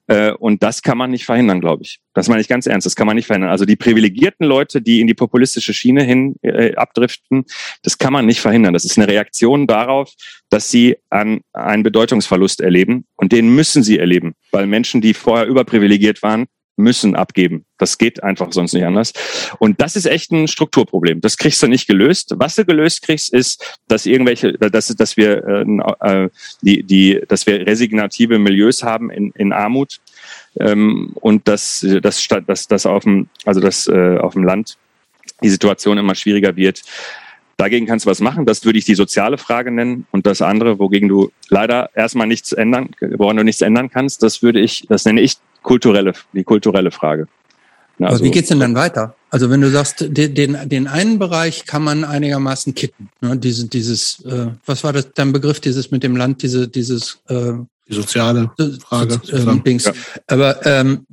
Äh, 0.07 0.31
und 0.31 0.61
das 0.61 0.81
kann 0.81 0.97
man 0.97 1.11
nicht 1.11 1.25
verhindern, 1.25 1.61
glaube 1.61 1.83
ich. 1.83 1.99
Das 2.13 2.27
meine 2.27 2.41
ich 2.41 2.47
ganz 2.47 2.67
ernst. 2.67 2.85
Das 2.85 2.95
kann 2.95 3.07
man 3.07 3.15
nicht 3.15 3.25
verhindern. 3.25 3.49
Also 3.49 3.65
die 3.65 3.75
privilegierten 3.75 4.45
Leute, 4.45 4.81
die 4.81 5.01
in 5.01 5.07
die 5.07 5.13
populistische 5.13 5.73
Schiene 5.73 6.03
hin 6.03 6.35
äh, 6.41 6.75
abdriften, 6.75 7.45
das 7.81 7.97
kann 7.97 8.13
man 8.13 8.25
nicht 8.25 8.39
verhindern. 8.39 8.73
Das 8.73 8.85
ist 8.85 8.97
eine 8.97 9.07
Reaktion 9.07 9.67
darauf, 9.67 10.13
dass 10.49 10.69
sie 10.69 10.97
an 11.09 11.41
einen 11.53 11.83
Bedeutungsverlust 11.83 12.61
erleben. 12.61 13.05
Und 13.15 13.31
den 13.31 13.53
müssen 13.53 13.83
sie 13.83 13.97
erleben, 13.97 14.35
weil 14.51 14.67
Menschen, 14.67 15.01
die 15.01 15.13
vorher 15.13 15.47
überprivilegiert 15.47 16.21
waren, 16.21 16.45
müssen 16.77 17.15
abgeben. 17.15 17.65
Das 17.77 17.97
geht 17.97 18.23
einfach 18.23 18.51
sonst 18.51 18.73
nicht 18.73 18.85
anders. 18.85 19.13
Und 19.59 19.81
das 19.81 19.95
ist 19.95 20.05
echt 20.05 20.31
ein 20.31 20.47
Strukturproblem. 20.47 21.21
Das 21.21 21.37
kriegst 21.37 21.61
du 21.63 21.67
nicht 21.67 21.87
gelöst. 21.87 22.33
Was 22.37 22.55
du 22.55 22.65
gelöst 22.65 23.01
kriegst, 23.01 23.33
ist, 23.33 23.79
dass 23.87 24.05
irgendwelche, 24.05 24.53
dass, 24.53 24.87
dass 24.87 25.17
wir 25.17 25.43
äh, 25.47 26.23
äh, 26.23 26.29
die, 26.61 26.83
die, 26.83 27.21
dass 27.27 27.47
wir 27.47 27.65
resignative 27.65 28.39
Milieus 28.39 28.83
haben 28.83 29.09
in, 29.09 29.31
in 29.31 29.53
Armut 29.53 29.99
ähm, 30.59 31.11
und 31.15 31.47
dass, 31.47 31.85
dass, 32.01 32.27
dass, 32.27 32.67
dass 32.67 32.85
auf 32.85 33.03
dem, 33.03 33.29
also 33.45 33.59
dass 33.59 33.87
äh, 33.87 34.17
auf 34.17 34.33
dem 34.33 34.43
Land 34.43 34.77
die 35.43 35.49
Situation 35.49 35.97
immer 35.97 36.15
schwieriger 36.15 36.55
wird. 36.55 36.81
Dagegen 37.57 37.85
kannst 37.85 38.05
du 38.05 38.09
was 38.09 38.19
machen. 38.19 38.45
Das 38.45 38.65
würde 38.65 38.77
ich 38.77 38.85
die 38.85 38.95
soziale 38.95 39.37
Frage 39.37 39.71
nennen. 39.71 40.05
Und 40.11 40.25
das 40.25 40.41
andere, 40.41 40.77
wogegen 40.77 41.07
du 41.07 41.31
leider 41.49 41.89
erstmal 41.95 42.27
nichts 42.27 42.51
ändern, 42.51 42.89
woran 42.99 43.37
du 43.37 43.43
nichts 43.43 43.61
ändern 43.61 43.89
kannst, 43.89 44.23
das 44.23 44.41
würde 44.41 44.59
ich, 44.59 44.85
das 44.89 45.05
nenne 45.05 45.21
ich 45.21 45.37
kulturelle, 45.63 46.13
die 46.33 46.43
kulturelle 46.43 46.91
Frage. 46.91 47.27
Also, 47.99 48.17
Aber 48.17 48.25
wie 48.25 48.31
geht's 48.31 48.49
denn 48.49 48.59
dann 48.59 48.75
weiter? 48.75 49.15
Also 49.29 49.49
wenn 49.49 49.61
du 49.61 49.69
sagst, 49.69 50.05
den, 50.09 50.35
den, 50.35 50.57
den 50.67 50.87
einen 50.87 51.17
Bereich 51.17 51.65
kann 51.65 51.81
man 51.81 52.03
einigermaßen 52.03 52.75
kitten. 52.75 53.09
Ne? 53.21 53.37
Diese, 53.37 53.67
dieses, 53.67 54.23
äh, 54.25 54.47
was 54.65 54.83
war 54.83 54.91
das 54.91 55.13
dein 55.13 55.31
Begriff, 55.31 55.61
dieses 55.61 55.91
mit 55.91 56.03
dem 56.03 56.17
Land, 56.17 56.43
diese, 56.43 56.67
dieses 56.67 57.21
äh, 57.29 57.53
die 57.87 57.93
soziale 57.93 58.51
Frage. 58.81 59.21
äh, 59.31 59.59
Dings. 59.61 59.85
Ja. 59.85 59.93
Aber 60.27 60.65
ähm, 60.65 61.05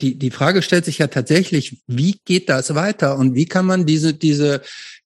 die, 0.00 0.18
die 0.18 0.30
Frage 0.30 0.62
stellt 0.62 0.84
sich 0.84 0.98
ja 0.98 1.06
tatsächlich, 1.08 1.82
wie 1.86 2.18
geht 2.24 2.48
das 2.48 2.74
weiter 2.74 3.16
und 3.16 3.34
wie 3.34 3.46
kann 3.46 3.66
man 3.66 3.86
diese, 3.86 4.14
diese, 4.14 4.62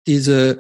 diese 0.07 0.59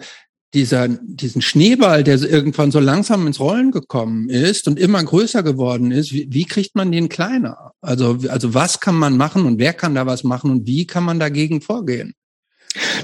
dieser, 0.54 0.88
diesen 0.88 1.42
Schneeball, 1.42 2.04
der 2.04 2.22
irgendwann 2.22 2.70
so 2.70 2.78
langsam 2.78 3.26
ins 3.26 3.40
Rollen 3.40 3.72
gekommen 3.72 4.28
ist 4.28 4.68
und 4.68 4.78
immer 4.78 5.02
größer 5.02 5.42
geworden 5.42 5.90
ist, 5.90 6.12
wie, 6.12 6.28
wie, 6.30 6.44
kriegt 6.44 6.76
man 6.76 6.92
den 6.92 7.08
kleiner? 7.08 7.72
Also, 7.80 8.18
also 8.28 8.54
was 8.54 8.78
kann 8.78 8.94
man 8.94 9.16
machen 9.16 9.46
und 9.46 9.58
wer 9.58 9.72
kann 9.72 9.96
da 9.96 10.06
was 10.06 10.22
machen 10.22 10.52
und 10.52 10.66
wie 10.66 10.86
kann 10.86 11.02
man 11.02 11.18
dagegen 11.18 11.60
vorgehen? 11.60 12.14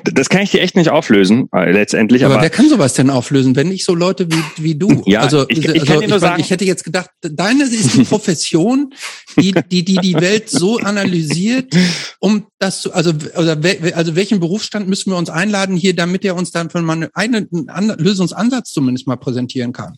Das 0.05 0.29
kann 0.29 0.43
ich 0.43 0.51
dir 0.51 0.61
echt 0.61 0.77
nicht 0.77 0.91
auflösen, 0.91 1.49
äh, 1.55 1.71
letztendlich. 1.71 2.25
Aber, 2.25 2.35
aber 2.35 2.43
wer 2.43 2.51
kann 2.51 2.69
sowas 2.69 2.95
denn 2.95 3.11
auflösen, 3.11 3.57
wenn 3.57 3.69
nicht 3.69 3.85
so 3.85 3.95
Leute 3.95 4.31
wie, 4.31 4.43
wie 4.57 4.75
du? 4.75 5.03
Ja, 5.07 5.21
also, 5.21 5.49
ich, 5.49 5.59
ich, 5.59 5.91
also, 5.91 6.03
ich, 6.03 6.15
sagen, 6.21 6.41
ich 6.41 6.51
hätte 6.51 6.65
jetzt 6.65 6.85
gedacht, 6.85 7.11
deine 7.21 7.65
ist 7.65 7.95
eine 7.95 8.05
Profession, 8.05 8.93
die, 9.37 9.53
die, 9.53 9.85
die 9.85 9.97
die 9.97 10.15
Welt 10.15 10.49
so 10.49 10.79
analysiert, 10.79 11.75
um 12.19 12.47
das 12.59 12.83
zu, 12.83 12.93
also, 12.93 13.13
also, 13.35 13.57
also 13.95 14.17
welchen 14.17 14.41
Berufsstand 14.41 14.89
müssen 14.89 15.11
wir 15.11 15.17
uns 15.17 15.31
einladen 15.31 15.77
hier, 15.77 15.95
damit 15.95 16.25
er 16.25 16.37
uns 16.37 16.51
dann 16.51 16.71
von 16.71 16.85
mal 16.85 17.11
einen, 17.15 17.69
einen 17.69 17.99
Lösungsansatz 17.99 18.73
zumindest 18.73 19.07
mal 19.07 19.17
präsentieren 19.17 19.73
kann? 19.73 19.97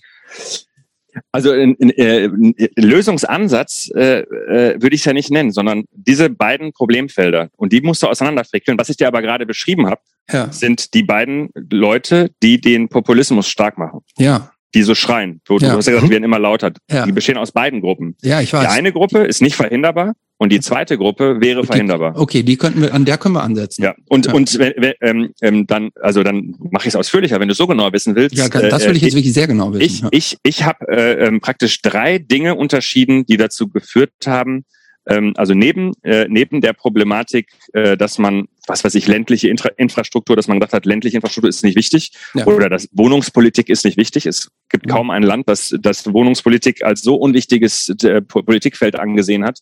Also 1.31 1.53
ein, 1.53 1.77
ein, 1.81 1.91
äh, 1.91 2.25
ein 2.27 2.55
Lösungsansatz 2.77 3.91
äh, 3.95 4.21
äh, 4.21 4.83
würde 4.83 4.95
ich 4.95 5.03
es 5.03 5.05
ja 5.05 5.13
nicht 5.13 5.31
nennen, 5.31 5.53
sondern 5.53 5.85
diese 5.93 6.31
beiden 6.31 6.73
Problemfelder 6.73 7.51
und 7.57 7.73
die 7.73 7.81
musst 7.81 8.03
du 8.03 8.09
auseinanderfrickeln. 8.09 8.79
Was 8.79 8.89
ich 8.89 8.97
dir 8.97 9.09
aber 9.09 9.23
gerade 9.23 9.47
beschrieben 9.47 9.87
habe, 9.87 10.01
ja. 10.31 10.51
sind 10.53 10.95
die 10.95 11.03
beiden 11.03 11.51
Leute, 11.71 12.31
die 12.43 12.61
den 12.61 12.89
Populismus 12.89 13.49
stark 13.49 13.79
machen. 13.79 14.01
Ja 14.19 14.51
die 14.75 14.83
so 14.83 14.95
schreien. 14.95 15.43
Du, 15.45 15.59
ja. 15.59 15.71
du 15.71 15.77
hast 15.77 15.87
ja 15.87 15.93
gesagt, 15.93 16.09
wir 16.09 16.15
werden 16.15 16.25
immer 16.25 16.39
lauter. 16.39 16.73
Ja. 16.91 17.05
Die 17.05 17.13
bestehen 17.13 17.37
aus 17.37 17.53
beiden 17.53 17.81
Gruppen. 17.83 18.17
Ja, 18.23 18.41
ich 18.41 18.55
weiß. 18.55 18.63
Die 18.63 18.69
eine 18.69 18.91
Gruppe 18.91 19.19
ist 19.19 19.43
nicht 19.43 19.55
verhinderbar 19.55 20.15
und 20.43 20.51
die 20.51 20.59
zweite 20.59 20.99
Gruppe 20.99 21.41
wäre 21.41 21.63
verhinderbar. 21.63 22.19
Okay, 22.19 22.43
die 22.43 22.57
könnten 22.57 22.83
wir, 22.83 22.93
an 22.93 23.05
der 23.05 23.17
können 23.17 23.37
wir 23.37 23.45
ansetzen. 23.45 23.85
Ja, 23.85 23.95
und 24.09 24.27
ja. 24.27 24.33
und 24.33 24.59
ähm, 25.01 25.31
ähm, 25.41 25.67
dann, 25.69 25.91
also 26.01 26.25
dann 26.25 26.57
mache 26.59 26.89
ich 26.89 26.95
es 26.95 26.97
ausführlicher, 26.97 27.39
wenn 27.39 27.47
du 27.47 27.55
so 27.55 27.69
genau 27.69 27.93
wissen 27.93 28.17
willst. 28.17 28.37
Ja, 28.37 28.49
das 28.49 28.85
will 28.85 28.97
ich 28.97 29.03
jetzt 29.03 29.13
äh, 29.13 29.19
wirklich 29.19 29.35
sehr 29.35 29.47
genau 29.47 29.73
wissen. 29.73 29.85
Ich, 29.85 30.01
ja. 30.01 30.09
ich, 30.11 30.39
ich 30.43 30.65
habe 30.65 30.89
äh, 30.89 31.27
ähm, 31.27 31.41
praktisch 31.41 31.81
drei 31.81 32.19
Dinge 32.19 32.57
unterschieden, 32.57 33.25
die 33.25 33.37
dazu 33.37 33.69
geführt 33.69 34.11
haben, 34.27 34.65
ähm, 35.07 35.33
also 35.37 35.55
neben, 35.55 35.93
äh, 36.03 36.27
neben 36.29 36.61
der 36.61 36.73
Problematik, 36.73 37.51
äh, 37.73 37.97
dass 37.97 38.19
man, 38.19 38.49
was 38.67 38.85
weiß 38.85 38.95
ich, 38.95 39.07
ländliche 39.09 39.49
Infra 39.49 39.71
Infrastruktur, 39.77 40.37
dass 40.37 40.49
man 40.49 40.61
gedacht 40.61 40.73
hat, 40.73 40.87
ländliche 40.87 41.17
Infrastruktur 41.17 41.49
ist 41.49 41.65
nicht 41.65 41.77
wichtig 41.77 42.13
ja. 42.35 42.47
oder 42.47 42.69
dass 42.69 42.89
Wohnungspolitik 42.93 43.69
ist 43.69 43.85
nicht 43.85 43.97
wichtig. 43.97 44.27
Es 44.27 44.51
gibt 44.69 44.89
kaum 44.89 45.11
ein 45.11 45.23
Land, 45.23 45.49
das, 45.49 45.75
das 45.81 46.13
Wohnungspolitik 46.13 46.85
als 46.85 47.03
so 47.03 47.17
unwichtiges 47.17 47.89
äh, 48.03 48.23
Politikfeld 48.23 48.99
angesehen 48.99 49.45
hat 49.45 49.61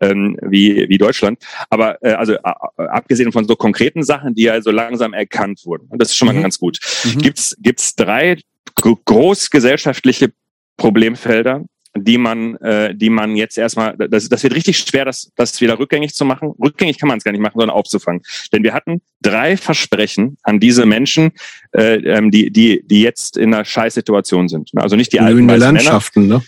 ähm, 0.00 0.38
wie, 0.42 0.88
wie 0.88 0.98
Deutschland. 0.98 1.38
Aber 1.70 2.02
äh, 2.02 2.12
also 2.12 2.36
abgesehen 2.76 3.32
von 3.32 3.46
so 3.46 3.56
konkreten 3.56 4.02
Sachen, 4.02 4.34
die 4.34 4.42
ja 4.42 4.60
so 4.62 4.70
langsam 4.70 5.12
erkannt 5.12 5.64
wurden. 5.64 5.86
Und 5.88 6.00
das 6.00 6.08
ist 6.08 6.16
schon 6.16 6.26
mal 6.26 6.34
mhm. 6.34 6.42
ganz 6.42 6.58
gut. 6.58 6.78
Mhm. 7.04 7.18
Gibt's 7.18 7.56
gibt's 7.60 7.94
drei 7.94 8.38
großgesellschaftliche 8.74 10.32
Problemfelder, 10.76 11.64
die 12.04 12.18
man, 12.18 12.56
äh, 12.56 12.94
die 12.94 13.10
man 13.10 13.36
jetzt 13.36 13.58
erstmal, 13.58 13.96
das, 13.96 14.28
das 14.28 14.42
wird 14.42 14.54
richtig 14.54 14.78
schwer, 14.78 15.04
das, 15.04 15.32
das 15.36 15.60
wieder 15.60 15.78
rückgängig 15.78 16.14
zu 16.14 16.24
machen. 16.24 16.54
Rückgängig 16.62 16.98
kann 16.98 17.08
man 17.08 17.18
es 17.18 17.24
gar 17.24 17.32
nicht 17.32 17.40
machen, 17.40 17.58
sondern 17.58 17.76
aufzufangen. 17.76 18.22
Denn 18.52 18.62
wir 18.62 18.74
hatten 18.74 19.00
drei 19.22 19.56
Versprechen 19.56 20.38
an 20.42 20.60
diese 20.60 20.86
Menschen, 20.86 21.32
äh, 21.72 21.96
ähm, 21.96 22.30
die, 22.30 22.50
die, 22.50 22.82
die 22.84 23.02
jetzt 23.02 23.36
in 23.36 23.54
einer 23.54 23.64
Scheißsituation 23.64 24.48
sind. 24.48 24.70
Also 24.76 24.96
nicht 24.96 25.12
die 25.12 25.20
alten 25.20 25.48
Landschaften, 25.48 26.28
ne? 26.28 26.42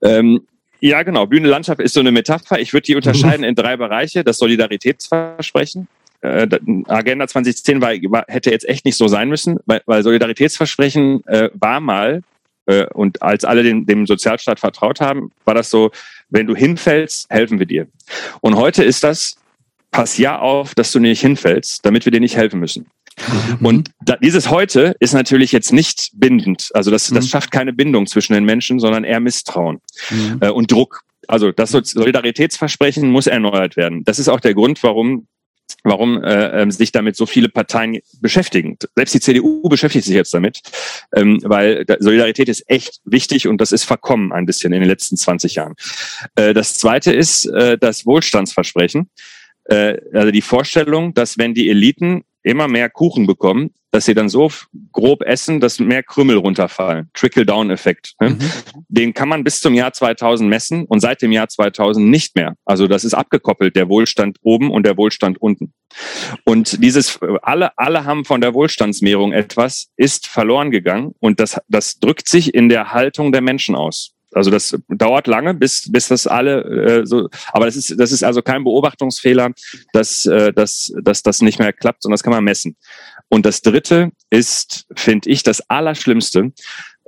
Ähm, 0.00 0.40
ja, 0.80 1.04
genau. 1.04 1.26
Bühne 1.26 1.46
Landschaft 1.46 1.80
ist 1.80 1.94
so 1.94 2.00
eine 2.00 2.10
Metapher. 2.10 2.58
Ich 2.58 2.72
würde 2.72 2.86
die 2.86 2.96
unterscheiden 2.96 3.44
in 3.44 3.54
drei 3.54 3.76
Bereiche. 3.76 4.24
Das 4.24 4.38
Solidaritätsversprechen, 4.38 5.86
äh, 6.22 6.48
Agenda 6.88 7.28
2010 7.28 7.80
war, 7.80 7.92
war, 8.10 8.24
hätte 8.26 8.50
jetzt 8.50 8.68
echt 8.68 8.84
nicht 8.84 8.96
so 8.96 9.06
sein 9.06 9.28
müssen, 9.28 9.58
weil, 9.66 9.82
weil 9.86 10.02
Solidaritätsversprechen 10.02 11.24
äh, 11.26 11.50
war 11.54 11.78
mal 11.78 12.22
und 12.94 13.22
als 13.22 13.44
alle 13.44 13.62
dem, 13.62 13.86
dem 13.86 14.06
Sozialstaat 14.06 14.60
vertraut 14.60 15.00
haben, 15.00 15.30
war 15.44 15.54
das 15.54 15.70
so, 15.70 15.90
wenn 16.30 16.46
du 16.46 16.54
hinfällst, 16.54 17.28
helfen 17.30 17.58
wir 17.58 17.66
dir. 17.66 17.86
Und 18.40 18.56
heute 18.56 18.84
ist 18.84 19.04
das, 19.04 19.36
pass 19.90 20.16
ja 20.16 20.38
auf, 20.38 20.74
dass 20.74 20.92
du 20.92 20.98
nicht 20.98 21.20
hinfällst, 21.20 21.84
damit 21.84 22.04
wir 22.04 22.12
dir 22.12 22.20
nicht 22.20 22.36
helfen 22.36 22.60
müssen. 22.60 22.86
Mhm. 23.60 23.66
Und 23.66 23.90
da, 24.00 24.16
dieses 24.16 24.50
heute 24.50 24.96
ist 25.00 25.12
natürlich 25.12 25.52
jetzt 25.52 25.72
nicht 25.72 26.10
bindend. 26.14 26.70
Also 26.74 26.90
das, 26.90 27.08
das 27.08 27.26
mhm. 27.26 27.28
schafft 27.28 27.50
keine 27.50 27.72
Bindung 27.72 28.06
zwischen 28.06 28.32
den 28.32 28.44
Menschen, 28.44 28.80
sondern 28.80 29.04
eher 29.04 29.20
Misstrauen 29.20 29.80
mhm. 30.10 30.38
äh, 30.40 30.48
und 30.48 30.72
Druck. 30.72 31.02
Also 31.28 31.52
das 31.52 31.70
Solidaritätsversprechen 31.70 33.08
muss 33.10 33.26
erneuert 33.26 33.76
werden. 33.76 34.02
Das 34.04 34.18
ist 34.18 34.28
auch 34.28 34.40
der 34.40 34.54
Grund, 34.54 34.82
warum 34.82 35.26
warum 35.84 36.22
äh, 36.22 36.62
ähm, 36.62 36.70
sich 36.70 36.92
damit 36.92 37.16
so 37.16 37.26
viele 37.26 37.48
Parteien 37.48 37.98
beschäftigen. 38.20 38.78
Selbst 38.94 39.14
die 39.14 39.20
CDU 39.20 39.68
beschäftigt 39.68 40.04
sich 40.04 40.14
jetzt 40.14 40.32
damit, 40.32 40.60
ähm, 41.14 41.40
weil 41.44 41.84
Solidarität 41.98 42.48
ist 42.48 42.68
echt 42.68 43.00
wichtig 43.04 43.48
und 43.48 43.60
das 43.60 43.72
ist 43.72 43.84
verkommen 43.84 44.32
ein 44.32 44.46
bisschen 44.46 44.72
in 44.72 44.80
den 44.80 44.88
letzten 44.88 45.16
20 45.16 45.56
Jahren. 45.56 45.74
Äh, 46.36 46.54
das 46.54 46.78
Zweite 46.78 47.12
ist 47.12 47.46
äh, 47.46 47.78
das 47.78 48.06
Wohlstandsversprechen. 48.06 49.10
Äh, 49.64 49.98
also 50.12 50.30
die 50.30 50.42
Vorstellung, 50.42 51.14
dass 51.14 51.38
wenn 51.38 51.54
die 51.54 51.70
Eliten 51.70 52.24
immer 52.42 52.68
mehr 52.68 52.90
Kuchen 52.90 53.26
bekommen, 53.26 53.70
dass 53.90 54.06
sie 54.06 54.14
dann 54.14 54.28
so 54.28 54.50
grob 54.90 55.22
essen, 55.22 55.60
dass 55.60 55.78
mehr 55.78 56.02
Krümel 56.02 56.36
runterfallen. 56.36 57.10
Trickle-Down-Effekt. 57.12 58.14
Ne? 58.20 58.30
Mhm. 58.30 58.38
Den 58.88 59.14
kann 59.14 59.28
man 59.28 59.44
bis 59.44 59.60
zum 59.60 59.74
Jahr 59.74 59.92
2000 59.92 60.48
messen 60.48 60.84
und 60.86 61.00
seit 61.00 61.20
dem 61.22 61.30
Jahr 61.30 61.48
2000 61.48 62.08
nicht 62.08 62.34
mehr. 62.34 62.54
Also 62.64 62.88
das 62.88 63.04
ist 63.04 63.14
abgekoppelt, 63.14 63.76
der 63.76 63.88
Wohlstand 63.88 64.38
oben 64.42 64.70
und 64.70 64.86
der 64.86 64.96
Wohlstand 64.96 65.40
unten. 65.40 65.74
Und 66.44 66.82
dieses, 66.82 67.20
alle, 67.42 67.76
alle 67.76 68.04
haben 68.04 68.24
von 68.24 68.40
der 68.40 68.54
Wohlstandsmehrung 68.54 69.32
etwas, 69.32 69.88
ist 69.96 70.26
verloren 70.26 70.70
gegangen 70.70 71.14
und 71.20 71.38
das, 71.38 71.60
das 71.68 71.98
drückt 71.98 72.28
sich 72.28 72.54
in 72.54 72.70
der 72.70 72.92
Haltung 72.92 73.30
der 73.30 73.42
Menschen 73.42 73.74
aus. 73.74 74.14
Also 74.32 74.50
das 74.50 74.76
dauert 74.88 75.26
lange, 75.26 75.54
bis, 75.54 75.90
bis 75.90 76.08
das 76.08 76.26
alle 76.26 76.62
äh, 77.02 77.06
so, 77.06 77.28
aber 77.52 77.66
das 77.66 77.76
ist, 77.76 77.98
das 77.98 78.12
ist 78.12 78.22
also 78.22 78.42
kein 78.42 78.64
Beobachtungsfehler, 78.64 79.52
dass, 79.92 80.26
äh, 80.26 80.52
dass, 80.52 80.92
dass 81.02 81.22
das 81.22 81.42
nicht 81.42 81.58
mehr 81.58 81.72
klappt, 81.72 82.02
sondern 82.02 82.14
das 82.14 82.22
kann 82.22 82.32
man 82.32 82.44
messen. 82.44 82.76
Und 83.28 83.46
das 83.46 83.62
dritte 83.62 84.10
ist, 84.30 84.86
finde 84.94 85.30
ich, 85.30 85.42
das 85.42 85.68
Allerschlimmste, 85.68 86.52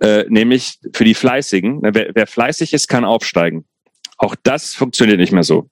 äh, 0.00 0.24
nämlich 0.28 0.78
für 0.92 1.04
die 1.04 1.14
Fleißigen. 1.14 1.80
Wer, 1.82 2.10
wer 2.14 2.26
fleißig 2.26 2.72
ist, 2.72 2.88
kann 2.88 3.04
aufsteigen. 3.04 3.64
Auch 4.18 4.34
das 4.42 4.74
funktioniert 4.74 5.18
nicht 5.18 5.32
mehr 5.32 5.42
so. 5.42 5.68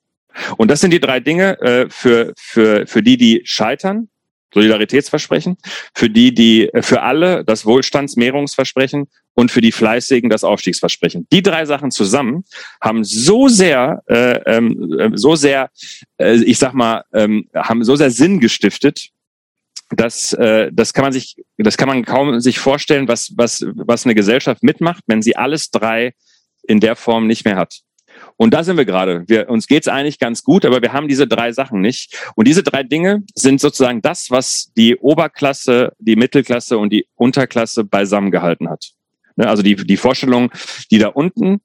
Und 0.57 0.71
das 0.71 0.81
sind 0.81 0.93
die 0.93 1.01
drei 1.01 1.21
Dinge 1.21 1.61
äh, 1.61 1.87
für, 1.91 2.33
für, 2.37 2.87
für 2.87 3.03
die, 3.03 3.17
die 3.17 3.43
scheitern, 3.45 4.09
Solidaritätsversprechen, 4.53 5.57
für 5.95 6.11
die, 6.11 6.35
die, 6.35 6.69
äh, 6.69 6.83
für 6.83 7.03
alle 7.03 7.45
das 7.45 7.65
Wohlstandsmehrungsversprechen 7.65 9.09
und 9.35 9.51
für 9.51 9.61
die 9.61 9.73
Fleißigen 9.73 10.31
das 10.31 10.45
Aufstiegsversprechen. 10.45 11.27
Die 11.33 11.43
drei 11.43 11.65
Sachen 11.65 11.91
zusammen 11.91 12.45
haben 12.81 13.05
so 13.05 13.49
sehr, 13.49 14.03
äh, 14.09 14.39
äh, 14.59 15.11
so 15.15 15.37
sehr, 15.37 15.71
äh, 16.19 16.37
ich 16.37 16.59
sag 16.59 16.75
mal, 16.75 17.05
ähm, 17.13 17.49
haben 17.55 17.85
so 17.85 17.97
sehr 17.97 18.11
Sinn 18.11 18.41
gestiftet, 18.41 19.11
dass 19.91 20.33
äh, 20.35 20.71
das 20.73 20.93
kann 20.93 21.05
man 21.05 21.13
sich, 21.13 21.37
das 21.59 21.77
kann 21.77 21.89
man 21.89 22.05
kaum 22.05 22.41
sich 22.41 22.59
vorstellen, 22.59 23.09
was 23.09 23.33
was 23.37 23.65
was 23.75 24.07
eine 24.07 24.15
Gesellschaft 24.15 24.63
mitmacht, 24.63 25.05
wenn 25.07 25.23
sie 25.23 25.37
alles 25.37 25.71
drei 25.71 26.15
in 26.63 26.81
der 26.81 26.97
Form 26.97 27.27
nicht 27.27 27.45
mehr 27.45 27.57
hat. 27.57 27.81
Und 28.37 28.55
da 28.55 28.65
sind 28.65 28.77
wir 28.77 28.85
gerade. 28.85 29.25
Wir, 29.29 29.49
uns 29.49 29.67
geht's 29.67 29.89
eigentlich 29.89 30.19
ganz 30.19 30.43
gut, 30.43 30.65
aber 30.65 30.83
wir 30.83 30.93
haben 30.93 31.09
diese 31.09 31.27
drei 31.27 31.53
Sachen 31.53 31.81
nicht. 31.81 32.17
Und 32.35 32.49
diese 32.49 32.63
drei 32.63 32.83
Dinge 32.83 33.23
sind 33.35 33.61
sozusagen 33.61 34.03
das, 34.03 34.31
was 34.31 34.73
die 34.77 34.97
Oberklasse, 34.97 35.93
die 35.99 36.17
Mittelklasse 36.17 36.79
und 36.79 36.93
die 36.93 37.07
Unterklasse 37.15 37.85
beisammengehalten 37.85 38.69
hat. 38.69 38.93
Ne, 39.37 39.49
also 39.49 39.63
die, 39.63 39.77
die 39.77 39.97
Vorstellung, 39.97 40.51
die 40.91 40.99
da 40.99 41.09
unten, 41.09 41.61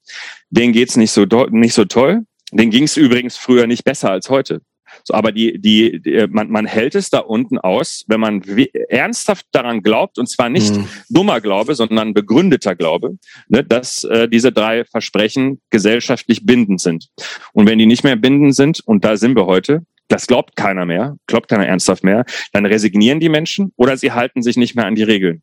denen 0.50 0.72
geht's 0.72 0.96
nicht 0.96 1.12
so, 1.12 1.24
nicht 1.50 1.74
so 1.74 1.84
toll. 1.84 2.24
Den 2.52 2.70
ging's 2.70 2.96
übrigens 2.96 3.36
früher 3.36 3.66
nicht 3.66 3.84
besser 3.84 4.10
als 4.10 4.30
heute. 4.30 4.62
So, 5.04 5.14
aber 5.14 5.32
die, 5.32 5.58
die, 5.60 6.00
die 6.00 6.26
man, 6.28 6.50
man 6.50 6.66
hält 6.66 6.94
es 6.94 7.10
da 7.10 7.18
unten 7.20 7.58
aus, 7.58 8.04
wenn 8.08 8.20
man 8.20 8.42
ernsthaft 8.88 9.46
daran 9.52 9.82
glaubt, 9.82 10.18
und 10.18 10.28
zwar 10.28 10.48
nicht 10.48 10.74
mhm. 10.74 10.88
dummer 11.08 11.40
Glaube, 11.40 11.74
sondern 11.74 12.14
begründeter 12.14 12.74
Glaube, 12.74 13.18
ne, 13.48 13.64
dass 13.64 14.04
äh, 14.04 14.28
diese 14.28 14.52
drei 14.52 14.84
Versprechen 14.84 15.60
gesellschaftlich 15.70 16.44
bindend 16.44 16.80
sind. 16.80 17.08
Und 17.52 17.68
wenn 17.68 17.78
die 17.78 17.86
nicht 17.86 18.04
mehr 18.04 18.16
bindend 18.16 18.54
sind, 18.54 18.80
und 18.80 19.04
da 19.04 19.16
sind 19.16 19.36
wir 19.36 19.46
heute, 19.46 19.82
das 20.08 20.26
glaubt 20.26 20.56
keiner 20.56 20.86
mehr, 20.86 21.16
glaubt 21.26 21.48
keiner 21.48 21.66
ernsthaft 21.66 22.02
mehr, 22.02 22.24
dann 22.52 22.66
resignieren 22.66 23.20
die 23.20 23.28
Menschen 23.28 23.72
oder 23.76 23.96
sie 23.96 24.12
halten 24.12 24.42
sich 24.42 24.56
nicht 24.56 24.74
mehr 24.74 24.86
an 24.86 24.94
die 24.94 25.02
Regeln. 25.02 25.42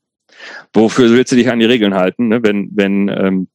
Wofür 0.73 1.11
willst 1.11 1.31
du 1.31 1.35
dich 1.35 1.49
an 1.49 1.59
die 1.59 1.65
Regeln 1.65 1.93
halten, 1.93 2.27
ne, 2.27 2.43
wenn, 2.43 2.69
wenn 2.73 3.09
ähm, 3.09 3.47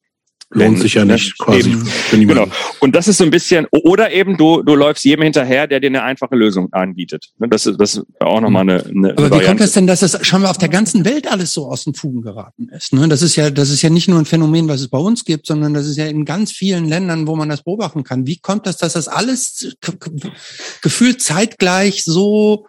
Lohnt 0.53 0.79
sich 0.79 0.95
ja 0.95 1.05
nicht 1.05 1.37
quasi. 1.37 1.77
Genau. 2.11 2.47
Und 2.79 2.93
das 2.93 3.07
ist 3.07 3.17
so 3.17 3.23
ein 3.23 3.31
bisschen, 3.31 3.67
oder 3.71 4.11
eben 4.11 4.35
du, 4.35 4.61
du 4.61 4.75
läufst 4.75 5.05
jedem 5.05 5.23
hinterher, 5.23 5.65
der 5.65 5.79
dir 5.79 5.87
eine 5.87 6.03
einfache 6.03 6.35
Lösung 6.35 6.67
anbietet. 6.73 7.29
Ne, 7.37 7.47
das 7.47 7.65
ist, 7.65 7.79
das 7.79 7.95
ist 7.95 8.05
auch 8.19 8.41
nochmal 8.41 8.63
eine, 8.63 8.85
eine 8.85 9.17
Aber 9.17 9.39
wie 9.39 9.45
kommt 9.45 9.61
es 9.61 9.71
denn, 9.71 9.87
dass 9.87 10.01
das 10.01 10.25
schon 10.27 10.41
mal 10.41 10.49
auf 10.49 10.57
der 10.57 10.67
ganzen 10.67 11.05
Welt 11.05 11.31
alles 11.31 11.53
so 11.53 11.67
aus 11.67 11.85
den 11.85 11.93
Fugen 11.93 12.21
geraten 12.21 12.67
ist? 12.69 12.91
Ne? 12.91 13.07
Das 13.07 13.21
ist 13.21 13.37
ja, 13.37 13.49
das 13.49 13.69
ist 13.69 13.81
ja 13.81 13.89
nicht 13.89 14.09
nur 14.09 14.19
ein 14.19 14.25
Phänomen, 14.25 14.67
was 14.67 14.81
es 14.81 14.89
bei 14.89 14.97
uns 14.97 15.23
gibt, 15.23 15.47
sondern 15.47 15.73
das 15.73 15.87
ist 15.87 15.95
ja 15.95 16.07
in 16.07 16.25
ganz 16.25 16.51
vielen 16.51 16.85
Ländern, 16.85 17.27
wo 17.27 17.35
man 17.37 17.47
das 17.47 17.63
beobachten 17.63 18.03
kann. 18.03 18.27
Wie 18.27 18.39
kommt 18.39 18.67
das, 18.67 18.77
dass 18.77 18.93
das 18.93 19.07
alles 19.07 19.77
gefühlt 20.81 21.21
zeitgleich 21.21 22.03
so, 22.03 22.67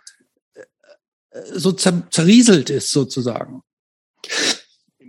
so 1.53 1.73
zerrieselt 1.73 2.71
ist 2.71 2.93
sozusagen? 2.93 3.63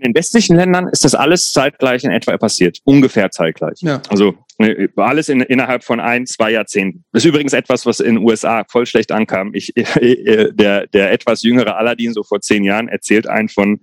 In 0.03 0.11
den 0.11 0.15
westlichen 0.15 0.57
Ländern 0.57 0.89
ist 0.89 1.05
das 1.05 1.15
alles 1.15 1.53
zeitgleich 1.53 2.03
in 2.03 2.11
etwa 2.11 2.37
passiert, 2.37 2.79
ungefähr 2.83 3.31
zeitgleich. 3.31 3.79
Ja. 3.79 4.01
Also 4.09 4.35
äh, 4.57 4.89
alles 4.97 5.29
in, 5.29 5.39
innerhalb 5.39 5.85
von 5.85 6.01
ein, 6.01 6.27
zwei 6.27 6.51
Jahrzehnten. 6.51 7.05
Das 7.13 7.23
ist 7.23 7.29
übrigens 7.29 7.53
etwas, 7.53 7.85
was 7.85 8.01
in 8.01 8.15
den 8.15 8.23
USA 8.25 8.65
voll 8.69 8.85
schlecht 8.85 9.13
ankam. 9.13 9.51
Ich, 9.53 9.75
äh, 9.77 10.51
der, 10.51 10.87
der 10.87 11.13
etwas 11.13 11.41
jüngere 11.43 11.77
Aladdin, 11.77 12.11
so 12.11 12.23
vor 12.23 12.41
zehn 12.41 12.65
Jahren, 12.65 12.89
erzählt 12.89 13.27
einen 13.27 13.47
von 13.47 13.79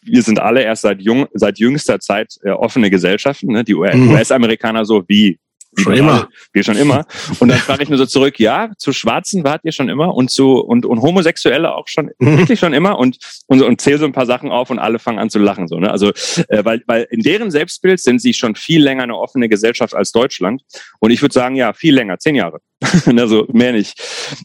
wir 0.00 0.22
sind 0.22 0.40
alle 0.40 0.62
erst 0.62 0.80
seit 0.80 1.02
jung, 1.02 1.26
seit 1.34 1.58
jüngster 1.58 2.00
Zeit 2.00 2.38
äh, 2.42 2.48
offene 2.48 2.88
Gesellschaften. 2.88 3.52
Ne? 3.52 3.62
Die 3.62 3.74
mhm. 3.74 4.12
US-Amerikaner 4.12 4.86
so 4.86 5.04
wie 5.06 5.38
Schon 5.78 5.94
immer. 5.94 6.28
Wir 6.52 6.64
schon 6.64 6.76
immer. 6.76 7.06
Und 7.38 7.48
dann 7.48 7.58
frage 7.66 7.82
ich 7.82 7.88
mir 7.88 7.98
so 7.98 8.06
zurück, 8.06 8.38
ja, 8.38 8.70
zu 8.78 8.92
Schwarzen 8.92 9.44
wart 9.44 9.62
ihr 9.64 9.72
schon 9.72 9.88
immer 9.88 10.14
und 10.14 10.30
zu 10.30 10.58
und, 10.58 10.86
und 10.86 11.02
Homosexuelle 11.02 11.74
auch 11.74 11.88
schon, 11.88 12.10
mhm. 12.18 12.38
wirklich 12.38 12.58
schon 12.58 12.72
immer 12.72 12.98
und, 12.98 13.18
und, 13.46 13.62
und 13.62 13.80
zähle 13.80 13.98
so 13.98 14.04
ein 14.04 14.12
paar 14.12 14.26
Sachen 14.26 14.50
auf 14.50 14.70
und 14.70 14.78
alle 14.78 14.98
fangen 14.98 15.18
an 15.18 15.30
zu 15.30 15.38
lachen. 15.38 15.68
So, 15.68 15.78
ne? 15.78 15.90
Also, 15.90 16.10
äh, 16.48 16.64
weil, 16.64 16.82
weil 16.86 17.06
in 17.10 17.20
deren 17.20 17.50
Selbstbild 17.50 18.00
sind 18.00 18.20
sie 18.20 18.34
schon 18.34 18.54
viel 18.54 18.82
länger 18.82 19.02
eine 19.02 19.16
offene 19.16 19.48
Gesellschaft 19.48 19.94
als 19.94 20.12
Deutschland. 20.12 20.62
Und 21.00 21.10
ich 21.10 21.22
würde 21.22 21.32
sagen, 21.32 21.56
ja, 21.56 21.72
viel 21.72 21.94
länger, 21.94 22.18
zehn 22.18 22.34
Jahre. 22.34 22.60
also 23.06 23.46
mehr 23.52 23.72
nicht. 23.72 24.00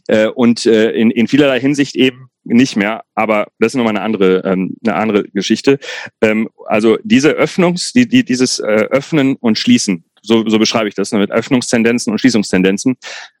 Äh, 0.08 0.28
und 0.28 0.66
äh, 0.66 0.90
in, 0.90 1.10
in 1.10 1.28
vielerlei 1.28 1.60
Hinsicht 1.60 1.96
eben 1.96 2.28
nicht 2.44 2.76
mehr, 2.76 3.04
aber 3.14 3.46
das 3.58 3.72
ist 3.72 3.76
nochmal 3.76 3.96
eine 3.96 4.04
andere, 4.04 4.42
ähm, 4.44 4.76
eine 4.84 4.96
andere 4.96 5.24
Geschichte. 5.24 5.78
Ähm, 6.20 6.48
also 6.66 6.98
diese 7.04 7.30
Öffnungs, 7.30 7.92
die, 7.92 8.08
die, 8.08 8.24
dieses 8.24 8.58
äh, 8.58 8.64
Öffnen 8.90 9.36
und 9.36 9.58
Schließen 9.58 10.04
so, 10.22 10.48
so 10.48 10.58
beschreibe 10.58 10.88
ich 10.88 10.94
das, 10.94 11.12
ne, 11.12 11.18
mit 11.18 11.30
Öffnungstendenzen 11.30 12.12
und 12.12 12.18
Schließungstendenzen. 12.18 12.96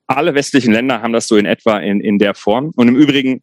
Alle 0.06 0.34
westlichen 0.34 0.72
Länder 0.72 1.00
haben 1.00 1.12
das 1.12 1.28
so 1.28 1.36
in 1.36 1.46
etwa 1.46 1.78
in, 1.78 2.00
in 2.00 2.18
der 2.18 2.34
Form. 2.34 2.72
Und 2.76 2.88
im 2.88 2.96
Übrigen, 2.96 3.42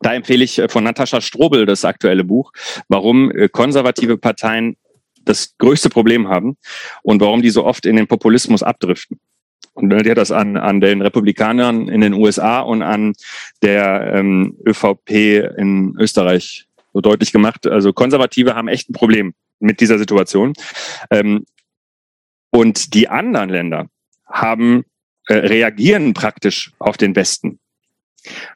da 0.00 0.14
empfehle 0.14 0.44
ich 0.44 0.58
äh, 0.58 0.68
von 0.68 0.84
Natascha 0.84 1.20
Strobel 1.20 1.66
das 1.66 1.84
aktuelle 1.84 2.24
Buch, 2.24 2.52
warum 2.88 3.30
äh, 3.32 3.48
konservative 3.48 4.16
Parteien 4.16 4.76
das 5.24 5.56
größte 5.58 5.90
Problem 5.90 6.28
haben 6.28 6.56
und 7.02 7.20
warum 7.20 7.42
die 7.42 7.50
so 7.50 7.64
oft 7.64 7.84
in 7.84 7.96
den 7.96 8.06
Populismus 8.06 8.62
abdriften. 8.62 9.20
Und 9.74 9.90
die 9.90 10.10
hat 10.10 10.18
das 10.18 10.32
an, 10.32 10.56
an 10.56 10.80
den 10.80 11.02
Republikanern 11.02 11.88
in 11.88 12.00
den 12.00 12.12
USA 12.12 12.60
und 12.60 12.82
an 12.82 13.12
der 13.62 14.12
ähm, 14.14 14.56
ÖVP 14.66 15.10
in 15.56 15.94
Österreich 15.98 16.66
so 16.92 17.00
deutlich 17.00 17.30
gemacht. 17.30 17.66
Also 17.66 17.92
Konservative 17.92 18.56
haben 18.56 18.66
echt 18.66 18.90
ein 18.90 18.94
Problem 18.94 19.34
mit 19.60 19.80
dieser 19.80 19.98
Situation. 19.98 20.54
Ähm, 21.10 21.44
und 22.50 22.94
die 22.94 23.08
anderen 23.08 23.50
Länder 23.50 23.86
haben 24.26 24.84
äh, 25.28 25.34
reagieren 25.34 26.14
praktisch 26.14 26.72
auf 26.78 26.96
den 26.96 27.14
Westen, 27.14 27.58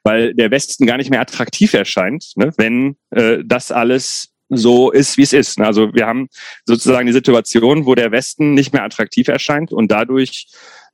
weil 0.02 0.35
der 0.35 0.51
Westen 0.51 0.86
gar 0.86 0.97
nicht 0.97 1.10
mehr 1.10 1.20
attraktiv 1.20 1.74
erscheint, 1.74 2.32
ne, 2.36 2.52
wenn 2.56 2.97
äh, 3.10 3.39
das 3.44 3.73
alles 3.73 4.32
so 4.48 4.90
ist, 4.90 5.16
wie 5.16 5.23
es 5.23 5.32
ist. 5.32 5.60
Also 5.60 5.94
wir 5.94 6.06
haben 6.06 6.28
sozusagen 6.66 7.06
die 7.06 7.12
Situation, 7.12 7.86
wo 7.86 7.94
der 7.94 8.12
Westen 8.12 8.55
nicht 8.55 8.73
mehr 8.73 8.85
attraktiv 8.85 9.28
erscheint 9.28 9.73
und 9.73 9.90
dadurch 9.90 10.48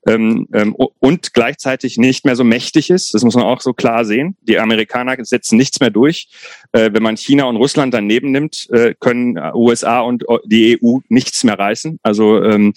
ähm, 0.08 0.48
ähm, 0.52 0.74
und 0.74 1.34
gleichzeitig 1.34 1.98
nicht 1.98 2.24
mehr 2.24 2.34
so 2.34 2.44
mächtig 2.44 2.90
ist. 2.90 3.14
Das 3.14 3.22
muss 3.22 3.34
man 3.34 3.44
auch 3.44 3.60
so 3.60 3.74
klar 3.74 4.04
sehen. 4.04 4.36
Die 4.42 4.58
Amerikaner 4.58 5.16
setzen 5.24 5.58
nichts 5.58 5.80
mehr 5.80 5.90
durch. 5.90 6.28
Äh, 6.72 6.90
wenn 6.92 7.02
man 7.02 7.16
China 7.16 7.44
und 7.44 7.56
Russland 7.56 7.92
daneben 7.92 8.30
nimmt, 8.30 8.68
äh, 8.70 8.94
können 8.98 9.38
USA 9.54 10.00
und 10.00 10.24
die 10.46 10.78
EU 10.82 10.98
nichts 11.08 11.44
mehr 11.44 11.58
reißen. 11.58 11.98
Also 12.02 12.42
ähm, 12.42 12.72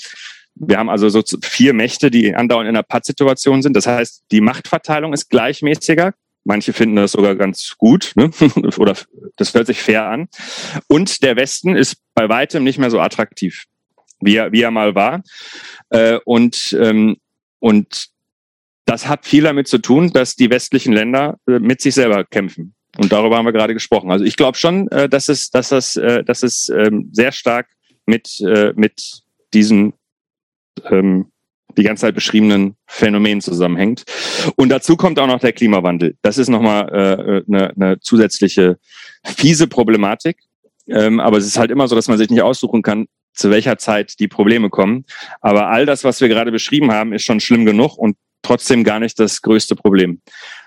wir 0.56 0.78
haben 0.78 0.90
also 0.90 1.08
so 1.10 1.24
vier 1.42 1.74
Mächte, 1.74 2.12
die 2.12 2.36
andauernd 2.36 2.68
in 2.68 2.76
einer 2.76 2.84
Pattsituation 2.84 3.62
sind. 3.62 3.76
Das 3.76 3.88
heißt, 3.88 4.24
die 4.32 4.42
Machtverteilung 4.42 5.14
ist 5.14 5.30
gleichmäßiger. 5.30 6.14
Manche 6.44 6.74
finden 6.74 6.96
das 6.96 7.12
sogar 7.12 7.36
ganz 7.36 7.76
gut, 7.78 8.14
ne? 8.16 8.32
oder 8.78 8.96
das 9.38 9.54
hört 9.54 9.68
sich 9.68 9.82
fair 9.82 10.08
an. 10.08 10.28
Und 10.88 11.24
der 11.24 11.36
Westen 11.36 11.76
ist 11.76 11.98
bei 12.16 12.30
weitem 12.30 12.64
nicht 12.64 12.80
mehr 12.80 12.90
so 12.90 13.00
attraktiv, 13.00 13.66
wie 14.22 14.36
er, 14.36 14.52
wie 14.52 14.62
er 14.62 14.72
mal 14.72 14.96
war. 14.96 15.24
Äh, 15.90 16.20
und, 16.26 16.78
ähm, 16.80 17.18
und 17.60 18.08
das 18.86 19.08
hat 19.08 19.26
viel 19.26 19.44
damit 19.44 19.68
zu 19.68 19.78
tun, 19.78 20.12
dass 20.14 20.36
die 20.36 20.50
westlichen 20.50 20.94
Länder 20.94 21.38
äh, 21.48 21.60
mit 21.60 21.82
sich 21.82 21.96
selber 21.96 22.24
kämpfen. 22.24 22.74
Und 22.98 23.12
darüber 23.12 23.38
haben 23.38 23.46
wir 23.46 23.54
gerade 23.54 23.74
gesprochen. 23.74 24.12
Also 24.12 24.26
ich 24.26 24.36
glaube 24.36 24.58
schon, 24.58 24.90
äh, 24.90 25.08
dass 25.08 25.30
es, 25.30 25.50
dass 25.50 25.72
es, 25.72 25.96
äh, 25.96 26.24
dass 26.24 26.44
es 26.44 26.70
ähm, 26.70 27.10
sehr 27.12 27.32
stark 27.32 27.68
mit, 28.06 28.40
äh, 28.42 28.74
mit 28.76 29.22
diesen 29.54 29.94
ähm, 30.90 31.28
die 31.78 31.84
ganze 31.84 32.02
Zeit 32.02 32.16
beschriebenen 32.16 32.76
Phänomenen 32.86 33.42
zusammenhängt. 33.42 34.04
Und 34.56 34.70
dazu 34.70 34.98
kommt 34.98 35.20
auch 35.20 35.28
noch 35.28 35.40
der 35.40 35.54
Klimawandel. 35.54 36.18
Das 36.22 36.38
ist 36.38 36.50
nochmal 36.50 36.90
äh, 36.90 37.44
eine, 37.48 37.74
eine 37.76 38.00
zusätzliche 38.02 38.78
fiese 39.24 39.68
Problematik. 39.68 40.38
Ähm, 40.88 41.20
aber 41.20 41.38
es 41.38 41.46
ist 41.46 41.58
halt 41.58 41.72
immer 41.72 41.88
so, 41.88 41.96
dass 41.96 42.08
man 42.08 42.18
sich 42.18 42.30
nicht 42.30 42.42
aussuchen 42.42 42.82
kann, 42.82 43.08
zu 43.34 43.50
welcher 43.50 43.78
Zeit 43.78 44.20
die 44.20 44.28
Probleme 44.28 44.70
kommen. 44.70 45.06
Aber 45.42 45.70
all 45.70 45.86
das, 45.86 46.04
was 46.04 46.22
wir 46.22 46.28
gerade 46.28 46.52
beschrieben 46.52 46.92
haben, 46.92 47.14
ist 47.14 47.24
schon 47.24 47.40
schlimm 47.40 47.66
genug 47.66 47.98
und 47.98 48.18
trotzdem 48.42 48.84
gar 48.84 49.00
nicht 49.00 49.20
das 49.20 49.42
größte 49.42 49.76
Problem. 49.76 50.22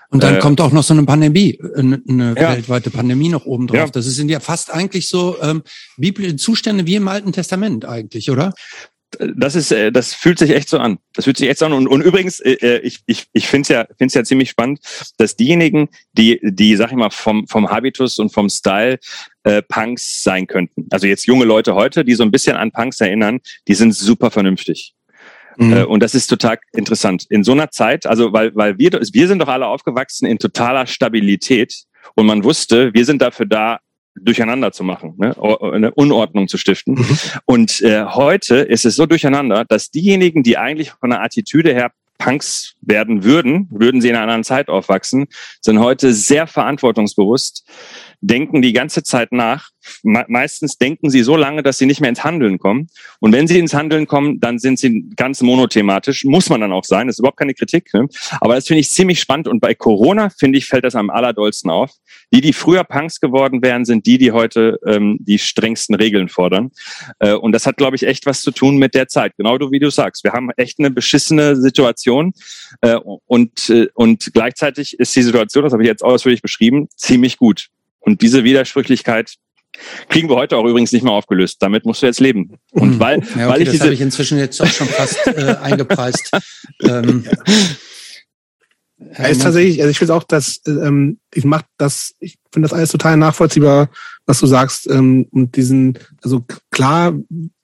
Und 0.09 0.23
dann 0.23 0.35
äh, 0.35 0.39
kommt 0.39 0.61
auch 0.61 0.71
noch 0.71 0.83
so 0.83 0.93
eine 0.93 1.03
Pandemie, 1.03 1.59
eine, 1.75 2.01
eine 2.07 2.35
ja. 2.37 2.51
weltweite 2.53 2.89
Pandemie 2.89 3.29
noch 3.29 3.45
oben 3.45 3.67
drauf. 3.67 3.77
Ja. 3.77 3.87
Das 3.87 4.05
sind 4.05 4.29
ja 4.29 4.39
fast 4.39 4.73
eigentlich 4.73 5.09
so 5.09 5.35
ähm, 5.41 5.63
biblische 5.97 6.35
Zustände 6.35 6.85
wie 6.85 6.95
im 6.95 7.07
Alten 7.07 7.33
Testament 7.33 7.85
eigentlich, 7.85 8.29
oder? 8.29 8.53
Das 9.35 9.55
ist, 9.55 9.71
äh, 9.71 9.91
das 9.91 10.13
fühlt 10.13 10.39
sich 10.39 10.51
echt 10.51 10.69
so 10.69 10.77
an. 10.77 10.99
Das 11.13 11.25
fühlt 11.25 11.37
sich 11.37 11.49
echt 11.49 11.59
so 11.59 11.65
an. 11.65 11.73
Und, 11.73 11.87
und 11.87 12.01
übrigens, 12.01 12.39
äh, 12.39 12.53
äh 12.53 12.79
ich, 12.79 12.99
ich, 13.05 13.27
ich 13.33 13.47
finde 13.47 13.61
es 13.63 13.67
ja, 13.69 13.85
find's 13.97 14.13
ja 14.13 14.23
ziemlich 14.23 14.49
spannend, 14.49 14.79
dass 15.17 15.35
diejenigen, 15.35 15.89
die, 16.13 16.39
die, 16.43 16.75
sag 16.75 16.91
ich 16.91 16.97
mal, 16.97 17.09
vom, 17.09 17.47
vom 17.47 17.69
Habitus 17.69 18.19
und 18.19 18.33
vom 18.33 18.49
Style 18.49 18.99
äh, 19.43 19.61
Punks 19.61 20.23
sein 20.23 20.47
könnten. 20.47 20.87
Also 20.91 21.07
jetzt 21.07 21.25
junge 21.25 21.45
Leute 21.45 21.75
heute, 21.75 22.05
die 22.05 22.15
so 22.15 22.23
ein 22.23 22.31
bisschen 22.31 22.55
an 22.57 22.71
Punks 22.71 23.01
erinnern, 23.01 23.39
die 23.67 23.75
sind 23.75 23.93
super 23.93 24.31
vernünftig. 24.31 24.95
Mhm. 25.57 25.73
Äh, 25.73 25.83
und 25.83 26.01
das 26.01 26.15
ist 26.15 26.27
total 26.27 26.59
interessant. 26.73 27.25
In 27.29 27.43
so 27.43 27.51
einer 27.51 27.71
Zeit, 27.71 28.05
also 28.05 28.33
weil, 28.33 28.55
weil 28.55 28.77
wir, 28.77 28.91
wir 28.91 29.27
sind 29.27 29.39
doch 29.39 29.47
alle 29.47 29.67
aufgewachsen 29.67 30.25
in 30.25 30.39
totaler 30.39 30.85
Stabilität 30.85 31.83
und 32.15 32.25
man 32.25 32.43
wusste, 32.43 32.93
wir 32.93 33.05
sind 33.05 33.21
dafür 33.21 33.45
da, 33.45 33.79
durcheinander 34.15 34.71
zu 34.71 34.83
machen, 34.83 35.15
ne? 35.17 35.35
eine 35.61 35.93
Unordnung 35.93 36.47
zu 36.47 36.57
stiften. 36.57 36.95
Mhm. 36.95 37.17
Und 37.45 37.81
äh, 37.81 38.05
heute 38.05 38.57
ist 38.57 38.85
es 38.85 38.95
so 38.95 39.05
durcheinander, 39.05 39.65
dass 39.65 39.91
diejenigen, 39.91 40.43
die 40.43 40.57
eigentlich 40.57 40.91
von 40.91 41.09
der 41.09 41.21
Attitüde 41.21 41.73
her 41.73 41.91
Punks 42.17 42.75
werden 42.81 43.23
würden, 43.23 43.67
würden 43.71 44.01
sie 44.01 44.09
in 44.09 44.15
einer 44.15 44.23
anderen 44.23 44.43
Zeit 44.43 44.69
aufwachsen, 44.69 45.27
sind 45.61 45.79
heute 45.79 46.13
sehr 46.13 46.47
verantwortungsbewusst, 46.47 47.67
denken 48.21 48.61
die 48.61 48.73
ganze 48.73 49.03
Zeit 49.03 49.31
nach. 49.31 49.69
Me 50.03 50.25
meistens 50.27 50.77
denken 50.77 51.09
sie 51.09 51.23
so 51.23 51.35
lange, 51.35 51.63
dass 51.63 51.77
sie 51.77 51.85
nicht 51.85 52.01
mehr 52.01 52.09
ins 52.09 52.23
Handeln 52.23 52.59
kommen. 52.59 52.87
Und 53.19 53.31
wenn 53.33 53.47
sie 53.47 53.59
ins 53.59 53.73
Handeln 53.73 54.07
kommen, 54.07 54.39
dann 54.39 54.59
sind 54.59 54.79
sie 54.79 55.09
ganz 55.15 55.41
monothematisch. 55.41 56.25
Muss 56.25 56.49
man 56.49 56.61
dann 56.61 56.71
auch 56.71 56.83
sein. 56.83 57.07
Das 57.07 57.15
ist 57.15 57.19
überhaupt 57.19 57.37
keine 57.37 57.53
Kritik. 57.53 57.93
Ne? 57.93 58.07
Aber 58.41 58.55
das 58.55 58.67
finde 58.67 58.81
ich 58.81 58.89
ziemlich 58.89 59.19
spannend. 59.19 59.47
Und 59.47 59.59
bei 59.59 59.73
Corona, 59.73 60.29
finde 60.29 60.57
ich, 60.57 60.65
fällt 60.65 60.83
das 60.83 60.95
am 60.95 61.09
allerdollsten 61.09 61.69
auf. 61.69 61.91
Die, 62.33 62.41
die 62.41 62.53
früher 62.53 62.83
Punks 62.83 63.19
geworden 63.19 63.61
wären, 63.61 63.85
sind 63.85 64.05
die, 64.05 64.17
die 64.17 64.31
heute 64.31 64.79
ähm, 64.85 65.17
die 65.19 65.39
strengsten 65.39 65.95
Regeln 65.95 66.29
fordern. 66.29 66.71
Äh, 67.19 67.33
und 67.33 67.51
das 67.51 67.65
hat, 67.65 67.77
glaube 67.77 67.95
ich, 67.95 68.03
echt 68.03 68.25
was 68.25 68.41
zu 68.41 68.51
tun 68.51 68.77
mit 68.77 68.95
der 68.95 69.07
Zeit. 69.07 69.33
Genau 69.37 69.55
wie 69.71 69.79
du 69.79 69.89
sagst. 69.89 70.23
Wir 70.23 70.33
haben 70.33 70.49
echt 70.57 70.79
eine 70.79 70.91
beschissene 70.91 71.55
Situation. 71.55 72.33
Äh, 72.81 72.95
und, 73.25 73.69
äh, 73.69 73.87
und 73.93 74.31
gleichzeitig 74.33 74.99
ist 74.99 75.15
die 75.15 75.21
Situation, 75.21 75.63
das 75.63 75.73
habe 75.73 75.83
ich 75.83 75.87
jetzt 75.87 76.03
ausführlich 76.03 76.41
beschrieben, 76.41 76.87
ziemlich 76.95 77.37
gut. 77.37 77.67
Und 77.99 78.21
diese 78.21 78.43
Widersprüchlichkeit 78.43 79.35
kriegen 80.09 80.29
wir 80.29 80.35
heute 80.35 80.57
auch 80.57 80.65
übrigens 80.65 80.91
nicht 80.91 81.03
mehr 81.03 81.13
aufgelöst. 81.13 81.57
Damit 81.61 81.85
musst 81.85 82.01
du 82.01 82.05
jetzt 82.05 82.19
leben. 82.19 82.57
Und 82.71 82.93
hm. 82.93 82.99
weil, 82.99 83.19
ja, 83.19 83.25
okay, 83.25 83.47
weil 83.47 83.61
ich 83.61 83.69
das 83.69 83.81
habe 83.81 83.93
ich 83.93 84.01
inzwischen 84.01 84.37
jetzt 84.37 84.61
auch 84.61 84.67
schon 84.67 84.87
fast 84.87 85.27
äh, 85.27 85.55
eingepreist. 85.61 86.31
ähm, 86.83 87.25
ja, 88.97 89.25
ist 89.25 89.41
tatsächlich, 89.41 89.81
also 89.81 89.91
ich 89.91 89.97
finde 89.99 90.13
auch, 90.13 90.23
dass 90.23 90.61
ähm, 90.67 91.19
ich 91.33 91.43
mache 91.43 91.65
das, 91.77 92.15
ich 92.19 92.37
finde 92.51 92.69
das 92.69 92.73
alles 92.73 92.91
total 92.91 93.17
nachvollziehbar, 93.17 93.89
was 94.25 94.39
du 94.39 94.47
sagst. 94.47 94.89
Ähm, 94.89 95.27
und 95.31 95.55
diesen, 95.57 95.99
also 96.23 96.45
klar, 96.71 97.13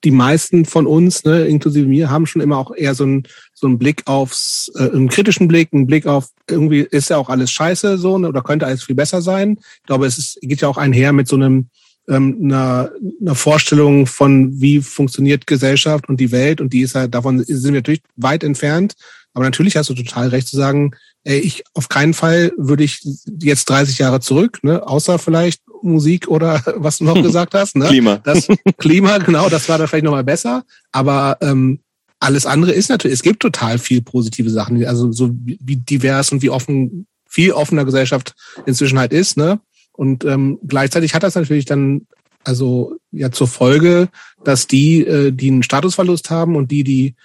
die 0.04 0.12
meisten 0.12 0.66
von 0.66 0.86
uns, 0.86 1.24
ne, 1.24 1.46
inklusive 1.48 1.88
mir, 1.88 2.10
haben 2.10 2.26
schon 2.26 2.42
immer 2.42 2.58
auch 2.58 2.76
eher 2.76 2.96
so 2.96 3.06
einen 3.06 3.24
so 3.54 3.68
einen 3.68 3.80
Blick 3.80 4.04
aufs, 4.08 4.72
äh, 4.76 4.92
einen 4.92 5.08
kritischen 5.08 5.48
Blick, 5.48 5.70
einen 5.72 5.88
Blick 5.88 6.06
auf 6.06 6.30
irgendwie 6.50 6.82
ist 6.82 7.10
ja 7.10 7.18
auch 7.18 7.30
alles 7.30 7.52
scheiße 7.52 7.98
so, 7.98 8.18
ne, 8.18 8.28
oder 8.28 8.42
könnte 8.42 8.66
alles 8.66 8.84
viel 8.84 8.96
besser 8.96 9.22
sein. 9.22 9.58
Ich 9.78 9.84
glaube, 9.84 10.06
es 10.06 10.18
ist, 10.18 10.38
geht 10.42 10.62
ja 10.62 10.68
auch 10.68 10.78
einher 10.78 11.14
mit 11.14 11.28
so 11.30 11.38
einem 11.38 11.70
ähm, 12.08 12.40
einer, 12.44 12.92
einer 13.22 13.36
Vorstellung 13.36 14.08
von, 14.08 14.60
wie 14.60 14.82
funktioniert 14.82 15.48
Gesellschaft 15.48 16.10
und 16.10 16.20
die 16.20 16.32
Welt 16.32 16.62
und 16.62 16.74
die 16.74 16.82
ist 16.82 16.96
halt, 16.96 17.14
davon 17.14 17.44
sind 17.44 17.64
wir 17.64 17.80
natürlich 17.80 18.02
weit 18.16 18.44
entfernt. 18.44 18.96
Aber 19.34 19.46
natürlich 19.46 19.78
hast 19.78 19.90
du 19.90 19.94
total 19.94 20.30
recht 20.30 20.48
zu 20.48 20.58
sagen, 20.58 20.92
ey, 21.24 21.40
ich 21.40 21.64
auf 21.74 21.90
keinen 21.90 22.14
Fall 22.14 22.52
würde 22.58 22.84
ich 22.84 23.02
jetzt 23.42 23.70
30 23.70 24.00
Jahre 24.00 24.20
zurück, 24.20 24.60
ne, 24.64 24.86
außer 24.86 25.20
vielleicht 25.20 25.62
Musik 25.82 26.28
oder 26.28 26.62
was 26.76 26.98
du 26.98 27.06
noch 27.06 27.16
gesagt 27.22 27.54
hast, 27.54 27.76
ne? 27.76 27.88
Klima. 27.88 28.18
Das 28.18 28.48
Klima, 28.78 29.18
genau, 29.20 29.50
das 29.50 29.70
war 29.70 29.78
da 29.78 29.88
vielleicht 29.88 30.06
nochmal 30.06 30.24
besser. 30.24 30.64
Aber 30.92 31.38
ähm, 31.42 31.80
alles 32.20 32.46
andere 32.46 32.72
ist 32.72 32.90
natürlich, 32.90 33.16
es 33.16 33.24
gibt 33.24 33.42
total 33.42 33.80
viel 33.80 34.02
positive 34.02 34.50
Sachen, 34.50 34.86
also 34.86 35.12
so 35.12 35.32
wie 35.44 35.78
divers 35.78 36.32
und 36.32 36.42
wie 36.42 36.50
offen, 36.50 37.08
viel 37.28 37.52
offener 37.52 37.86
Gesellschaft 37.86 38.36
inzwischen 38.66 39.00
halt 39.00 39.14
ist, 39.14 39.38
ne? 39.38 39.60
Und 39.94 40.26
ähm, 40.26 40.60
gleichzeitig 40.66 41.14
hat 41.14 41.24
das 41.24 41.36
natürlich 41.36 41.66
dann 41.66 42.08
also 42.44 42.98
ja 43.12 43.32
zur 43.32 43.48
Folge, 43.48 44.10
dass 44.44 44.68
die, 44.68 45.06
äh, 45.06 45.32
die 45.32 45.50
einen 45.50 45.64
Statusverlust 45.64 46.30
haben 46.30 46.56
und 46.56 46.72
die, 46.72 46.84
die 46.84 47.16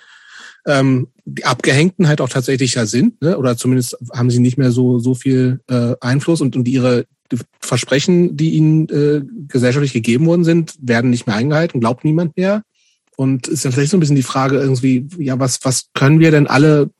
ähm, 0.66 1.09
die 1.24 1.44
Abgehängten 1.44 2.06
halt 2.06 2.20
auch 2.20 2.28
tatsächlich 2.28 2.74
ja 2.74 2.86
sind, 2.86 3.20
ne? 3.22 3.38
oder 3.38 3.56
zumindest 3.56 3.97
haben 4.12 4.30
sie 4.30 4.40
nicht 4.40 4.59
mehr 4.59 4.72
so 4.72 4.98
so 4.98 5.14
viel 5.14 5.60
äh, 5.68 5.94
Einfluss 6.01 6.40
und, 6.40 6.56
und 6.56 6.68
ihre 6.68 7.06
Versprechen, 7.60 8.36
die 8.36 8.51
ihnen 8.51 8.88
äh, 8.88 9.22
gesellschaftlich 9.48 9.93
gegeben 9.93 10.26
worden 10.26 10.44
sind, 10.44 10.74
werden 10.80 11.10
nicht 11.10 11.26
mehr 11.26 11.36
eingehalten, 11.36 11.80
glaubt 11.80 12.05
niemand 12.05 12.36
mehr. 12.36 12.62
Und 13.16 13.48
ist 13.48 13.64
dann 13.64 13.72
vielleicht 13.72 13.90
so 13.90 13.97
ein 13.97 14.01
bisschen 14.01 14.14
die 14.14 14.22
Frage 14.22 14.59
irgendwie, 14.59 15.09
ja, 15.18 15.38
was, 15.38 15.64
was 15.64 15.88
können 15.94 16.20
wir 16.20 16.30
denn 16.30 16.47
alle 16.47 16.90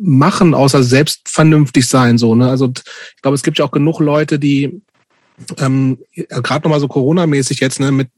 machen, 0.00 0.54
außer 0.54 0.82
selbst 0.82 1.28
vernünftig 1.28 1.86
sein, 1.86 2.18
so, 2.18 2.34
ne? 2.34 2.48
Also, 2.48 2.72
ich 3.14 3.22
glaube, 3.22 3.34
es 3.34 3.42
gibt 3.42 3.58
ja 3.58 3.64
auch 3.64 3.70
genug 3.70 4.00
Leute, 4.00 4.38
die, 4.38 4.80
ähm, 5.58 5.98
gerade 6.14 6.64
nochmal 6.64 6.80
so 6.80 6.88
Corona-mäßig 6.88 7.60
jetzt, 7.60 7.80
ne, 7.80 7.92
mit, 7.92 8.08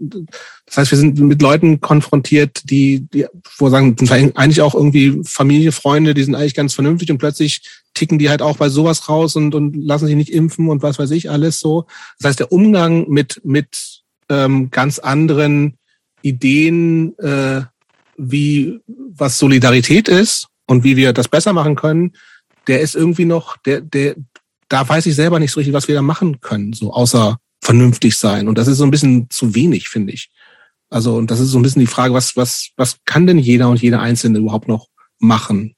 das 0.66 0.76
heißt, 0.76 0.90
wir 0.92 0.98
sind 0.98 1.18
mit 1.18 1.42
Leuten 1.42 1.80
konfrontiert, 1.80 2.62
die, 2.70 3.06
die, 3.12 3.26
wo 3.56 3.68
sagen, 3.68 3.96
eigentlich 4.08 4.60
auch 4.60 4.74
irgendwie 4.74 5.20
Familie, 5.24 5.72
Freunde, 5.72 6.14
die 6.14 6.22
sind 6.22 6.34
eigentlich 6.34 6.54
ganz 6.54 6.74
vernünftig 6.74 7.10
und 7.10 7.18
plötzlich 7.18 7.62
ticken 7.94 8.18
die 8.18 8.30
halt 8.30 8.42
auch 8.42 8.56
bei 8.56 8.68
sowas 8.68 9.08
raus 9.08 9.34
und, 9.34 9.54
und 9.54 9.74
lassen 9.74 10.06
sich 10.06 10.14
nicht 10.14 10.32
impfen 10.32 10.68
und 10.68 10.82
was 10.82 10.98
weiß 10.98 11.10
ich 11.10 11.30
alles 11.30 11.58
so. 11.58 11.86
Das 12.18 12.28
heißt, 12.28 12.40
der 12.40 12.52
Umgang 12.52 13.08
mit, 13.08 13.40
mit 13.44 14.02
ähm, 14.28 14.70
ganz 14.70 14.98
anderen 14.98 15.78
Ideen, 16.22 17.18
äh, 17.18 17.62
wie 18.16 18.80
was 18.86 19.38
Solidarität 19.38 20.08
ist 20.08 20.48
und 20.68 20.84
wie 20.84 20.96
wir 20.96 21.12
das 21.12 21.26
besser 21.26 21.52
machen 21.52 21.74
können, 21.74 22.12
der 22.68 22.80
ist 22.80 22.94
irgendwie 22.94 23.24
noch, 23.24 23.56
der, 23.56 23.80
der, 23.80 24.14
da 24.68 24.88
weiß 24.88 25.06
ich 25.06 25.16
selber 25.16 25.40
nicht 25.40 25.50
so 25.50 25.58
richtig, 25.58 25.74
was 25.74 25.88
wir 25.88 25.94
da 25.94 26.02
machen 26.02 26.40
können, 26.40 26.74
so 26.74 26.92
außer 26.92 27.38
vernünftig 27.60 28.16
sein. 28.16 28.46
Und 28.46 28.58
das 28.58 28.68
ist 28.68 28.78
so 28.78 28.84
ein 28.84 28.90
bisschen 28.90 29.28
zu 29.30 29.54
wenig, 29.54 29.88
finde 29.88 30.12
ich. 30.12 30.30
Also, 30.90 31.16
und 31.16 31.30
das 31.30 31.40
ist 31.40 31.48
so 31.48 31.58
ein 31.58 31.62
bisschen 31.62 31.80
die 31.80 31.86
Frage, 31.86 32.14
was, 32.14 32.36
was, 32.36 32.70
was 32.76 32.98
kann 33.04 33.26
denn 33.26 33.38
jeder 33.38 33.68
und 33.68 33.82
jede 33.82 33.98
Einzelne 33.98 34.38
überhaupt 34.38 34.68
noch 34.68 34.88
machen? 35.18 35.74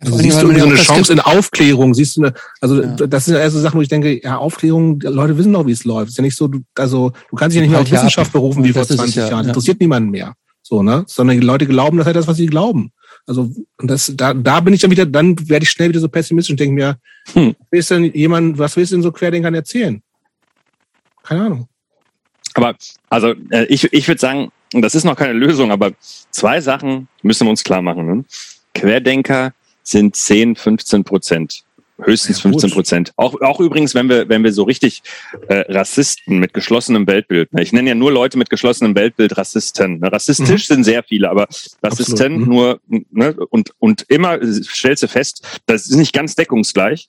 Also 0.00 0.16
siehst 0.16 0.40
du 0.40 0.46
irgendwie 0.46 0.60
so 0.60 0.66
eine 0.68 0.76
Chance 0.76 1.12
in 1.12 1.20
Aufklärung, 1.20 1.92
siehst 1.92 2.16
du 2.16 2.22
eine, 2.22 2.34
also 2.60 2.82
ja. 2.82 2.94
das 2.94 3.24
sind 3.24 3.34
ja 3.34 3.40
erste 3.40 3.58
Sachen, 3.58 3.78
wo 3.78 3.82
ich 3.82 3.88
denke, 3.88 4.22
ja, 4.22 4.38
Aufklärung, 4.38 5.00
Leute 5.00 5.36
wissen 5.36 5.52
doch, 5.52 5.66
wie 5.66 5.72
es 5.72 5.84
läuft. 5.84 6.10
ist 6.10 6.18
ja 6.18 6.22
nicht 6.22 6.36
so, 6.36 6.46
du, 6.46 6.60
also 6.76 7.10
du 7.30 7.36
kannst 7.36 7.54
dich 7.54 7.56
ja 7.56 7.62
nicht 7.62 7.72
mehr 7.72 7.80
auf 7.80 7.90
Wissenschaft 7.90 8.32
berufen 8.32 8.62
wie 8.62 8.72
vor 8.72 8.86
20 8.86 9.16
ja, 9.16 9.28
Jahren. 9.28 9.44
Ja. 9.44 9.48
Interessiert 9.48 9.80
niemanden 9.80 10.10
mehr. 10.10 10.34
So, 10.62 10.84
ne? 10.84 11.04
Sondern 11.08 11.40
die 11.40 11.46
Leute 11.46 11.66
glauben 11.66 11.96
das 11.96 12.06
halt 12.06 12.14
das, 12.14 12.28
was 12.28 12.36
sie 12.36 12.46
glauben. 12.46 12.92
Also, 13.28 13.50
das, 13.78 14.12
da, 14.16 14.32
da 14.32 14.60
bin 14.60 14.72
ich 14.72 14.80
dann 14.80 14.90
wieder, 14.90 15.04
dann 15.04 15.36
werde 15.48 15.62
ich 15.64 15.70
schnell 15.70 15.90
wieder 15.90 16.00
so 16.00 16.08
pessimistisch 16.08 16.52
und 16.52 16.60
denke 16.60 16.74
mir, 16.74 16.98
hm. 17.34 17.54
ist 17.70 17.90
denn 17.90 18.04
jemand, 18.14 18.58
was 18.58 18.76
willst 18.76 18.90
du 18.92 18.96
denn 18.96 19.02
so 19.02 19.12
Querdenkern 19.12 19.54
erzählen? 19.54 20.02
Keine 21.22 21.42
Ahnung. 21.42 21.68
Aber, 22.54 22.74
also, 23.10 23.34
äh, 23.50 23.66
ich, 23.66 23.92
ich 23.92 24.08
würde 24.08 24.18
sagen, 24.20 24.50
das 24.72 24.94
ist 24.94 25.04
noch 25.04 25.16
keine 25.16 25.34
Lösung, 25.34 25.70
aber 25.70 25.92
zwei 26.30 26.60
Sachen 26.62 27.08
müssen 27.22 27.46
wir 27.46 27.50
uns 27.50 27.64
klar 27.64 27.82
machen. 27.82 28.06
Ne? 28.06 28.24
Querdenker 28.74 29.52
sind 29.82 30.16
10, 30.16 30.56
15 30.56 31.04
Prozent. 31.04 31.64
Höchstens 32.00 32.40
15 32.40 32.70
Prozent. 32.70 33.12
Auch, 33.16 33.40
auch 33.40 33.60
übrigens, 33.60 33.94
wenn 33.94 34.08
wir, 34.08 34.28
wenn 34.28 34.44
wir 34.44 34.52
so 34.52 34.62
richtig 34.62 35.02
äh, 35.48 35.64
Rassisten 35.72 36.38
mit 36.38 36.54
geschlossenem 36.54 37.06
Weltbild, 37.06 37.52
ne? 37.52 37.62
ich 37.62 37.72
nenne 37.72 37.88
ja 37.88 37.94
nur 37.94 38.12
Leute 38.12 38.38
mit 38.38 38.50
geschlossenem 38.50 38.94
Weltbild 38.94 39.36
Rassisten. 39.36 39.98
Ne? 39.98 40.12
Rassistisch 40.12 40.68
mhm. 40.68 40.74
sind 40.74 40.84
sehr 40.84 41.02
viele, 41.02 41.28
aber 41.28 41.48
Rassisten 41.82 42.40
mhm. 42.40 42.48
nur 42.48 42.80
ne? 42.86 43.34
und, 43.50 43.72
und 43.78 44.04
immer 44.08 44.38
stellst 44.62 45.02
du 45.02 45.08
fest, 45.08 45.60
das 45.66 45.86
ist 45.86 45.96
nicht 45.96 46.12
ganz 46.12 46.36
deckungsgleich. 46.36 47.08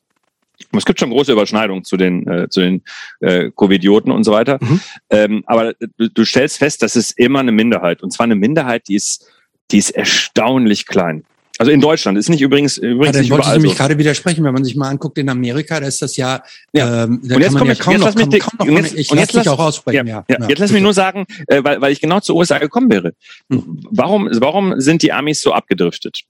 Es 0.75 0.85
gibt 0.85 0.99
schon 0.99 1.11
große 1.11 1.31
Überschneidungen 1.31 1.83
zu 1.83 1.95
den, 1.95 2.27
äh, 2.27 2.49
zu 2.49 2.59
den 2.59 2.81
äh, 3.21 3.49
Covidioten 3.55 4.11
und 4.11 4.23
so 4.23 4.31
weiter. 4.31 4.57
Mhm. 4.59 4.81
Ähm, 5.09 5.43
aber 5.45 5.73
du, 5.97 6.09
du 6.09 6.25
stellst 6.25 6.57
fest, 6.57 6.81
das 6.81 6.95
ist 6.95 7.17
immer 7.17 7.39
eine 7.39 7.51
Minderheit. 7.51 8.03
Und 8.03 8.11
zwar 8.11 8.25
eine 8.25 8.35
Minderheit, 8.35 8.87
die 8.87 8.95
ist, 8.95 9.25
die 9.71 9.77
ist 9.77 9.91
erstaunlich 9.91 10.85
klein. 10.85 11.23
Also 11.59 11.73
in 11.73 11.81
Deutschland 11.81 12.17
ist 12.17 12.29
nicht 12.29 12.39
übrigens 12.39 12.77
übrigens 12.77 13.17
ja, 13.17 13.21
nicht 13.21 13.31
wollte 13.31 13.47
ich 13.47 13.53
nämlich 13.53 13.73
so. 13.73 13.77
gerade 13.77 13.97
widersprechen, 13.97 14.45
wenn 14.45 14.53
man 14.53 14.63
sich 14.63 14.77
mal 14.77 14.87
anguckt 14.87 15.17
in 15.17 15.27
Amerika, 15.27 15.81
da 15.81 15.87
ist 15.87 16.01
das 16.01 16.15
ja, 16.15 16.41
ja. 16.71 17.03
Ähm, 17.03 17.19
da 17.21 17.35
und 17.35 17.41
jetzt 17.41 17.57
kann 17.57 17.67
man 17.67 17.75
ja 17.75 17.83
kaum 17.83 17.97
noch, 17.97 18.15
kaum, 18.15 18.29
kaum 18.57 18.67
noch 18.69 18.77
jetzt, 18.77 18.95
ich 18.95 19.11
und 19.11 19.17
jetzt 19.17 19.33
lass 19.33 19.43
dich 19.43 19.51
auch 19.51 19.59
aussprechen. 19.59 20.07
Ja, 20.07 20.23
ja, 20.29 20.37
ja, 20.39 20.47
jetzt 20.47 20.59
lass 20.59 20.71
mich 20.71 20.81
nur 20.81 20.93
sagen, 20.93 21.25
äh, 21.47 21.61
weil, 21.61 21.81
weil 21.81 21.91
ich 21.91 21.99
genau 21.99 22.21
zur 22.21 22.37
USA 22.37 22.59
gekommen 22.59 22.89
wäre. 22.89 23.13
Hm. 23.51 23.83
Warum, 23.91 24.29
warum 24.31 24.79
sind 24.79 25.03
die 25.03 25.11
Amis 25.11 25.41
so 25.41 25.51
abgedriftet? 25.51 26.21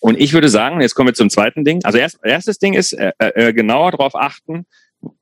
Und 0.00 0.20
ich 0.20 0.34
würde 0.34 0.50
sagen, 0.50 0.82
jetzt 0.82 0.94
kommen 0.94 1.08
wir 1.08 1.14
zum 1.14 1.30
zweiten 1.30 1.64
Ding. 1.64 1.80
Also 1.84 1.96
erst, 1.96 2.18
erstes 2.22 2.58
Ding 2.58 2.74
ist 2.74 2.92
äh, 2.92 3.12
äh, 3.18 3.54
genauer 3.54 3.92
darauf 3.92 4.14
achten, 4.14 4.66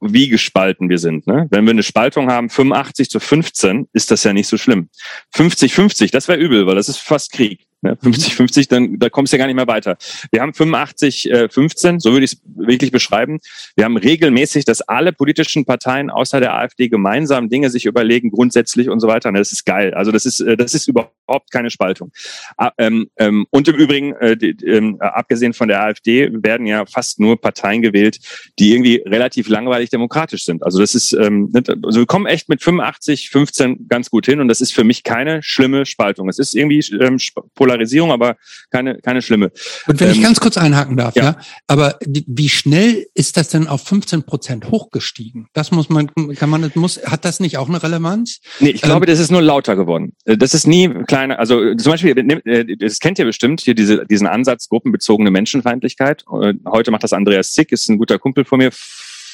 wie 0.01 0.28
gespalten 0.28 0.89
wir 0.89 0.98
sind. 0.98 1.28
Ne? 1.28 1.47
Wenn 1.51 1.65
wir 1.65 1.70
eine 1.70 1.85
Spaltung 1.85 2.31
haben, 2.31 2.51
85 2.51 3.09
zu 3.09 3.20
15, 3.20 3.89
ist 3.93 4.10
das 4.10 4.24
ja 4.24 4.32
nicht 4.32 4.48
so 4.48 4.56
schlimm. 4.56 4.89
50-50, 5.35 6.10
das 6.10 6.27
wäre 6.27 6.39
übel, 6.39 6.66
weil 6.66 6.74
das 6.74 6.89
ist 6.89 6.98
fast 6.98 7.32
Krieg. 7.32 7.67
Ne? 7.80 7.94
50-50, 7.94 8.68
dann 8.68 8.98
da 8.98 9.09
kommst 9.09 9.32
du 9.32 9.36
ja 9.36 9.38
gar 9.38 9.46
nicht 9.46 9.55
mehr 9.55 9.68
weiter. 9.68 9.96
Wir 10.32 10.40
haben 10.40 10.52
85, 10.52 11.30
äh, 11.30 11.48
15, 11.48 12.00
so 12.00 12.12
würde 12.12 12.24
ich 12.24 12.32
es 12.32 12.40
wirklich 12.44 12.90
beschreiben. 12.90 13.38
Wir 13.76 13.84
haben 13.84 13.96
regelmäßig, 13.96 14.64
dass 14.64 14.82
alle 14.82 15.12
politischen 15.12 15.64
Parteien 15.64 16.10
außer 16.10 16.40
der 16.40 16.55
AfD 16.55 16.88
gemeinsam 16.88 17.48
Dinge 17.48 17.70
sich 17.70 17.84
überlegen, 17.84 18.30
grundsätzlich 18.30 18.88
und 18.88 18.98
so 18.98 19.06
weiter. 19.06 19.30
Das 19.30 19.52
ist 19.52 19.64
geil. 19.64 19.94
Also 19.94 20.10
das 20.10 20.26
ist, 20.26 20.40
äh, 20.40 20.56
das 20.56 20.74
ist 20.74 20.88
überhaupt 20.88 21.52
keine 21.52 21.70
Spaltung. 21.70 22.10
Ah, 22.56 22.72
ähm, 22.78 23.10
ähm, 23.16 23.46
und 23.50 23.68
im 23.68 23.76
Übrigen, 23.76 24.12
äh, 24.14 24.32
ähm, 24.32 24.96
abgesehen 25.00 25.52
von 25.52 25.68
der 25.68 25.82
AfD, 25.84 26.30
werden 26.32 26.66
ja 26.66 26.84
fast 26.84 27.20
nur 27.20 27.40
Parteien 27.40 27.82
gewählt, 27.82 28.18
die 28.59 28.72
irgendwie 28.72 29.02
relativ 29.06 29.48
langweilig 29.48 29.90
demokratisch 29.90 30.44
sind. 30.44 30.64
Also 30.64 30.80
das 30.80 30.96
ist, 30.96 31.12
ähm, 31.12 31.52
also 31.84 32.00
wir 32.00 32.06
kommen 32.06 32.26
echt 32.26 32.48
mit 32.48 32.60
85, 32.60 33.30
15 33.30 33.86
ganz 33.88 34.10
gut 34.10 34.26
hin 34.26 34.40
und 34.40 34.48
das 34.48 34.60
ist 34.60 34.72
für 34.72 34.82
mich 34.82 35.05
keine 35.05 35.44
schlimme 35.44 35.86
Spaltung. 35.86 36.28
Es 36.28 36.40
ist 36.40 36.56
irgendwie 36.56 36.80
ähm, 37.00 37.20
Polarisierung, 37.68 38.10
aber 38.10 38.36
keine, 38.70 38.98
keine 38.98 39.20
schlimme. 39.20 39.52
Und 39.86 40.00
wenn 40.00 40.08
ähm, 40.08 40.14
ich 40.14 40.22
ganz 40.22 40.40
kurz 40.40 40.56
einhaken 40.56 40.96
darf, 40.96 41.14
ja, 41.16 41.22
ja 41.22 41.36
aber 41.66 41.98
wie 42.06 42.48
schnell 42.48 43.06
ist 43.14 43.36
das 43.36 43.48
denn 43.48 43.68
auf 43.68 43.84
15 43.86 44.22
Prozent 44.22 44.70
hochgestiegen? 44.70 45.48
Das 45.52 45.70
muss 45.70 45.90
man, 45.90 46.10
kann 46.36 46.48
man, 46.48 46.70
muss, 46.74 47.00
hat 47.04 47.24
das 47.24 47.40
nicht 47.40 47.58
auch 47.58 47.68
eine 47.68 47.82
Relevanz? 47.82 48.40
Nee, 48.60 48.70
ich 48.70 48.80
glaube, 48.80 49.04
ähm, 49.04 49.10
das 49.10 49.18
ist 49.20 49.30
nur 49.30 49.42
lauter 49.42 49.76
geworden. 49.76 50.12
Äh, 50.24 50.38
das 50.38 50.54
ist 50.54 50.66
nie 50.66 50.88
kleiner, 51.06 51.38
also 51.38 51.74
zum 51.74 51.92
Beispiel, 51.92 52.16
äh, 52.16 52.76
das 52.76 53.00
kennt 53.00 53.18
ihr 53.18 53.26
bestimmt, 53.26 53.60
hier 53.60 53.74
diese, 53.74 54.06
diesen 54.06 54.26
Ansatz 54.26 54.68
gruppenbezogene 54.68 55.30
Menschenfeindlichkeit. 55.30 56.24
Äh, 56.42 56.54
heute 56.66 56.90
macht 56.90 57.02
das 57.02 57.12
Andreas 57.12 57.52
Zick, 57.52 57.70
ist 57.72 57.88
ein 57.88 57.98
guter 57.98 58.18
Kumpel 58.18 58.44
von 58.46 58.58
mir, 58.58 58.70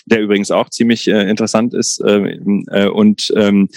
der 0.07 0.21
übrigens 0.21 0.51
auch 0.51 0.71
ziemlich 0.71 1.07
äh, 1.07 1.31
interessant 1.31 1.73
ist. 1.73 2.01
Äh, 2.01 2.39
äh, 2.71 2.89
und 2.89 3.33
ähm, 3.37 3.69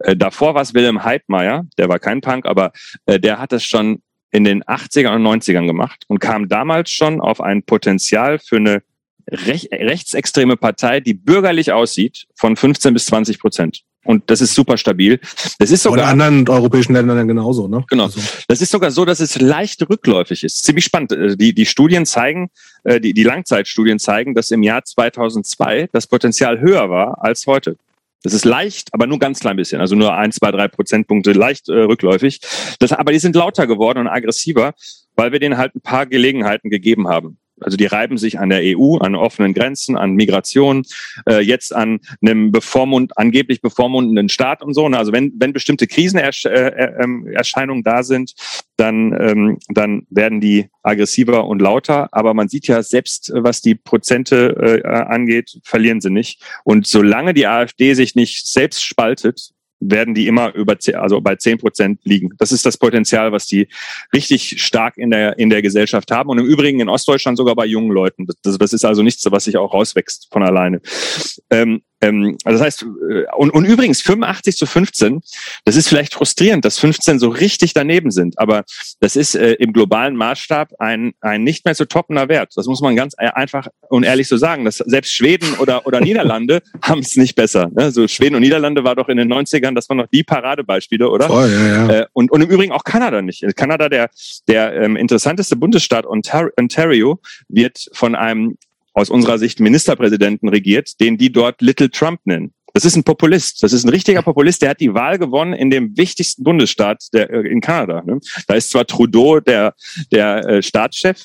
äh, 0.00 0.16
davor 0.16 0.54
war 0.54 0.62
es 0.62 0.74
Wilhelm 0.74 1.04
Heidmeier, 1.04 1.66
der 1.78 1.88
war 1.88 1.98
kein 1.98 2.20
Punk, 2.20 2.46
aber 2.46 2.72
äh, 3.06 3.18
der 3.18 3.38
hat 3.38 3.52
das 3.52 3.64
schon 3.64 4.02
in 4.30 4.44
den 4.44 4.62
80ern 4.62 5.16
und 5.16 5.22
90ern 5.22 5.66
gemacht 5.66 6.04
und 6.08 6.20
kam 6.20 6.48
damals 6.48 6.90
schon 6.90 7.20
auf 7.20 7.40
ein 7.40 7.62
Potenzial 7.62 8.38
für 8.38 8.56
eine 8.56 8.82
rech 9.30 9.68
rechtsextreme 9.72 10.56
Partei, 10.56 11.00
die 11.00 11.14
bürgerlich 11.14 11.72
aussieht, 11.72 12.26
von 12.34 12.56
15 12.56 12.94
bis 12.94 13.06
20 13.06 13.38
Prozent. 13.38 13.82
Und 14.02 14.30
das 14.30 14.40
ist 14.40 14.54
super 14.54 14.78
stabil. 14.78 15.20
Das 15.58 15.70
ist 15.70 15.82
sogar. 15.82 16.04
in 16.04 16.20
anderen 16.20 16.48
europäischen 16.48 16.94
Ländern 16.94 17.28
genauso, 17.28 17.68
ne? 17.68 17.84
Genau. 17.88 18.04
Also. 18.04 18.20
Das 18.48 18.62
ist 18.62 18.70
sogar 18.70 18.90
so, 18.90 19.04
dass 19.04 19.20
es 19.20 19.38
leicht 19.38 19.86
rückläufig 19.88 20.42
ist. 20.42 20.64
Ziemlich 20.64 20.86
spannend. 20.86 21.12
Äh, 21.12 21.36
die, 21.36 21.54
die 21.54 21.66
Studien 21.66 22.06
zeigen, 22.06 22.50
äh, 22.84 22.98
die, 22.98 23.12
die 23.12 23.24
Langzeitstudien 23.24 23.98
zeigen, 23.98 24.34
dass 24.34 24.50
im 24.50 24.62
Jahr 24.62 24.84
2002 24.84 25.90
das 25.92 26.06
Potenzial 26.06 26.60
höher 26.60 26.88
war 26.88 27.22
als 27.22 27.46
heute. 27.46 27.76
Das 28.22 28.34
ist 28.34 28.44
leicht, 28.44 28.92
aber 28.92 29.06
nur 29.06 29.18
ganz 29.18 29.40
klein 29.40 29.56
bisschen, 29.56 29.80
also 29.80 29.94
nur 29.96 30.14
ein, 30.14 30.30
zwei, 30.32 30.50
drei 30.50 30.68
Prozentpunkte 30.68 31.32
leicht 31.32 31.68
äh, 31.68 31.72
rückläufig. 31.72 32.40
Das, 32.78 32.92
aber 32.92 33.12
die 33.12 33.18
sind 33.18 33.34
lauter 33.34 33.66
geworden 33.66 33.98
und 34.00 34.08
aggressiver, 34.08 34.74
weil 35.16 35.32
wir 35.32 35.40
denen 35.40 35.56
halt 35.56 35.74
ein 35.74 35.80
paar 35.80 36.06
Gelegenheiten 36.06 36.68
gegeben 36.70 37.08
haben. 37.08 37.38
Also 37.62 37.76
die 37.76 37.86
reiben 37.86 38.18
sich 38.18 38.38
an 38.38 38.50
der 38.50 38.60
EU, 38.62 38.96
an 38.98 39.14
offenen 39.14 39.54
Grenzen, 39.54 39.96
an 39.96 40.12
Migration, 40.12 40.84
äh, 41.28 41.40
jetzt 41.40 41.74
an 41.74 42.00
einem 42.22 42.52
bevormund, 42.52 43.16
angeblich 43.16 43.62
bevormundenden 43.62 44.28
Staat 44.28 44.62
und 44.62 44.74
so. 44.74 44.88
Ne? 44.88 44.98
Also 44.98 45.12
wenn, 45.12 45.32
wenn 45.38 45.52
bestimmte 45.52 45.86
Krisenerscheinungen 45.86 47.84
äh, 47.84 47.88
äh, 47.88 47.92
da 47.92 48.02
sind, 48.02 48.34
dann, 48.76 49.12
ähm, 49.20 49.58
dann 49.68 50.06
werden 50.10 50.40
die 50.40 50.68
aggressiver 50.82 51.46
und 51.46 51.60
lauter. 51.60 52.08
Aber 52.12 52.34
man 52.34 52.48
sieht 52.48 52.66
ja 52.66 52.82
selbst, 52.82 53.30
was 53.34 53.60
die 53.60 53.74
Prozente 53.74 54.82
äh, 54.84 54.88
angeht, 54.88 55.60
verlieren 55.62 56.00
sie 56.00 56.10
nicht. 56.10 56.42
Und 56.64 56.86
solange 56.86 57.34
die 57.34 57.46
AfD 57.46 57.94
sich 57.94 58.14
nicht 58.14 58.46
selbst 58.46 58.84
spaltet, 58.84 59.50
werden 59.80 60.14
die 60.14 60.26
immer 60.26 60.54
über, 60.54 60.76
also 60.94 61.20
bei 61.20 61.36
zehn 61.36 61.58
Prozent 61.58 62.00
liegen. 62.04 62.30
Das 62.38 62.52
ist 62.52 62.64
das 62.64 62.76
Potenzial, 62.76 63.32
was 63.32 63.46
die 63.46 63.68
richtig 64.14 64.62
stark 64.62 64.96
in 64.98 65.10
der, 65.10 65.38
in 65.38 65.50
der 65.50 65.62
Gesellschaft 65.62 66.10
haben. 66.10 66.28
Und 66.28 66.38
im 66.38 66.46
Übrigen 66.46 66.80
in 66.80 66.88
Ostdeutschland 66.88 67.38
sogar 67.38 67.56
bei 67.56 67.66
jungen 67.66 67.90
Leuten. 67.90 68.26
Das, 68.42 68.58
das 68.58 68.72
ist 68.72 68.84
also 68.84 69.02
nichts, 69.02 69.24
was 69.30 69.44
sich 69.44 69.56
auch 69.56 69.72
rauswächst 69.72 70.28
von 70.30 70.42
alleine. 70.42 70.80
Ähm, 71.50 71.82
Ähm, 72.00 72.36
also 72.44 72.58
das 72.58 72.66
heißt, 72.66 72.86
äh, 73.10 73.24
und, 73.36 73.50
und 73.50 73.64
übrigens 73.64 74.00
85 74.02 74.56
zu 74.56 74.66
15, 74.66 75.20
das 75.64 75.76
ist 75.76 75.88
vielleicht 75.88 76.14
frustrierend, 76.14 76.64
dass 76.64 76.78
15 76.78 77.18
so 77.18 77.28
richtig 77.28 77.74
daneben 77.74 78.10
sind, 78.10 78.38
aber 78.38 78.64
das 79.00 79.16
ist 79.16 79.34
äh, 79.34 79.52
im 79.54 79.72
globalen 79.72 80.16
Maßstab 80.16 80.72
ein, 80.78 81.12
ein 81.20 81.44
nicht 81.44 81.64
mehr 81.64 81.74
zu 81.74 81.86
toppender 81.86 82.28
Wert. 82.28 82.52
Das 82.56 82.66
muss 82.66 82.80
man 82.80 82.96
ganz 82.96 83.14
e-, 83.18 83.26
einfach 83.26 83.68
und 83.88 84.04
ehrlich 84.04 84.28
so 84.28 84.36
sagen. 84.36 84.64
Dass 84.64 84.78
selbst 84.78 85.12
Schweden 85.12 85.54
oder, 85.58 85.86
oder 85.86 86.00
Niederlande 86.10 86.62
haben 86.82 87.00
es 87.00 87.16
nicht 87.16 87.34
besser. 87.34 87.70
Ne? 87.74 87.90
So 87.90 88.08
Schweden 88.08 88.34
und 88.34 88.42
Niederlande 88.42 88.84
war 88.84 88.96
doch 88.96 89.08
in 89.08 89.16
den 89.16 89.32
90ern, 89.32 89.74
das 89.74 89.88
waren 89.88 89.98
noch 89.98 90.08
die 90.08 90.22
Paradebeispiele, 90.22 91.08
oder? 91.08 91.26
Voll, 91.26 91.50
ja, 91.50 91.66
ja. 91.66 92.00
Äh, 92.00 92.06
und, 92.12 92.30
und 92.30 92.40
im 92.40 92.48
Übrigen 92.48 92.72
auch 92.72 92.84
Kanada 92.84 93.22
nicht. 93.22 93.44
Kanada, 93.56 93.88
der, 93.88 94.10
der 94.48 94.74
ähm, 94.74 94.96
interessanteste 94.96 95.56
Bundesstaat 95.56 96.06
Ontario, 96.06 97.20
wird 97.48 97.90
von 97.92 98.14
einem 98.14 98.56
aus 99.00 99.10
unserer 99.10 99.38
Sicht 99.38 99.60
Ministerpräsidenten 99.60 100.48
regiert, 100.48 101.00
den 101.00 101.18
die 101.18 101.32
dort 101.32 101.60
Little 101.60 101.90
Trump 101.90 102.20
nennen. 102.24 102.52
Das 102.72 102.84
ist 102.84 102.96
ein 102.96 103.04
Populist. 103.04 103.62
Das 103.62 103.72
ist 103.72 103.84
ein 103.84 103.88
richtiger 103.88 104.22
Populist. 104.22 104.62
Der 104.62 104.70
hat 104.70 104.80
die 104.80 104.94
Wahl 104.94 105.18
gewonnen 105.18 105.54
in 105.54 105.70
dem 105.70 105.96
wichtigsten 105.96 106.44
Bundesstaat 106.44 107.08
der, 107.12 107.30
äh, 107.30 107.48
in 107.48 107.60
Kanada. 107.60 108.02
Ne? 108.04 108.20
Da 108.46 108.54
ist 108.54 108.70
zwar 108.70 108.86
Trudeau 108.86 109.40
der, 109.40 109.74
der 110.12 110.46
äh, 110.48 110.62
Staatschef, 110.62 111.24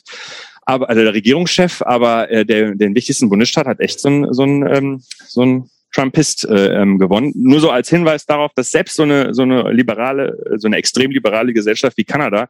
aber 0.63 0.89
also 0.89 1.03
der 1.03 1.13
Regierungschef, 1.13 1.81
aber 1.83 2.31
äh, 2.31 2.45
der, 2.45 2.73
den 2.75 2.95
wichtigsten 2.95 3.29
Bundesstaat 3.29 3.67
hat 3.67 3.79
echt 3.79 3.99
so 3.99 4.09
ein, 4.09 4.33
so 4.33 4.43
ein, 4.43 4.75
ähm, 4.75 5.03
so 5.27 5.43
ein 5.43 5.69
Trumpist 5.93 6.45
äh, 6.45 6.81
ähm, 6.81 6.99
gewonnen. 6.99 7.31
Nur 7.35 7.59
so 7.59 7.69
als 7.69 7.89
Hinweis 7.89 8.25
darauf, 8.25 8.51
dass 8.53 8.71
selbst 8.71 8.95
so 8.95 9.03
eine 9.03 9.33
so 9.33 9.43
eine 9.43 9.71
liberale, 9.71 10.37
so 10.57 10.67
eine 10.67 10.75
extrem 10.77 11.11
liberale 11.11 11.53
Gesellschaft 11.53 11.97
wie 11.97 12.03
Kanada 12.03 12.49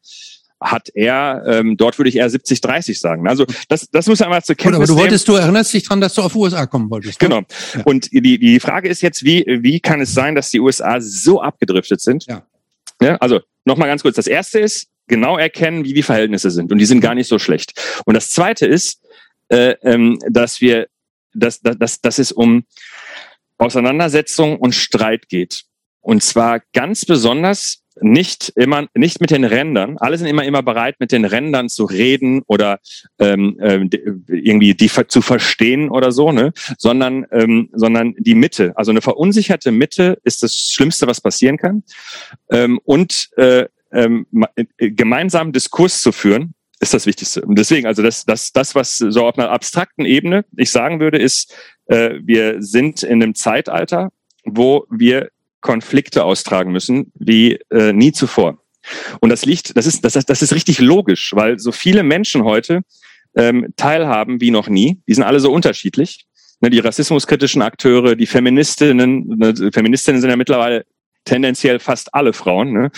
hat 0.61 0.89
er, 0.93 1.43
ähm, 1.47 1.77
dort 1.77 1.99
würde 1.99 2.09
ich 2.09 2.15
eher 2.15 2.29
70-30 2.29 2.99
sagen. 2.99 3.27
Also 3.27 3.45
das, 3.67 3.89
das 3.91 4.07
muss 4.07 4.21
einmal 4.21 4.43
zur 4.43 4.55
Kenntnis 4.55 4.77
Aber 4.77 4.87
du 4.87 4.95
wolltest, 4.95 5.27
du 5.27 5.33
erinnerst 5.33 5.73
dich 5.73 5.83
dran, 5.83 6.01
dass 6.01 6.13
du 6.13 6.21
auf 6.21 6.35
USA 6.35 6.65
kommen 6.65 6.89
wolltest. 6.89 7.21
Ne? 7.21 7.27
Genau. 7.27 7.41
Ja. 7.73 7.83
Und 7.83 8.11
die, 8.11 8.39
die 8.39 8.59
Frage 8.59 8.87
ist 8.87 9.01
jetzt, 9.01 9.23
wie, 9.25 9.45
wie 9.61 9.79
kann 9.79 10.01
es 10.01 10.13
sein, 10.13 10.33
dass 10.35 10.51
die 10.51 10.59
USA 10.59 11.01
so 11.01 11.41
abgedriftet 11.41 12.01
sind? 12.01 12.25
Ja. 12.27 12.43
ja 13.01 13.15
also 13.17 13.41
nochmal 13.65 13.89
ganz 13.89 14.01
kurz. 14.01 14.15
Das 14.15 14.27
erste 14.27 14.59
ist, 14.59 14.87
genau 15.07 15.37
erkennen, 15.37 15.83
wie 15.85 15.93
die 15.93 16.03
Verhältnisse 16.03 16.49
sind. 16.51 16.71
Und 16.71 16.77
die 16.77 16.85
sind 16.85 17.01
gar 17.01 17.15
nicht 17.15 17.27
so 17.27 17.39
schlecht. 17.39 17.73
Und 18.05 18.15
das 18.15 18.29
zweite 18.29 18.65
ist, 18.65 19.01
äh, 19.49 19.75
ähm, 19.83 20.19
dass 20.29 20.61
wir, 20.61 20.87
dass, 21.33 21.61
dass, 21.61 21.77
dass, 21.77 22.01
dass 22.01 22.19
es 22.19 22.31
um 22.31 22.65
Auseinandersetzung 23.57 24.57
und 24.57 24.73
Streit 24.73 25.29
geht. 25.29 25.63
Und 26.01 26.23
zwar 26.23 26.61
ganz 26.73 27.05
besonders 27.05 27.81
nicht 28.01 28.51
immer 28.55 28.87
nicht 28.93 29.21
mit 29.21 29.31
den 29.31 29.43
Rändern. 29.43 29.97
Alle 29.97 30.17
sind 30.17 30.27
immer 30.27 30.43
immer 30.43 30.63
bereit, 30.63 30.95
mit 30.99 31.11
den 31.11 31.25
Rändern 31.25 31.69
zu 31.69 31.85
reden 31.85 32.43
oder 32.47 32.79
ähm, 33.19 33.57
äh, 33.59 33.87
irgendwie 34.27 34.73
die 34.73 34.89
zu 35.07 35.21
verstehen 35.21 35.89
oder 35.89 36.11
so, 36.11 36.31
ne? 36.31 36.51
Sondern 36.77 37.25
ähm, 37.31 37.69
sondern 37.73 38.15
die 38.17 38.35
Mitte. 38.35 38.73
Also 38.75 38.91
eine 38.91 39.01
verunsicherte 39.01 39.71
Mitte 39.71 40.19
ist 40.23 40.43
das 40.43 40.55
Schlimmste, 40.55 41.07
was 41.07 41.21
passieren 41.21 41.57
kann. 41.57 41.83
Ähm, 42.49 42.79
und 42.83 43.29
äh, 43.37 43.65
ähm, 43.91 44.27
äh, 44.55 44.91
gemeinsam 44.91 45.51
Diskurs 45.53 46.01
zu 46.01 46.11
führen 46.11 46.53
ist 46.79 46.93
das 46.93 47.05
Wichtigste. 47.05 47.41
Und 47.41 47.57
deswegen, 47.57 47.87
also 47.87 48.03
das, 48.03 48.25
das, 48.25 48.51
das, 48.51 48.75
was 48.75 48.97
so 48.97 49.25
auf 49.25 49.37
einer 49.37 49.49
abstrakten 49.49 50.05
Ebene 50.05 50.45
ich 50.57 50.69
sagen 50.71 50.99
würde, 50.99 51.17
ist, 51.17 51.55
äh, 51.87 52.19
wir 52.21 52.61
sind 52.61 53.03
in 53.03 53.23
einem 53.23 53.35
Zeitalter, 53.35 54.11
wo 54.43 54.85
wir 54.89 55.29
Konflikte 55.65 56.23
austragen 56.23 56.71
müssen 56.71 57.11
wie 57.15 57.59
äh, 57.71 57.91
nie 57.91 58.11
zuvor. 58.11 58.59
Und 59.19 59.31
das 59.31 59.45
liegt, 59.45 59.75
das 59.75 59.87
ist, 59.87 60.05
das, 60.05 60.13
das 60.13 60.41
ist 60.43 60.53
richtig 60.53 60.79
logisch, 60.79 61.31
weil 61.33 61.57
so 61.57 61.71
viele 61.71 62.03
Menschen 62.03 62.43
heute 62.43 62.81
ähm, 63.35 63.73
teilhaben 63.75 64.39
wie 64.41 64.51
noch 64.51 64.69
nie. 64.69 65.01
Die 65.07 65.15
sind 65.15 65.23
alle 65.23 65.39
so 65.39 65.51
unterschiedlich. 65.51 66.27
Ne, 66.61 66.69
die 66.69 66.79
rassismuskritischen 66.79 67.63
Akteure, 67.63 68.15
die 68.15 68.27
Feministinnen, 68.27 69.27
ne, 69.27 69.71
Feministinnen 69.73 70.21
sind 70.21 70.29
ja 70.29 70.37
mittlerweile 70.37 70.85
tendenziell 71.25 71.79
fast 71.79 72.13
alle 72.13 72.31
Frauen, 72.31 72.71
ne? 72.71 72.91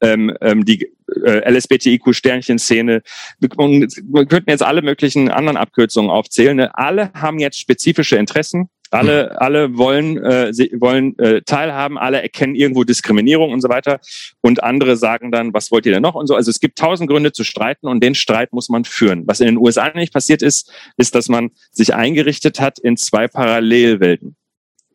ähm, 0.00 0.34
ähm, 0.40 0.64
die 0.64 0.90
äh, 1.24 1.50
LSBTIQ-Sternchen-Szene. 1.50 3.02
Wir, 3.38 4.26
könnten 4.26 4.50
jetzt 4.50 4.62
alle 4.62 4.80
möglichen 4.80 5.30
anderen 5.30 5.58
Abkürzungen 5.58 6.10
aufzählen. 6.10 6.56
Ne? 6.56 6.76
Alle 6.76 7.12
haben 7.12 7.38
jetzt 7.38 7.58
spezifische 7.60 8.16
Interessen 8.16 8.70
alle, 8.94 9.30
mhm. 9.30 9.36
alle 9.38 9.76
wollen, 9.76 10.16
äh, 10.18 10.52
wollen 10.80 11.18
äh, 11.18 11.42
teilhaben, 11.42 11.98
alle 11.98 12.22
erkennen 12.22 12.54
irgendwo 12.54 12.84
Diskriminierung 12.84 13.52
und 13.52 13.60
so 13.60 13.68
weiter. 13.68 14.00
Und 14.40 14.62
andere 14.62 14.96
sagen 14.96 15.32
dann, 15.32 15.52
was 15.52 15.70
wollt 15.70 15.86
ihr 15.86 15.92
denn 15.92 16.02
noch 16.02 16.14
und 16.14 16.26
so. 16.26 16.34
Also 16.34 16.50
es 16.50 16.60
gibt 16.60 16.78
tausend 16.78 17.10
Gründe 17.10 17.32
zu 17.32 17.44
streiten 17.44 17.88
und 17.88 18.02
den 18.02 18.14
Streit 18.14 18.52
muss 18.52 18.68
man 18.68 18.84
führen. 18.84 19.24
Was 19.26 19.40
in 19.40 19.46
den 19.46 19.58
USA 19.58 19.90
nicht 19.94 20.12
passiert 20.12 20.42
ist, 20.42 20.72
ist, 20.96 21.14
dass 21.14 21.28
man 21.28 21.50
sich 21.72 21.94
eingerichtet 21.94 22.60
hat 22.60 22.78
in 22.78 22.96
zwei 22.96 23.28
Parallelwelten. 23.28 24.36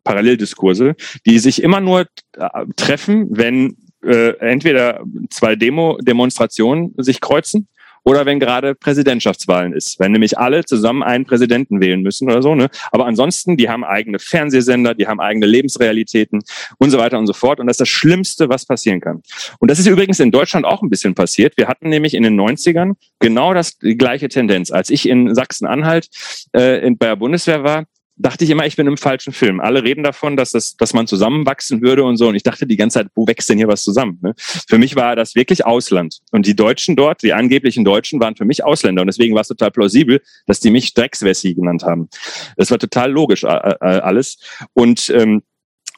Paralleldiskurse, 0.04 0.96
die 1.26 1.40
sich 1.40 1.62
immer 1.62 1.82
nur 1.82 2.08
äh, 2.38 2.48
treffen, 2.78 3.28
wenn 3.30 3.78
äh, 4.04 4.30
entweder 4.40 5.04
zwei 5.30 5.56
Demo 5.56 5.98
Demonstrationen 6.02 6.94
sich 6.98 7.20
kreuzen 7.20 7.68
oder 8.10 8.26
wenn 8.26 8.40
gerade 8.40 8.74
Präsidentschaftswahlen 8.74 9.72
ist, 9.72 10.00
wenn 10.00 10.12
nämlich 10.12 10.40
alle 10.40 10.66
zusammen 10.66 11.04
einen 11.04 11.26
Präsidenten 11.26 11.80
wählen 11.80 12.02
müssen 12.02 12.28
oder 12.28 12.42
so. 12.42 12.56
Ne? 12.56 12.68
Aber 12.92 13.06
ansonsten, 13.06 13.56
die 13.56 13.70
haben 13.70 13.84
eigene 13.84 14.18
Fernsehsender, 14.18 14.96
die 14.96 15.06
haben 15.06 15.20
eigene 15.20 15.46
Lebensrealitäten 15.46 16.42
und 16.80 16.90
so 16.90 16.98
weiter 16.98 17.20
und 17.20 17.28
so 17.28 17.34
fort. 17.34 17.60
Und 17.60 17.68
das 17.68 17.76
ist 17.76 17.82
das 17.82 17.90
Schlimmste, 17.90 18.50
was 18.50 18.66
passieren 18.66 19.00
kann. 19.00 19.22
Und 19.60 19.70
das 19.70 19.78
ist 19.78 19.86
übrigens 19.86 20.20
in 20.20 20.32
Deutschland 20.32 20.66
auch 20.66 20.82
ein 20.82 20.90
bisschen 20.90 21.14
passiert. 21.14 21.56
Wir 21.56 21.68
hatten 21.68 21.90
nämlich 21.90 22.16
in 22.16 22.24
den 22.24 22.40
90ern 22.40 22.94
genau 23.20 23.54
das 23.54 23.78
die 23.78 23.96
gleiche 23.96 24.28
Tendenz. 24.28 24.72
Als 24.72 24.90
ich 24.90 25.08
in 25.08 25.36
Sachsen-Anhalt 25.36 26.10
äh, 26.56 26.84
in, 26.84 26.98
bei 26.98 27.10
der 27.10 27.16
Bundeswehr 27.16 27.64
war, 27.64 27.86
dachte 28.20 28.44
ich 28.44 28.50
immer, 28.50 28.66
ich 28.66 28.76
bin 28.76 28.86
im 28.86 28.98
falschen 28.98 29.34
Film. 29.34 29.60
Alle 29.60 29.84
reden 29.84 30.04
davon, 30.04 30.36
dass 30.36 30.52
das, 30.52 30.76
dass 30.76 30.94
man 30.94 31.08
zusammenwachsen 31.08 31.82
würde 31.82 32.04
und 32.04 32.18
so. 32.18 32.28
Und 32.28 32.36
ich 32.36 32.44
dachte 32.44 32.68
die 32.68 32.76
ganze 32.76 33.00
Zeit, 33.00 33.08
wo 33.16 33.26
wächst 33.26 33.50
denn 33.50 33.58
hier 33.58 33.68
was 33.68 33.82
zusammen? 33.82 34.20
Ne? 34.22 34.34
Für 34.38 34.78
mich 34.78 34.96
war 34.96 35.16
das 35.16 35.36
wirklich 35.36 35.66
Ausland. 35.66 36.20
Und 36.32 36.46
die 36.46 36.56
Deutschen 36.56 36.96
dort, 36.96 37.24
die 37.24 37.34
angeblichen 37.34 37.86
Deutschen, 37.86 38.20
waren 38.20 38.36
für 38.36 38.46
mich 38.46 38.64
Ausländer. 38.64 39.02
Und 39.02 39.08
deswegen 39.08 39.34
war 39.36 39.42
es 39.42 39.48
total 39.48 39.72
plausibel, 39.72 40.22
dass 40.46 40.60
die 40.60 40.70
mich 40.70 40.94
Dreckswessi 40.94 41.54
genannt 41.54 41.84
haben. 41.84 42.10
Das 42.58 42.70
war 42.72 42.78
total 42.78 43.12
logisch 43.12 43.46
alles. 43.46 44.38
Und 44.74 45.10
ähm, 45.16 45.42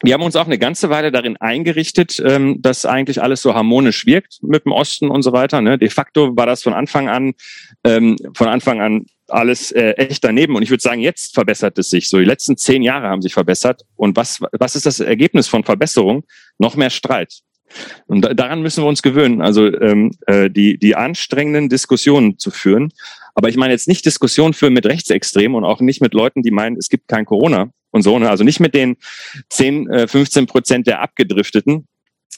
wir 0.03 0.14
haben 0.15 0.23
uns 0.23 0.35
auch 0.35 0.45
eine 0.45 0.57
ganze 0.57 0.89
Weile 0.89 1.11
darin 1.11 1.38
eingerichtet, 1.38 2.22
ähm, 2.26 2.61
dass 2.61 2.85
eigentlich 2.85 3.22
alles 3.22 3.41
so 3.41 3.53
harmonisch 3.53 4.06
wirkt 4.06 4.39
mit 4.41 4.65
dem 4.65 4.72
Osten 4.72 5.10
und 5.10 5.22
so 5.22 5.31
weiter. 5.31 5.61
Ne? 5.61 5.77
De 5.77 5.89
facto 5.89 6.35
war 6.35 6.45
das 6.45 6.64
von 6.64 6.73
Anfang 6.73 7.07
an, 7.07 7.34
ähm, 7.84 8.15
von 8.34 8.48
Anfang 8.48 8.81
an 8.81 9.06
alles 9.31 9.71
äh, 9.71 9.91
echt 9.91 10.23
daneben. 10.23 10.55
Und 10.55 10.63
ich 10.63 10.69
würde 10.69 10.81
sagen, 10.81 11.01
jetzt 11.01 11.33
verbessert 11.33 11.77
es 11.77 11.89
sich. 11.89 12.09
So 12.09 12.17
die 12.17 12.25
letzten 12.25 12.57
zehn 12.57 12.81
Jahre 12.81 13.07
haben 13.07 13.21
sich 13.21 13.33
verbessert. 13.33 13.83
Und 13.95 14.15
was, 14.15 14.41
was 14.51 14.75
ist 14.75 14.85
das 14.85 14.99
Ergebnis 14.99 15.47
von 15.47 15.63
Verbesserung? 15.63 16.23
Noch 16.57 16.75
mehr 16.75 16.89
Streit. 16.89 17.41
Und 18.07 18.21
daran 18.21 18.61
müssen 18.61 18.83
wir 18.83 18.87
uns 18.87 19.01
gewöhnen, 19.01 19.41
also 19.41 19.67
ähm, 19.67 20.11
äh, 20.27 20.49
die, 20.49 20.77
die 20.77 20.95
anstrengenden 20.95 21.69
Diskussionen 21.69 22.37
zu 22.37 22.51
führen. 22.51 22.91
Aber 23.33 23.49
ich 23.49 23.55
meine 23.55 23.73
jetzt 23.73 23.87
nicht 23.87 24.05
Diskussionen 24.05 24.53
führen 24.53 24.73
mit 24.73 24.85
Rechtsextremen 24.85 25.55
und 25.55 25.63
auch 25.63 25.79
nicht 25.79 26.01
mit 26.01 26.13
Leuten, 26.13 26.43
die 26.43 26.51
meinen, 26.51 26.77
es 26.77 26.89
gibt 26.89 27.07
kein 27.07 27.25
Corona 27.25 27.71
und 27.91 28.01
so. 28.01 28.19
Ne? 28.19 28.29
Also 28.29 28.43
nicht 28.43 28.59
mit 28.59 28.75
den 28.75 28.97
10, 29.49 29.89
äh, 29.89 30.07
15 30.07 30.47
Prozent 30.47 30.87
der 30.87 31.01
Abgedrifteten, 31.01 31.87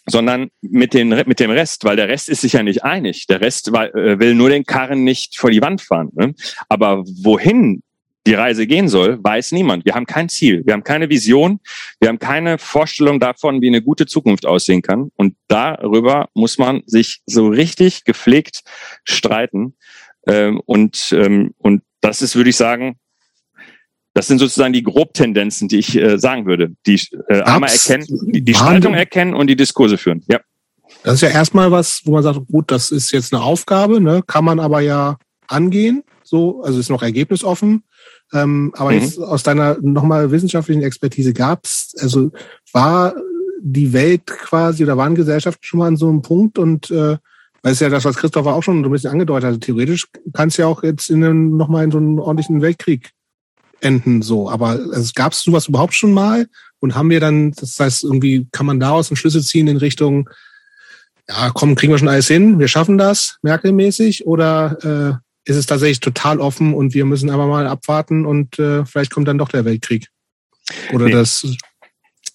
sondern 0.06 0.49
mit, 0.61 0.94
den, 0.94 1.10
mit 1.10 1.40
dem 1.40 1.52
Rest, 1.52 1.86
weil 1.86 1.95
der 1.95 2.10
Rest 2.10 2.30
ist 2.30 2.41
sich 2.41 2.53
ja 2.53 2.64
nicht 2.64 2.84
einig. 2.84 3.28
Der 3.28 3.41
Rest 3.41 3.70
äh, 3.70 4.20
will 4.20 4.36
nur 4.36 4.49
den 4.49 4.65
Karren 4.65 5.03
nicht 5.03 5.38
vor 5.38 5.52
die 5.52 5.61
Wand 5.61 5.82
fahren. 5.82 6.10
Ne? 6.14 6.34
Aber 6.70 7.03
wohin 7.06 7.82
die 8.26 8.34
Reise 8.34 8.68
gehen 8.68 8.88
soll, 8.88 9.22
weiß 9.22 9.52
niemand. 9.52 9.86
Wir 9.86 9.95
haben 9.95 10.06
kein 10.06 10.30
Ziel, 10.30 10.65
wir 10.65 10.74
haben 10.74 10.84
keine 10.84 11.10
Vision, 11.10 11.60
wir 11.99 12.07
haben 12.07 12.20
keine 12.20 12.57
Vorstellung 12.57 13.20
davon, 13.20 13.61
wie 13.61 13.68
eine 13.68 13.82
gute 13.82 14.06
Zukunft 14.06 14.45
aussehen 14.45 14.82
kann. 14.82 15.11
Und 15.15 15.36
darüber 15.48 16.30
muss 16.34 16.57
man 16.57 16.84
sich 16.86 17.22
so 17.26 17.48
richtig 17.48 18.06
gepflegt 18.06 18.64
streiten. 19.03 19.76
Ähm, 20.26 20.61
und, 20.65 21.14
ähm, 21.18 21.53
und 21.57 21.84
das 21.99 22.22
ist, 22.22 22.36
würde 22.36 22.49
ich 22.49 22.56
sagen, 22.56 22.98
das 24.14 24.27
sind 24.27 24.40
sozusagen 24.40 24.73
die 24.73 24.84
Grobtendenzen, 24.84 25.68
die 25.68 25.80
ich 25.80 25.95
äh, 25.95 26.19
sagen 26.19 26.45
würde. 26.45 26.73
Die 26.85 27.02
äh, 27.27 27.41
einmal 27.41 27.72
erkennen, 27.72 28.06
die, 28.31 28.41
die 28.41 28.53
Spaltung 28.53 28.94
erkennen 28.94 29.34
und 29.34 29.48
die 29.48 29.56
Diskurse 29.56 29.98
führen. 29.98 30.23
Ja. 30.30 30.40
Das 31.03 31.15
ist 31.15 31.22
ja 31.22 31.30
erstmal 31.30 31.72
was, 31.72 32.02
wo 32.06 32.11
man 32.11 32.23
sagt, 32.23 32.40
gut, 32.52 32.69
das 32.69 32.91
ist 32.91 33.11
jetzt 33.11 33.34
eine 33.34 33.44
Aufgabe, 33.44 33.99
ne? 33.99 34.22
kann 34.26 34.45
man 34.45 34.60
aber 34.60 34.81
ja 34.81 35.18
angehen. 35.48 36.03
So, 36.23 36.61
also 36.61 36.80
ist 36.80 36.90
noch 36.90 37.03
ergebnisoffen. 37.03 37.84
Ähm, 38.31 38.72
aber 38.76 38.91
mhm. 38.91 38.99
jetzt 38.99 39.19
aus 39.19 39.44
deiner 39.44 39.77
nochmal 39.81 40.31
wissenschaftlichen 40.31 40.84
Expertise 40.84 41.34
gab's, 41.34 41.95
also 41.99 42.31
war 42.72 43.15
die 43.61 43.94
Welt 43.94 44.27
quasi 44.27 44.84
oder 44.84 44.98
waren 44.98 45.15
Gesellschaften 45.15 45.64
schon 45.64 45.80
mal 45.80 45.88
an 45.88 45.98
so 45.98 46.10
einem 46.10 46.22
Punkt 46.22 46.57
und 46.57 46.91
äh, 46.91 47.18
weil 47.61 47.72
es 47.72 47.80
ja 47.80 47.90
das, 47.90 48.03
was 48.03 48.18
Christopher 48.18 48.53
auch 48.53 48.64
schon 48.64 48.84
so 48.84 48.90
ein 48.90 48.91
bisschen 48.91 49.11
angedeutet 49.11 49.53
hat. 49.53 49.61
Theoretisch 49.61 50.07
kann 50.34 50.49
es 50.49 50.57
ja 50.57 50.68
auch 50.68 50.84
jetzt 50.84 51.10
in 51.10 51.23
einem, 51.23 51.56
nochmal 51.56 51.85
in 51.85 51.91
so 51.91 51.98
einen 51.98 52.19
ordentlichen 52.19 52.61
Weltkrieg 52.61 53.11
enden 53.84 54.22
so. 54.22 54.50
Aber 54.50 54.80
also, 54.94 55.12
gab 55.16 55.34
es 55.34 55.42
sowas 55.42 55.68
überhaupt 55.68 55.94
schon 55.94 56.14
mal? 56.14 56.48
Und 56.80 56.96
haben 56.96 57.10
wir 57.10 57.20
dann, 57.20 57.52
das 57.52 57.80
heißt, 57.80 58.04
irgendwie 58.04 58.48
kann 58.52 58.66
man 58.66 58.80
daraus 58.80 59.10
einen 59.10 59.18
Schlüssel 59.18 59.42
ziehen 59.42 59.68
in 59.68 59.78
Richtung, 59.78 60.30
ja, 61.30 61.52
komm, 61.54 61.76
kriegen 61.76 61.94
wir 61.94 61.98
schon 61.98 62.10
alles 62.10 62.28
hin, 62.28 62.60
wir 62.60 62.68
schaffen 62.68 62.98
das, 62.98 63.38
Merkel-mäßig, 63.42 64.28
oder 64.28 65.22
äh, 65.46 65.50
ist 65.50 65.56
es 65.56 65.66
tatsächlich 65.66 66.02
total 66.02 66.42
offen 66.42 66.74
und 66.74 66.94
wir 66.94 67.06
müssen 67.06 67.30
aber 67.30 67.48
mal 67.48 67.68
abwarten 67.68 68.26
und 68.26 68.60
äh, 68.60 68.86
vielleicht 68.86 69.12
kommt 69.12 69.30
dann 69.30 69.38
doch 69.38 69.48
der 69.48 69.64
Weltkrieg? 69.64 70.08
Oder 70.92 71.06
nee. 71.06 71.12
das 71.12 71.46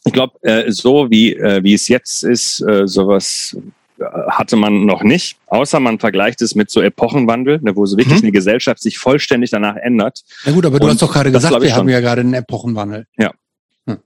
ich 0.08 0.12
glaube, 0.14 0.38
äh, 0.40 0.72
so 0.72 1.10
wie, 1.10 1.34
äh, 1.34 1.62
wie 1.62 1.74
es 1.74 1.88
jetzt 1.88 2.22
ist, 2.22 2.62
äh, 2.62 2.86
sowas 2.86 3.54
hatte 4.28 4.56
man 4.56 4.84
noch 4.84 5.02
nicht, 5.02 5.38
außer 5.46 5.80
man 5.80 5.98
vergleicht 5.98 6.40
es 6.42 6.54
mit 6.54 6.70
so 6.70 6.80
Epochenwandel, 6.80 7.60
ne, 7.62 7.74
wo 7.76 7.86
so 7.86 7.96
wirklich 7.96 8.18
mhm. 8.18 8.24
eine 8.24 8.32
Gesellschaft 8.32 8.80
sich 8.80 8.98
vollständig 8.98 9.50
danach 9.50 9.76
ändert. 9.76 10.22
Ja 10.44 10.52
gut, 10.52 10.66
aber 10.66 10.78
du 10.78 10.84
Und 10.84 10.92
hast 10.92 11.02
doch 11.02 11.12
gerade 11.12 11.32
gesagt, 11.32 11.60
wir 11.60 11.74
haben 11.74 11.88
ja 11.88 12.00
gerade 12.00 12.20
einen 12.20 12.34
Epochenwandel. 12.34 13.06
Ja. 13.18 13.32
Hm. 13.86 13.98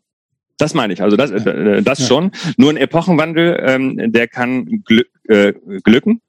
Das 0.58 0.74
meine 0.74 0.92
ich, 0.92 1.02
also 1.02 1.16
das, 1.16 1.30
äh, 1.30 1.82
das 1.82 2.00
ja. 2.00 2.06
schon. 2.06 2.32
Nur 2.56 2.70
ein 2.70 2.76
Epochenwandel, 2.76 3.62
ähm, 3.66 4.12
der 4.12 4.28
kann 4.28 4.82
glü 4.84 5.02
äh, 5.28 5.52
glücken, 5.84 6.20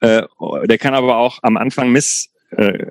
äh, 0.00 0.22
der 0.64 0.78
kann 0.78 0.94
aber 0.94 1.18
auch 1.18 1.38
am 1.42 1.56
Anfang 1.56 1.90
miss 1.90 2.30
äh, 2.50 2.86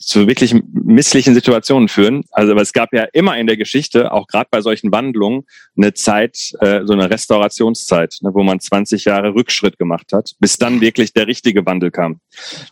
zu 0.00 0.26
wirklich 0.26 0.54
misslichen 0.72 1.34
Situationen 1.34 1.88
führen. 1.88 2.24
Also 2.32 2.52
aber 2.52 2.62
es 2.62 2.72
gab 2.72 2.92
ja 2.94 3.06
immer 3.12 3.36
in 3.36 3.46
der 3.46 3.58
Geschichte, 3.58 4.12
auch 4.12 4.26
gerade 4.26 4.48
bei 4.50 4.62
solchen 4.62 4.90
Wandlungen, 4.92 5.42
eine 5.76 5.92
Zeit, 5.94 6.52
äh, 6.60 6.80
so 6.84 6.94
eine 6.94 7.10
Restaurationszeit, 7.10 8.16
ne, 8.22 8.30
wo 8.32 8.42
man 8.42 8.60
20 8.60 9.04
Jahre 9.04 9.34
Rückschritt 9.34 9.78
gemacht 9.78 10.12
hat, 10.12 10.32
bis 10.40 10.56
dann 10.56 10.80
wirklich 10.80 11.12
der 11.12 11.26
richtige 11.26 11.64
Wandel 11.66 11.90
kam. 11.90 12.20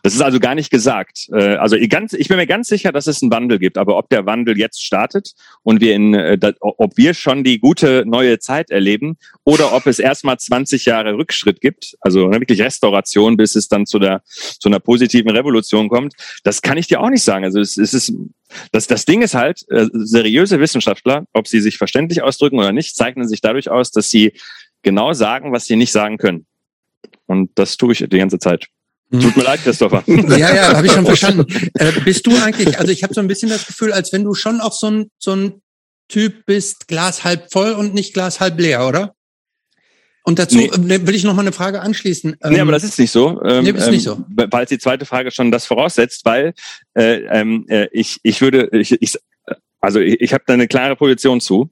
Das 0.02 0.14
ist 0.14 0.22
also 0.22 0.40
gar 0.40 0.55
nicht 0.55 0.70
gesagt. 0.70 1.28
Äh, 1.32 1.56
also 1.56 1.76
ganz, 1.88 2.14
ich 2.14 2.28
bin 2.28 2.38
mir 2.38 2.46
ganz 2.46 2.68
sicher, 2.68 2.92
dass 2.92 3.06
es 3.06 3.22
einen 3.22 3.30
Wandel 3.30 3.59
gibt, 3.59 3.76
aber 3.76 3.98
ob 3.98 4.09
der 4.09 4.24
Wandel 4.24 4.59
jetzt 4.59 4.82
startet 4.82 5.32
und 5.62 5.80
wir 5.82 5.94
in, 5.94 6.14
äh, 6.14 6.38
ob 6.60 6.96
wir 6.96 7.12
schon 7.12 7.44
die 7.44 7.59
gute 7.60 8.05
neue 8.06 8.38
Zeit 8.38 8.70
erleben 8.70 9.18
oder 9.44 9.74
ob 9.74 9.86
es 9.86 9.98
erstmal 9.98 10.38
20 10.38 10.86
Jahre 10.86 11.14
Rückschritt 11.14 11.60
gibt, 11.60 11.96
also 12.00 12.28
ne, 12.28 12.40
wirklich 12.40 12.62
Restauration, 12.62 13.36
bis 13.36 13.55
es 13.55 13.68
dann 13.68 13.84
zu 13.84 13.98
der 13.98 14.22
zu 14.24 14.68
einer 14.68 14.80
positiven 14.80 15.30
Revolution 15.30 15.88
kommt, 15.88 16.14
das 16.42 16.62
kann 16.62 16.78
ich 16.78 16.86
dir 16.86 17.00
auch 17.00 17.10
nicht 17.10 17.18
sagen. 17.23 17.45
Also 17.45 17.61
es, 17.61 17.77
es 17.77 17.95
ist 17.95 18.12
das, 18.73 18.86
das 18.86 19.05
Ding 19.05 19.23
ist 19.23 19.35
halt, 19.35 19.65
äh, 19.70 19.86
seriöse 19.93 20.61
Wissenschaftler, 20.61 21.27
ob 21.32 21.49
sie 21.49 21.61
sich 21.61 21.77
verständlich 21.77 22.23
ausdrücken 22.23 22.59
oder 22.59 22.73
nicht, 22.73 22.97
zeichnen 22.97 23.28
sich 23.28 23.40
dadurch 23.40 23.70
aus, 23.70 23.90
dass 23.90 24.11
sie 24.11 24.32
genau 24.82 25.12
sagen, 25.12 25.53
was 25.53 25.66
sie 25.66 25.77
nicht 25.77 25.93
sagen 25.93 26.19
können. 26.19 26.47
Und 27.27 27.51
das 27.57 27.77
tue 27.77 27.93
ich 27.93 27.99
die 27.99 28.19
ganze 28.19 28.39
Zeit. 28.39 28.66
Hm. 29.11 29.20
Tut 29.20 29.36
mir 29.36 29.45
leid, 29.45 29.61
Christopher. 29.62 30.03
Ja, 30.07 30.55
ja, 30.55 30.77
habe 30.77 30.86
ich 30.86 30.93
schon 30.93 31.07
verstanden. 31.07 31.47
Äh, 31.74 31.93
bist 32.05 32.27
du 32.27 32.36
eigentlich, 32.36 32.78
also 32.78 32.90
ich 32.93 33.03
habe 33.03 33.15
so 33.15 33.20
ein 33.20 33.28
bisschen 33.28 33.49
das 33.49 33.66
Gefühl, 33.66 33.93
als 33.93 34.12
wenn 34.12 34.24
du 34.24 34.35
schon 34.35 34.61
auch 34.61 34.73
so 34.73 34.90
ein, 34.90 35.11
so 35.19 35.35
ein 35.35 35.62
Typ 36.09 36.47
bist, 36.47 36.89
Glas 36.89 37.24
halb 37.24 37.53
voll 37.53 37.73
und 37.73 37.93
nicht 37.93 38.15
Glas 38.15 38.40
halb 38.40 38.59
leer, 38.59 38.86
oder? 38.86 39.15
Und 40.24 40.39
dazu 40.39 40.59
nee. 40.59 40.66
Äh, 40.66 41.07
will 41.07 41.15
ich 41.15 41.24
noch 41.24 41.35
mal 41.35 41.43
eine 41.43 41.53
Frage 41.53 41.81
anschließen. 41.81 42.36
Nee, 42.45 42.61
aber 42.61 42.61
ähm, 42.61 42.69
das 42.73 42.85
ist 42.85 42.99
nicht 42.99 43.11
so. 43.11 43.40
Ähm, 43.43 43.65
nee, 43.65 43.70
ist 43.70 43.90
nicht 43.90 44.05
so. 44.05 44.12
Ähm, 44.15 44.49
weil 44.51 44.66
die 44.66 44.78
zweite 44.78 45.07
Frage 45.07 45.31
schon 45.31 45.51
das 45.51 45.66
voraussetzt, 45.66 46.24
weil 46.24 46.55
äh, 46.95 47.23
ähm, 47.31 47.65
äh, 47.69 47.89
ich, 47.93 48.19
ich 48.23 48.40
würde, 48.40 48.69
ich, 48.73 49.01
ich, 49.01 49.16
also 49.81 50.01
ich, 50.01 50.20
ich 50.20 50.32
habe 50.32 50.45
da 50.47 50.55
eine 50.55 50.69
klare 50.69 50.97
Position 50.97 51.40
zu. 51.40 51.70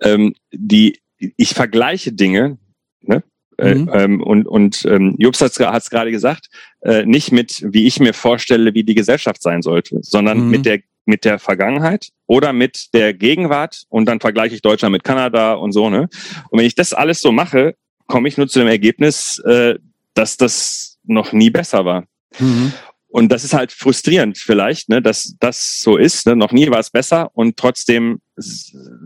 Ähm, 0.00 0.34
die, 0.52 1.00
ich 1.36 1.50
vergleiche 1.50 2.12
Dinge, 2.12 2.58
ne? 3.02 3.22
Äh, 3.58 3.74
mhm. 3.74 3.90
ähm, 3.92 4.22
und 4.22 4.46
und 4.46 4.86
ähm, 4.86 5.16
Jobs 5.18 5.42
hat 5.42 5.52
es 5.52 5.90
gerade 5.90 6.10
gesagt, 6.10 6.48
äh, 6.80 7.04
nicht 7.04 7.30
mit, 7.30 7.62
wie 7.66 7.86
ich 7.86 8.00
mir 8.00 8.14
vorstelle, 8.14 8.72
wie 8.72 8.84
die 8.84 8.94
Gesellschaft 8.94 9.42
sein 9.42 9.60
sollte, 9.60 9.98
sondern 10.00 10.44
mhm. 10.44 10.50
mit 10.50 10.64
der 10.64 10.80
mit 11.10 11.26
der 11.26 11.38
Vergangenheit 11.38 12.08
oder 12.26 12.54
mit 12.54 12.94
der 12.94 13.12
Gegenwart 13.12 13.84
und 13.90 14.06
dann 14.06 14.20
vergleiche 14.20 14.54
ich 14.54 14.62
Deutschland 14.62 14.92
mit 14.92 15.04
Kanada 15.04 15.52
und 15.52 15.72
so 15.72 15.90
ne. 15.90 16.08
Und 16.48 16.58
wenn 16.58 16.66
ich 16.66 16.74
das 16.74 16.94
alles 16.94 17.20
so 17.20 17.32
mache, 17.32 17.74
komme 18.06 18.28
ich 18.28 18.38
nur 18.38 18.48
zu 18.48 18.60
dem 18.60 18.68
Ergebnis, 18.68 19.38
äh, 19.40 19.74
dass 20.14 20.36
das 20.36 20.98
noch 21.04 21.32
nie 21.32 21.50
besser 21.50 21.84
war. 21.84 22.04
Mhm. 22.38 22.72
Und 23.08 23.32
das 23.32 23.42
ist 23.42 23.54
halt 23.54 23.72
frustrierend 23.72 24.38
vielleicht, 24.38 24.88
ne, 24.88 25.02
dass 25.02 25.34
das 25.40 25.80
so 25.80 25.96
ist. 25.96 26.26
Ne? 26.26 26.36
Noch 26.36 26.52
nie 26.52 26.70
war 26.70 26.78
es 26.78 26.90
besser 26.90 27.30
und 27.34 27.56
trotzdem 27.56 28.20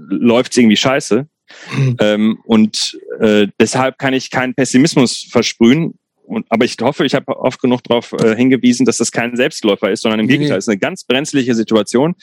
läuft 0.09 0.53
es 0.53 0.59
irgendwie 0.59 0.77
scheiße. 0.77 1.27
Mhm. 1.77 1.97
Ähm, 2.01 2.39
und 2.45 2.99
äh, 3.21 3.49
deshalb 3.59 3.99
kann 3.99 4.13
ich 4.13 4.31
keinen 4.31 4.55
Pessimismus 4.55 5.27
versprühen, 5.31 5.99
und, 6.27 6.47
aber 6.49 6.65
ich 6.65 6.77
hoffe, 6.81 7.05
ich 7.05 7.15
habe 7.15 7.37
oft 7.37 7.61
genug 7.61 7.83
darauf 7.83 8.13
äh, 8.13 8.35
hingewiesen, 8.35 8.87
dass 8.87 8.99
das 8.99 9.13
kein 9.13 9.37
Selbstläufer 9.37 9.91
ist, 9.91 10.03
sondern 10.03 10.21
im 10.21 10.27
nee. 10.27 10.33
Gegenteil, 10.33 10.59
es 10.59 10.65
ist 10.65 10.69
eine 10.69 10.79
ganz 10.79 11.05
brenzliche 11.05 11.55
Situation. 11.55 12.15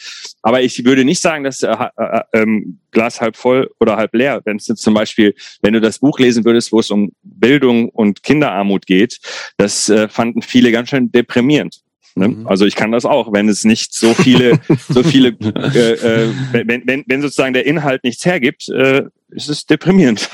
Aber 0.42 0.62
ich 0.62 0.84
würde 0.86 1.06
nicht 1.06 1.22
sagen, 1.22 1.44
dass 1.44 1.62
äh, 1.62 1.72
äh, 1.72 2.22
ähm, 2.34 2.80
Glas 2.92 3.22
halb 3.22 3.36
voll 3.36 3.70
oder 3.80 3.98
halb 3.98 4.14
leer. 4.14 4.42
Wenn 4.44 4.58
es 4.58 4.68
jetzt 4.68 4.82
zum 4.82 4.94
Beispiel, 4.94 5.36
wenn 5.62 5.74
du 5.74 5.82
das 5.82 6.00
Buch 6.00 6.20
lesen 6.20 6.46
würdest, 6.46 6.72
wo 6.72 6.80
es 6.80 6.92
um 6.92 7.12
Bildung 7.24 7.90
und 7.90 8.24
Kinderarmut 8.24 8.86
geht, 8.86 9.20
das 9.58 9.90
äh, 9.90 10.08
fanden 10.10 10.42
viele 10.42 10.72
ganz 10.72 10.90
schön 10.90 11.12
deprimierend. 11.12 11.82
Ne? 12.16 12.30
Mhm. 12.30 12.48
Also 12.48 12.66
ich 12.66 12.76
kann 12.76 12.92
das 12.92 13.06
auch, 13.06 13.32
wenn 13.32 13.48
es 13.48 13.64
nicht 13.64 13.94
so 13.94 14.14
viele, 14.14 14.60
so 14.90 15.04
viele, 15.04 15.30
äh, 15.30 15.94
äh, 15.94 16.34
wenn, 16.52 16.86
wenn, 16.86 17.04
wenn 17.08 17.22
sozusagen 17.22 17.54
der 17.54 17.66
Inhalt 17.66 18.04
nichts 18.04 18.26
hergibt, 18.26 18.70
äh, 18.70 19.04
ist 19.30 19.50
es 19.50 19.66
deprimierend. 19.66 20.30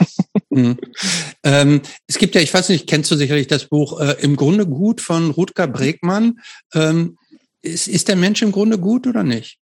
Mhm. 0.49 0.77
Ähm, 1.47 1.81
es 2.07 2.17
gibt 2.17 2.35
ja, 2.35 2.41
ich 2.41 2.53
weiß 2.53 2.67
nicht, 2.67 2.87
kennst 2.87 3.09
du 3.09 3.15
sicherlich 3.15 3.47
das 3.47 3.69
Buch 3.69 4.01
äh, 4.01 4.17
Im 4.19 4.35
Grunde 4.35 4.67
gut 4.67 4.99
von 4.99 5.31
Rutger 5.31 5.65
Bregmann. 5.65 6.41
Ähm, 6.73 7.17
ist, 7.61 7.87
ist 7.87 8.09
der 8.09 8.17
Mensch 8.17 8.41
im 8.41 8.51
Grunde 8.51 8.77
gut 8.77 9.07
oder 9.07 9.23
nicht? 9.23 9.57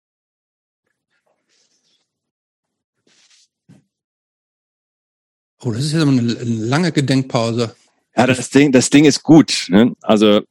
Oh, 5.63 5.73
das 5.73 5.87
ist 5.87 5.93
ja 5.93 6.03
eine 6.03 6.21
lange 6.21 6.93
Gedenkpause. 6.93 7.75
Ja, 8.15 8.27
das 8.27 8.51
Ding, 8.51 8.73
das 8.73 8.91
Ding 8.91 9.07
ist 9.07 9.23
gut. 9.23 9.67
Ne? 9.71 9.95
Also 10.03 10.43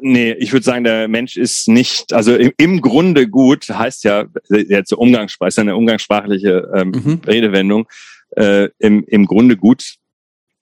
Nee, 0.00 0.32
ich 0.34 0.52
würde 0.52 0.64
sagen, 0.64 0.84
der 0.84 1.08
Mensch 1.08 1.36
ist 1.36 1.66
nicht, 1.66 2.12
also 2.12 2.36
im, 2.36 2.52
im 2.56 2.80
Grunde 2.80 3.28
gut, 3.28 3.68
heißt 3.68 4.04
ja, 4.04 4.26
jetzt 4.48 4.92
Umgangssprache, 4.92 5.48
ist 5.48 5.56
ja 5.56 5.62
eine 5.62 5.74
umgangssprachliche 5.74 6.70
ähm, 6.72 6.90
mhm. 6.90 7.20
Redewendung. 7.26 7.88
Äh, 8.36 8.68
im, 8.78 9.02
Im 9.04 9.26
Grunde 9.26 9.56
gut 9.56 9.97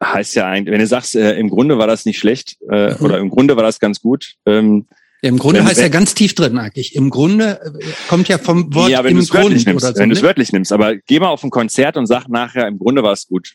heißt 0.02 0.34
ja 0.34 0.46
eigentlich, 0.46 0.72
wenn 0.72 0.80
du 0.80 0.86
sagst, 0.86 1.16
äh, 1.16 1.38
im 1.38 1.48
Grunde 1.48 1.78
war 1.78 1.86
das 1.86 2.04
nicht 2.04 2.18
schlecht 2.18 2.56
äh, 2.70 2.90
mhm. 2.90 3.04
oder 3.04 3.18
im 3.18 3.30
Grunde 3.30 3.56
war 3.56 3.62
das 3.62 3.80
ganz 3.80 4.00
gut. 4.00 4.34
Ähm, 4.44 4.86
Im 5.22 5.38
Grunde 5.38 5.60
wenn, 5.60 5.68
heißt 5.68 5.80
ja 5.80 5.88
ganz 5.88 6.14
tief 6.14 6.34
drin 6.34 6.58
eigentlich. 6.58 6.94
Im 6.94 7.10
Grunde 7.10 7.60
äh, 7.62 7.86
kommt 8.08 8.28
ja 8.28 8.38
vom 8.38 8.74
Wort 8.74 8.90
ja, 8.90 9.02
wenn 9.04 9.16
im 9.16 9.24
Grund 9.24 9.50
nimmst, 9.50 9.68
oder 9.68 9.94
so. 9.94 10.00
Wenn 10.00 10.10
du 10.10 10.16
es 10.16 10.22
wörtlich 10.22 10.52
nimmst, 10.52 10.72
aber 10.72 10.96
geh 10.96 11.18
mal 11.18 11.28
auf 11.28 11.42
ein 11.42 11.50
Konzert 11.50 11.96
und 11.96 12.06
sag 12.06 12.28
nachher, 12.28 12.68
im 12.68 12.78
Grunde 12.78 13.02
war 13.02 13.12
es 13.12 13.26
gut. 13.26 13.54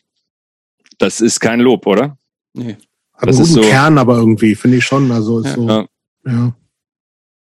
Das 0.98 1.20
ist 1.20 1.40
kein 1.40 1.60
Lob, 1.60 1.86
oder? 1.86 2.18
Nee. 2.54 2.76
Hat 3.14 3.28
das 3.28 3.36
einen 3.36 3.46
guten 3.46 3.62
so, 3.62 3.68
Kern 3.68 3.98
aber 3.98 4.16
irgendwie, 4.16 4.54
finde 4.54 4.78
ich 4.78 4.84
schon. 4.84 5.10
Also 5.12 5.40
ist 5.40 5.46
ja. 5.46 5.54
so, 5.54 5.68
ja. 5.68 5.86
ja. 6.26 6.56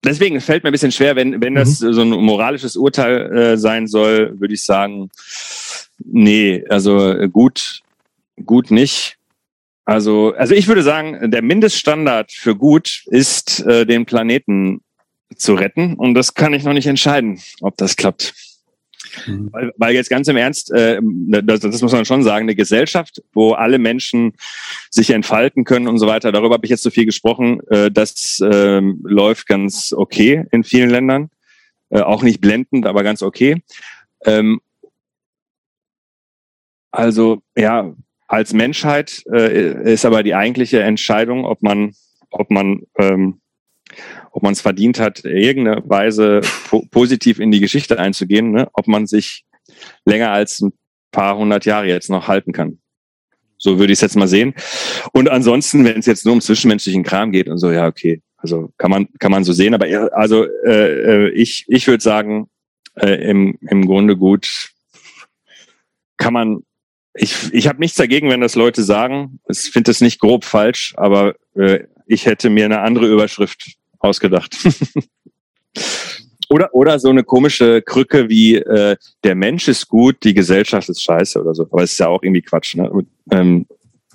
Deswegen 0.06 0.41
fällt 0.41 0.64
mir 0.64 0.70
ein 0.70 0.74
bisschen 0.74 0.91
schwer, 0.91 1.15
wenn, 1.15 1.41
wenn 1.41 1.56
das 1.56 1.80
mhm. 1.80 1.94
so 1.94 2.02
ein 2.02 2.10
moralisches 2.10 2.76
Urteil 2.76 3.32
äh, 3.36 3.57
sein 3.57 3.88
soll, 3.88 4.40
würde 4.40 4.53
ich 4.53 4.64
sagen, 4.64 5.10
nee, 5.98 6.64
also 6.70 7.15
gut, 7.32 7.83
gut 8.46 8.72
nicht. 8.72 9.18
Also, 9.86 10.34
also 10.38 10.56
ich 10.56 10.68
würde 10.68 10.84
sagen, 10.84 11.30
der 11.30 11.42
Mindeststandard 11.42 12.32
für 12.32 12.56
gut 12.56 13.04
ist, 13.08 13.60
äh, 13.62 13.86
den 13.86 14.06
Planeten 14.06 14.82
zu 15.36 15.56
retten. 15.56 15.96
Und 15.96 16.14
das 16.14 16.34
kann 16.34 16.54
ich 16.54 16.64
noch 16.64 16.74
nicht 16.74 16.88
entscheiden, 16.88 17.40
ob 17.62 17.76
das 17.78 17.96
klappt. 17.96 18.34
Mhm. 19.28 19.50
Weil, 19.52 19.72
weil 19.78 19.94
jetzt 19.94 20.10
ganz 20.10 20.28
im 20.28 20.38
Ernst, 20.38 20.72
äh, 20.72 21.00
das, 21.02 21.60
das 21.60 21.82
muss 21.82 21.92
man 21.92 22.06
schon 22.06 22.24
sagen, 22.24 22.44
eine 22.44 22.56
Gesellschaft, 22.56 23.22
wo 23.34 23.54
alle 23.54 23.78
Menschen 23.78 24.34
sich 24.90 25.10
entfalten 25.10 25.66
können 25.66 25.88
und 25.88 25.98
so 25.98 26.08
weiter, 26.08 26.32
darüber 26.32 26.56
habe 26.56 26.66
ich 26.66 26.72
jetzt 26.72 26.84
so 26.84 26.90
viel 26.90 27.06
gesprochen, 27.06 27.60
äh, 27.70 27.92
das 27.92 28.40
äh, 28.40 28.82
läuft 29.04 29.48
ganz 29.48 29.94
okay 29.94 30.46
in 30.52 30.64
vielen 30.64 30.90
Ländern. 30.90 31.30
Äh, 31.90 32.02
auch 32.02 32.24
nicht 32.24 32.42
blendend, 32.42 32.88
aber 32.88 33.04
ganz 33.04 33.22
okay. 33.22 33.62
Ähm, 34.26 34.62
also 36.92 37.42
ja, 37.56 37.94
als 38.28 38.54
Menschheit 38.54 39.24
äh, 39.32 39.94
ist 39.94 40.06
aber 40.06 40.24
die 40.24 40.36
eigentliche 40.36 40.82
Entscheidung, 40.82 41.45
ob 41.45 41.62
man, 41.62 41.94
ob 42.32 42.50
man 42.52 42.84
ähm, 42.98 43.41
ob 44.32 44.41
man 44.44 44.54
es 44.54 44.62
verdient 44.62 45.00
hat, 45.00 45.24
irgendeine 45.24 45.84
Weise 45.88 46.41
po 46.68 46.84
positiv 46.90 47.40
in 47.40 47.52
die 47.52 47.60
Geschichte 47.60 48.00
einzugehen, 48.00 48.52
ne? 48.52 48.68
ob 48.74 48.88
man 48.88 49.06
sich 49.06 49.45
länger 50.06 50.32
als 50.32 50.62
ein 50.62 50.74
paar 51.12 51.38
hundert 51.38 51.66
Jahre 51.66 51.88
jetzt 51.88 52.10
noch 52.10 52.28
halten 52.28 52.52
kann. 52.52 52.80
So 53.58 53.80
würde 53.80 53.94
ich 53.94 53.98
es 53.98 54.02
jetzt 54.02 54.18
mal 54.18 54.28
sehen. 54.28 54.56
Und 55.14 55.30
ansonsten, 55.30 55.86
wenn 55.86 56.00
es 56.00 56.06
jetzt 56.06 56.26
nur 56.26 56.34
um 56.34 56.41
zwischenmenschlichen 56.41 57.04
Kram 57.04 57.32
geht 57.32 57.48
und 57.48 57.60
so, 57.60 57.72
ja, 57.72 57.88
okay. 57.88 58.22
Also 58.38 58.74
kann 58.78 58.91
man, 58.91 59.08
kann 59.20 59.32
man 59.32 59.45
so 59.45 59.54
sehen. 59.54 59.74
Aber 59.74 59.86
also 60.14 60.45
äh, 60.66 61.28
äh, 61.28 61.30
ich, 61.30 61.64
ich 61.70 61.88
würde 61.88 62.04
sagen, 62.04 62.50
äh, 62.95 63.30
im, 63.30 63.58
im 63.62 63.86
Grunde 63.86 64.18
gut 64.18 64.72
kann 66.18 66.34
man. 66.34 66.64
Ich, 67.15 67.53
ich 67.53 67.68
habe 67.68 67.80
nichts 67.80 67.98
dagegen, 67.98 68.30
wenn 68.30 68.41
das 68.41 68.56
Leute 68.56 68.84
sagen. 68.84 69.40
Ich 69.48 69.60
finde 69.72 69.91
das 69.91 70.02
nicht 70.02 70.19
grob 70.19 70.45
falsch, 70.45 70.94
aber 70.98 71.35
äh, 71.56 71.81
ich 72.07 72.26
hätte 72.26 72.49
mir 72.49 72.65
eine 72.65 72.81
andere 72.81 73.07
Überschrift 73.07 73.76
ausgedacht. 73.99 74.57
oder, 76.49 76.73
oder 76.73 76.99
so 76.99 77.10
eine 77.10 77.23
komische 77.23 77.81
Krücke 77.81 78.30
wie 78.30 78.56
äh, 78.56 78.95
der 79.23 79.35
Mensch 79.35 79.68
ist 79.68 79.88
gut, 79.88 80.18
die 80.23 80.34
Gesellschaft 80.34 80.90
ist 80.90 81.03
scheiße 81.03 81.40
oder 81.41 81.53
so. 81.53 81.64
Aber 81.72 81.84
es 81.84 81.94
ist 81.94 81.99
ja 81.99 82.07
auch 82.07 82.23
irgendwie 82.23 82.41
Quatsch, 82.41 82.76
ne? 82.76 82.91
Ähm, 83.31 83.65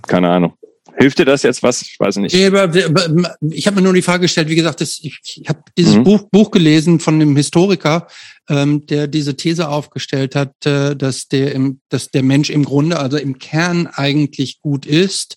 keine 0.06 0.28
Ahnung. 0.30 0.54
Hilft 0.96 1.20
dir 1.20 1.24
das 1.24 1.44
jetzt 1.44 1.62
was? 1.62 1.82
Ich 1.82 1.98
weiß 1.98 2.16
nicht. 2.16 2.34
Ich 2.34 2.46
habe 2.46 3.76
mir 3.76 3.82
nur 3.82 3.92
die 3.92 4.02
Frage 4.02 4.22
gestellt, 4.22 4.48
wie 4.48 4.56
gesagt, 4.56 4.80
das, 4.80 4.98
ich, 5.00 5.20
ich 5.22 5.48
habe 5.48 5.60
dieses 5.76 5.94
mhm. 5.94 6.04
Buch, 6.04 6.22
Buch 6.30 6.50
gelesen 6.50 6.98
von 6.98 7.14
einem 7.14 7.36
Historiker, 7.36 8.08
ähm, 8.48 8.86
der 8.86 9.06
diese 9.06 9.36
These 9.36 9.68
aufgestellt 9.68 10.34
hat, 10.34 10.66
äh, 10.66 10.96
dass, 10.96 11.28
der 11.28 11.54
im, 11.54 11.80
dass 11.88 12.10
der 12.10 12.22
Mensch 12.22 12.50
im 12.50 12.64
Grunde, 12.64 12.98
also 12.98 13.16
im 13.16 13.38
Kern 13.38 13.86
eigentlich 13.86 14.60
gut 14.60 14.86
ist 14.86 15.36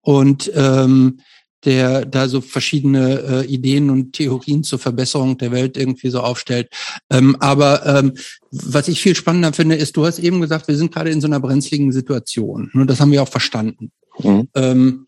und 0.00 0.50
ähm, 0.54 1.20
der 1.64 2.06
da 2.06 2.28
so 2.28 2.40
verschiedene 2.40 3.20
äh, 3.20 3.46
Ideen 3.46 3.90
und 3.90 4.14
Theorien 4.14 4.64
zur 4.64 4.78
Verbesserung 4.78 5.36
der 5.36 5.52
Welt 5.52 5.76
irgendwie 5.76 6.08
so 6.08 6.20
aufstellt. 6.20 6.68
Ähm, 7.10 7.36
aber 7.40 7.84
ähm, 7.86 8.14
was 8.50 8.88
ich 8.88 9.00
viel 9.00 9.14
spannender 9.14 9.52
finde, 9.52 9.74
ist, 9.74 9.96
du 9.96 10.06
hast 10.06 10.18
eben 10.18 10.40
gesagt, 10.40 10.68
wir 10.68 10.76
sind 10.76 10.92
gerade 10.92 11.10
in 11.10 11.20
so 11.20 11.26
einer 11.26 11.40
brenzligen 11.40 11.92
Situation. 11.92 12.70
Und 12.72 12.88
das 12.88 13.00
haben 13.00 13.12
wir 13.12 13.22
auch 13.22 13.28
verstanden. 13.28 13.92
Mhm. 14.18 14.48
Ähm, 14.54 15.06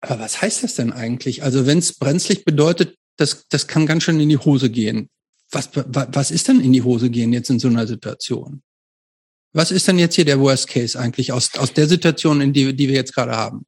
aber 0.00 0.20
was 0.20 0.42
heißt 0.42 0.62
das 0.62 0.74
denn 0.74 0.92
eigentlich? 0.92 1.42
Also 1.42 1.66
wenn 1.66 1.78
es 1.78 1.94
brenzlig 1.94 2.44
bedeutet, 2.44 2.96
das, 3.16 3.46
das 3.48 3.66
kann 3.66 3.86
ganz 3.86 4.04
schön 4.04 4.20
in 4.20 4.28
die 4.28 4.38
Hose 4.38 4.70
gehen. 4.70 5.08
Was, 5.50 5.70
was 5.74 6.30
ist 6.30 6.48
denn 6.48 6.60
in 6.60 6.72
die 6.72 6.82
Hose 6.82 7.10
gehen 7.10 7.32
jetzt 7.32 7.50
in 7.50 7.58
so 7.58 7.68
einer 7.68 7.86
Situation? 7.86 8.62
Was 9.52 9.70
ist 9.70 9.88
denn 9.88 9.98
jetzt 9.98 10.14
hier 10.14 10.26
der 10.26 10.38
Worst 10.40 10.68
Case 10.68 10.98
eigentlich 10.98 11.32
aus, 11.32 11.56
aus 11.56 11.72
der 11.72 11.88
Situation, 11.88 12.40
in 12.40 12.52
die, 12.52 12.74
die 12.74 12.88
wir 12.88 12.94
jetzt 12.94 13.14
gerade 13.14 13.32
haben? 13.32 13.64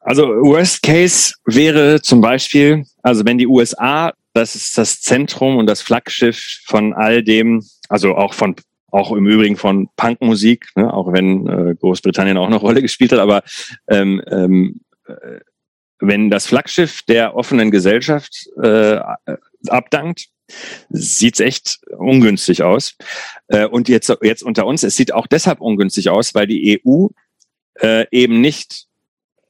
Also 0.00 0.22
Worst 0.22 0.82
Case 0.82 1.34
wäre 1.44 2.00
zum 2.00 2.20
Beispiel, 2.20 2.84
also 3.02 3.24
wenn 3.24 3.38
die 3.38 3.46
USA, 3.46 4.12
das 4.34 4.54
ist 4.54 4.76
das 4.78 5.00
Zentrum 5.00 5.56
und 5.56 5.66
das 5.66 5.80
Flaggschiff 5.80 6.60
von 6.64 6.92
all 6.92 7.22
dem, 7.22 7.64
also 7.88 8.14
auch 8.14 8.34
von 8.34 8.56
auch 8.92 9.12
im 9.12 9.26
Übrigen 9.26 9.56
von 9.56 9.88
Punkmusik, 9.96 10.68
ne, 10.76 10.92
auch 10.92 11.12
wenn 11.12 11.46
äh, 11.48 11.74
Großbritannien 11.74 12.36
auch 12.36 12.46
eine 12.46 12.56
Rolle 12.56 12.82
gespielt 12.82 13.12
hat, 13.12 13.18
aber 13.18 13.42
ähm, 13.88 14.22
ähm, 14.30 14.80
äh, 15.06 15.40
wenn 15.98 16.30
das 16.30 16.46
Flaggschiff 16.46 17.02
der 17.02 17.34
offenen 17.34 17.70
Gesellschaft 17.70 18.48
äh, 18.62 19.00
abdankt, 19.68 20.28
sieht's 20.90 21.40
echt 21.40 21.80
ungünstig 21.96 22.62
aus. 22.62 22.96
Äh, 23.48 23.66
und 23.66 23.88
jetzt, 23.88 24.12
jetzt 24.22 24.42
unter 24.42 24.66
uns, 24.66 24.82
es 24.82 24.96
sieht 24.96 25.12
auch 25.12 25.26
deshalb 25.26 25.60
ungünstig 25.60 26.08
aus, 26.08 26.34
weil 26.34 26.46
die 26.46 26.80
EU 26.84 27.08
äh, 27.80 28.06
eben 28.10 28.40
nicht 28.40 28.86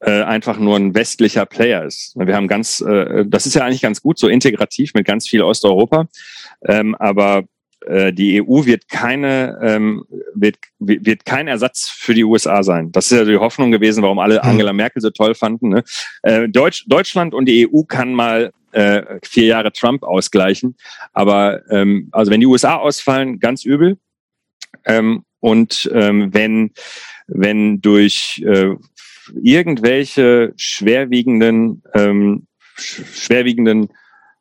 äh, 0.00 0.22
einfach 0.22 0.58
nur 0.58 0.76
ein 0.76 0.94
westlicher 0.94 1.46
Player 1.46 1.84
ist. 1.84 2.14
Wir 2.16 2.34
haben 2.34 2.48
ganz, 2.48 2.80
äh, 2.80 3.24
das 3.26 3.46
ist 3.46 3.54
ja 3.54 3.64
eigentlich 3.64 3.82
ganz 3.82 4.02
gut, 4.02 4.18
so 4.18 4.28
integrativ 4.28 4.94
mit 4.94 5.06
ganz 5.06 5.28
viel 5.28 5.42
Osteuropa, 5.42 6.08
ähm, 6.66 6.94
aber 6.96 7.44
äh, 7.86 8.12
die 8.12 8.42
EU 8.42 8.64
wird 8.64 8.88
keine 8.88 9.58
ähm, 9.62 10.04
wird, 10.34 10.56
wird 10.78 11.24
kein 11.24 11.48
Ersatz 11.48 11.88
für 11.88 12.14
die 12.14 12.24
USA 12.24 12.62
sein. 12.62 12.92
Das 12.92 13.10
ist 13.10 13.18
ja 13.18 13.24
die 13.24 13.38
Hoffnung 13.38 13.70
gewesen, 13.70 14.02
warum 14.02 14.18
alle 14.18 14.42
hm. 14.42 14.50
Angela 14.50 14.72
Merkel 14.72 15.00
so 15.00 15.10
toll 15.10 15.34
fanden. 15.34 15.70
Ne? 15.70 15.84
Äh, 16.22 16.48
Deutsch, 16.48 16.84
Deutschland 16.88 17.34
und 17.34 17.46
die 17.46 17.68
EU 17.68 17.82
kann 17.82 18.12
mal 18.14 18.52
äh, 18.72 19.18
vier 19.24 19.46
Jahre 19.46 19.72
Trump 19.72 20.02
ausgleichen, 20.02 20.76
aber 21.12 21.62
ähm, 21.70 22.08
also 22.12 22.30
wenn 22.30 22.40
die 22.40 22.46
USA 22.46 22.76
ausfallen, 22.76 23.38
ganz 23.38 23.64
übel. 23.64 23.98
Ähm, 24.84 25.24
und 25.40 25.88
ähm, 25.92 26.34
wenn 26.34 26.72
wenn 27.28 27.80
durch 27.80 28.42
äh, 28.46 28.74
irgendwelche 29.42 30.52
schwerwiegenden, 30.56 31.82
ähm, 31.94 32.46
schwerwiegenden 32.76 33.88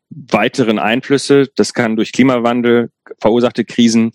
weiteren 0.10 0.80
Einflüsse. 0.80 1.48
Das 1.56 1.74
kann 1.74 1.96
durch 1.96 2.12
Klimawandel 2.12 2.90
verursachte 3.20 3.66
Krisen, 3.66 4.12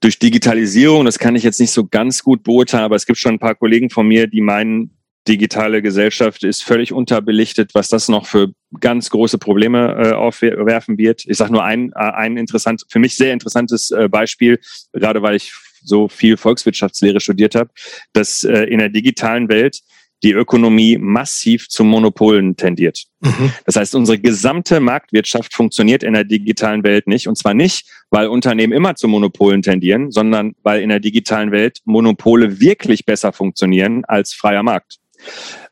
durch 0.00 0.18
Digitalisierung, 0.18 1.04
das 1.04 1.18
kann 1.18 1.36
ich 1.36 1.42
jetzt 1.42 1.60
nicht 1.60 1.72
so 1.72 1.86
ganz 1.86 2.22
gut 2.22 2.42
beurteilen, 2.42 2.84
aber 2.84 2.96
es 2.96 3.06
gibt 3.06 3.18
schon 3.18 3.34
ein 3.34 3.38
paar 3.38 3.54
Kollegen 3.54 3.90
von 3.90 4.06
mir, 4.06 4.26
die 4.26 4.40
meinen, 4.40 4.90
digitale 5.28 5.82
Gesellschaft 5.82 6.44
ist 6.44 6.64
völlig 6.64 6.92
unterbelichtet, 6.92 7.74
was 7.74 7.88
das 7.88 8.08
noch 8.08 8.26
für 8.26 8.52
ganz 8.80 9.10
große 9.10 9.38
Probleme 9.38 9.94
äh, 10.02 10.12
aufwerfen 10.12 10.98
wird. 10.98 11.24
Ich 11.26 11.36
sage 11.36 11.52
nur 11.52 11.62
ein, 11.62 11.92
äh, 11.94 11.98
ein 11.98 12.36
interessant, 12.36 12.84
für 12.88 12.98
mich 12.98 13.16
sehr 13.16 13.32
interessantes 13.32 13.90
äh, 13.90 14.08
Beispiel, 14.08 14.58
gerade 14.92 15.22
weil 15.22 15.36
ich 15.36 15.52
so 15.82 16.08
viel 16.08 16.36
Volkswirtschaftslehre 16.36 17.20
studiert 17.20 17.54
habe, 17.54 17.70
dass 18.12 18.44
äh, 18.44 18.64
in 18.64 18.78
der 18.78 18.88
digitalen 18.88 19.48
Welt 19.48 19.80
die 20.22 20.32
Ökonomie 20.32 20.98
massiv 20.98 21.68
zu 21.68 21.84
Monopolen 21.84 22.56
tendiert. 22.56 23.04
Mhm. 23.20 23.52
Das 23.64 23.76
heißt, 23.76 23.94
unsere 23.94 24.18
gesamte 24.18 24.80
Marktwirtschaft 24.80 25.54
funktioniert 25.54 26.02
in 26.02 26.12
der 26.12 26.24
digitalen 26.24 26.84
Welt 26.84 27.06
nicht. 27.06 27.26
Und 27.26 27.36
zwar 27.36 27.54
nicht, 27.54 27.86
weil 28.10 28.28
Unternehmen 28.28 28.72
immer 28.72 28.94
zu 28.94 29.08
Monopolen 29.08 29.62
tendieren, 29.62 30.10
sondern 30.10 30.54
weil 30.62 30.82
in 30.82 30.88
der 30.88 31.00
digitalen 31.00 31.52
Welt 31.52 31.80
Monopole 31.84 32.60
wirklich 32.60 33.04
besser 33.04 33.32
funktionieren 33.32 34.04
als 34.04 34.34
freier 34.34 34.62
Markt. 34.62 34.98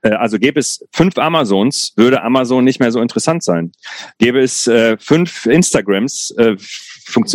Äh, 0.02 0.10
also 0.10 0.38
gäbe 0.38 0.60
es 0.60 0.86
fünf 0.92 1.18
Amazons, 1.18 1.92
würde 1.96 2.22
Amazon 2.22 2.64
nicht 2.64 2.80
mehr 2.80 2.92
so 2.92 3.00
interessant 3.00 3.42
sein. 3.42 3.72
Gäbe 4.18 4.40
es 4.40 4.66
äh, 4.66 4.96
fünf 4.98 5.46
Instagrams, 5.46 6.30
äh, 6.38 6.56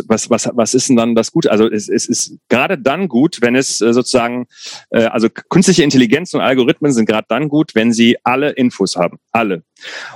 was, 0.07 0.29
was, 0.29 0.49
was 0.53 0.73
ist 0.73 0.89
denn 0.89 0.95
dann 0.95 1.15
das 1.15 1.31
Gute? 1.31 1.51
Also 1.51 1.69
es, 1.69 1.89
es 1.89 2.07
ist 2.07 2.37
gerade 2.49 2.77
dann 2.77 3.07
gut, 3.07 3.37
wenn 3.41 3.55
es 3.55 3.81
äh, 3.81 3.93
sozusagen, 3.93 4.47
äh, 4.91 5.05
also 5.05 5.29
künstliche 5.29 5.83
Intelligenz 5.83 6.33
und 6.33 6.41
Algorithmen 6.41 6.91
sind 6.91 7.05
gerade 7.05 7.25
dann 7.27 7.49
gut, 7.49 7.75
wenn 7.75 7.91
sie 7.91 8.17
alle 8.23 8.51
Infos 8.51 8.95
haben. 8.95 9.17
Alle. 9.31 9.63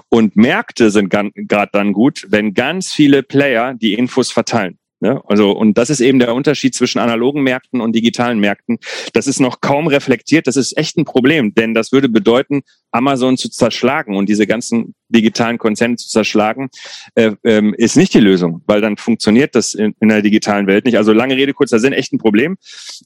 Und 0.09 0.35
Märkte 0.35 0.91
sind 0.91 1.09
gerade 1.09 1.69
dann 1.71 1.93
gut, 1.93 2.25
wenn 2.29 2.53
ganz 2.53 2.93
viele 2.93 3.23
Player 3.23 3.73
die 3.73 3.93
Infos 3.93 4.31
verteilen. 4.31 4.77
Ne? 4.99 5.21
Also, 5.27 5.51
und 5.51 5.77
das 5.77 5.89
ist 5.89 5.99
eben 5.99 6.17
der 6.17 6.33
Unterschied 6.33 6.73
zwischen 6.73 6.99
analogen 6.99 7.43
Märkten 7.43 7.81
und 7.81 7.95
digitalen 7.95 8.39
Märkten. 8.39 8.79
Das 9.13 9.27
ist 9.27 9.39
noch 9.39 9.61
kaum 9.61 9.87
reflektiert. 9.87 10.47
Das 10.47 10.57
ist 10.57 10.75
echt 10.77 10.97
ein 10.97 11.05
Problem, 11.05 11.53
denn 11.53 11.73
das 11.73 11.91
würde 11.91 12.09
bedeuten, 12.09 12.61
Amazon 12.91 13.37
zu 13.37 13.49
zerschlagen 13.49 14.15
und 14.15 14.27
diese 14.27 14.47
ganzen 14.47 14.95
digitalen 15.09 15.57
Konzerne 15.57 15.97
zu 15.97 16.07
zerschlagen, 16.09 16.69
äh, 17.15 17.31
ähm, 17.43 17.75
ist 17.77 17.95
nicht 17.95 18.13
die 18.13 18.19
Lösung, 18.19 18.61
weil 18.65 18.81
dann 18.81 18.97
funktioniert 18.97 19.55
das 19.55 19.73
in, 19.73 19.93
in 19.99 20.09
der 20.09 20.21
digitalen 20.21 20.67
Welt 20.67 20.85
nicht. 20.85 20.97
Also 20.97 21.13
lange 21.13 21.35
Rede, 21.35 21.53
kurzer 21.53 21.79
Sinn, 21.79 21.93
echt 21.93 22.13
ein 22.13 22.17
Problem. 22.17 22.57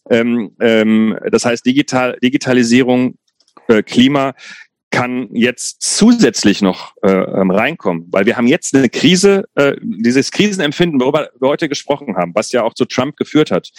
Ähm, 0.09 0.51
ähm, 0.61 1.17
das 1.29 1.45
heißt, 1.45 1.65
digital, 1.65 2.17
Digitalisierung, 2.23 3.15
äh, 3.67 3.83
Klima 3.83 4.33
kann 4.91 5.29
jetzt 5.33 5.81
zusätzlich 5.81 6.61
noch 6.61 6.93
äh, 7.01 7.09
ähm, 7.11 7.49
reinkommen, 7.49 8.07
weil 8.11 8.25
wir 8.25 8.37
haben 8.37 8.47
jetzt 8.47 8.75
eine 8.75 8.89
Krise, 8.89 9.45
äh, 9.55 9.75
dieses 9.81 10.31
Krisenempfinden, 10.31 10.99
worüber 10.99 11.29
wir 11.39 11.49
heute 11.49 11.69
gesprochen 11.69 12.17
haben, 12.17 12.35
was 12.35 12.51
ja 12.51 12.63
auch 12.63 12.73
zu 12.73 12.85
Trump 12.85 13.15
geführt 13.15 13.51
hat. 13.51 13.71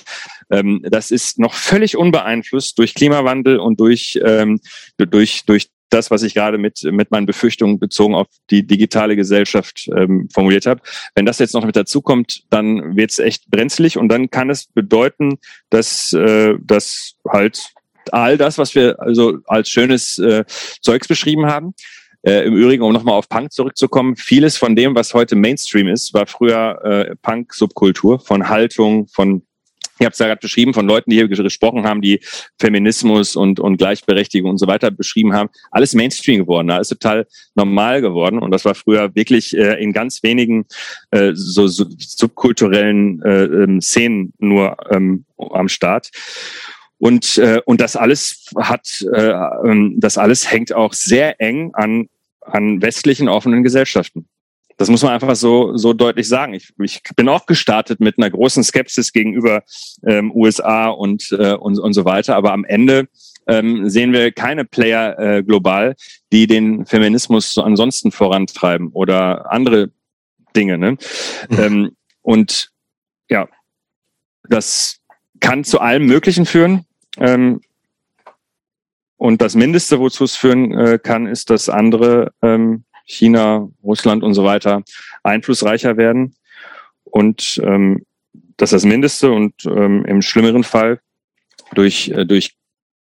Ähm, 0.50 0.84
das 0.90 1.10
ist 1.10 1.38
noch 1.38 1.54
völlig 1.54 1.96
unbeeinflusst 1.96 2.78
durch 2.78 2.94
Klimawandel 2.94 3.58
und 3.58 3.78
durch 3.78 4.18
ähm, 4.24 4.60
durch 4.96 5.44
durch 5.44 5.68
das, 5.92 6.10
was 6.10 6.22
ich 6.22 6.34
gerade 6.34 6.58
mit, 6.58 6.82
mit 6.84 7.10
meinen 7.10 7.26
Befürchtungen 7.26 7.78
bezogen 7.78 8.14
auf 8.14 8.26
die 8.50 8.66
digitale 8.66 9.14
Gesellschaft 9.14 9.90
ähm, 9.94 10.28
formuliert 10.32 10.66
habe. 10.66 10.80
Wenn 11.14 11.26
das 11.26 11.38
jetzt 11.38 11.52
noch 11.52 11.66
mit 11.66 11.76
dazukommt, 11.76 12.44
dann 12.50 12.96
wird 12.96 13.10
es 13.10 13.18
echt 13.18 13.50
brenzlig 13.50 13.98
und 13.98 14.08
dann 14.08 14.30
kann 14.30 14.48
es 14.48 14.66
bedeuten, 14.66 15.38
dass, 15.70 16.12
äh, 16.14 16.54
dass 16.62 17.16
halt 17.28 17.74
all 18.10 18.36
das, 18.36 18.58
was 18.58 18.74
wir 18.74 19.00
also 19.00 19.38
als 19.46 19.68
schönes 19.68 20.18
äh, 20.18 20.44
Zeugs 20.80 21.08
beschrieben 21.08 21.46
haben. 21.46 21.74
Äh, 22.22 22.46
Im 22.46 22.54
Übrigen, 22.54 22.82
um 22.82 22.92
nochmal 22.92 23.14
auf 23.14 23.28
Punk 23.28 23.52
zurückzukommen, 23.52 24.16
vieles 24.16 24.56
von 24.56 24.76
dem, 24.76 24.94
was 24.94 25.12
heute 25.12 25.34
Mainstream 25.34 25.88
ist, 25.88 26.14
war 26.14 26.26
früher 26.26 26.80
äh, 26.84 27.16
Punk-Subkultur, 27.20 28.20
von 28.20 28.48
Haltung, 28.48 29.08
von 29.08 29.42
ich 29.98 30.04
habe 30.04 30.14
es 30.14 30.18
ja 30.18 30.26
gerade 30.26 30.40
beschrieben 30.40 30.74
von 30.74 30.86
Leuten, 30.86 31.10
die 31.10 31.16
hier 31.16 31.28
gesprochen 31.28 31.84
haben, 31.84 32.00
die 32.00 32.20
Feminismus 32.58 33.36
und, 33.36 33.60
und 33.60 33.76
Gleichberechtigung 33.76 34.50
und 34.50 34.58
so 34.58 34.66
weiter 34.66 34.90
beschrieben 34.90 35.32
haben. 35.32 35.48
Alles 35.70 35.94
Mainstream 35.94 36.40
geworden, 36.40 36.70
alles 36.70 36.88
total 36.88 37.26
normal 37.54 38.00
geworden. 38.00 38.40
Und 38.40 38.50
das 38.50 38.64
war 38.64 38.74
früher 38.74 39.14
wirklich 39.14 39.56
äh, 39.56 39.80
in 39.80 39.92
ganz 39.92 40.24
wenigen 40.24 40.66
äh, 41.12 41.30
so, 41.34 41.68
so 41.68 41.84
subkulturellen 41.98 43.22
äh, 43.22 43.44
ähm, 43.44 43.80
Szenen 43.80 44.32
nur 44.38 44.76
ähm, 44.90 45.24
am 45.38 45.68
Start. 45.68 46.10
Und, 47.02 47.36
äh, 47.38 47.60
und 47.64 47.80
das 47.80 47.96
alles 47.96 48.46
hat, 48.56 49.04
äh, 49.12 49.32
ähm, 49.66 49.96
das 49.98 50.18
alles 50.18 50.48
hängt 50.48 50.72
auch 50.72 50.92
sehr 50.92 51.40
eng 51.40 51.74
an, 51.74 52.08
an 52.42 52.80
westlichen 52.80 53.28
offenen 53.28 53.64
Gesellschaften. 53.64 54.28
Das 54.76 54.88
muss 54.88 55.02
man 55.02 55.10
einfach 55.10 55.34
so, 55.34 55.76
so 55.76 55.94
deutlich 55.94 56.28
sagen. 56.28 56.54
Ich, 56.54 56.72
ich 56.80 57.02
bin 57.16 57.28
auch 57.28 57.46
gestartet 57.46 57.98
mit 57.98 58.18
einer 58.18 58.30
großen 58.30 58.62
Skepsis 58.62 59.12
gegenüber 59.12 59.64
ähm, 60.06 60.30
USA 60.30 60.90
und, 60.90 61.32
äh, 61.32 61.54
und, 61.54 61.80
und 61.80 61.92
so 61.92 62.04
weiter. 62.04 62.36
Aber 62.36 62.52
am 62.52 62.64
Ende 62.64 63.08
ähm, 63.48 63.90
sehen 63.90 64.12
wir 64.12 64.30
keine 64.30 64.64
Player 64.64 65.18
äh, 65.18 65.42
global, 65.42 65.96
die 66.30 66.46
den 66.46 66.86
Feminismus 66.86 67.52
so 67.52 67.64
ansonsten 67.64 68.12
vorantreiben 68.12 68.90
oder 68.92 69.50
andere 69.50 69.90
Dinge. 70.54 70.78
Ne? 70.78 70.92
Mhm. 70.92 71.58
Ähm, 71.58 71.96
und 72.22 72.70
ja, 73.28 73.48
das 74.48 75.00
kann 75.40 75.64
zu 75.64 75.80
allem 75.80 76.06
Möglichen 76.06 76.46
führen. 76.46 76.86
Ähm, 77.18 77.60
und 79.16 79.40
das 79.40 79.54
Mindeste, 79.54 80.00
wozu 80.00 80.24
es 80.24 80.36
führen 80.36 80.76
äh, 80.76 80.98
kann, 81.00 81.26
ist, 81.26 81.50
dass 81.50 81.68
andere 81.68 82.32
ähm, 82.42 82.84
China, 83.04 83.68
Russland 83.82 84.22
und 84.24 84.34
so 84.34 84.44
weiter 84.44 84.82
einflussreicher 85.22 85.96
werden. 85.96 86.34
Und 87.04 87.60
ähm, 87.62 88.04
das 88.56 88.70
das 88.70 88.84
Mindeste 88.84 89.30
und 89.30 89.64
ähm, 89.66 90.04
im 90.06 90.22
schlimmeren 90.22 90.64
Fall 90.64 91.00
durch, 91.74 92.08
äh, 92.08 92.24
durch 92.24 92.56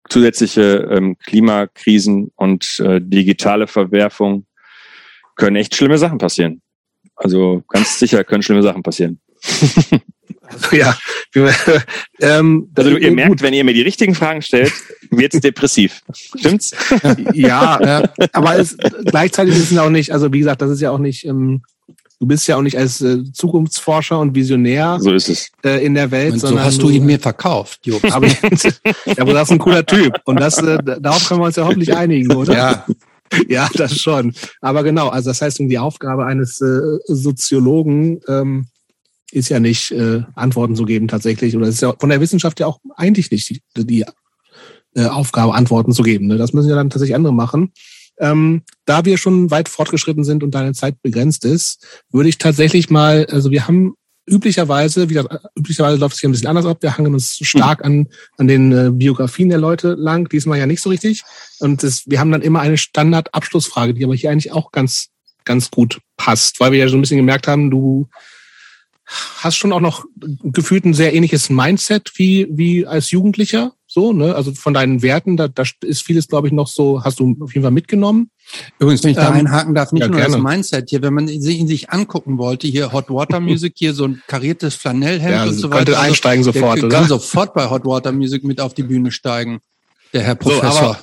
zusätzliche 0.08 0.88
ähm, 0.90 1.16
Klimakrisen 1.18 2.30
und 2.36 2.80
äh, 2.80 3.00
digitale 3.00 3.66
Verwerfung 3.66 4.46
können 5.36 5.56
echt 5.56 5.74
schlimme 5.74 5.98
Sachen 5.98 6.18
passieren. 6.18 6.60
Also 7.16 7.62
ganz 7.68 7.98
sicher 7.98 8.24
können 8.24 8.42
schlimme 8.42 8.62
Sachen 8.62 8.82
passieren. 8.82 9.20
Also, 10.42 10.76
ja. 10.76 10.96
ähm, 12.20 12.70
also 12.74 12.90
ihr 12.90 13.08
gut. 13.08 13.16
merkt, 13.16 13.42
wenn 13.42 13.54
ihr 13.54 13.64
mir 13.64 13.74
die 13.74 13.82
richtigen 13.82 14.14
Fragen 14.14 14.42
stellt, 14.42 14.72
wird's 15.10 15.40
depressiv. 15.40 16.02
Stimmt's? 16.14 16.72
ja, 17.32 18.02
äh, 18.18 18.28
aber 18.32 18.58
es, 18.58 18.76
gleichzeitig 19.04 19.54
ist 19.54 19.72
es 19.72 19.78
auch 19.78 19.90
nicht, 19.90 20.12
also 20.12 20.32
wie 20.32 20.38
gesagt, 20.38 20.62
das 20.62 20.70
ist 20.70 20.80
ja 20.80 20.90
auch 20.90 20.98
nicht, 20.98 21.26
ähm, 21.26 21.62
du 22.20 22.26
bist 22.26 22.46
ja 22.46 22.56
auch 22.56 22.62
nicht 22.62 22.78
als 22.78 23.00
äh, 23.00 23.24
Zukunftsforscher 23.32 24.18
und 24.18 24.34
Visionär 24.34 24.98
so 25.00 25.12
ist 25.12 25.28
es. 25.28 25.50
Äh, 25.64 25.84
in 25.84 25.94
der 25.94 26.10
Welt. 26.10 26.34
Und 26.34 26.40
so 26.40 26.60
hast 26.60 26.80
du 26.80 26.90
ihn 26.90 27.04
mir 27.04 27.18
verkauft, 27.18 27.80
Jupp. 27.84 28.04
Aber, 28.12 28.26
ja, 28.26 28.36
aber 29.18 29.32
das 29.32 29.48
ist 29.48 29.52
ein 29.52 29.58
cooler 29.58 29.84
Typ. 29.84 30.20
Und 30.24 30.40
das, 30.40 30.58
äh, 30.58 30.78
darauf 31.00 31.26
können 31.26 31.40
wir 31.40 31.46
uns 31.46 31.56
ja 31.56 31.64
hoffentlich 31.64 31.94
einigen, 31.94 32.32
oder? 32.32 32.54
Ja. 32.54 32.86
Ja, 33.48 33.68
das 33.74 33.98
schon. 33.98 34.32
Aber 34.60 34.84
genau, 34.84 35.08
also 35.08 35.30
das 35.30 35.42
heißt, 35.42 35.58
die 35.58 35.78
Aufgabe 35.78 36.24
eines 36.24 36.60
äh, 36.60 36.98
Soziologen 37.06 38.20
ähm, 38.28 38.66
ist 39.34 39.48
ja 39.48 39.60
nicht 39.60 39.90
äh, 39.90 40.22
Antworten 40.34 40.76
zu 40.76 40.84
geben 40.84 41.08
tatsächlich. 41.08 41.56
Oder 41.56 41.66
es 41.66 41.76
ist 41.76 41.80
ja 41.80 41.94
von 41.98 42.08
der 42.08 42.20
Wissenschaft 42.20 42.60
ja 42.60 42.66
auch 42.66 42.78
eigentlich 42.96 43.30
nicht 43.30 43.48
die, 43.50 43.60
die 43.76 44.04
äh, 44.94 45.06
Aufgabe, 45.06 45.54
Antworten 45.54 45.92
zu 45.92 46.02
geben. 46.02 46.28
Ne? 46.28 46.38
Das 46.38 46.52
müssen 46.52 46.70
ja 46.70 46.76
dann 46.76 46.90
tatsächlich 46.90 47.16
andere 47.16 47.34
machen. 47.34 47.72
Ähm, 48.18 48.62
da 48.84 49.04
wir 49.04 49.18
schon 49.18 49.50
weit 49.50 49.68
fortgeschritten 49.68 50.22
sind 50.22 50.44
und 50.44 50.54
deine 50.54 50.72
Zeit 50.72 51.02
begrenzt 51.02 51.44
ist, 51.44 51.84
würde 52.12 52.28
ich 52.28 52.38
tatsächlich 52.38 52.90
mal, 52.90 53.26
also 53.28 53.50
wir 53.50 53.66
haben 53.66 53.94
üblicherweise, 54.26 55.08
wie 55.10 55.14
gesagt, 55.14 55.44
üblicherweise 55.56 55.98
läuft 55.98 56.14
es 56.14 56.20
hier 56.20 56.28
ein 56.28 56.32
bisschen 56.32 56.48
anders 56.48 56.64
ab. 56.64 56.78
Wir 56.80 56.96
hangen 56.96 57.12
uns 57.12 57.38
stark 57.42 57.84
an, 57.84 58.08
an 58.38 58.46
den 58.46 58.72
äh, 58.72 58.90
Biografien 58.92 59.48
der 59.48 59.58
Leute 59.58 59.94
lang, 59.94 60.28
diesmal 60.28 60.58
ja 60.58 60.66
nicht 60.66 60.80
so 60.80 60.90
richtig. 60.90 61.22
Und 61.58 61.82
das, 61.82 62.04
wir 62.06 62.20
haben 62.20 62.30
dann 62.30 62.42
immer 62.42 62.60
eine 62.60 62.78
Standardabschlussfrage, 62.78 63.94
die 63.94 64.04
aber 64.04 64.14
hier 64.14 64.30
eigentlich 64.30 64.52
auch 64.52 64.70
ganz, 64.70 65.08
ganz 65.44 65.70
gut 65.70 66.00
passt, 66.16 66.60
weil 66.60 66.72
wir 66.72 66.78
ja 66.78 66.88
so 66.88 66.96
ein 66.96 67.00
bisschen 67.00 67.18
gemerkt 67.18 67.48
haben, 67.48 67.70
du 67.70 68.08
hast 69.06 69.56
schon 69.56 69.72
auch 69.72 69.80
noch 69.80 70.04
gefühlt 70.16 70.84
ein 70.84 70.94
sehr 70.94 71.14
ähnliches 71.14 71.50
Mindset 71.50 72.12
wie, 72.16 72.46
wie 72.50 72.86
als 72.86 73.10
Jugendlicher. 73.10 73.72
So, 73.86 74.12
ne? 74.12 74.34
Also 74.34 74.52
von 74.52 74.74
deinen 74.74 75.02
Werten, 75.02 75.36
da, 75.36 75.46
da 75.46 75.62
ist 75.82 76.02
vieles, 76.02 76.26
glaube 76.26 76.48
ich, 76.48 76.52
noch 76.52 76.66
so, 76.66 77.04
hast 77.04 77.20
du 77.20 77.36
auf 77.40 77.54
jeden 77.54 77.62
Fall 77.62 77.70
mitgenommen. 77.70 78.30
Übrigens, 78.78 79.04
wenn 79.04 79.10
ich 79.10 79.16
da 79.16 79.28
ähm, 79.28 79.34
einhaken 79.34 79.74
darf, 79.74 79.92
nicht 79.92 80.02
ja, 80.02 80.08
nur 80.08 80.18
gerne. 80.18 80.34
das 80.34 80.42
Mindset 80.42 80.90
hier, 80.90 81.02
wenn 81.02 81.14
man 81.14 81.28
sich 81.28 81.58
ihn 81.58 81.68
sich 81.68 81.90
angucken 81.90 82.38
wollte, 82.38 82.66
hier 82.66 82.92
Hot 82.92 83.10
Water 83.10 83.40
Music, 83.40 83.74
hier 83.76 83.94
so 83.94 84.06
ein 84.06 84.22
kariertes 84.26 84.74
Flanellhemd 84.74 85.34
ja, 85.34 85.44
und 85.44 85.54
so 85.54 85.68
weiter. 85.68 85.76
Könnte 85.76 85.98
also, 85.98 86.08
einsteigen 86.08 86.44
sofort, 86.44 86.78
der 86.78 86.84
oder? 86.86 86.96
kann 86.96 87.08
sofort 87.08 87.54
bei 87.54 87.70
Hot 87.70 87.84
Water 87.84 88.12
Music 88.12 88.42
mit 88.42 88.60
auf 88.60 88.74
die 88.74 88.82
Bühne 88.82 89.12
steigen, 89.12 89.60
der 90.12 90.22
Herr 90.22 90.34
Professor. 90.34 90.98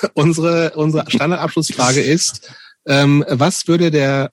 So, 0.00 0.08
unsere, 0.14 0.72
unsere 0.74 1.08
Standardabschlussfrage 1.08 2.00
ist, 2.00 2.50
ähm, 2.86 3.24
was 3.28 3.68
würde 3.68 3.90
der 3.90 4.32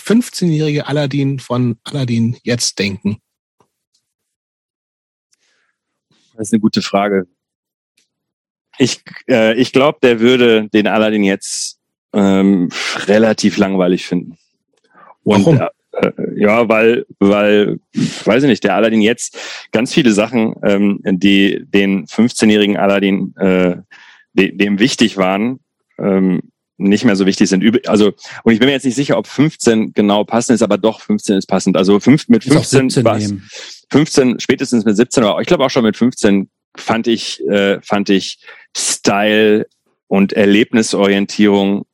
15-jährige 0.00 0.86
Aladdin 0.86 1.38
von 1.38 1.78
Aladdin 1.84 2.36
jetzt 2.42 2.78
denken? 2.78 3.18
Das 6.34 6.48
ist 6.48 6.52
eine 6.52 6.60
gute 6.60 6.82
Frage. 6.82 7.26
Ich, 8.78 9.02
äh, 9.28 9.54
ich 9.54 9.72
glaube, 9.72 9.98
der 10.02 10.20
würde 10.20 10.68
den 10.70 10.86
Aladdin 10.86 11.22
jetzt 11.22 11.78
ähm, 12.14 12.70
relativ 13.06 13.58
langweilig 13.58 14.06
finden. 14.06 14.38
Und, 15.22 15.44
Warum? 15.44 15.60
Äh, 15.92 16.12
ja, 16.36 16.68
weil, 16.68 17.04
weil, 17.18 17.80
weiß 17.92 18.44
ich 18.44 18.48
nicht, 18.48 18.64
der 18.64 18.74
Aladdin 18.74 19.02
jetzt 19.02 19.36
ganz 19.72 19.92
viele 19.92 20.12
Sachen, 20.12 20.54
ähm, 20.62 21.00
die 21.04 21.62
den 21.66 22.06
15-jährigen 22.06 22.76
Aladdin, 22.76 23.34
äh, 23.36 23.76
de, 24.32 24.56
dem 24.56 24.78
wichtig 24.78 25.16
waren, 25.16 25.60
ähm, 25.98 26.40
nicht 26.80 27.04
mehr 27.04 27.16
so 27.16 27.26
wichtig 27.26 27.48
sind. 27.48 27.88
Also, 27.88 28.12
und 28.42 28.52
ich 28.52 28.58
bin 28.58 28.66
mir 28.66 28.72
jetzt 28.72 28.84
nicht 28.84 28.94
sicher, 28.94 29.18
ob 29.18 29.26
15 29.26 29.92
genau 29.92 30.24
passend 30.24 30.54
ist, 30.54 30.62
aber 30.62 30.78
doch 30.78 31.00
15 31.00 31.38
ist 31.38 31.46
passend. 31.46 31.76
Also 31.76 32.00
fünf, 32.00 32.28
mit 32.28 32.44
15 32.44 32.90
15, 33.90 34.40
spätestens 34.40 34.84
mit 34.84 34.96
17, 34.96 35.24
aber 35.24 35.40
ich 35.40 35.46
glaube 35.46 35.64
auch 35.64 35.70
schon 35.70 35.84
mit 35.84 35.96
15 35.96 36.48
fand 36.76 37.06
ich, 37.06 37.46
äh, 37.48 37.80
fand 37.82 38.08
ich 38.08 38.38
Style 38.76 39.66
und 40.06 40.32
Erlebnisorientierung 40.32 41.86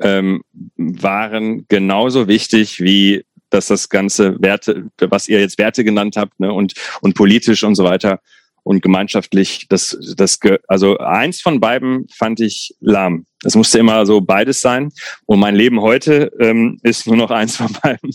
ähm, 0.00 0.42
waren 0.76 1.66
genauso 1.68 2.28
wichtig 2.28 2.80
wie 2.80 3.24
dass 3.50 3.66
das 3.66 3.88
ganze 3.88 4.40
Werte, 4.40 4.90
was 4.98 5.28
ihr 5.28 5.40
jetzt 5.40 5.58
Werte 5.58 5.84
genannt 5.84 6.16
habt, 6.16 6.38
ne, 6.40 6.52
und, 6.52 6.74
und 7.00 7.14
politisch 7.14 7.64
und 7.64 7.74
so 7.74 7.84
weiter, 7.84 8.20
und 8.62 8.82
gemeinschaftlich, 8.82 9.66
das, 9.68 9.96
das, 10.16 10.38
also 10.68 10.98
eins 10.98 11.40
von 11.40 11.60
beiden 11.60 12.06
fand 12.08 12.40
ich 12.40 12.74
lahm. 12.80 13.26
Es 13.44 13.54
musste 13.54 13.78
immer 13.78 14.04
so 14.04 14.20
beides 14.20 14.60
sein. 14.60 14.90
Und 15.26 15.40
mein 15.40 15.54
Leben 15.54 15.80
heute 15.80 16.30
ähm, 16.40 16.78
ist 16.82 17.06
nur 17.06 17.16
noch 17.16 17.30
eins 17.30 17.56
von 17.56 17.72
beiden. 17.82 18.10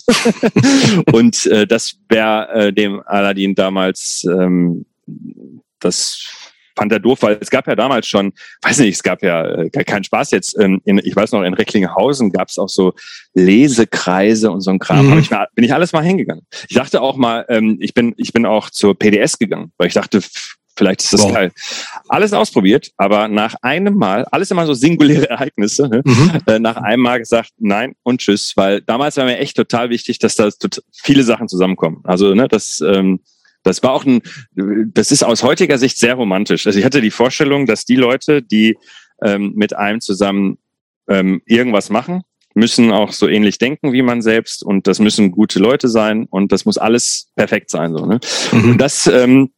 und 1.12 1.46
äh, 1.48 1.66
das 1.66 1.98
wäre 2.10 2.50
äh, 2.68 2.74
dem 2.74 3.02
Aladdin 3.06 3.56
damals, 3.56 4.26
ähm, 4.26 4.86
das 5.80 6.45
fand 6.76 6.92
er 6.92 7.00
doof, 7.00 7.22
weil 7.22 7.38
es 7.40 7.50
gab 7.50 7.68
ja 7.68 7.76
damals 7.76 8.08
schon, 8.08 8.34
weiß 8.62 8.80
nicht, 8.80 8.96
es 8.96 9.04
gab 9.04 9.24
ja 9.24 9.46
äh, 9.46 9.70
keinen 9.70 10.04
Spaß 10.04 10.32
jetzt. 10.32 10.58
Ähm, 10.60 10.82
in, 10.86 11.00
ich 11.00 11.16
weiß 11.16 11.32
noch, 11.32 11.44
in 11.44 11.54
Recklinghausen 11.54 12.32
gab 12.32 12.50
es 12.50 12.58
auch 12.58 12.70
so 12.70 12.94
Lesekreise 13.34 14.52
und 14.52 14.62
so 14.62 14.72
ein 14.72 14.80
Kram. 14.80 15.10
Mhm. 15.10 15.20
ich 15.20 15.32
mal, 15.32 15.48
bin 15.56 15.64
ich 15.64 15.74
alles 15.74 15.94
mal 15.94 16.04
hingegangen. 16.04 16.46
Ich 16.68 16.76
dachte 16.76 17.02
auch 17.02 17.16
mal, 17.16 17.46
ähm, 17.50 17.78
ich 17.80 17.94
bin 17.94 18.14
ich 18.18 18.34
bin 18.34 18.46
auch 18.46 18.70
zur 18.70 18.98
PDS 18.98 19.40
gegangen, 19.40 19.72
weil 19.78 19.88
ich 19.88 19.94
dachte, 19.94 20.22
vielleicht 20.78 21.04
ist 21.04 21.14
das 21.14 21.24
wow. 21.24 21.34
geil. 21.34 21.52
Alles 22.10 22.34
ausprobiert, 22.34 22.92
aber 22.98 23.28
nach 23.28 23.56
einem 23.62 23.96
Mal, 23.96 24.26
alles 24.26 24.52
immer 24.52 24.66
so 24.66 24.74
singuläre 24.74 25.30
Ereignisse, 25.30 25.88
ne? 25.88 26.02
mhm. 26.04 26.32
äh, 26.48 26.60
nach 26.60 26.78
einem 26.78 27.04
Mal 27.04 27.20
gesagt, 27.20 27.52
nein 27.58 27.96
und 28.04 28.20
tschüss, 28.22 28.54
weil 28.56 28.82
damals 28.82 29.18
war 29.18 29.26
mir 29.26 29.38
echt 29.38 29.56
total 29.56 29.90
wichtig, 29.90 30.20
dass 30.20 30.36
da 30.36 30.50
viele 30.92 31.24
Sachen 31.24 31.48
zusammenkommen. 31.48 32.02
Also, 32.04 32.34
ne, 32.34 32.48
das 32.48 32.82
ähm, 32.82 33.20
das 33.66 33.84
war 33.84 33.92
auch 33.92 34.06
ein, 34.06 34.22
das 34.94 35.12
ist 35.12 35.24
aus 35.24 35.44
heutiger 35.44 35.78
Sicht 35.78 35.98
sehr 35.98 36.14
romantisch. 36.14 36.66
Also 36.68 36.80
ich 36.80 36.86
hatte 36.86 37.02
die 37.02 37.12
Vorstellung, 37.12 37.66
dass 37.66 37.84
die 37.84 37.96
Leute, 37.96 38.42
die 38.42 38.78
ähm, 39.24 39.54
mit 39.56 39.76
einem 39.76 40.00
zusammen 40.02 40.60
ähm, 41.10 41.42
irgendwas 41.46 41.90
machen, 41.90 42.22
müssen 42.54 42.92
auch 42.92 43.12
so 43.12 43.28
ähnlich 43.28 43.58
denken 43.58 43.92
wie 43.92 44.04
man 44.04 44.22
selbst 44.22 44.64
und 44.64 44.88
das 44.88 45.00
müssen 45.00 45.32
gute 45.32 45.60
Leute 45.60 45.90
sein 45.90 46.26
und 46.30 46.52
das 46.52 46.66
muss 46.66 46.78
alles 46.78 47.28
perfekt 47.36 47.70
sein. 47.70 47.94
So, 47.98 48.06
ne? 48.06 48.20
Mhm. 48.52 48.72
Und 48.72 48.78
das 48.78 49.08
ähm, 49.08 49.50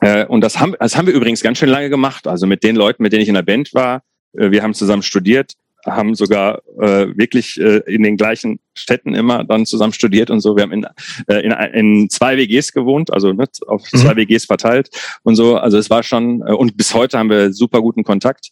äh, 0.00 0.26
und 0.26 0.42
das 0.42 0.60
haben, 0.60 0.74
das 0.78 0.96
haben 0.96 1.06
wir 1.06 1.14
übrigens 1.14 1.42
ganz 1.42 1.58
schön 1.58 1.68
lange 1.68 1.88
gemacht. 1.88 2.26
Also 2.26 2.46
mit 2.46 2.62
den 2.62 2.76
Leuten, 2.76 3.02
mit 3.02 3.12
denen 3.12 3.22
ich 3.22 3.28
in 3.28 3.34
der 3.34 3.42
Band 3.42 3.72
war, 3.72 4.02
äh, 4.36 4.50
wir 4.50 4.62
haben 4.62 4.74
zusammen 4.74 5.02
studiert 5.02 5.54
haben 5.86 6.14
sogar 6.14 6.62
äh, 6.80 7.06
wirklich 7.16 7.60
äh, 7.60 7.78
in 7.86 8.02
den 8.02 8.16
gleichen 8.16 8.58
Städten 8.74 9.14
immer 9.14 9.44
dann 9.44 9.66
zusammen 9.66 9.92
studiert 9.92 10.30
und 10.30 10.40
so. 10.40 10.56
Wir 10.56 10.64
haben 10.64 10.72
in, 10.72 10.86
äh, 11.28 11.40
in, 11.40 11.52
in 11.52 12.10
zwei 12.10 12.36
WGs 12.36 12.72
gewohnt, 12.72 13.12
also 13.12 13.32
ne, 13.32 13.46
auf 13.66 13.82
mhm. 13.92 13.98
zwei 13.98 14.16
WGs 14.16 14.44
verteilt 14.44 14.90
und 15.22 15.36
so. 15.36 15.56
Also 15.56 15.78
es 15.78 15.90
war 15.90 16.02
schon, 16.02 16.42
äh, 16.42 16.52
und 16.52 16.76
bis 16.76 16.94
heute 16.94 17.18
haben 17.18 17.30
wir 17.30 17.52
super 17.52 17.80
guten 17.80 18.04
Kontakt. 18.04 18.48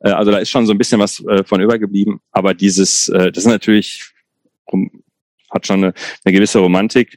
Äh, 0.00 0.10
also 0.10 0.30
da 0.30 0.38
ist 0.38 0.50
schon 0.50 0.66
so 0.66 0.72
ein 0.72 0.78
bisschen 0.78 1.00
was 1.00 1.24
äh, 1.26 1.44
von 1.44 1.60
übergeblieben. 1.60 2.20
Aber 2.30 2.54
dieses, 2.54 3.08
äh, 3.08 3.32
das 3.32 3.44
ist 3.44 3.50
natürlich, 3.50 4.12
hat 5.50 5.66
schon 5.66 5.84
eine, 5.84 5.94
eine 6.24 6.32
gewisse 6.32 6.58
Romantik, 6.58 7.16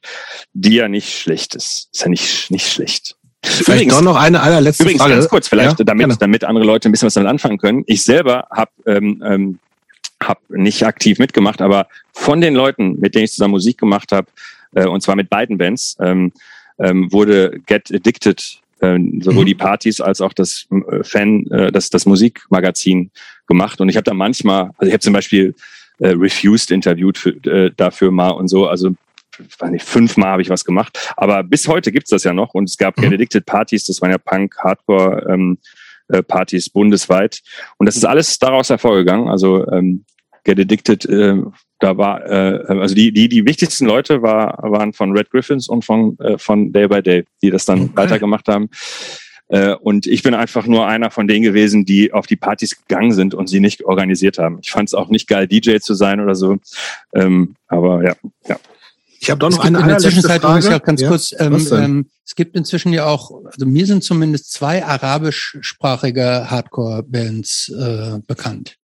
die 0.53 0.76
ja 0.76 0.88
nicht 0.88 1.18
schlecht 1.18 1.56
ist. 1.56 1.89
Ist 1.94 2.02
ja 2.02 2.10
nicht, 2.10 2.52
nicht 2.52 2.68
schlecht. 2.68 3.15
Vielleicht 3.48 3.84
übrigens, 3.84 3.94
doch 3.94 4.02
noch 4.02 4.15
eine 4.15 4.41
allerletzte 4.41 4.84
übrigens 4.84 5.02
Frage. 5.02 5.15
ganz 5.15 5.30
kurz 5.30 5.48
vielleicht, 5.48 5.80
ja, 5.80 5.86
damit, 5.86 6.22
damit 6.22 6.44
andere 6.44 6.65
Leute 6.65 6.90
ein 6.90 6.91
bisschen 6.91 7.07
was 7.07 7.14
damit 7.14 7.30
anfangen 7.30 7.57
können. 7.57 7.84
Ich 7.88 8.03
selber 8.03 8.48
habe 8.52 8.72
ähm, 8.86 9.24
ähm, 9.26 9.60
hab 10.22 10.40
nicht 10.49 10.86
aktiv 10.86 11.19
mitgemacht, 11.19 11.61
aber 11.61 11.88
von 12.14 12.41
den 12.41 12.56
Leuten, 12.56 12.99
mit 12.99 13.15
denen 13.15 13.26
ich 13.26 13.32
zusammen 13.32 13.52
Musik 13.52 13.78
gemacht 13.78 14.11
habe, 14.11 14.28
äh, 14.74 14.86
und 14.86 15.02
zwar 15.02 15.15
mit 15.15 15.30
beiden 15.30 15.57
Bands, 15.57 15.98
ähm, 15.99 16.32
ähm, 16.80 17.11
wurde 17.11 17.60
Get 17.65 17.94
Addicted 17.94 18.60
äh, 18.80 18.99
sowohl 19.22 19.44
mhm. 19.44 19.48
die 19.48 19.56
Partys 19.56 20.02
als 20.02 20.22
auch 20.22 20.34
das 20.34 20.68
äh, 20.72 21.03
Fan, 21.03 21.48
äh, 21.48 21.72
das, 21.72 21.90
das 21.90 22.06
Musikmagazin 22.06 23.11
gemacht. 23.48 23.82
Und 23.82 23.90
ich 23.90 23.95
habe 23.95 24.03
da 24.03 24.14
manchmal, 24.14 24.72
also 24.78 24.88
ich 24.88 24.94
habe 24.94 24.99
zum 24.99 25.14
Beispiel 25.14 25.56
äh, 25.99 26.10
Refused 26.10 26.72
interviewt 26.72 27.18
für, 27.18 27.30
äh, 27.45 27.72
dafür 27.76 28.11
mal 28.11 28.30
und 28.30 28.48
so. 28.48 28.68
Also 28.68 28.91
weiß 29.39 29.72
nicht, 29.72 29.85
fünfmal 29.85 30.31
habe 30.31 30.41
ich 30.41 30.49
was 30.49 30.65
gemacht. 30.65 31.14
Aber 31.18 31.43
bis 31.43 31.68
heute 31.68 31.91
gibt's 31.91 32.09
das 32.09 32.23
ja 32.23 32.34
noch 32.34 32.53
und 32.53 32.69
es 32.69 32.77
gab 32.77 32.97
mhm. 32.97 33.14
Addicted 33.14 33.45
Partys, 33.45 33.85
das 33.85 34.01
waren 34.01 34.11
ja 34.11 34.18
Punk, 34.18 34.55
Hardcore 34.57 35.27
ähm, 35.30 35.57
äh, 36.09 36.23
Partys 36.23 36.69
bundesweit. 36.69 37.41
Und 37.77 37.85
das 37.85 37.97
ist 37.97 38.05
alles 38.05 38.39
daraus 38.39 38.69
hervorgegangen. 38.69 39.27
Also 39.27 39.68
ähm, 39.72 40.05
Get 40.43 40.59
Addicted, 40.59 41.05
äh, 41.05 41.35
da 41.80 41.97
war, 41.97 42.26
äh, 42.26 42.64
also 42.68 42.95
die, 42.95 43.11
die, 43.11 43.27
die 43.27 43.45
wichtigsten 43.45 43.85
Leute 43.85 44.22
war, 44.22 44.57
waren 44.64 44.93
von 44.93 45.11
Red 45.11 45.30
Griffins 45.30 45.68
und 45.68 45.84
von, 45.84 46.18
äh, 46.19 46.38
von 46.38 46.72
Day 46.72 46.88
by 46.88 47.01
Day, 47.01 47.26
die 47.41 47.49
das 47.49 47.65
dann 47.65 47.84
okay. 47.84 47.91
weitergemacht 47.95 48.47
haben. 48.47 48.69
Äh, 49.49 49.76
und 49.76 50.07
ich 50.07 50.23
bin 50.23 50.34
einfach 50.34 50.65
nur 50.65 50.88
einer 50.88 51.11
von 51.11 51.27
denen 51.27 51.43
gewesen, 51.43 51.85
die 51.85 52.14
auf 52.14 52.27
die 52.27 52.35
Partys 52.35 52.81
gegangen 52.81 53.11
sind 53.11 53.34
und 53.34 53.47
sie 53.47 53.59
nicht 53.59 53.84
organisiert 53.84 54.38
haben. 54.38 54.59
Ich 54.61 54.72
fand 54.72 54.89
es 54.89 54.93
auch 54.93 55.09
nicht 55.09 55.27
geil, 55.27 55.47
DJ 55.47 55.77
zu 55.77 55.93
sein 55.93 56.19
oder 56.19 56.35
so. 56.35 56.57
Ähm, 57.14 57.55
aber 57.68 58.03
ja, 58.03 58.15
ja. 58.47 58.57
Ich 59.19 59.30
habe 59.30 59.39
doch 59.39 59.49
noch 59.49 59.60
eine 59.60 59.80
in 59.80 59.88
der 59.88 59.98
Zwischenzeit 59.98 60.41
Frage. 60.41 60.69
ja 60.69 60.77
ganz 60.80 61.02
Ja, 61.02 61.10
kurz, 61.10 61.34
ähm, 61.39 61.68
ähm, 61.72 62.10
es 62.26 62.35
gibt 62.35 62.56
inzwischen 62.56 62.94
ja 62.94 63.06
auch, 63.06 63.31
also 63.45 63.65
mir 63.65 63.85
sind 63.85 64.03
zumindest 64.03 64.52
zwei 64.52 64.85
arabischsprachige 64.85 66.49
Hardcore-Bands 66.49 67.69
äh, 67.69 68.19
bekannt. 68.27 68.77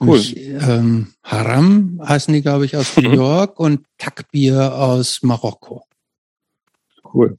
Cool. 0.00 0.18
Nämlich, 0.18 0.36
ähm, 0.38 1.12
Haram 1.22 2.00
heißen 2.04 2.32
die, 2.32 2.42
glaube 2.42 2.64
ich, 2.64 2.76
aus 2.76 2.96
New 2.96 3.10
Mhm. 3.10 3.14
York 3.14 3.60
und 3.60 3.86
Takbir 3.98 4.74
aus 4.74 5.20
Marokko. 5.22 5.84
Cool. 7.12 7.36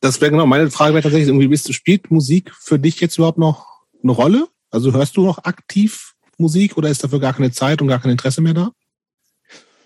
Das 0.00 0.20
wäre 0.20 0.30
genau 0.30 0.46
meine 0.46 0.70
Frage 0.70 0.92
wäre 0.94 1.02
tatsächlich 1.02 1.28
irgendwie, 1.28 1.48
bist 1.48 1.68
du 1.68 1.72
spielt 1.72 2.10
Musik 2.10 2.52
für 2.54 2.78
dich 2.78 3.00
jetzt 3.00 3.16
überhaupt 3.16 3.38
noch 3.38 3.66
eine 4.02 4.12
Rolle? 4.12 4.48
Also 4.70 4.92
hörst 4.92 5.16
du 5.16 5.24
noch 5.24 5.38
aktiv 5.44 6.12
Musik 6.36 6.76
oder 6.76 6.90
ist 6.90 7.02
dafür 7.02 7.20
gar 7.20 7.32
keine 7.32 7.52
Zeit 7.52 7.80
und 7.80 7.88
gar 7.88 8.00
kein 8.00 8.10
Interesse 8.10 8.40
mehr 8.42 8.54
da? 8.54 8.70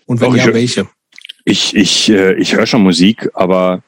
Und 0.09 0.19
wenn 0.21 0.31
Doch, 0.31 0.37
ja, 0.37 0.47
ich- 0.47 0.53
welche? 0.55 0.87
Ich, 1.45 1.75
ich, 1.75 2.09
äh, 2.09 2.33
ich 2.33 2.55
höre 2.55 2.65
schon 2.65 2.81
Musik, 2.81 3.29
aber 3.33 3.83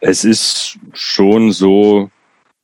es 0.00 0.24
ist 0.24 0.78
schon 0.94 1.52
so, 1.52 2.10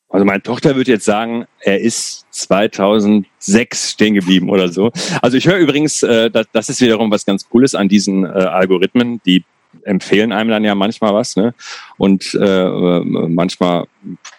also 0.08 0.24
meine 0.24 0.42
Tochter 0.42 0.76
würde 0.76 0.92
jetzt 0.92 1.04
sagen, 1.04 1.44
er 1.60 1.80
ist 1.80 2.24
2006 2.30 3.90
stehen 3.92 4.14
geblieben 4.14 4.48
oder 4.48 4.72
so. 4.72 4.90
Also 5.20 5.36
ich 5.36 5.46
höre 5.46 5.58
übrigens, 5.58 6.02
äh, 6.02 6.30
das, 6.30 6.46
das 6.52 6.70
ist 6.70 6.80
wiederum 6.80 7.10
was 7.10 7.26
ganz 7.26 7.46
Cooles 7.48 7.74
an 7.74 7.88
diesen 7.88 8.24
äh, 8.24 8.28
Algorithmen, 8.28 9.20
die 9.26 9.44
empfehlen 9.82 10.32
einem 10.32 10.48
dann 10.48 10.64
ja 10.64 10.74
manchmal 10.74 11.12
was, 11.12 11.36
ne? 11.36 11.54
Und 11.98 12.34
äh, 12.34 12.38
äh, 12.38 13.04
manchmal 13.04 13.86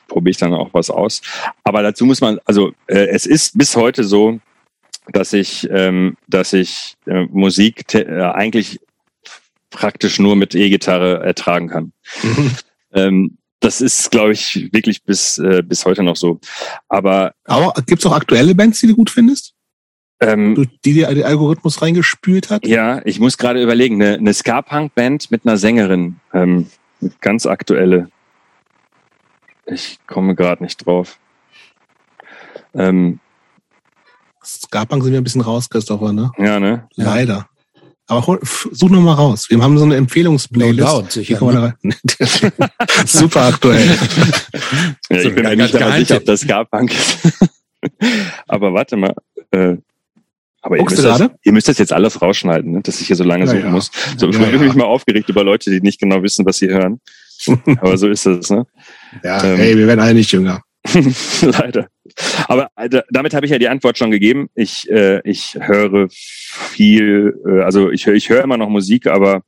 probiere 0.08 0.32
ich 0.32 0.38
dann 0.38 0.54
auch 0.54 0.70
was 0.74 0.90
aus. 0.90 1.22
Aber 1.64 1.84
dazu 1.84 2.06
muss 2.06 2.22
man, 2.22 2.40
also 2.46 2.72
äh, 2.88 3.08
es 3.08 3.28
ist 3.28 3.56
bis 3.56 3.76
heute 3.76 4.04
so, 4.04 4.40
dass 5.12 5.34
ich, 5.34 5.68
ähm, 5.72 6.18
dass 6.28 6.54
ich 6.54 6.96
äh, 7.06 7.26
Musik 7.26 7.94
äh, 7.94 8.06
eigentlich 8.22 8.80
praktisch 9.70 10.20
nur 10.20 10.36
mit 10.36 10.56
E-Gitarre 10.56 11.24
ertragen 11.24 11.68
kann. 11.70 11.94
Ähm, 12.94 13.38
das 13.60 13.82
ist, 13.82 14.12
glaube 14.12 14.34
ich, 14.34 14.70
wirklich 14.72 15.04
bis, 15.04 15.38
äh, 15.40 15.64
bis 15.66 15.86
heute 15.86 16.04
noch 16.04 16.16
so. 16.16 16.40
Aber 16.90 17.34
Aber 17.46 17.74
gibt's 17.86 18.06
auch 18.06 18.14
aktuelle 18.14 18.54
Bands, 18.56 18.80
die 18.82 18.88
du 18.88 18.96
gut 18.96 19.10
findest? 19.10 19.54
ähm, 20.20 20.70
Die 20.84 20.94
dir 20.94 21.08
der 21.14 21.26
Algorithmus 21.26 21.82
reingespült 21.82 22.50
hat? 22.50 22.68
ja, 22.68 23.02
ich 23.06 23.20
muss 23.20 23.38
gerade 23.38 23.62
überlegen, 23.64 24.02
eine, 24.02 24.16
eine 24.16 24.34
Ska-Punk-Band 24.34 25.32
mit 25.32 25.46
einer 25.46 25.58
Sängerin, 25.58 26.18
ähm, 26.34 26.68
ganz 27.20 27.46
aktuelle. 27.46 28.10
Ich 29.66 29.98
komme 30.08 30.36
gerade 30.36 30.62
nicht 30.64 30.86
drauf. 30.86 31.18
Ähm, 32.74 33.20
Scarpunk 34.44 35.04
sind 35.04 35.14
wir 35.14 35.22
ein 35.22 35.24
bisschen 35.24 35.42
raus, 35.42 35.70
Christopher, 35.70 36.12
ne? 36.14 36.32
ja, 36.38 36.60
ne? 36.60 36.88
Ja. 36.96 37.06
Leider. 37.06 37.48
Aber 38.08 38.28
hol, 38.28 38.40
such 38.44 38.90
noch 38.90 39.00
mal 39.02 39.14
raus. 39.14 39.50
Wir 39.50 39.62
haben 39.62 39.78
so 39.78 39.86
eine 39.86 39.94
No 39.94 39.98
Empfehlungsplaylist. 40.00 40.88
doubt, 40.88 41.12
sicher. 41.12 41.44
man 41.44 41.74
Ne? 41.84 41.96
Super 43.06 43.44
aktuell. 43.44 43.88
Ja, 45.10 45.22
So, 45.22 45.30
ich 45.30 45.36
bin 45.36 45.44
mir 45.46 45.56
ganz 45.56 45.58
nicht 45.58 45.72
geheimtipp. 45.80 46.08
sicher, 46.08 46.18
ob 46.18 46.26
das 46.26 46.42
Ska-Punk 46.42 46.92
ist. 46.92 47.18
aber 48.48 48.74
warte 48.74 48.98
mal. 48.98 49.14
Äh, 49.52 49.78
aber 50.62 50.78
ihr 50.78 50.84
müsst, 50.84 51.04
das, 51.04 51.30
ihr 51.44 51.52
müsst 51.54 51.68
das 51.68 51.78
jetzt 51.78 51.92
alles 51.94 52.22
rausschneiden, 52.22 52.72
ne? 52.72 52.82
dass 52.82 53.00
ich 53.02 53.08
hier 53.08 53.16
so 53.16 53.24
lange 53.24 53.46
Ja, 53.46 53.52
suchen 53.52 53.64
ja. 53.66 53.70
muss. 53.70 53.90
So, 54.18 54.28
Ja, 54.30 54.32
ich 54.34 54.52
bin 54.52 54.60
ja. 54.62 54.66
mich 54.68 54.76
mal 54.76 54.86
aufgeregt 54.86 55.30
über 55.30 55.44
Leute, 55.44 55.70
die 55.72 55.82
nicht 55.82 56.00
genau 56.00 56.22
wissen, 56.24 56.46
was 56.46 56.58
sie 56.58 56.68
hören. 56.70 57.00
Aber 57.80 57.98
so 57.98 58.08
ist 58.10 58.26
es, 58.26 58.50
ne? 58.50 58.66
Ja, 59.24 59.44
Ähm, 59.44 59.58
hey, 59.58 59.78
wir 59.78 59.88
werden 59.88 60.00
alle 60.00 60.14
nicht 60.14 60.32
jünger. 60.32 60.62
Leider. 61.42 61.88
Aber 62.48 62.70
äh, 62.76 62.90
da- 62.90 63.04
damit 63.10 63.34
habe 63.34 63.46
ich 63.46 63.52
ja 63.52 63.58
die 63.60 63.70
Antwort 63.70 63.98
schon 63.98 64.12
gegeben. 64.12 64.50
Ich, 64.56 64.90
äh, 64.90 65.22
ich 65.24 65.58
höre 65.60 66.08
viel, 66.10 67.34
äh, 67.48 67.62
also 67.62 67.90
ich 67.92 68.06
höre 68.06 68.16
ich 68.16 68.30
höre 68.30 68.44
immer 68.44 68.58
noch 68.58 68.70
Musik, 68.70 69.08
aber 69.08 69.44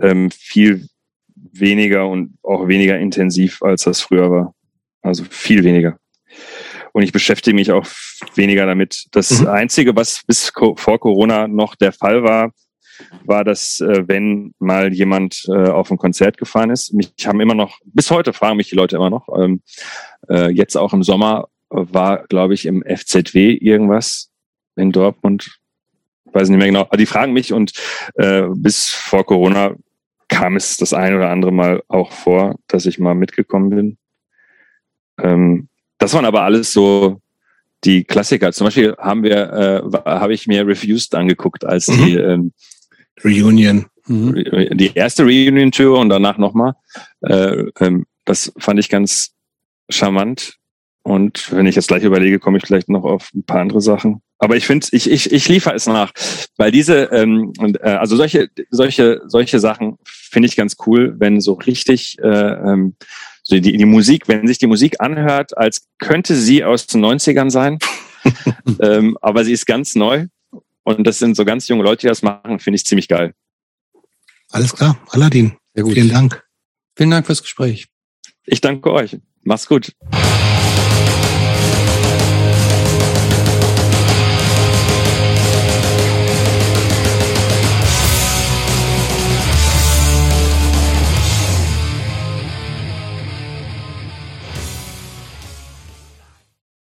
ähm, 0.00 0.30
viel 0.30 0.86
weniger 1.34 2.06
und 2.08 2.36
auch 2.42 2.68
weniger 2.68 2.98
intensiv, 2.98 3.62
als 3.62 3.84
das 3.84 4.00
früher 4.00 4.30
war. 4.30 4.54
Also 5.02 5.24
viel 5.28 5.64
weniger. 5.64 5.98
Und 6.92 7.02
ich 7.02 7.12
beschäftige 7.12 7.54
mich 7.54 7.70
auch 7.72 7.86
weniger 8.34 8.66
damit. 8.66 9.06
Das 9.12 9.40
Mhm. 9.40 9.46
Einzige, 9.48 9.96
was 9.96 10.22
bis 10.26 10.50
vor 10.50 10.98
Corona 11.00 11.48
noch 11.48 11.74
der 11.76 11.92
Fall 11.92 12.22
war, 12.22 12.52
war, 13.24 13.44
dass 13.44 13.80
äh, 13.80 14.04
wenn 14.06 14.54
mal 14.58 14.92
jemand 14.92 15.46
äh, 15.48 15.68
auf 15.68 15.90
ein 15.90 15.98
Konzert 15.98 16.38
gefahren 16.38 16.70
ist, 16.70 16.92
mich 16.92 17.12
haben 17.26 17.40
immer 17.40 17.54
noch, 17.54 17.78
bis 17.84 18.10
heute 18.10 18.32
fragen 18.32 18.56
mich 18.56 18.68
die 18.68 18.76
Leute 18.76 18.96
immer 18.96 19.10
noch, 19.10 19.28
ähm, 19.38 19.62
äh, 20.28 20.50
jetzt 20.50 20.76
auch 20.76 20.92
im 20.92 21.02
Sommer 21.02 21.48
war, 21.70 22.26
glaube 22.28 22.54
ich, 22.54 22.66
im 22.66 22.82
FZW 22.82 23.52
irgendwas 23.52 24.30
in 24.76 24.90
Dortmund. 24.92 25.58
Weiß 26.32 26.48
nicht 26.48 26.58
mehr 26.58 26.66
genau. 26.66 26.82
Aber 26.82 26.96
die 26.96 27.06
fragen 27.06 27.32
mich 27.32 27.52
und 27.52 27.72
bis 28.54 28.88
vor 28.88 29.24
Corona 29.24 29.74
kam 30.28 30.56
es 30.56 30.76
das 30.76 30.92
ein 30.92 31.14
oder 31.14 31.30
andere 31.30 31.52
Mal 31.52 31.82
auch 31.88 32.12
vor, 32.12 32.56
dass 32.68 32.86
ich 32.86 32.98
mal 32.98 33.14
mitgekommen 33.14 33.70
bin. 33.70 33.98
Ähm, 35.20 35.68
das 35.98 36.14
waren 36.14 36.24
aber 36.24 36.42
alles 36.42 36.72
so 36.72 37.20
die 37.84 38.04
Klassiker. 38.04 38.52
Zum 38.52 38.66
Beispiel 38.66 38.94
haben 38.98 39.22
wir, 39.22 39.82
äh, 39.84 39.98
habe 40.04 40.34
ich 40.34 40.46
mir 40.46 40.66
Refused 40.66 41.14
angeguckt 41.14 41.64
als 41.64 41.86
die, 41.86 42.14
ähm, 42.16 42.52
Reunion. 43.24 43.86
Mhm. 44.06 44.42
die 44.78 44.94
erste 44.94 45.24
Reunion-Tour 45.24 45.98
und 45.98 46.08
danach 46.08 46.38
nochmal. 46.38 46.72
Äh, 47.20 47.64
ähm, 47.78 48.06
das 48.24 48.52
fand 48.58 48.80
ich 48.80 48.88
ganz 48.88 49.34
charmant. 49.90 50.54
Und 51.02 51.52
wenn 51.52 51.66
ich 51.66 51.76
jetzt 51.76 51.88
gleich 51.88 52.04
überlege, 52.04 52.38
komme 52.38 52.58
ich 52.58 52.66
vielleicht 52.66 52.88
noch 52.88 53.04
auf 53.04 53.30
ein 53.34 53.44
paar 53.44 53.60
andere 53.60 53.80
Sachen. 53.80 54.22
Aber 54.38 54.56
ich 54.56 54.66
finde, 54.66 54.86
ich, 54.92 55.10
ich, 55.10 55.32
ich 55.32 55.48
liefere 55.48 55.74
es 55.74 55.86
nach, 55.86 56.12
weil 56.56 56.70
diese, 56.70 57.04
ähm, 57.04 57.52
und, 57.58 57.80
äh, 57.80 57.96
also 58.00 58.16
solche, 58.16 58.48
solche, 58.70 59.22
solche 59.26 59.58
Sachen 59.58 59.98
finde 60.04 60.48
ich 60.48 60.56
ganz 60.56 60.76
cool, 60.86 61.16
wenn 61.18 61.40
so 61.40 61.54
richtig 61.54 62.18
äh, 62.22 62.28
ähm, 62.28 62.94
so 63.42 63.58
die, 63.58 63.76
die 63.76 63.84
Musik, 63.84 64.28
wenn 64.28 64.46
sich 64.46 64.58
die 64.58 64.66
Musik 64.66 65.00
anhört, 65.00 65.56
als 65.56 65.88
könnte 65.98 66.36
sie 66.36 66.62
aus 66.64 66.86
den 66.86 67.04
90ern 67.04 67.50
sein, 67.50 67.78
ähm, 68.80 69.16
aber 69.22 69.44
sie 69.44 69.52
ist 69.52 69.66
ganz 69.66 69.94
neu. 69.94 70.26
Und 70.88 71.06
das 71.06 71.18
sind 71.18 71.36
so 71.36 71.44
ganz 71.44 71.68
junge 71.68 71.82
Leute, 71.84 72.00
die 72.00 72.06
das 72.06 72.22
machen, 72.22 72.60
finde 72.60 72.76
ich 72.76 72.86
ziemlich 72.86 73.08
geil. 73.08 73.34
Alles 74.48 74.74
klar. 74.74 74.98
Aladdin. 75.10 75.52
Sehr 75.74 75.84
gut. 75.84 75.92
Vielen 75.92 76.08
Dank. 76.08 76.42
Vielen 76.96 77.10
Dank 77.10 77.26
fürs 77.26 77.42
Gespräch. 77.42 77.88
Ich 78.46 78.62
danke 78.62 78.90
euch. 78.90 79.18
Mach's 79.42 79.68
gut. 79.68 79.92